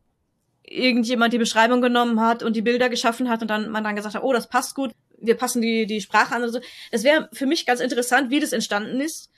irgendjemand 0.63 1.33
die 1.33 1.39
Beschreibung 1.39 1.81
genommen 1.81 2.21
hat 2.21 2.45
und 2.45 2.55
die 2.55 2.63
Bilder 2.63 2.89
geschaffen 2.89 3.29
hat 3.29 3.43
und 3.43 3.49
dann 3.49 3.71
man 3.71 3.83
dann 3.83 3.97
gesagt 3.97 4.15
hat, 4.15 4.23
oh, 4.23 4.33
das 4.33 4.49
passt 4.49 4.77
gut, 4.77 4.93
wir 5.19 5.37
passen 5.37 5.61
die, 5.61 5.87
die 5.87 6.01
Sprache 6.01 6.35
an. 6.35 6.43
Also, 6.43 6.61
das 6.93 7.03
wäre 7.03 7.29
für 7.33 7.47
mich 7.47 7.67
ganz 7.67 7.81
interessant, 7.81 8.31
wie 8.31 8.41
das 8.41 8.53
entstanden 8.53 9.01
ist. 9.01 9.31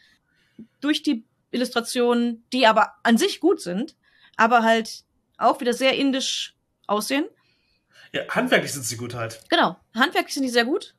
Durch 0.81 1.03
die 1.03 1.25
Illustrationen, 1.51 2.45
die 2.53 2.67
aber 2.67 2.93
an 3.03 3.17
sich 3.17 3.41
gut 3.41 3.61
sind, 3.61 3.97
aber 4.37 4.63
halt 4.63 5.05
auch 5.39 5.61
wieder 5.61 5.73
sehr 5.73 5.97
indisch 5.97 6.55
aussehen. 6.87 7.25
Ja, 8.13 8.23
handwerklich 8.29 8.73
sind 8.73 8.85
sie 8.85 8.97
gut 8.97 9.15
halt. 9.15 9.41
Genau. 9.49 9.77
Handwerklich 9.95 10.35
sind 10.35 10.43
die 10.43 10.51
sehr 10.51 10.67
gut. 10.67 10.95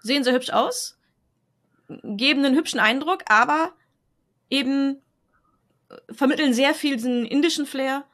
Sehen 0.00 0.24
sehr 0.24 0.34
hübsch 0.34 0.50
aus. 0.50 0.98
Geben 1.88 2.44
einen 2.44 2.56
hübschen 2.56 2.80
Eindruck, 2.80 3.22
aber 3.26 3.72
eben 4.50 5.02
äh, 5.88 6.12
vermitteln 6.12 6.52
sehr 6.52 6.74
viel 6.74 6.96
diesen 6.96 7.24
indischen 7.24 7.66
Flair. 7.66 8.04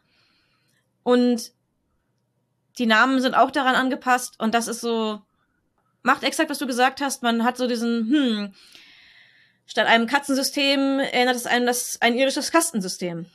Und 1.03 1.53
die 2.79 2.87
Namen 2.87 3.21
sind 3.21 3.35
auch 3.35 3.51
daran 3.51 3.75
angepasst. 3.75 4.39
Und 4.39 4.55
das 4.55 4.69
ist 4.69 4.81
so, 4.81 5.23
macht 6.03 6.23
exakt, 6.23 6.51
was 6.51 6.59
du 6.59 6.67
gesagt 6.67 7.01
hast. 7.01 7.23
Man 7.23 7.43
hat 7.45 7.57
so 7.57 7.67
diesen, 7.67 8.11
hm, 8.11 8.55
statt 9.67 9.87
einem 9.87 10.07
Katzensystem 10.07 11.01
erinnert 11.01 11.37
es 11.37 11.47
einem 11.47 11.67
das 11.67 12.01
ein 12.01 12.17
irisches 12.17 12.53
Kastensystem. 12.53 13.27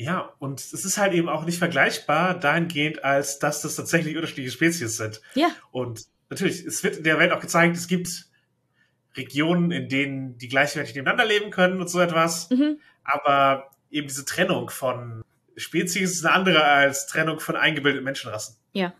Ja, 0.00 0.32
und 0.38 0.60
es 0.60 0.72
ist 0.86 0.96
halt 0.96 1.12
eben 1.12 1.28
auch 1.28 1.44
nicht 1.44 1.58
vergleichbar 1.58 2.32
dahingehend, 2.32 3.04
als 3.04 3.38
dass 3.38 3.60
das 3.60 3.76
tatsächlich 3.76 4.16
unterschiedliche 4.16 4.50
Spezies 4.50 4.96
sind. 4.96 5.20
Ja. 5.34 5.48
Und 5.72 6.06
natürlich, 6.30 6.64
es 6.64 6.82
wird 6.82 6.96
in 6.96 7.04
der 7.04 7.18
Welt 7.18 7.32
auch 7.32 7.40
gezeigt, 7.40 7.76
es 7.76 7.86
gibt 7.86 8.24
Regionen, 9.14 9.70
in 9.70 9.90
denen 9.90 10.38
die 10.38 10.48
gleichwertig 10.48 10.94
nebeneinander 10.94 11.26
leben 11.26 11.50
können 11.50 11.82
und 11.82 11.90
so 11.90 12.00
etwas. 12.00 12.48
Mhm. 12.48 12.80
Aber 13.04 13.72
eben 13.90 14.08
diese 14.08 14.24
Trennung 14.24 14.70
von 14.70 15.22
Spezies 15.58 16.12
ist 16.12 16.24
eine 16.24 16.34
andere 16.34 16.64
als 16.64 17.06
Trennung 17.06 17.38
von 17.38 17.56
eingebildeten 17.56 18.04
Menschenrassen. 18.04 18.56
Ja. 18.72 18.94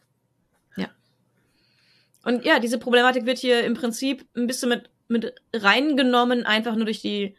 Ja. 0.77 0.91
Und 2.25 2.45
ja, 2.45 2.59
diese 2.59 2.77
Problematik 2.77 3.25
wird 3.25 3.39
hier 3.39 3.65
im 3.65 3.73
Prinzip 3.73 4.27
ein 4.37 4.47
bisschen 4.47 4.69
mit, 4.69 4.91
mit 5.09 5.35
reingenommen, 5.55 6.45
einfach 6.45 6.75
nur 6.77 6.85
durch 6.85 7.01
die 7.01 7.39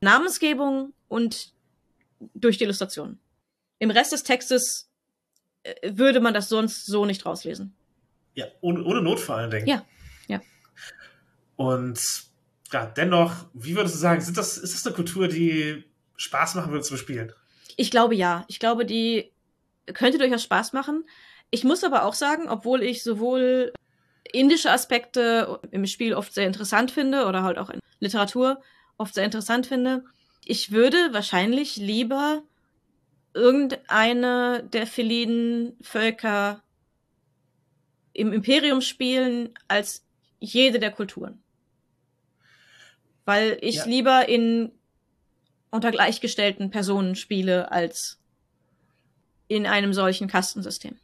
Namensgebung 0.00 0.92
und 1.08 1.52
durch 2.34 2.58
die 2.58 2.64
Illustration. 2.64 3.18
Im 3.78 3.90
Rest 3.90 4.12
des 4.12 4.22
Textes 4.22 4.90
äh, 5.62 5.74
würde 5.92 6.20
man 6.20 6.34
das 6.34 6.48
sonst 6.48 6.86
so 6.86 7.04
nicht 7.04 7.26
rauslesen. 7.26 7.74
Ja, 8.34 8.46
ohne, 8.60 8.82
ohne 8.84 9.02
Not 9.02 9.20
vor 9.20 9.36
allen 9.36 9.50
Dingen. 9.50 9.66
Ja, 9.66 9.84
ja. 10.28 10.40
Und 11.56 12.00
ja, 12.72 12.86
dennoch, 12.86 13.46
wie 13.52 13.76
würdest 13.76 13.96
du 13.96 13.98
sagen, 13.98 14.20
sind 14.20 14.36
das, 14.36 14.56
ist 14.56 14.74
das 14.74 14.86
eine 14.86 14.94
Kultur, 14.94 15.28
die 15.28 15.84
Spaß 16.16 16.54
machen 16.54 16.72
würde 16.72 16.84
zu 16.84 16.92
bespielen? 16.92 17.32
Ich 17.76 17.90
glaube 17.90 18.14
ja. 18.14 18.44
Ich 18.48 18.58
glaube, 18.58 18.86
die 18.86 19.32
könnte 19.92 20.18
durchaus 20.18 20.42
Spaß 20.42 20.72
machen. 20.72 21.04
Ich 21.50 21.64
muss 21.64 21.84
aber 21.84 22.04
auch 22.04 22.14
sagen, 22.14 22.48
obwohl 22.48 22.82
ich 22.82 23.02
sowohl 23.02 23.72
indische 24.32 24.70
Aspekte 24.70 25.60
im 25.70 25.86
Spiel 25.86 26.14
oft 26.14 26.32
sehr 26.32 26.46
interessant 26.46 26.90
finde 26.90 27.26
oder 27.26 27.42
halt 27.42 27.58
auch 27.58 27.68
in 27.68 27.80
Literatur 28.00 28.62
oft 28.96 29.14
sehr 29.14 29.24
interessant 29.24 29.66
finde, 29.66 30.04
ich 30.44 30.72
würde 30.72 31.12
wahrscheinlich 31.12 31.76
lieber 31.76 32.42
irgendeine 33.34 34.68
der 34.72 34.86
feliden 34.86 35.76
Völker 35.80 36.62
im 38.12 38.32
Imperium 38.32 38.80
spielen 38.80 39.50
als 39.68 40.04
jede 40.38 40.78
der 40.78 40.90
Kulturen. 40.90 41.42
Weil 43.24 43.58
ich 43.60 43.76
ja. 43.76 43.84
lieber 43.84 44.28
in 44.28 44.72
unter 45.70 45.90
gleichgestellten 45.90 46.70
Personen 46.70 47.14
spiele 47.14 47.72
als 47.72 48.18
in 49.48 49.66
einem 49.66 49.94
solchen 49.94 50.28
Kastensystem. 50.28 50.98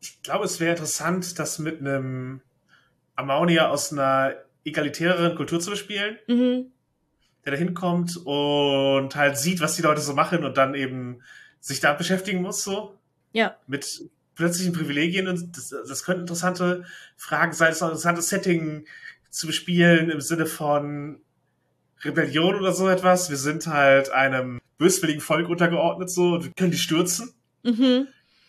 Ich 0.00 0.22
glaube, 0.22 0.44
es 0.44 0.60
wäre 0.60 0.72
interessant, 0.72 1.38
das 1.38 1.58
mit 1.58 1.80
einem 1.80 2.40
Ammonia 3.16 3.68
aus 3.70 3.92
einer 3.92 4.36
egalitäreren 4.64 5.34
Kultur 5.36 5.58
zu 5.60 5.70
bespielen, 5.70 6.18
Mhm. 6.28 6.72
Der 7.46 7.52
da 7.52 7.58
hinkommt 7.58 8.16
und 8.24 9.14
halt 9.14 9.38
sieht, 9.38 9.60
was 9.60 9.76
die 9.76 9.82
Leute 9.82 10.00
so 10.00 10.12
machen 10.14 10.44
und 10.44 10.56
dann 10.56 10.74
eben 10.74 11.22
sich 11.60 11.80
da 11.80 11.94
beschäftigen 11.94 12.42
muss, 12.42 12.62
so 12.64 12.98
Ja. 13.32 13.56
mit 13.66 14.02
plötzlichen 14.34 14.72
Privilegien. 14.72 15.28
Und 15.28 15.56
das, 15.56 15.68
das 15.68 16.04
könnten 16.04 16.22
interessante 16.22 16.84
Fragen 17.16 17.52
sein, 17.52 17.68
das 17.68 17.76
ist 17.76 17.82
auch 17.82 17.86
ein 17.86 17.92
interessantes 17.92 18.28
Setting 18.28 18.86
zu 19.30 19.46
bespielen 19.46 20.10
im 20.10 20.20
Sinne 20.20 20.46
von 20.46 21.20
Rebellion 22.02 22.56
oder 22.56 22.72
so 22.72 22.88
etwas. 22.88 23.30
Wir 23.30 23.36
sind 23.36 23.66
halt 23.66 24.10
einem 24.10 24.60
böswilligen 24.78 25.20
Volk 25.22 25.48
untergeordnet, 25.48 26.10
so, 26.10 26.34
und 26.34 26.44
wir 26.44 26.52
können 26.52 26.72
die 26.72 26.78
stürzen. 26.78 27.32
Mhm. 27.62 28.08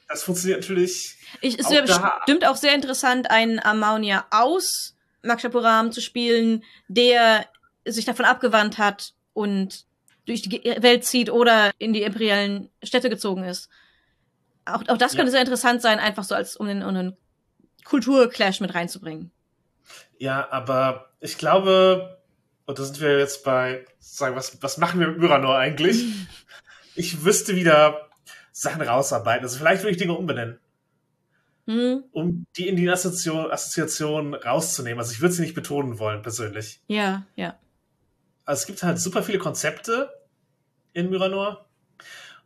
Das 0.10 0.24
funktioniert 0.24 0.62
natürlich. 0.62 1.18
Ich, 1.42 1.60
es 1.60 1.70
wäre 1.70 1.84
bestimmt 1.84 2.46
auch 2.46 2.56
sehr 2.56 2.74
interessant, 2.74 3.30
einen 3.30 3.60
Ammonia 3.60 4.26
aus 4.32 4.96
Makshapuram 5.24 5.92
zu 5.92 6.02
spielen, 6.02 6.64
der 6.88 7.46
sich 7.92 8.06
davon 8.06 8.26
abgewandt 8.26 8.78
hat 8.78 9.14
und 9.34 9.86
durch 10.26 10.42
die 10.42 10.62
Welt 10.80 11.06
zieht 11.06 11.30
oder 11.30 11.72
in 11.78 11.94
die 11.94 12.04
imperialen 12.04 12.70
Städte 12.84 13.10
gezogen 13.10 13.44
ist. 13.44 13.70
Auch, 14.66 14.84
auch 14.90 14.98
das 14.98 15.14
Ja. 15.14 15.18
könnte 15.18 15.32
sehr 15.32 15.40
interessant 15.42 15.82
sein, 15.82 16.00
einfach 16.00 16.24
so 16.26 16.36
als 16.36 16.58
um 16.58 16.68
den, 16.68 16.84
um 16.84 16.94
den 16.94 17.16
Kulturclash 17.86 18.60
mit 18.60 18.76
reinzubringen. 18.76 19.32
Ja, 20.18 20.48
aber 20.52 21.14
ich 21.22 21.38
glaube, 21.38 22.20
und 22.66 22.78
da 22.78 22.84
sind 22.84 23.00
wir 23.00 23.20
jetzt 23.20 23.44
bei, 23.46 23.86
sagen, 24.00 24.36
was, 24.36 24.62
was 24.62 24.78
machen 24.78 25.00
wir 25.00 25.08
mit 25.08 25.20
Myranor 25.20 25.58
eigentlich? 25.58 26.04
Ich 27.00 27.24
wüsste 27.24 27.56
wieder 27.56 28.10
Sachen 28.52 28.82
rausarbeiten. 28.82 29.44
Also 29.46 29.60
vielleicht 29.60 29.84
würde 29.84 29.92
ich 29.92 29.98
Dinge 29.98 30.14
umbenennen, 30.14 30.58
Hm? 31.68 32.06
um 32.12 32.48
die 32.58 32.68
in 32.68 32.76
die 32.76 32.90
Assoziation, 32.90 33.52
Assoziation 33.52 34.34
rauszunehmen. 34.34 34.98
Also 34.98 35.12
ich 35.12 35.22
würde 35.22 35.36
sie 35.36 35.44
nicht 35.44 35.54
betonen 35.54 36.00
wollen, 36.00 36.24
persönlich. 36.24 36.82
Ja, 36.88 37.28
ja. 37.36 37.56
Also 38.48 38.62
es 38.62 38.66
gibt 38.66 38.82
halt 38.82 38.98
super 38.98 39.24
viele 39.24 39.40
Konzepte 39.40 40.10
in 40.94 41.10
Myranor. 41.10 41.70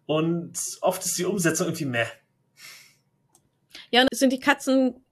Und 0.07 0.57
oft 0.81 1.05
ist 1.05 1.17
die 1.17 1.25
Umsetzung 1.25 1.67
irgendwie 1.67 1.85
meh. 1.85 2.07
Ja, 3.91 4.01
und 4.01 4.09
es 4.11 4.17
sind 4.17 4.33
die 4.33 4.39
Katzen 4.39 5.05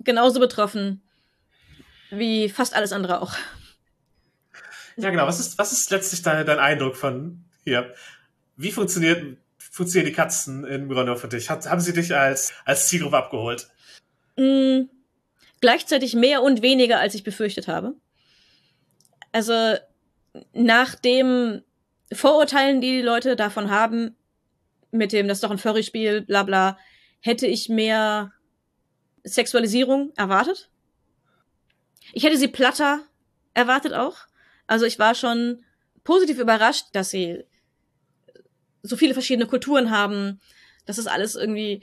genauso 0.00 0.40
betroffen 0.40 1.02
wie 2.10 2.48
fast 2.48 2.74
alles 2.74 2.92
andere 2.92 3.22
auch. 3.22 3.34
Ja, 4.96 5.10
genau. 5.10 5.26
Was 5.26 5.38
ist, 5.38 5.56
was 5.56 5.72
ist 5.72 5.88
letztlich 5.90 6.20
dein, 6.22 6.44
dein 6.44 6.58
Eindruck 6.58 6.96
von 6.96 7.44
hier? 7.62 7.94
Wie 8.56 8.72
funktioniert, 8.72 9.38
funktionieren 9.56 10.10
die 10.10 10.16
Katzen 10.16 10.64
in 10.64 10.88
Myranor 10.88 11.16
für 11.16 11.28
dich? 11.28 11.48
Hat, 11.48 11.70
haben 11.70 11.80
sie 11.80 11.92
dich 11.92 12.14
als, 12.14 12.52
als 12.64 12.88
Zielgruppe 12.88 13.16
abgeholt? 13.16 13.70
Mm, 14.36 14.82
gleichzeitig 15.60 16.14
mehr 16.14 16.42
und 16.42 16.60
weniger, 16.60 16.98
als 16.98 17.14
ich 17.14 17.22
befürchtet 17.22 17.68
habe. 17.68 17.94
Also 19.30 19.76
nach 20.52 20.94
dem 20.94 21.62
Vorurteilen, 22.12 22.80
die 22.80 22.92
die 22.92 23.02
Leute 23.02 23.36
davon 23.36 23.70
haben, 23.70 24.16
mit 24.90 25.12
dem, 25.12 25.28
das 25.28 25.38
ist 25.38 25.44
doch 25.44 25.50
ein 25.50 25.58
Furry-Spiel, 25.58 26.22
bla 26.22 26.42
bla, 26.42 26.78
hätte 27.20 27.46
ich 27.46 27.68
mehr 27.68 28.32
Sexualisierung 29.24 30.12
erwartet. 30.16 30.70
Ich 32.12 32.24
hätte 32.24 32.36
sie 32.36 32.48
platter 32.48 33.00
erwartet 33.54 33.94
auch. 33.94 34.16
Also 34.66 34.84
ich 34.84 34.98
war 34.98 35.14
schon 35.14 35.64
positiv 36.04 36.38
überrascht, 36.38 36.86
dass 36.92 37.10
sie 37.10 37.44
so 38.82 38.96
viele 38.96 39.14
verschiedene 39.14 39.46
Kulturen 39.46 39.90
haben, 39.90 40.40
dass 40.86 40.98
es 40.98 41.06
alles 41.06 41.36
irgendwie 41.36 41.82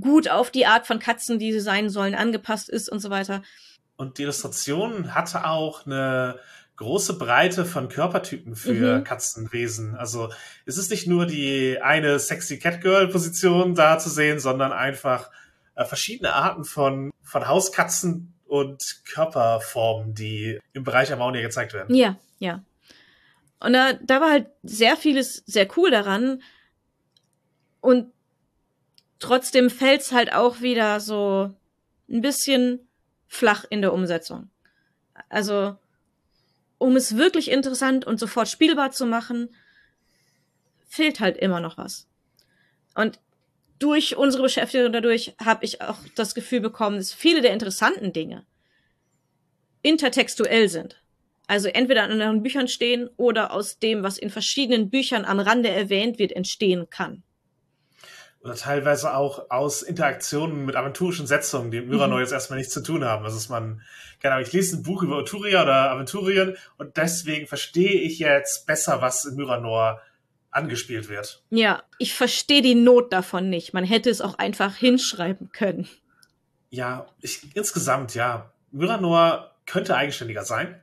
gut 0.00 0.28
auf 0.28 0.50
die 0.50 0.66
Art 0.66 0.86
von 0.86 0.98
Katzen, 0.98 1.38
die 1.38 1.52
sie 1.52 1.60
sein 1.60 1.88
sollen, 1.88 2.14
angepasst 2.14 2.68
ist 2.68 2.88
und 2.88 3.00
so 3.00 3.10
weiter. 3.10 3.42
Und 3.96 4.18
die 4.18 4.22
Illustration 4.22 5.14
hatte 5.14 5.46
auch 5.46 5.86
eine 5.86 6.38
große 6.76 7.18
Breite 7.18 7.64
von 7.64 7.88
Körpertypen 7.88 8.56
für 8.56 8.98
Mhm. 8.98 9.04
Katzenwesen. 9.04 9.94
Also 9.94 10.30
es 10.66 10.76
ist 10.76 10.90
nicht 10.90 11.06
nur 11.06 11.26
die 11.26 11.80
eine 11.80 12.18
sexy 12.18 12.58
Catgirl-Position 12.58 13.74
da 13.74 13.98
zu 13.98 14.10
sehen, 14.10 14.40
sondern 14.40 14.72
einfach 14.72 15.30
äh, 15.76 15.84
verschiedene 15.84 16.32
Arten 16.34 16.64
von, 16.64 17.12
von 17.22 17.46
Hauskatzen 17.48 18.34
und 18.46 19.02
Körperformen, 19.04 20.14
die 20.14 20.60
im 20.72 20.84
Bereich 20.84 21.12
Ammonia 21.12 21.42
gezeigt 21.42 21.72
werden. 21.72 21.94
Ja, 21.94 22.16
ja. 22.38 22.62
Und 23.60 23.72
da, 23.72 23.94
da 23.94 24.20
war 24.20 24.30
halt 24.30 24.48
sehr 24.62 24.96
vieles 24.96 25.42
sehr 25.46 25.66
cool 25.76 25.90
daran. 25.90 26.42
Und 27.80 28.12
trotzdem 29.18 29.70
fällt's 29.70 30.12
halt 30.12 30.32
auch 30.32 30.60
wieder 30.60 31.00
so 31.00 31.54
ein 32.08 32.20
bisschen 32.20 32.86
flach 33.26 33.64
in 33.68 33.80
der 33.80 33.92
Umsetzung. 33.92 34.50
Also, 35.28 35.76
um 36.78 36.96
es 36.96 37.16
wirklich 37.16 37.50
interessant 37.50 38.06
und 38.06 38.18
sofort 38.18 38.48
spielbar 38.48 38.90
zu 38.90 39.06
machen, 39.06 39.54
fehlt 40.86 41.20
halt 41.20 41.36
immer 41.36 41.60
noch 41.60 41.78
was. 41.78 42.06
Und 42.94 43.20
durch 43.78 44.16
unsere 44.16 44.42
Beschäftigung 44.42 44.92
dadurch 44.92 45.34
habe 45.44 45.64
ich 45.64 45.80
auch 45.80 45.98
das 46.14 46.34
Gefühl 46.34 46.60
bekommen, 46.60 46.96
dass 46.96 47.12
viele 47.12 47.40
der 47.40 47.52
interessanten 47.52 48.12
Dinge 48.12 48.46
intertextuell 49.82 50.68
sind. 50.68 51.00
Also 51.46 51.68
entweder 51.68 52.04
in 52.04 52.12
anderen 52.12 52.42
Büchern 52.42 52.68
stehen 52.68 53.10
oder 53.16 53.52
aus 53.52 53.78
dem, 53.78 54.02
was 54.02 54.16
in 54.16 54.30
verschiedenen 54.30 54.88
Büchern 54.88 55.24
am 55.24 55.40
Rande 55.40 55.68
erwähnt 55.68 56.18
wird, 56.18 56.32
entstehen 56.32 56.88
kann. 56.88 57.22
Oder 58.44 58.54
teilweise 58.56 59.16
auch 59.16 59.50
aus 59.50 59.82
Interaktionen 59.82 60.66
mit 60.66 60.76
aventurischen 60.76 61.26
Setzungen, 61.26 61.70
die 61.70 61.80
mit 61.80 61.88
Myranor 61.88 62.18
Mhm. 62.18 62.24
jetzt 62.24 62.32
erstmal 62.32 62.58
nichts 62.58 62.74
zu 62.74 62.82
tun 62.82 63.02
haben. 63.02 63.24
Also 63.24 63.36
dass 63.38 63.48
man, 63.48 63.80
keine 64.20 64.34
Ahnung, 64.34 64.46
ich 64.46 64.52
lese 64.52 64.76
ein 64.76 64.82
Buch 64.82 65.02
über 65.02 65.16
Uturia 65.18 65.62
oder 65.62 65.90
Aventurien 65.90 66.56
und 66.76 66.98
deswegen 66.98 67.46
verstehe 67.46 68.00
ich 68.02 68.18
jetzt 68.18 68.66
besser, 68.66 69.00
was 69.00 69.24
in 69.24 69.36
Myranor 69.36 70.02
angespielt 70.50 71.08
wird. 71.08 71.42
Ja, 71.48 71.82
ich 71.98 72.12
verstehe 72.14 72.60
die 72.60 72.74
Not 72.74 73.12
davon 73.14 73.48
nicht. 73.48 73.72
Man 73.72 73.84
hätte 73.84 74.10
es 74.10 74.20
auch 74.20 74.38
einfach 74.38 74.76
hinschreiben 74.76 75.50
können. 75.52 75.88
Ja, 76.68 77.06
ich, 77.22 77.56
insgesamt, 77.56 78.14
ja. 78.14 78.52
Myranor 78.72 79.52
könnte 79.66 79.96
eigenständiger 79.96 80.44
sein. 80.44 80.80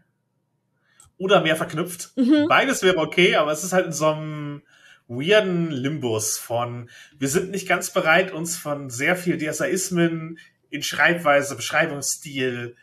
Oder 1.18 1.42
mehr 1.42 1.56
verknüpft. 1.56 2.10
Mhm. 2.16 2.48
Beides 2.50 2.82
wäre 2.82 2.98
okay, 2.98 3.36
aber 3.36 3.52
es 3.52 3.64
ist 3.64 3.74
halt 3.74 3.86
in 3.86 3.92
so 3.94 4.08
einem 4.08 4.64
weirden 5.12 5.72
Limbus 5.72 6.38
von, 6.38 6.90
wir 7.18 7.28
sind 7.28 7.52
nicht 7.52 7.68
ganz 7.68 7.92
bereit, 7.92 8.32
uns 8.32 8.56
von 8.56 8.90
sehr 8.90 9.16
viel 9.16 9.38
DSAismen 9.38 10.40
in 10.70 10.84
Schreibweise, 10.84 11.56
Beschreibungsstil, 11.56 12.76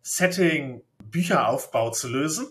Setting, 0.00 0.82
Bücheraufbau 1.02 1.90
zu 1.90 2.08
lösen. 2.08 2.46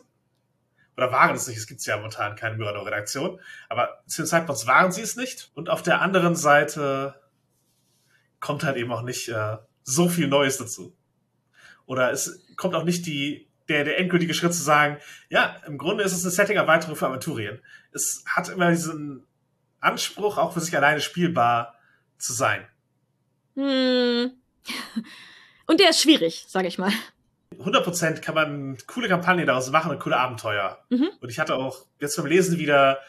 Oder 0.97 1.11
waren 1.11 1.35
es 1.35 1.47
nicht, 1.47 1.57
es 1.57 1.67
gibt 1.67 1.83
ja 1.85 1.95
momentan 1.95 2.35
keine 2.35 2.57
Myranor-Redaktion, 2.57 3.39
aber 3.69 4.03
zu 4.05 4.21
dem 4.21 4.27
Zeitpunkt 4.27 4.67
waren 4.67 4.91
sie 4.91 5.01
es 5.01 5.15
nicht. 5.15 5.49
Und 5.55 5.69
auf 5.69 5.81
der 5.81 6.01
anderen 6.01 6.35
Seite 6.35 7.15
kommt 8.41 8.63
halt 8.63 8.75
eben 8.75 8.91
auch 8.91 9.01
nicht 9.01 9.29
äh, 9.29 9.57
so 9.83 10.09
viel 10.09 10.27
Neues 10.27 10.57
dazu. 10.57 10.95
Oder 11.85 12.11
es 12.11 12.45
kommt 12.57 12.75
auch 12.75 12.83
nicht 12.83 13.05
die, 13.05 13.50
der, 13.69 13.83
der 13.83 13.99
endgültige 13.99 14.33
Schritt 14.33 14.53
zu 14.53 14.63
sagen, 14.63 14.97
ja, 15.29 15.57
im 15.67 15.77
Grunde 15.77 16.03
ist 16.03 16.13
es 16.13 16.23
eine 16.23 16.31
Setting-Erweiterung 16.31 16.95
für 16.95 17.07
Aventurien. 17.07 17.61
Es 17.91 18.23
hat 18.27 18.49
immer 18.49 18.71
diesen 18.71 19.25
Anspruch, 19.79 20.37
auch 20.37 20.53
für 20.53 20.59
sich 20.59 20.75
alleine 20.75 21.01
spielbar 21.01 21.75
zu 22.17 22.33
sein. 22.33 22.67
Hm. 23.55 24.31
Und 25.67 25.79
der 25.79 25.89
ist 25.89 26.01
schwierig, 26.01 26.45
sage 26.47 26.67
ich 26.67 26.77
mal. 26.77 26.91
100% 27.57 28.21
kann 28.21 28.35
man 28.35 28.77
coole 28.87 29.07
Kampagnen 29.07 29.45
daraus 29.45 29.69
machen 29.71 29.91
und 29.91 29.99
coole 29.99 30.17
Abenteuer. 30.17 30.83
Mhm. 30.89 31.09
Und 31.19 31.29
ich 31.29 31.39
hatte 31.39 31.55
auch 31.55 31.85
jetzt 31.99 32.15
beim 32.17 32.25
Lesen 32.25 32.57
wieder 32.57 32.99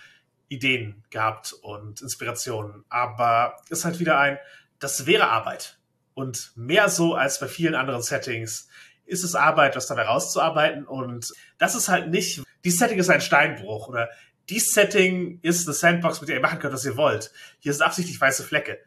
Ideen 0.49 1.03
gehabt 1.11 1.55
und 1.63 2.03
Inspirationen. 2.03 2.85
Aber 2.89 3.57
es 3.65 3.79
ist 3.79 3.85
halt 3.85 4.01
wieder 4.01 4.19
ein, 4.19 4.39
das 4.79 5.07
wäre 5.07 5.29
Arbeit. 5.29 5.79
Und 6.15 6.53
mehr 6.57 6.89
so 6.89 7.15
als 7.15 7.41
bei 7.41 7.49
vielen 7.49 7.75
anderen 7.75 8.03
Settings 8.03 8.69
ist 9.13 9.23
es 9.23 9.35
Arbeit, 9.35 9.77
was 9.77 9.87
dabei 9.87 10.03
rauszuarbeiten. 10.03 10.85
Und 10.85 11.33
das 11.59 11.75
ist 11.75 11.89
halt 11.89 12.09
nicht, 12.09 12.43
dieses 12.65 12.79
Setting 12.79 12.99
ist 12.99 13.11
ein 13.11 13.21
Steinbruch 13.21 13.89
oder 13.89 14.09
dieses 14.49 14.73
Setting 14.73 15.39
ist 15.43 15.67
eine 15.67 15.75
Sandbox, 15.75 16.21
mit 16.21 16.29
der 16.29 16.37
ihr 16.37 16.43
machen 16.43 16.59
könnt, 16.59 16.75
was 16.75 16.85
ihr 16.85 16.97
wollt. 16.97 17.31
Hier 17.61 17.73
sind 17.73 17.83
absichtlich 17.83 18.21
weiße 18.21 18.43
Flecke. 18.43 18.79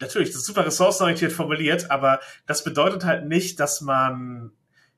Natürlich, 0.00 0.30
das 0.30 0.38
ist 0.38 0.46
super 0.46 0.66
ressourcenorientiert 0.66 1.32
formuliert, 1.32 1.90
aber 1.90 2.20
das 2.46 2.64
bedeutet 2.64 3.04
halt 3.04 3.26
nicht, 3.26 3.60
dass 3.60 3.80
man 3.80 4.52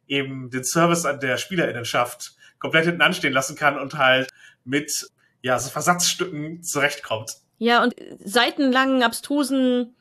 eben 0.09 0.51
den 0.51 0.65
Service 0.65 1.05
an 1.05 1.21
der 1.21 1.37
Spielerinnenschaft 1.37 2.35
komplett 2.59 2.87
hinten 2.87 3.03
anstehen 3.03 3.33
lassen 3.33 3.57
kann 3.57 3.79
und 3.79 3.95
halt 3.95 4.29
mit 4.65 5.11
ja, 5.43 5.59
so 5.59 5.71
Versatzstücken 5.71 6.63
zurechtkommt. 6.63 7.37
Ja, 7.59 7.83
und 7.83 7.95
seitenlangen, 8.25 9.03
abstrusen 9.03 9.95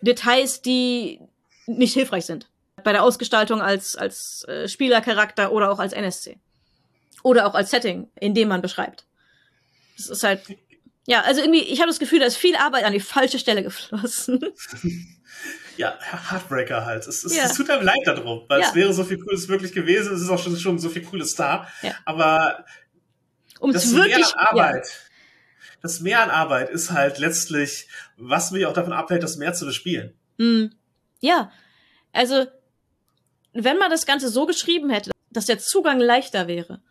Details, 0.00 0.62
die 0.62 1.20
nicht 1.66 1.94
hilfreich 1.94 2.26
sind. 2.26 2.48
Bei 2.84 2.92
der 2.92 3.02
Ausgestaltung 3.02 3.60
als, 3.62 3.96
als 3.96 4.44
äh, 4.48 4.68
Spielercharakter 4.68 5.52
oder 5.52 5.70
auch 5.70 5.78
als 5.78 5.92
NSC. 5.92 6.38
Oder 7.22 7.46
auch 7.46 7.54
als 7.54 7.70
Setting, 7.70 8.10
in 8.20 8.34
dem 8.34 8.48
man 8.48 8.62
beschreibt. 8.62 9.06
Das 9.96 10.08
ist 10.08 10.24
halt 10.24 10.42
Ja, 11.06 11.22
also 11.22 11.40
irgendwie, 11.40 11.62
ich 11.62 11.80
habe 11.80 11.88
das 11.88 11.98
Gefühl, 11.98 12.20
da 12.20 12.26
ist 12.26 12.36
viel 12.36 12.56
Arbeit 12.56 12.84
an 12.84 12.92
die 12.92 13.00
falsche 13.00 13.38
Stelle 13.38 13.62
geflossen. 13.62 14.40
ja, 15.76 15.98
Heartbreaker 16.30 16.84
halt. 16.84 17.06
Es, 17.06 17.24
es, 17.24 17.36
Ja. 17.36 17.44
es 17.44 17.54
tut 17.54 17.70
einem 17.70 17.84
leid 17.84 18.00
darum, 18.04 18.44
weil 18.48 18.60
Ja. 18.60 18.68
es 18.68 18.74
wäre 18.74 18.92
so 18.92 19.04
viel 19.04 19.18
Cooles 19.18 19.48
wirklich 19.48 19.72
gewesen. 19.72 20.14
Es 20.14 20.20
ist 20.22 20.30
auch 20.30 20.42
schon, 20.42 20.56
schon 20.56 20.78
so 20.78 20.88
viel 20.88 21.04
Cooles 21.04 21.34
da. 21.34 21.68
Ja. 21.82 21.94
Aber 22.04 22.64
Um 23.60 23.72
das 23.72 23.84
es 23.84 23.92
Mehr 23.92 24.04
wirklich. 24.04 24.26
an 24.36 24.46
Arbeit, 24.46 24.88
das 25.80 26.00
Mehr 26.00 26.22
an 26.22 26.30
Arbeit 26.30 26.70
ist 26.70 26.90
halt 26.92 27.18
letztlich, 27.18 27.88
was 28.16 28.50
mich 28.52 28.66
auch 28.66 28.72
davon 28.72 28.92
abhält, 28.92 29.22
das 29.22 29.36
mehr 29.36 29.52
zu 29.54 29.64
bespielen. 29.66 30.14
Ja. 30.38 30.44
Hm. 30.44 30.72
ja. 31.20 31.52
Also, 32.12 32.46
wenn 33.52 33.78
man 33.78 33.90
das 33.90 34.06
Ganze 34.06 34.28
so 34.28 34.46
geschrieben 34.46 34.90
hätte, 34.90 35.10
dass 35.30 35.46
der 35.46 35.58
Zugang 35.58 36.00
leichter 36.00 36.46
wäre, 36.48 36.82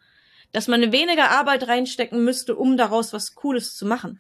dass 0.52 0.68
man 0.68 0.92
weniger 0.92 1.32
Arbeit 1.32 1.68
reinstecken 1.68 2.24
müsste, 2.24 2.56
um 2.56 2.78
daraus 2.78 3.14
was 3.14 3.36
Cooles 3.36 3.76
zu 3.76 3.86
machen, 3.86 4.20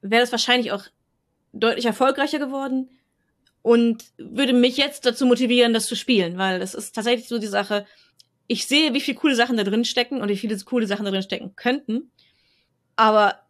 wäre 0.00 0.22
das 0.22 0.32
wahrscheinlich 0.32 0.72
auch 0.72 0.84
deutlich 1.52 1.86
erfolgreicher 1.86 2.38
geworden 2.38 2.90
und 3.62 4.04
würde 4.16 4.52
mich 4.52 4.76
jetzt 4.76 5.04
dazu 5.04 5.26
motivieren, 5.26 5.72
das 5.72 5.86
zu 5.86 5.96
spielen, 5.96 6.38
weil 6.38 6.60
das 6.60 6.74
ist 6.74 6.94
tatsächlich 6.94 7.28
so 7.28 7.38
die 7.38 7.46
Sache. 7.46 7.86
Ich 8.46 8.66
sehe, 8.66 8.94
wie 8.94 9.00
viele 9.00 9.18
coole 9.18 9.34
Sachen 9.34 9.56
da 9.56 9.64
drin 9.64 9.84
stecken 9.84 10.20
und 10.20 10.28
wie 10.28 10.36
viele 10.36 10.56
coole 10.60 10.86
Sachen 10.86 11.04
da 11.04 11.10
drin 11.10 11.22
stecken 11.22 11.54
könnten, 11.56 12.10
aber 12.96 13.40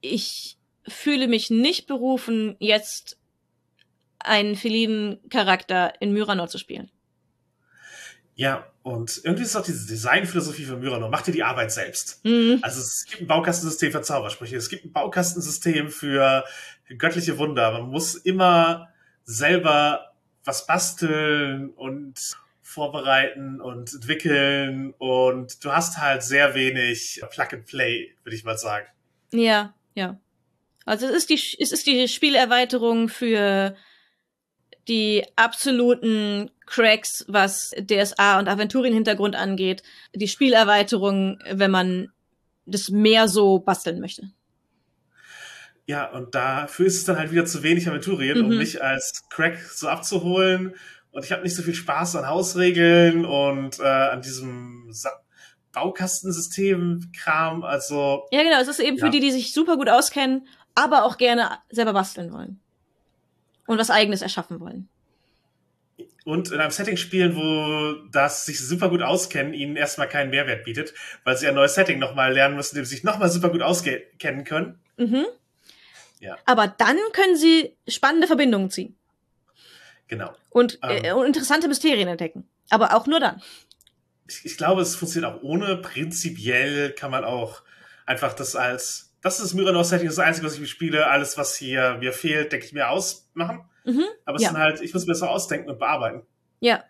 ich 0.00 0.56
fühle 0.86 1.28
mich 1.28 1.50
nicht 1.50 1.86
berufen, 1.86 2.56
jetzt 2.58 3.18
einen 4.24 4.56
felinen 4.56 5.20
Charakter 5.30 5.92
in 6.00 6.12
Myranor 6.12 6.48
zu 6.48 6.58
spielen. 6.58 6.90
Ja, 8.36 8.66
und 8.82 9.20
irgendwie 9.22 9.44
ist 9.44 9.54
auch 9.54 9.64
diese 9.64 9.86
Designphilosophie 9.86 10.64
von 10.64 10.80
Myranor. 10.80 11.08
Mach 11.08 11.22
dir 11.22 11.32
die 11.32 11.44
Arbeit 11.44 11.70
selbst. 11.70 12.24
Mhm. 12.24 12.58
Also 12.62 12.80
es 12.80 13.06
gibt 13.08 13.22
ein 13.22 13.26
Baukastensystem 13.28 13.92
für 13.92 14.02
Zaubersprüche, 14.02 14.56
es 14.56 14.68
gibt 14.68 14.84
ein 14.84 14.92
Baukastensystem 14.92 15.88
für 15.88 16.44
göttliche 16.98 17.38
Wunder. 17.38 17.72
Man 17.72 17.90
muss 17.90 18.16
immer 18.16 18.88
selber 19.24 20.12
was 20.44 20.66
basteln 20.66 21.70
und 21.70 22.36
vorbereiten 22.60 23.60
und 23.60 23.94
entwickeln 23.94 24.94
und 24.98 25.64
du 25.64 25.70
hast 25.70 25.98
halt 25.98 26.22
sehr 26.22 26.54
wenig 26.54 27.22
Plug 27.30 27.46
and 27.52 27.66
Play, 27.66 28.14
würde 28.24 28.34
ich 28.34 28.44
mal 28.44 28.58
sagen. 28.58 28.86
Ja, 29.32 29.74
ja. 29.94 30.18
Also 30.84 31.06
es 31.06 31.14
ist 31.14 31.30
die, 31.30 31.34
es 31.34 31.72
ist 31.72 31.86
die 31.86 32.08
Spielerweiterung 32.08 33.08
für 33.08 33.76
die 34.88 35.24
absoluten 35.36 36.50
Cracks, 36.66 37.24
was 37.28 37.70
DSA 37.78 38.38
und 38.38 38.48
Aventurien-Hintergrund 38.48 39.36
angeht. 39.36 39.82
Die 40.14 40.28
Spielerweiterung, 40.28 41.38
wenn 41.50 41.70
man 41.70 42.08
das 42.66 42.88
mehr 42.90 43.28
so 43.28 43.58
basteln 43.58 44.00
möchte. 44.00 44.30
Ja, 45.86 46.10
und 46.10 46.34
dafür 46.34 46.86
ist 46.86 46.96
es 46.96 47.04
dann 47.04 47.18
halt 47.18 47.30
wieder 47.30 47.44
zu 47.44 47.62
wenig 47.62 47.86
Aventurien, 47.88 48.40
um 48.42 48.48
Mhm. 48.50 48.56
mich 48.58 48.82
als 48.82 49.22
Crack 49.30 49.58
so 49.58 49.88
abzuholen. 49.88 50.74
Und 51.10 51.24
ich 51.24 51.30
habe 51.32 51.42
nicht 51.42 51.54
so 51.54 51.62
viel 51.62 51.74
Spaß 51.74 52.16
an 52.16 52.26
Hausregeln 52.26 53.24
und 53.26 53.78
äh, 53.80 53.82
an 53.84 54.22
diesem 54.22 54.88
Sa 54.90 55.10
Baukastensystem-Kram. 55.72 57.62
Also 57.64 58.26
Ja, 58.30 58.42
genau. 58.42 58.60
Es 58.60 58.68
ist 58.68 58.80
eben 58.80 58.98
für 58.98 59.06
Ja. 59.06 59.10
die, 59.12 59.20
die 59.20 59.30
sich 59.32 59.52
super 59.52 59.76
gut 59.76 59.88
auskennen, 59.88 60.46
aber 60.74 61.04
auch 61.04 61.16
gerne 61.18 61.50
selber 61.70 61.92
basteln 61.92 62.32
wollen. 62.32 62.60
Und 63.66 63.78
was 63.78 63.90
eigenes 63.90 64.22
erschaffen 64.22 64.60
wollen. 64.60 64.88
und 66.24 66.50
in 66.52 66.60
einem 66.60 66.70
Setting 66.70 66.96
spielen, 66.96 67.36
wo 67.36 68.08
das 68.10 68.46
sich 68.46 68.58
super 68.58 68.88
gut 68.88 69.02
auskennen, 69.02 69.52
ihnen 69.54 69.76
erstmal 69.76 70.08
keinen 70.08 70.30
Mehrwert 70.30 70.64
bietet, 70.64 70.94
weil 71.24 71.36
sie 71.36 71.46
ein 71.46 71.54
neues 71.54 71.74
Setting 71.74 71.98
nochmal 71.98 72.32
lernen 72.32 72.56
müssen, 72.56 72.74
dem 72.76 72.84
sie 72.84 72.94
sich 72.94 73.04
nochmal 73.04 73.28
super 73.30 73.50
gut 73.50 73.62
auskennen 73.62 74.44
können. 74.44 74.78
Mhm. 74.96 75.26
Ja. 76.20 76.38
Aber 76.46 76.66
dann 76.68 76.96
können 77.12 77.36
sie 77.36 77.76
spannende 77.86 78.26
Verbindungen 78.26 78.70
ziehen. 78.70 78.96
Genau. 80.08 80.34
Und, 80.50 80.78
Ähm. 80.82 81.04
äh, 81.04 81.12
und 81.12 81.26
interessante 81.26 81.68
Mysterien 81.68 82.08
entdecken. 82.08 82.48
Aber 82.70 82.94
auch 82.94 83.06
nur 83.06 83.20
dann. 83.20 83.42
Ich, 84.28 84.44
ich 84.44 84.56
glaube, 84.56 84.80
es 84.80 84.96
funktioniert 84.96 85.30
auch 85.32 85.42
ohne. 85.42 85.76
Prinzipiell 85.76 86.92
kann 86.92 87.10
man 87.10 87.24
auch 87.24 87.62
einfach 88.06 88.32
das 88.32 88.56
als, 88.56 89.03
das 89.24 89.38
ist 89.40 89.44
das 89.46 89.54
Myranor-Setting, 89.54 90.06
das 90.06 90.12
ist 90.12 90.18
das 90.18 90.26
Einzige, 90.26 90.46
was 90.46 90.58
ich 90.58 90.70
spiele. 90.70 91.06
Alles, 91.06 91.38
was 91.38 91.56
hier 91.56 91.96
mir 91.98 92.12
fehlt, 92.12 92.52
denke 92.52 92.66
ich 92.66 92.74
mir 92.74 92.90
aus, 92.90 93.30
machen. 93.32 93.64
Mhm. 93.84 94.04
Aber 94.26 94.36
es 94.36 94.42
Ja. 94.42 94.50
sind 94.50 94.58
halt, 94.58 94.80
ich 94.82 94.92
muss 94.92 95.06
mir 95.06 95.14
das 95.14 95.22
auch 95.22 95.30
ausdenken 95.30 95.70
und 95.70 95.78
bearbeiten. 95.78 96.26
Ja. 96.60 96.84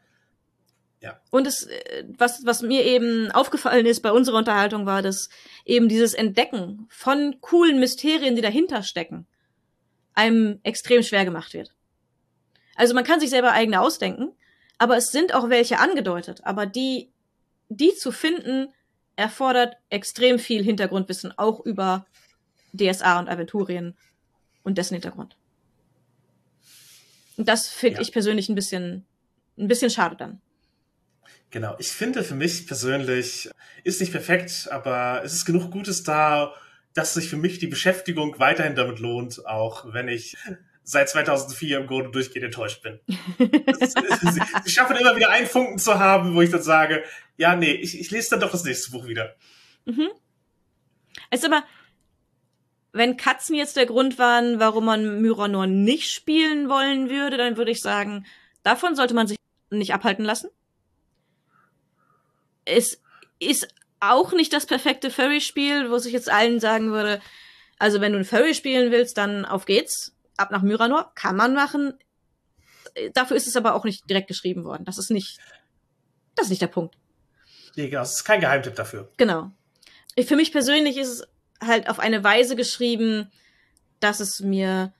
Ja. 1.01 1.21
Und 1.31 1.47
es, 1.47 1.63
äh, 1.67 2.05
was, 2.19 2.45
was 2.45 2.63
mir 2.63 2.83
eben 2.85 3.31
aufgefallen 3.31 3.87
ist 3.87 4.01
bei 4.01 4.11
unserer 4.11 4.39
Unterhaltung, 4.39 4.85
war, 4.85 5.01
dass 5.01 5.29
eben 5.65 5.89
dieses 5.89 6.13
Entdecken 6.13 6.87
von 6.91 7.37
coolen 7.41 7.79
Mysterien, 7.79 8.35
die 8.35 8.43
dahinter 8.43 8.83
stecken, 8.83 9.27
einem 10.15 10.59
extrem 10.65 11.05
schwer 11.05 11.25
gemacht 11.25 11.55
wird. 11.55 11.73
Also 12.75 12.95
man 12.95 13.05
kann 13.05 13.21
sich 13.21 13.31
selber 13.31 13.53
eigene 13.53 13.81
ausdenken, 13.81 14.33
aber 14.79 14.97
es 14.97 15.13
sind 15.13 15.35
auch 15.35 15.51
welche 15.51 15.79
angedeutet. 15.79 16.41
Aber 16.43 16.67
die, 16.67 17.13
die 17.69 17.95
zu 17.95 18.11
finden, 18.11 18.73
erfordert 19.15 19.77
extrem 19.91 20.41
viel 20.41 20.65
Hintergrundwissen, 20.65 21.33
auch 21.39 21.65
über 21.65 22.07
DSA 22.77 23.19
und 23.19 23.29
Aventurien 23.29 23.97
und 24.63 24.79
dessen 24.79 24.95
Hintergrund. 24.95 25.37
Und 27.37 27.49
das 27.49 27.69
finde 27.69 27.97
Ja. 27.97 28.03
ich 28.03 28.13
persönlich 28.13 28.49
ein 28.49 28.55
bisschen, 28.55 29.05
ein 29.59 29.69
bisschen 29.69 29.91
schade 29.91 30.17
dann. 30.17 30.41
Genau. 31.51 31.77
Ich 31.79 31.89
finde 31.89 32.25
für 32.25 32.35
mich 32.35 32.67
persönlich, 32.67 33.49
ist 33.85 34.01
nicht 34.01 34.13
perfekt, 34.13 34.69
aber 34.71 35.23
es 35.25 35.35
ist 35.35 35.45
genug 35.45 35.71
Gutes 35.71 36.03
da, 36.03 36.53
dass 36.95 37.15
sich 37.15 37.29
für 37.29 37.37
mich 37.37 37.59
die 37.59 37.67
Beschäftigung 37.67 38.39
weiterhin 38.39 38.75
damit 38.77 38.99
lohnt, 39.01 39.45
auch 39.47 39.93
wenn 39.93 40.09
ich 40.09 40.37
seit 40.85 41.09
2004 41.09 41.79
im 41.79 41.87
Grunde 41.87 42.11
durchgehend 42.11 42.47
enttäuscht 42.47 42.83
bin. 42.83 43.01
Es- 43.81 43.93
sie, 44.35 44.41
sie 44.65 44.71
schaffen 44.71 44.97
immer 44.97 45.17
wieder 45.17 45.31
einen 45.31 45.47
Funken 45.47 45.79
zu 45.79 45.99
haben, 45.99 46.35
wo 46.35 46.43
ich 46.43 46.51
dann 46.51 46.63
sage, 46.63 47.03
ja, 47.37 47.57
nee, 47.57 47.73
ich, 47.73 47.99
ich 47.99 48.11
lese 48.11 48.31
dann 48.31 48.41
doch 48.41 48.51
das 48.53 48.65
nächste 48.65 48.91
Buch 48.93 49.07
wieder. 49.07 49.35
Mhm. 49.87 50.11
Also 51.31 51.47
aber, 51.47 51.65
wenn 52.95 53.17
Katzen 53.17 53.57
jetzt 53.57 53.77
der 53.77 53.87
Grund 53.87 54.19
waren, 54.19 54.61
warum 54.61 54.85
man 54.85 55.21
Myranor 55.21 55.67
nicht 55.67 56.13
spielen 56.13 56.69
wollen 56.69 57.11
würde, 57.11 57.37
dann 57.37 57.57
würde 57.57 57.73
ich 57.73 57.81
sagen, 57.81 58.25
davon 58.63 58.95
sollte 58.95 59.15
man 59.15 59.27
sich 59.27 59.37
nicht 59.71 59.93
abhalten 59.93 60.25
lassen. 60.25 60.49
Es 62.65 63.03
ist 63.41 63.67
auch 63.99 64.33
nicht 64.33 64.53
das 64.53 64.67
perfekte 64.67 65.11
Furry-Spiel, 65.11 65.91
wo 65.91 65.97
ich 65.97 66.05
jetzt 66.05 66.31
allen 66.31 66.61
sagen 66.61 66.93
würde, 66.93 67.21
also 67.79 68.01
wenn 68.01 68.13
du 68.13 68.19
ein 68.19 68.25
Furry 68.25 68.55
spielen 68.55 68.93
willst, 68.93 69.19
dann 69.19 69.45
auf 69.45 69.67
geht's. 69.67 70.13
Ab 70.37 70.51
nach 70.51 70.63
Myranor. 70.63 71.13
Kann 71.15 71.37
man 71.37 71.55
machen. 71.55 71.95
Dafür 73.13 73.37
ist 73.37 73.49
es 73.49 73.57
aber 73.57 73.75
auch 73.75 73.85
nicht 73.85 74.09
direkt 74.09 74.29
geschrieben 74.29 74.65
worden. 74.65 74.85
Das 74.85 74.99
ist 74.99 75.11
nicht, 75.11 75.39
das 76.37 76.47
ist 76.47 76.51
nicht 76.51 76.63
der 76.63 76.69
Punkt. 76.69 76.97
Nee, 77.75 77.89
genau, 77.89 78.03
es 78.03 78.13
ist 78.13 78.25
kein 78.25 78.41
Geheimtipp 78.41 78.77
dafür. 78.77 79.11
Genau. 79.17 79.51
Für 80.27 80.37
mich 80.37 80.53
persönlich 80.53 80.97
ist 80.97 81.09
es 81.09 81.29
halt 81.67 81.89
auf 81.89 81.99
eine 81.99 82.23
Weise 82.25 82.57
geschrieben, 82.57 83.31
dass 84.01 84.21
es 84.21 84.41
mir 84.41 84.93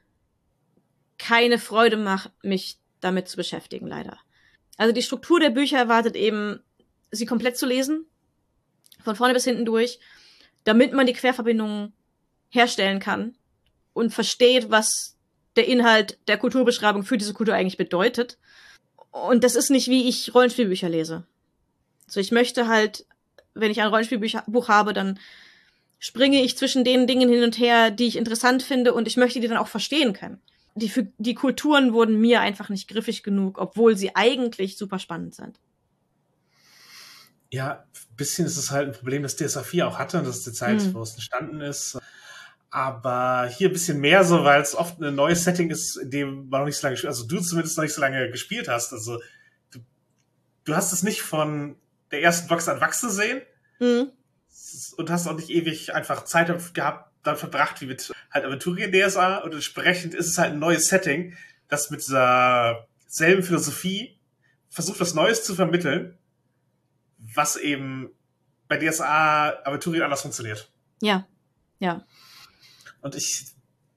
keine 1.19 1.59
Freude 1.59 1.97
macht, 1.97 2.31
mich 2.43 2.79
damit 3.01 3.29
zu 3.29 3.37
beschäftigen, 3.37 3.87
leider. 3.87 4.19
Also 4.77 4.93
die 4.93 5.03
Struktur 5.03 5.41
der 5.41 5.51
Bücher 5.51 5.79
erwartet 5.79 6.17
eben, 6.17 6.61
sie 7.11 7.27
komplett 7.27 7.57
zu 7.57 7.67
lesen, 7.67 8.07
von 9.03 9.17
vorne 9.17 9.35
bis 9.35 9.45
hinten 9.45 9.65
durch, 9.65 10.01
damit 10.65 10.93
man 10.93 11.07
die 11.07 11.13
Querverbindungen 11.13 11.93
herstellen 12.49 12.99
kann 12.99 13.37
und 13.93 14.13
versteht, 14.13 14.71
was 14.71 15.17
der 15.57 15.69
Inhalt 15.69 16.19
der 16.27 16.39
Kulturbeschreibung 16.39 17.05
für 17.05 17.19
diese 17.19 17.35
Kultur 17.35 17.55
eigentlich 17.55 17.77
bedeutet. 17.77 18.39
Und 19.11 19.45
das 19.45 19.55
ist 19.55 19.71
nicht, 19.71 19.89
wie 19.89 20.09
ich 20.09 20.35
Rollenspielbücher 20.35 20.89
lese. 20.89 21.27
So, 22.07 22.21
ich 22.21 22.33
möchte 22.33 22.67
halt, 22.67 23.07
wenn 23.55 23.71
ich 23.71 23.81
ein 23.81 23.89
Rollenspielbuch 23.89 24.69
habe, 24.69 24.93
dann 24.93 25.21
springe 26.05 26.43
ich 26.43 26.59
zwischen 26.59 26.85
den 26.85 27.07
Dingen 27.07 27.31
hin 27.31 27.43
und 27.45 27.59
her, 27.59 27.91
die 27.91 28.07
ich 28.07 28.17
interessant 28.17 28.63
finde 28.63 28.93
und 28.93 29.09
ich 29.09 29.17
möchte 29.17 29.41
die 29.41 29.49
dann 29.49 29.57
auch 29.57 29.69
verstehen 29.69 30.13
können. 30.13 30.39
Die, 30.75 30.93
die 31.17 31.35
Kulturen 31.35 31.95
wurden 31.95 32.21
mir 32.21 32.43
einfach 32.43 32.69
nicht 32.69 32.89
griffig 32.89 33.23
genug, 33.23 33.57
obwohl 33.59 33.97
sie 33.97 34.15
eigentlich 34.15 34.77
super 34.77 34.99
spannend 34.99 35.35
sind. 35.35 35.59
Ja, 37.51 37.87
ein 38.11 38.17
bisschen 38.17 38.45
ist 38.45 38.59
es 38.59 38.71
halt 38.71 38.89
ein 38.89 38.93
Problem, 38.93 39.23
das 39.23 39.37
DSA 39.37 39.63
4 39.63 39.89
auch 39.89 39.99
hatte 39.99 40.19
und 40.19 40.27
das 40.27 40.37
ist 40.39 40.47
die 40.47 40.53
Zeit, 40.53 40.83
Mhm. 40.83 40.93
wo 40.93 41.01
es 41.01 41.15
entstanden 41.15 41.63
ist. 41.63 41.99
Aber 42.69 43.47
hier 43.47 43.71
ein 43.71 43.73
bisschen 43.73 43.99
mehr 43.99 44.25
so, 44.25 44.45
weil 44.45 44.61
es 44.61 44.75
oft 44.75 45.01
ein 45.01 45.15
neues 45.15 45.45
Setting 45.45 45.71
ist, 45.71 45.97
in 45.97 46.11
dem 46.11 46.49
man 46.51 46.61
noch 46.61 46.67
nicht 46.67 46.77
so 46.77 46.87
lange, 46.87 47.01
also 47.07 47.27
du 47.27 47.41
zumindest 47.41 47.79
noch 47.79 47.85
nicht 47.85 47.95
so 47.95 48.03
lange 48.03 48.31
gespielt 48.31 48.69
hast. 48.69 48.93
Also 48.93 49.23
du, 49.71 49.79
du 50.65 50.77
hast 50.77 50.93
es 50.93 51.03
nicht 51.03 51.23
von 51.23 51.77
der 52.11 52.21
ersten 52.23 52.47
Box 52.49 52.69
an 52.69 52.83
wachsen 52.83 53.09
sehen 53.11 53.41
Mhm. 53.81 54.11
Und 54.97 55.11
hast 55.11 55.27
auch 55.27 55.37
nicht 55.37 55.51
ewig 55.51 55.95
einfach 55.95 56.25
Zeit 56.25 56.75
gehabt, 56.75 57.11
dann 57.23 57.37
verbracht 57.37 57.81
wie 57.81 57.87
mit 57.87 58.13
halt 58.31 58.45
Aventurien 58.45 58.93
DSA 58.93 59.39
und 59.39 59.55
entsprechend 59.55 60.15
ist 60.15 60.27
es 60.27 60.39
halt 60.39 60.53
ein 60.53 60.59
neues 60.59 60.89
Setting, 60.89 61.37
das 61.69 61.91
mit 61.91 62.01
dieser 62.01 62.87
selben 63.07 63.43
Philosophie 63.43 64.19
versucht, 64.69 65.01
was 65.01 65.15
Neues 65.15 65.45
zu 65.45 65.55
vermitteln, 65.55 66.19
was 67.19 67.57
eben 67.57 68.11
bei 68.69 68.77
DSA 68.77 69.65
Aventurien 69.65 70.03
anders 70.03 70.23
funktioniert. 70.23 70.71
Ja. 71.01 71.27
Ja. 71.79 72.05
Und 73.01 73.15
ich 73.15 73.47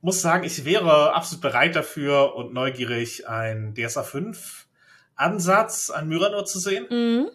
muss 0.02 0.22
sagen, 0.22 0.44
ich 0.44 0.66
wäre 0.66 1.14
absolut 1.14 1.42
bereit 1.42 1.76
dafür 1.76 2.36
und 2.36 2.54
neugierig, 2.54 3.28
einen 3.28 3.74
DSA 3.74 4.04
5 4.04 4.68
Ansatz 5.16 5.90
an 5.90 6.08
Myranor 6.08 6.46
zu 6.46 6.60
sehen. 6.60 6.86
Mhm. 6.90 7.30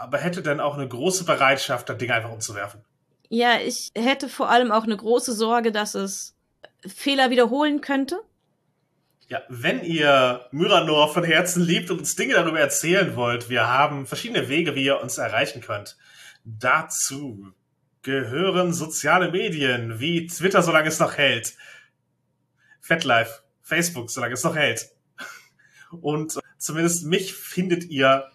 Aber 0.00 0.16
hätte 0.16 0.40
dann 0.40 0.60
auch 0.60 0.78
eine 0.78 0.88
große 0.88 1.24
Bereitschaft, 1.24 1.90
das 1.90 1.98
Ding 1.98 2.10
einfach 2.10 2.32
umzuwerfen. 2.32 2.80
Ja, 3.28 3.60
ich 3.60 3.90
hätte 3.94 4.30
vor 4.30 4.48
allem 4.48 4.72
auch 4.72 4.84
eine 4.84 4.96
große 4.96 5.34
Sorge, 5.34 5.72
dass 5.72 5.94
es 5.94 6.34
Fehler 6.86 7.28
wiederholen 7.28 7.82
könnte. 7.82 8.18
Ja, 9.28 9.42
wenn 9.50 9.84
ihr 9.84 10.46
Myranor 10.52 11.12
von 11.12 11.22
Herzen 11.22 11.62
liebt 11.62 11.90
und 11.90 11.98
uns 11.98 12.16
Dinge 12.16 12.32
darüber 12.32 12.58
erzählen 12.58 13.14
wollt, 13.14 13.50
wir 13.50 13.68
haben 13.68 14.06
verschiedene 14.06 14.48
Wege, 14.48 14.74
wie 14.74 14.86
ihr 14.86 15.00
uns 15.02 15.18
erreichen 15.18 15.60
könnt. 15.60 15.98
Dazu 16.44 17.52
gehören 18.00 18.72
soziale 18.72 19.30
Medien 19.30 20.00
wie 20.00 20.26
Twitter, 20.28 20.62
solange 20.62 20.88
es 20.88 20.98
noch 20.98 21.18
hält. 21.18 21.54
FetLife, 22.80 23.42
Facebook, 23.60 24.10
solange 24.10 24.32
es 24.32 24.44
noch 24.44 24.56
hält. 24.56 24.88
Und 26.00 26.40
zumindest 26.56 27.04
mich 27.04 27.34
findet 27.34 27.84
ihr 27.84 28.30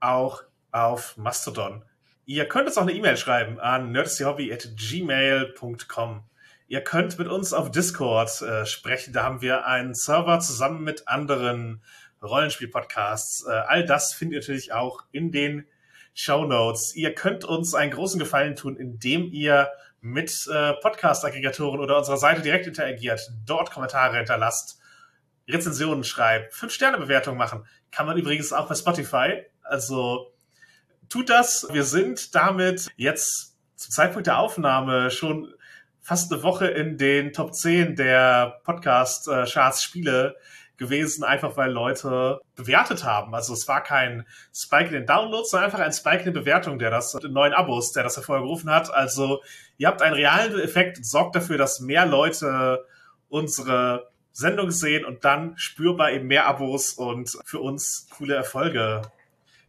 auch 0.00 0.42
auf 0.76 1.16
Mastodon. 1.16 1.82
Ihr 2.26 2.46
könnt 2.46 2.66
uns 2.66 2.76
auch 2.76 2.82
eine 2.82 2.92
E-Mail 2.92 3.16
schreiben 3.16 3.58
an 3.58 3.92
nerdyhobby@gmail.com. 3.92 6.24
Ihr 6.68 6.82
könnt 6.82 7.16
mit 7.18 7.28
uns 7.28 7.52
auf 7.52 7.70
Discord 7.70 8.42
äh, 8.42 8.66
sprechen. 8.66 9.14
Da 9.14 9.22
haben 9.22 9.40
wir 9.40 9.66
einen 9.66 9.94
Server 9.94 10.40
zusammen 10.40 10.82
mit 10.84 11.08
anderen 11.08 11.82
Rollenspiel-Podcasts. 12.22 13.46
Äh, 13.46 13.52
all 13.52 13.84
das 13.84 14.12
findet 14.12 14.34
ihr 14.34 14.40
natürlich 14.40 14.72
auch 14.72 15.04
in 15.12 15.30
den 15.32 15.66
Show 16.12 16.44
Notes. 16.44 16.94
Ihr 16.94 17.14
könnt 17.14 17.44
uns 17.44 17.74
einen 17.74 17.92
großen 17.92 18.18
Gefallen 18.18 18.56
tun, 18.56 18.76
indem 18.76 19.30
ihr 19.30 19.70
mit 20.00 20.46
äh, 20.52 20.72
Podcast-Aggregatoren 20.74 21.80
oder 21.80 21.96
unserer 21.98 22.18
Seite 22.18 22.42
direkt 22.42 22.66
interagiert, 22.66 23.32
dort 23.46 23.70
Kommentare 23.70 24.16
hinterlasst, 24.16 24.80
Rezensionen 25.48 26.04
schreibt, 26.04 26.52
Fünf-Sterne-Bewertungen 26.54 27.38
machen. 27.38 27.66
Kann 27.92 28.06
man 28.06 28.18
übrigens 28.18 28.52
auch 28.52 28.68
bei 28.68 28.74
Spotify. 28.74 29.44
Also 29.62 30.35
tut 31.08 31.30
das. 31.30 31.66
Wir 31.70 31.84
sind 31.84 32.34
damit 32.34 32.88
jetzt 32.96 33.56
zum 33.76 33.92
Zeitpunkt 33.92 34.26
der 34.26 34.38
Aufnahme 34.38 35.10
schon 35.10 35.52
fast 36.00 36.32
eine 36.32 36.42
Woche 36.42 36.68
in 36.68 36.98
den 36.98 37.32
Top 37.32 37.52
10 37.54 37.96
der 37.96 38.60
Podcast-Charts 38.64 39.82
Spiele 39.82 40.36
gewesen, 40.76 41.24
einfach 41.24 41.56
weil 41.56 41.70
Leute 41.70 42.40
bewertet 42.54 43.04
haben. 43.04 43.34
Also 43.34 43.54
es 43.54 43.66
war 43.66 43.82
kein 43.82 44.26
Spike 44.54 44.88
in 44.88 44.92
den 44.92 45.06
Downloads, 45.06 45.50
sondern 45.50 45.70
einfach 45.70 45.84
ein 45.84 45.92
Spike 45.92 46.18
in 46.18 46.24
den 46.26 46.34
Bewertungen, 46.34 46.78
der 46.78 46.90
das, 46.90 47.14
in 47.14 47.32
neuen 47.32 47.54
Abos, 47.54 47.92
der 47.92 48.02
das 48.02 48.16
hervorgerufen 48.16 48.70
hat. 48.70 48.92
Also 48.92 49.42
ihr 49.78 49.88
habt 49.88 50.02
einen 50.02 50.14
realen 50.14 50.60
Effekt 50.60 50.98
und 50.98 51.06
sorgt 51.06 51.34
dafür, 51.34 51.58
dass 51.58 51.80
mehr 51.80 52.06
Leute 52.06 52.84
unsere 53.28 54.10
Sendung 54.32 54.70
sehen 54.70 55.04
und 55.04 55.24
dann 55.24 55.56
spürbar 55.56 56.12
eben 56.12 56.26
mehr 56.26 56.46
Abos 56.46 56.92
und 56.92 57.38
für 57.44 57.60
uns 57.60 58.06
coole 58.16 58.34
Erfolge 58.34 59.02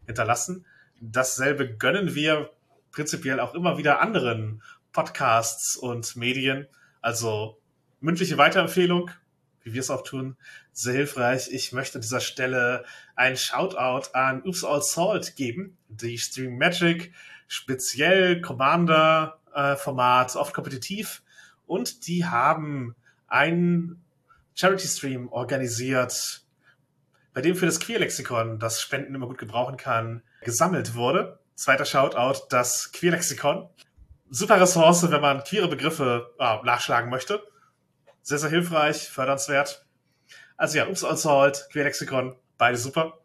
hinterlassen. 0.06 0.66
Dasselbe 1.00 1.76
gönnen 1.76 2.14
wir 2.14 2.50
prinzipiell 2.90 3.40
auch 3.40 3.54
immer 3.54 3.78
wieder 3.78 4.00
anderen 4.00 4.62
Podcasts 4.92 5.76
und 5.76 6.16
Medien. 6.16 6.66
Also 7.00 7.60
mündliche 8.00 8.38
Weiterempfehlung, 8.38 9.10
wie 9.62 9.74
wir 9.74 9.80
es 9.80 9.90
auch 9.90 10.02
tun, 10.02 10.36
sehr 10.72 10.94
hilfreich. 10.94 11.48
Ich 11.52 11.72
möchte 11.72 11.96
an 11.98 12.02
dieser 12.02 12.20
Stelle 12.20 12.84
ein 13.14 13.36
Shoutout 13.36 14.10
an 14.12 14.42
Oops 14.44 14.64
All 14.64 14.82
Salt 14.82 15.36
geben, 15.36 15.76
die 15.88 16.18
Stream 16.18 16.58
Magic, 16.58 17.12
speziell 17.46 18.40
Commander 18.40 19.38
äh, 19.54 19.76
Format, 19.76 20.34
oft 20.36 20.54
kompetitiv. 20.54 21.22
Und 21.66 22.06
die 22.06 22.24
haben 22.24 22.94
einen 23.26 24.02
Charity 24.54 24.88
Stream 24.88 25.28
organisiert, 25.28 26.42
bei 27.34 27.42
dem 27.42 27.54
für 27.54 27.66
das 27.66 27.78
Queerlexikon, 27.78 28.58
das 28.58 28.80
Spenden 28.80 29.14
immer 29.14 29.28
gut 29.28 29.38
gebrauchen 29.38 29.76
kann, 29.76 30.22
gesammelt 30.42 30.94
wurde. 30.94 31.38
Zweiter 31.54 31.84
Shoutout, 31.84 32.46
das 32.50 32.92
Queerlexikon. 32.92 33.68
Super 34.30 34.60
Ressource, 34.60 35.10
wenn 35.10 35.20
man 35.20 35.42
queere 35.42 35.68
Begriffe 35.68 36.34
äh, 36.38 36.62
nachschlagen 36.64 37.10
möchte. 37.10 37.42
Sehr, 38.22 38.38
sehr 38.38 38.50
hilfreich, 38.50 39.08
fördernswert. 39.08 39.86
Also 40.56 40.78
ja, 40.78 40.88
Ups 40.88 41.00
Salt, 41.00 41.68
Queerlexikon, 41.72 42.36
beide 42.58 42.76
super. 42.76 43.18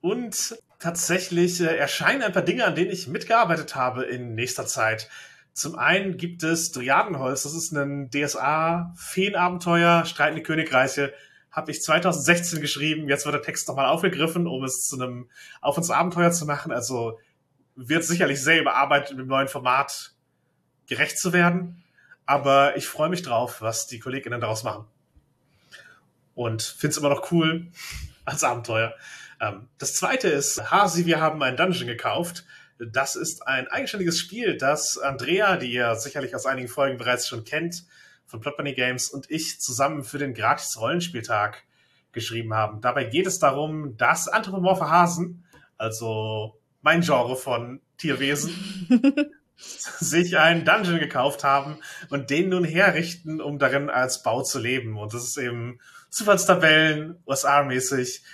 Und 0.00 0.56
tatsächlich 0.78 1.60
äh, 1.60 1.76
erscheinen 1.76 2.22
ein 2.22 2.32
paar 2.32 2.42
Dinge, 2.42 2.66
an 2.66 2.74
denen 2.74 2.90
ich 2.90 3.08
mitgearbeitet 3.08 3.74
habe 3.74 4.04
in 4.04 4.34
nächster 4.34 4.66
Zeit. 4.66 5.08
Zum 5.54 5.78
einen 5.78 6.16
gibt 6.16 6.42
es 6.42 6.72
Driadenholz, 6.72 7.44
das 7.44 7.54
ist 7.54 7.72
ein 7.72 8.10
DSA-Feenabenteuer, 8.10 10.04
Streitende 10.04 10.42
Königreiche, 10.42 11.14
habe 11.54 11.70
ich 11.70 11.82
2016 11.82 12.60
geschrieben. 12.60 13.08
Jetzt 13.08 13.24
wird 13.24 13.34
der 13.34 13.42
Text 13.42 13.68
nochmal 13.68 13.86
aufgegriffen, 13.86 14.46
um 14.48 14.64
es 14.64 14.86
zu 14.88 15.00
einem 15.00 15.30
Auf- 15.60 15.76
uns 15.78 15.88
Abenteuer 15.90 16.32
zu 16.32 16.46
machen. 16.46 16.72
Also 16.72 17.18
wird 17.76 18.04
sicherlich 18.04 18.42
sehr 18.42 18.60
überarbeitet 18.60 19.16
im 19.18 19.26
neuen 19.26 19.48
Format 19.48 20.12
gerecht 20.88 21.18
zu 21.18 21.32
werden. 21.32 21.82
Aber 22.26 22.76
ich 22.76 22.88
freue 22.88 23.08
mich 23.08 23.22
drauf, 23.22 23.60
was 23.60 23.86
die 23.86 24.00
KollegInnen 24.00 24.40
daraus 24.40 24.64
machen. 24.64 24.86
Und 26.34 26.62
finde 26.62 26.92
es 26.92 26.98
immer 26.98 27.10
noch 27.10 27.30
cool 27.30 27.68
als 28.24 28.42
Abenteuer. 28.42 28.94
Ähm, 29.40 29.68
das 29.78 29.94
zweite 29.94 30.28
ist, 30.28 30.70
Hasi, 30.72 31.06
wir 31.06 31.20
haben 31.20 31.40
einen 31.42 31.56
Dungeon 31.56 31.86
gekauft. 31.86 32.44
Das 32.78 33.14
ist 33.14 33.46
ein 33.46 33.68
eigenständiges 33.68 34.18
Spiel, 34.18 34.56
das 34.56 34.98
Andrea, 34.98 35.56
die 35.56 35.72
ihr 35.72 35.94
sicherlich 35.94 36.34
aus 36.34 36.44
einigen 36.46 36.66
Folgen 36.66 36.98
bereits 36.98 37.28
schon 37.28 37.44
kennt, 37.44 37.84
von 38.34 38.40
Plot 38.40 38.56
Bunny 38.56 38.74
Games 38.74 39.08
und 39.08 39.30
ich 39.30 39.60
zusammen 39.60 40.02
für 40.02 40.18
den 40.18 40.34
Gratis-Rollenspieltag 40.34 41.62
geschrieben 42.10 42.52
haben. 42.52 42.80
Dabei 42.80 43.04
geht 43.04 43.28
es 43.28 43.38
darum, 43.38 43.96
dass 43.96 44.26
anthropomorphe 44.26 44.90
Hasen, 44.90 45.44
also 45.78 46.58
mein 46.82 47.02
Genre 47.02 47.36
von 47.36 47.80
Tierwesen, 47.96 48.50
sich 49.56 50.36
einen 50.36 50.64
Dungeon 50.64 50.98
gekauft 50.98 51.44
haben 51.44 51.78
und 52.10 52.30
den 52.30 52.48
nun 52.48 52.64
herrichten, 52.64 53.40
um 53.40 53.60
darin 53.60 53.88
als 53.88 54.24
Bau 54.24 54.42
zu 54.42 54.58
leben. 54.58 54.98
Und 54.98 55.14
das 55.14 55.22
ist 55.22 55.36
eben 55.36 55.78
Zufallstabellen, 56.10 57.22
USA-mäßig, 57.28 58.24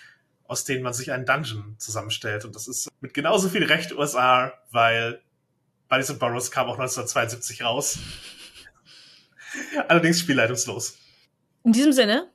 aus 0.44 0.64
denen 0.64 0.82
man 0.82 0.94
sich 0.94 1.12
einen 1.12 1.26
Dungeon 1.26 1.76
zusammenstellt. 1.78 2.46
Und 2.46 2.56
das 2.56 2.68
ist 2.68 2.88
mit 3.02 3.12
genauso 3.12 3.50
viel 3.50 3.64
Recht 3.64 3.92
USA, 3.92 4.54
weil 4.70 5.20
Buddies 5.90 6.08
and 6.08 6.20
Burrows 6.20 6.50
kam 6.50 6.68
auch 6.68 6.78
1972 6.78 7.62
raus. 7.62 7.98
Allerdings 9.88 10.20
spielleitungslos. 10.20 10.98
In 11.64 11.72
diesem 11.72 11.92
Sinne, 11.92 12.30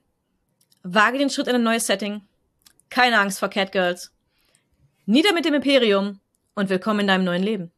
wage 0.84 1.18
den 1.18 1.30
Schritt 1.30 1.48
in 1.48 1.56
ein 1.56 1.64
neues 1.64 1.88
Setting. 1.88 2.22
Keine 2.90 3.20
Angst 3.20 3.40
vor 3.40 3.50
Catgirls. 3.50 4.12
Nieder 5.06 5.34
mit 5.34 5.46
dem 5.46 5.54
Imperium 5.54 6.20
und 6.56 6.70
willkommen 6.70 7.02
in 7.02 7.08
deinem 7.08 7.24
neuen 7.24 7.44
Leben. 7.44 7.72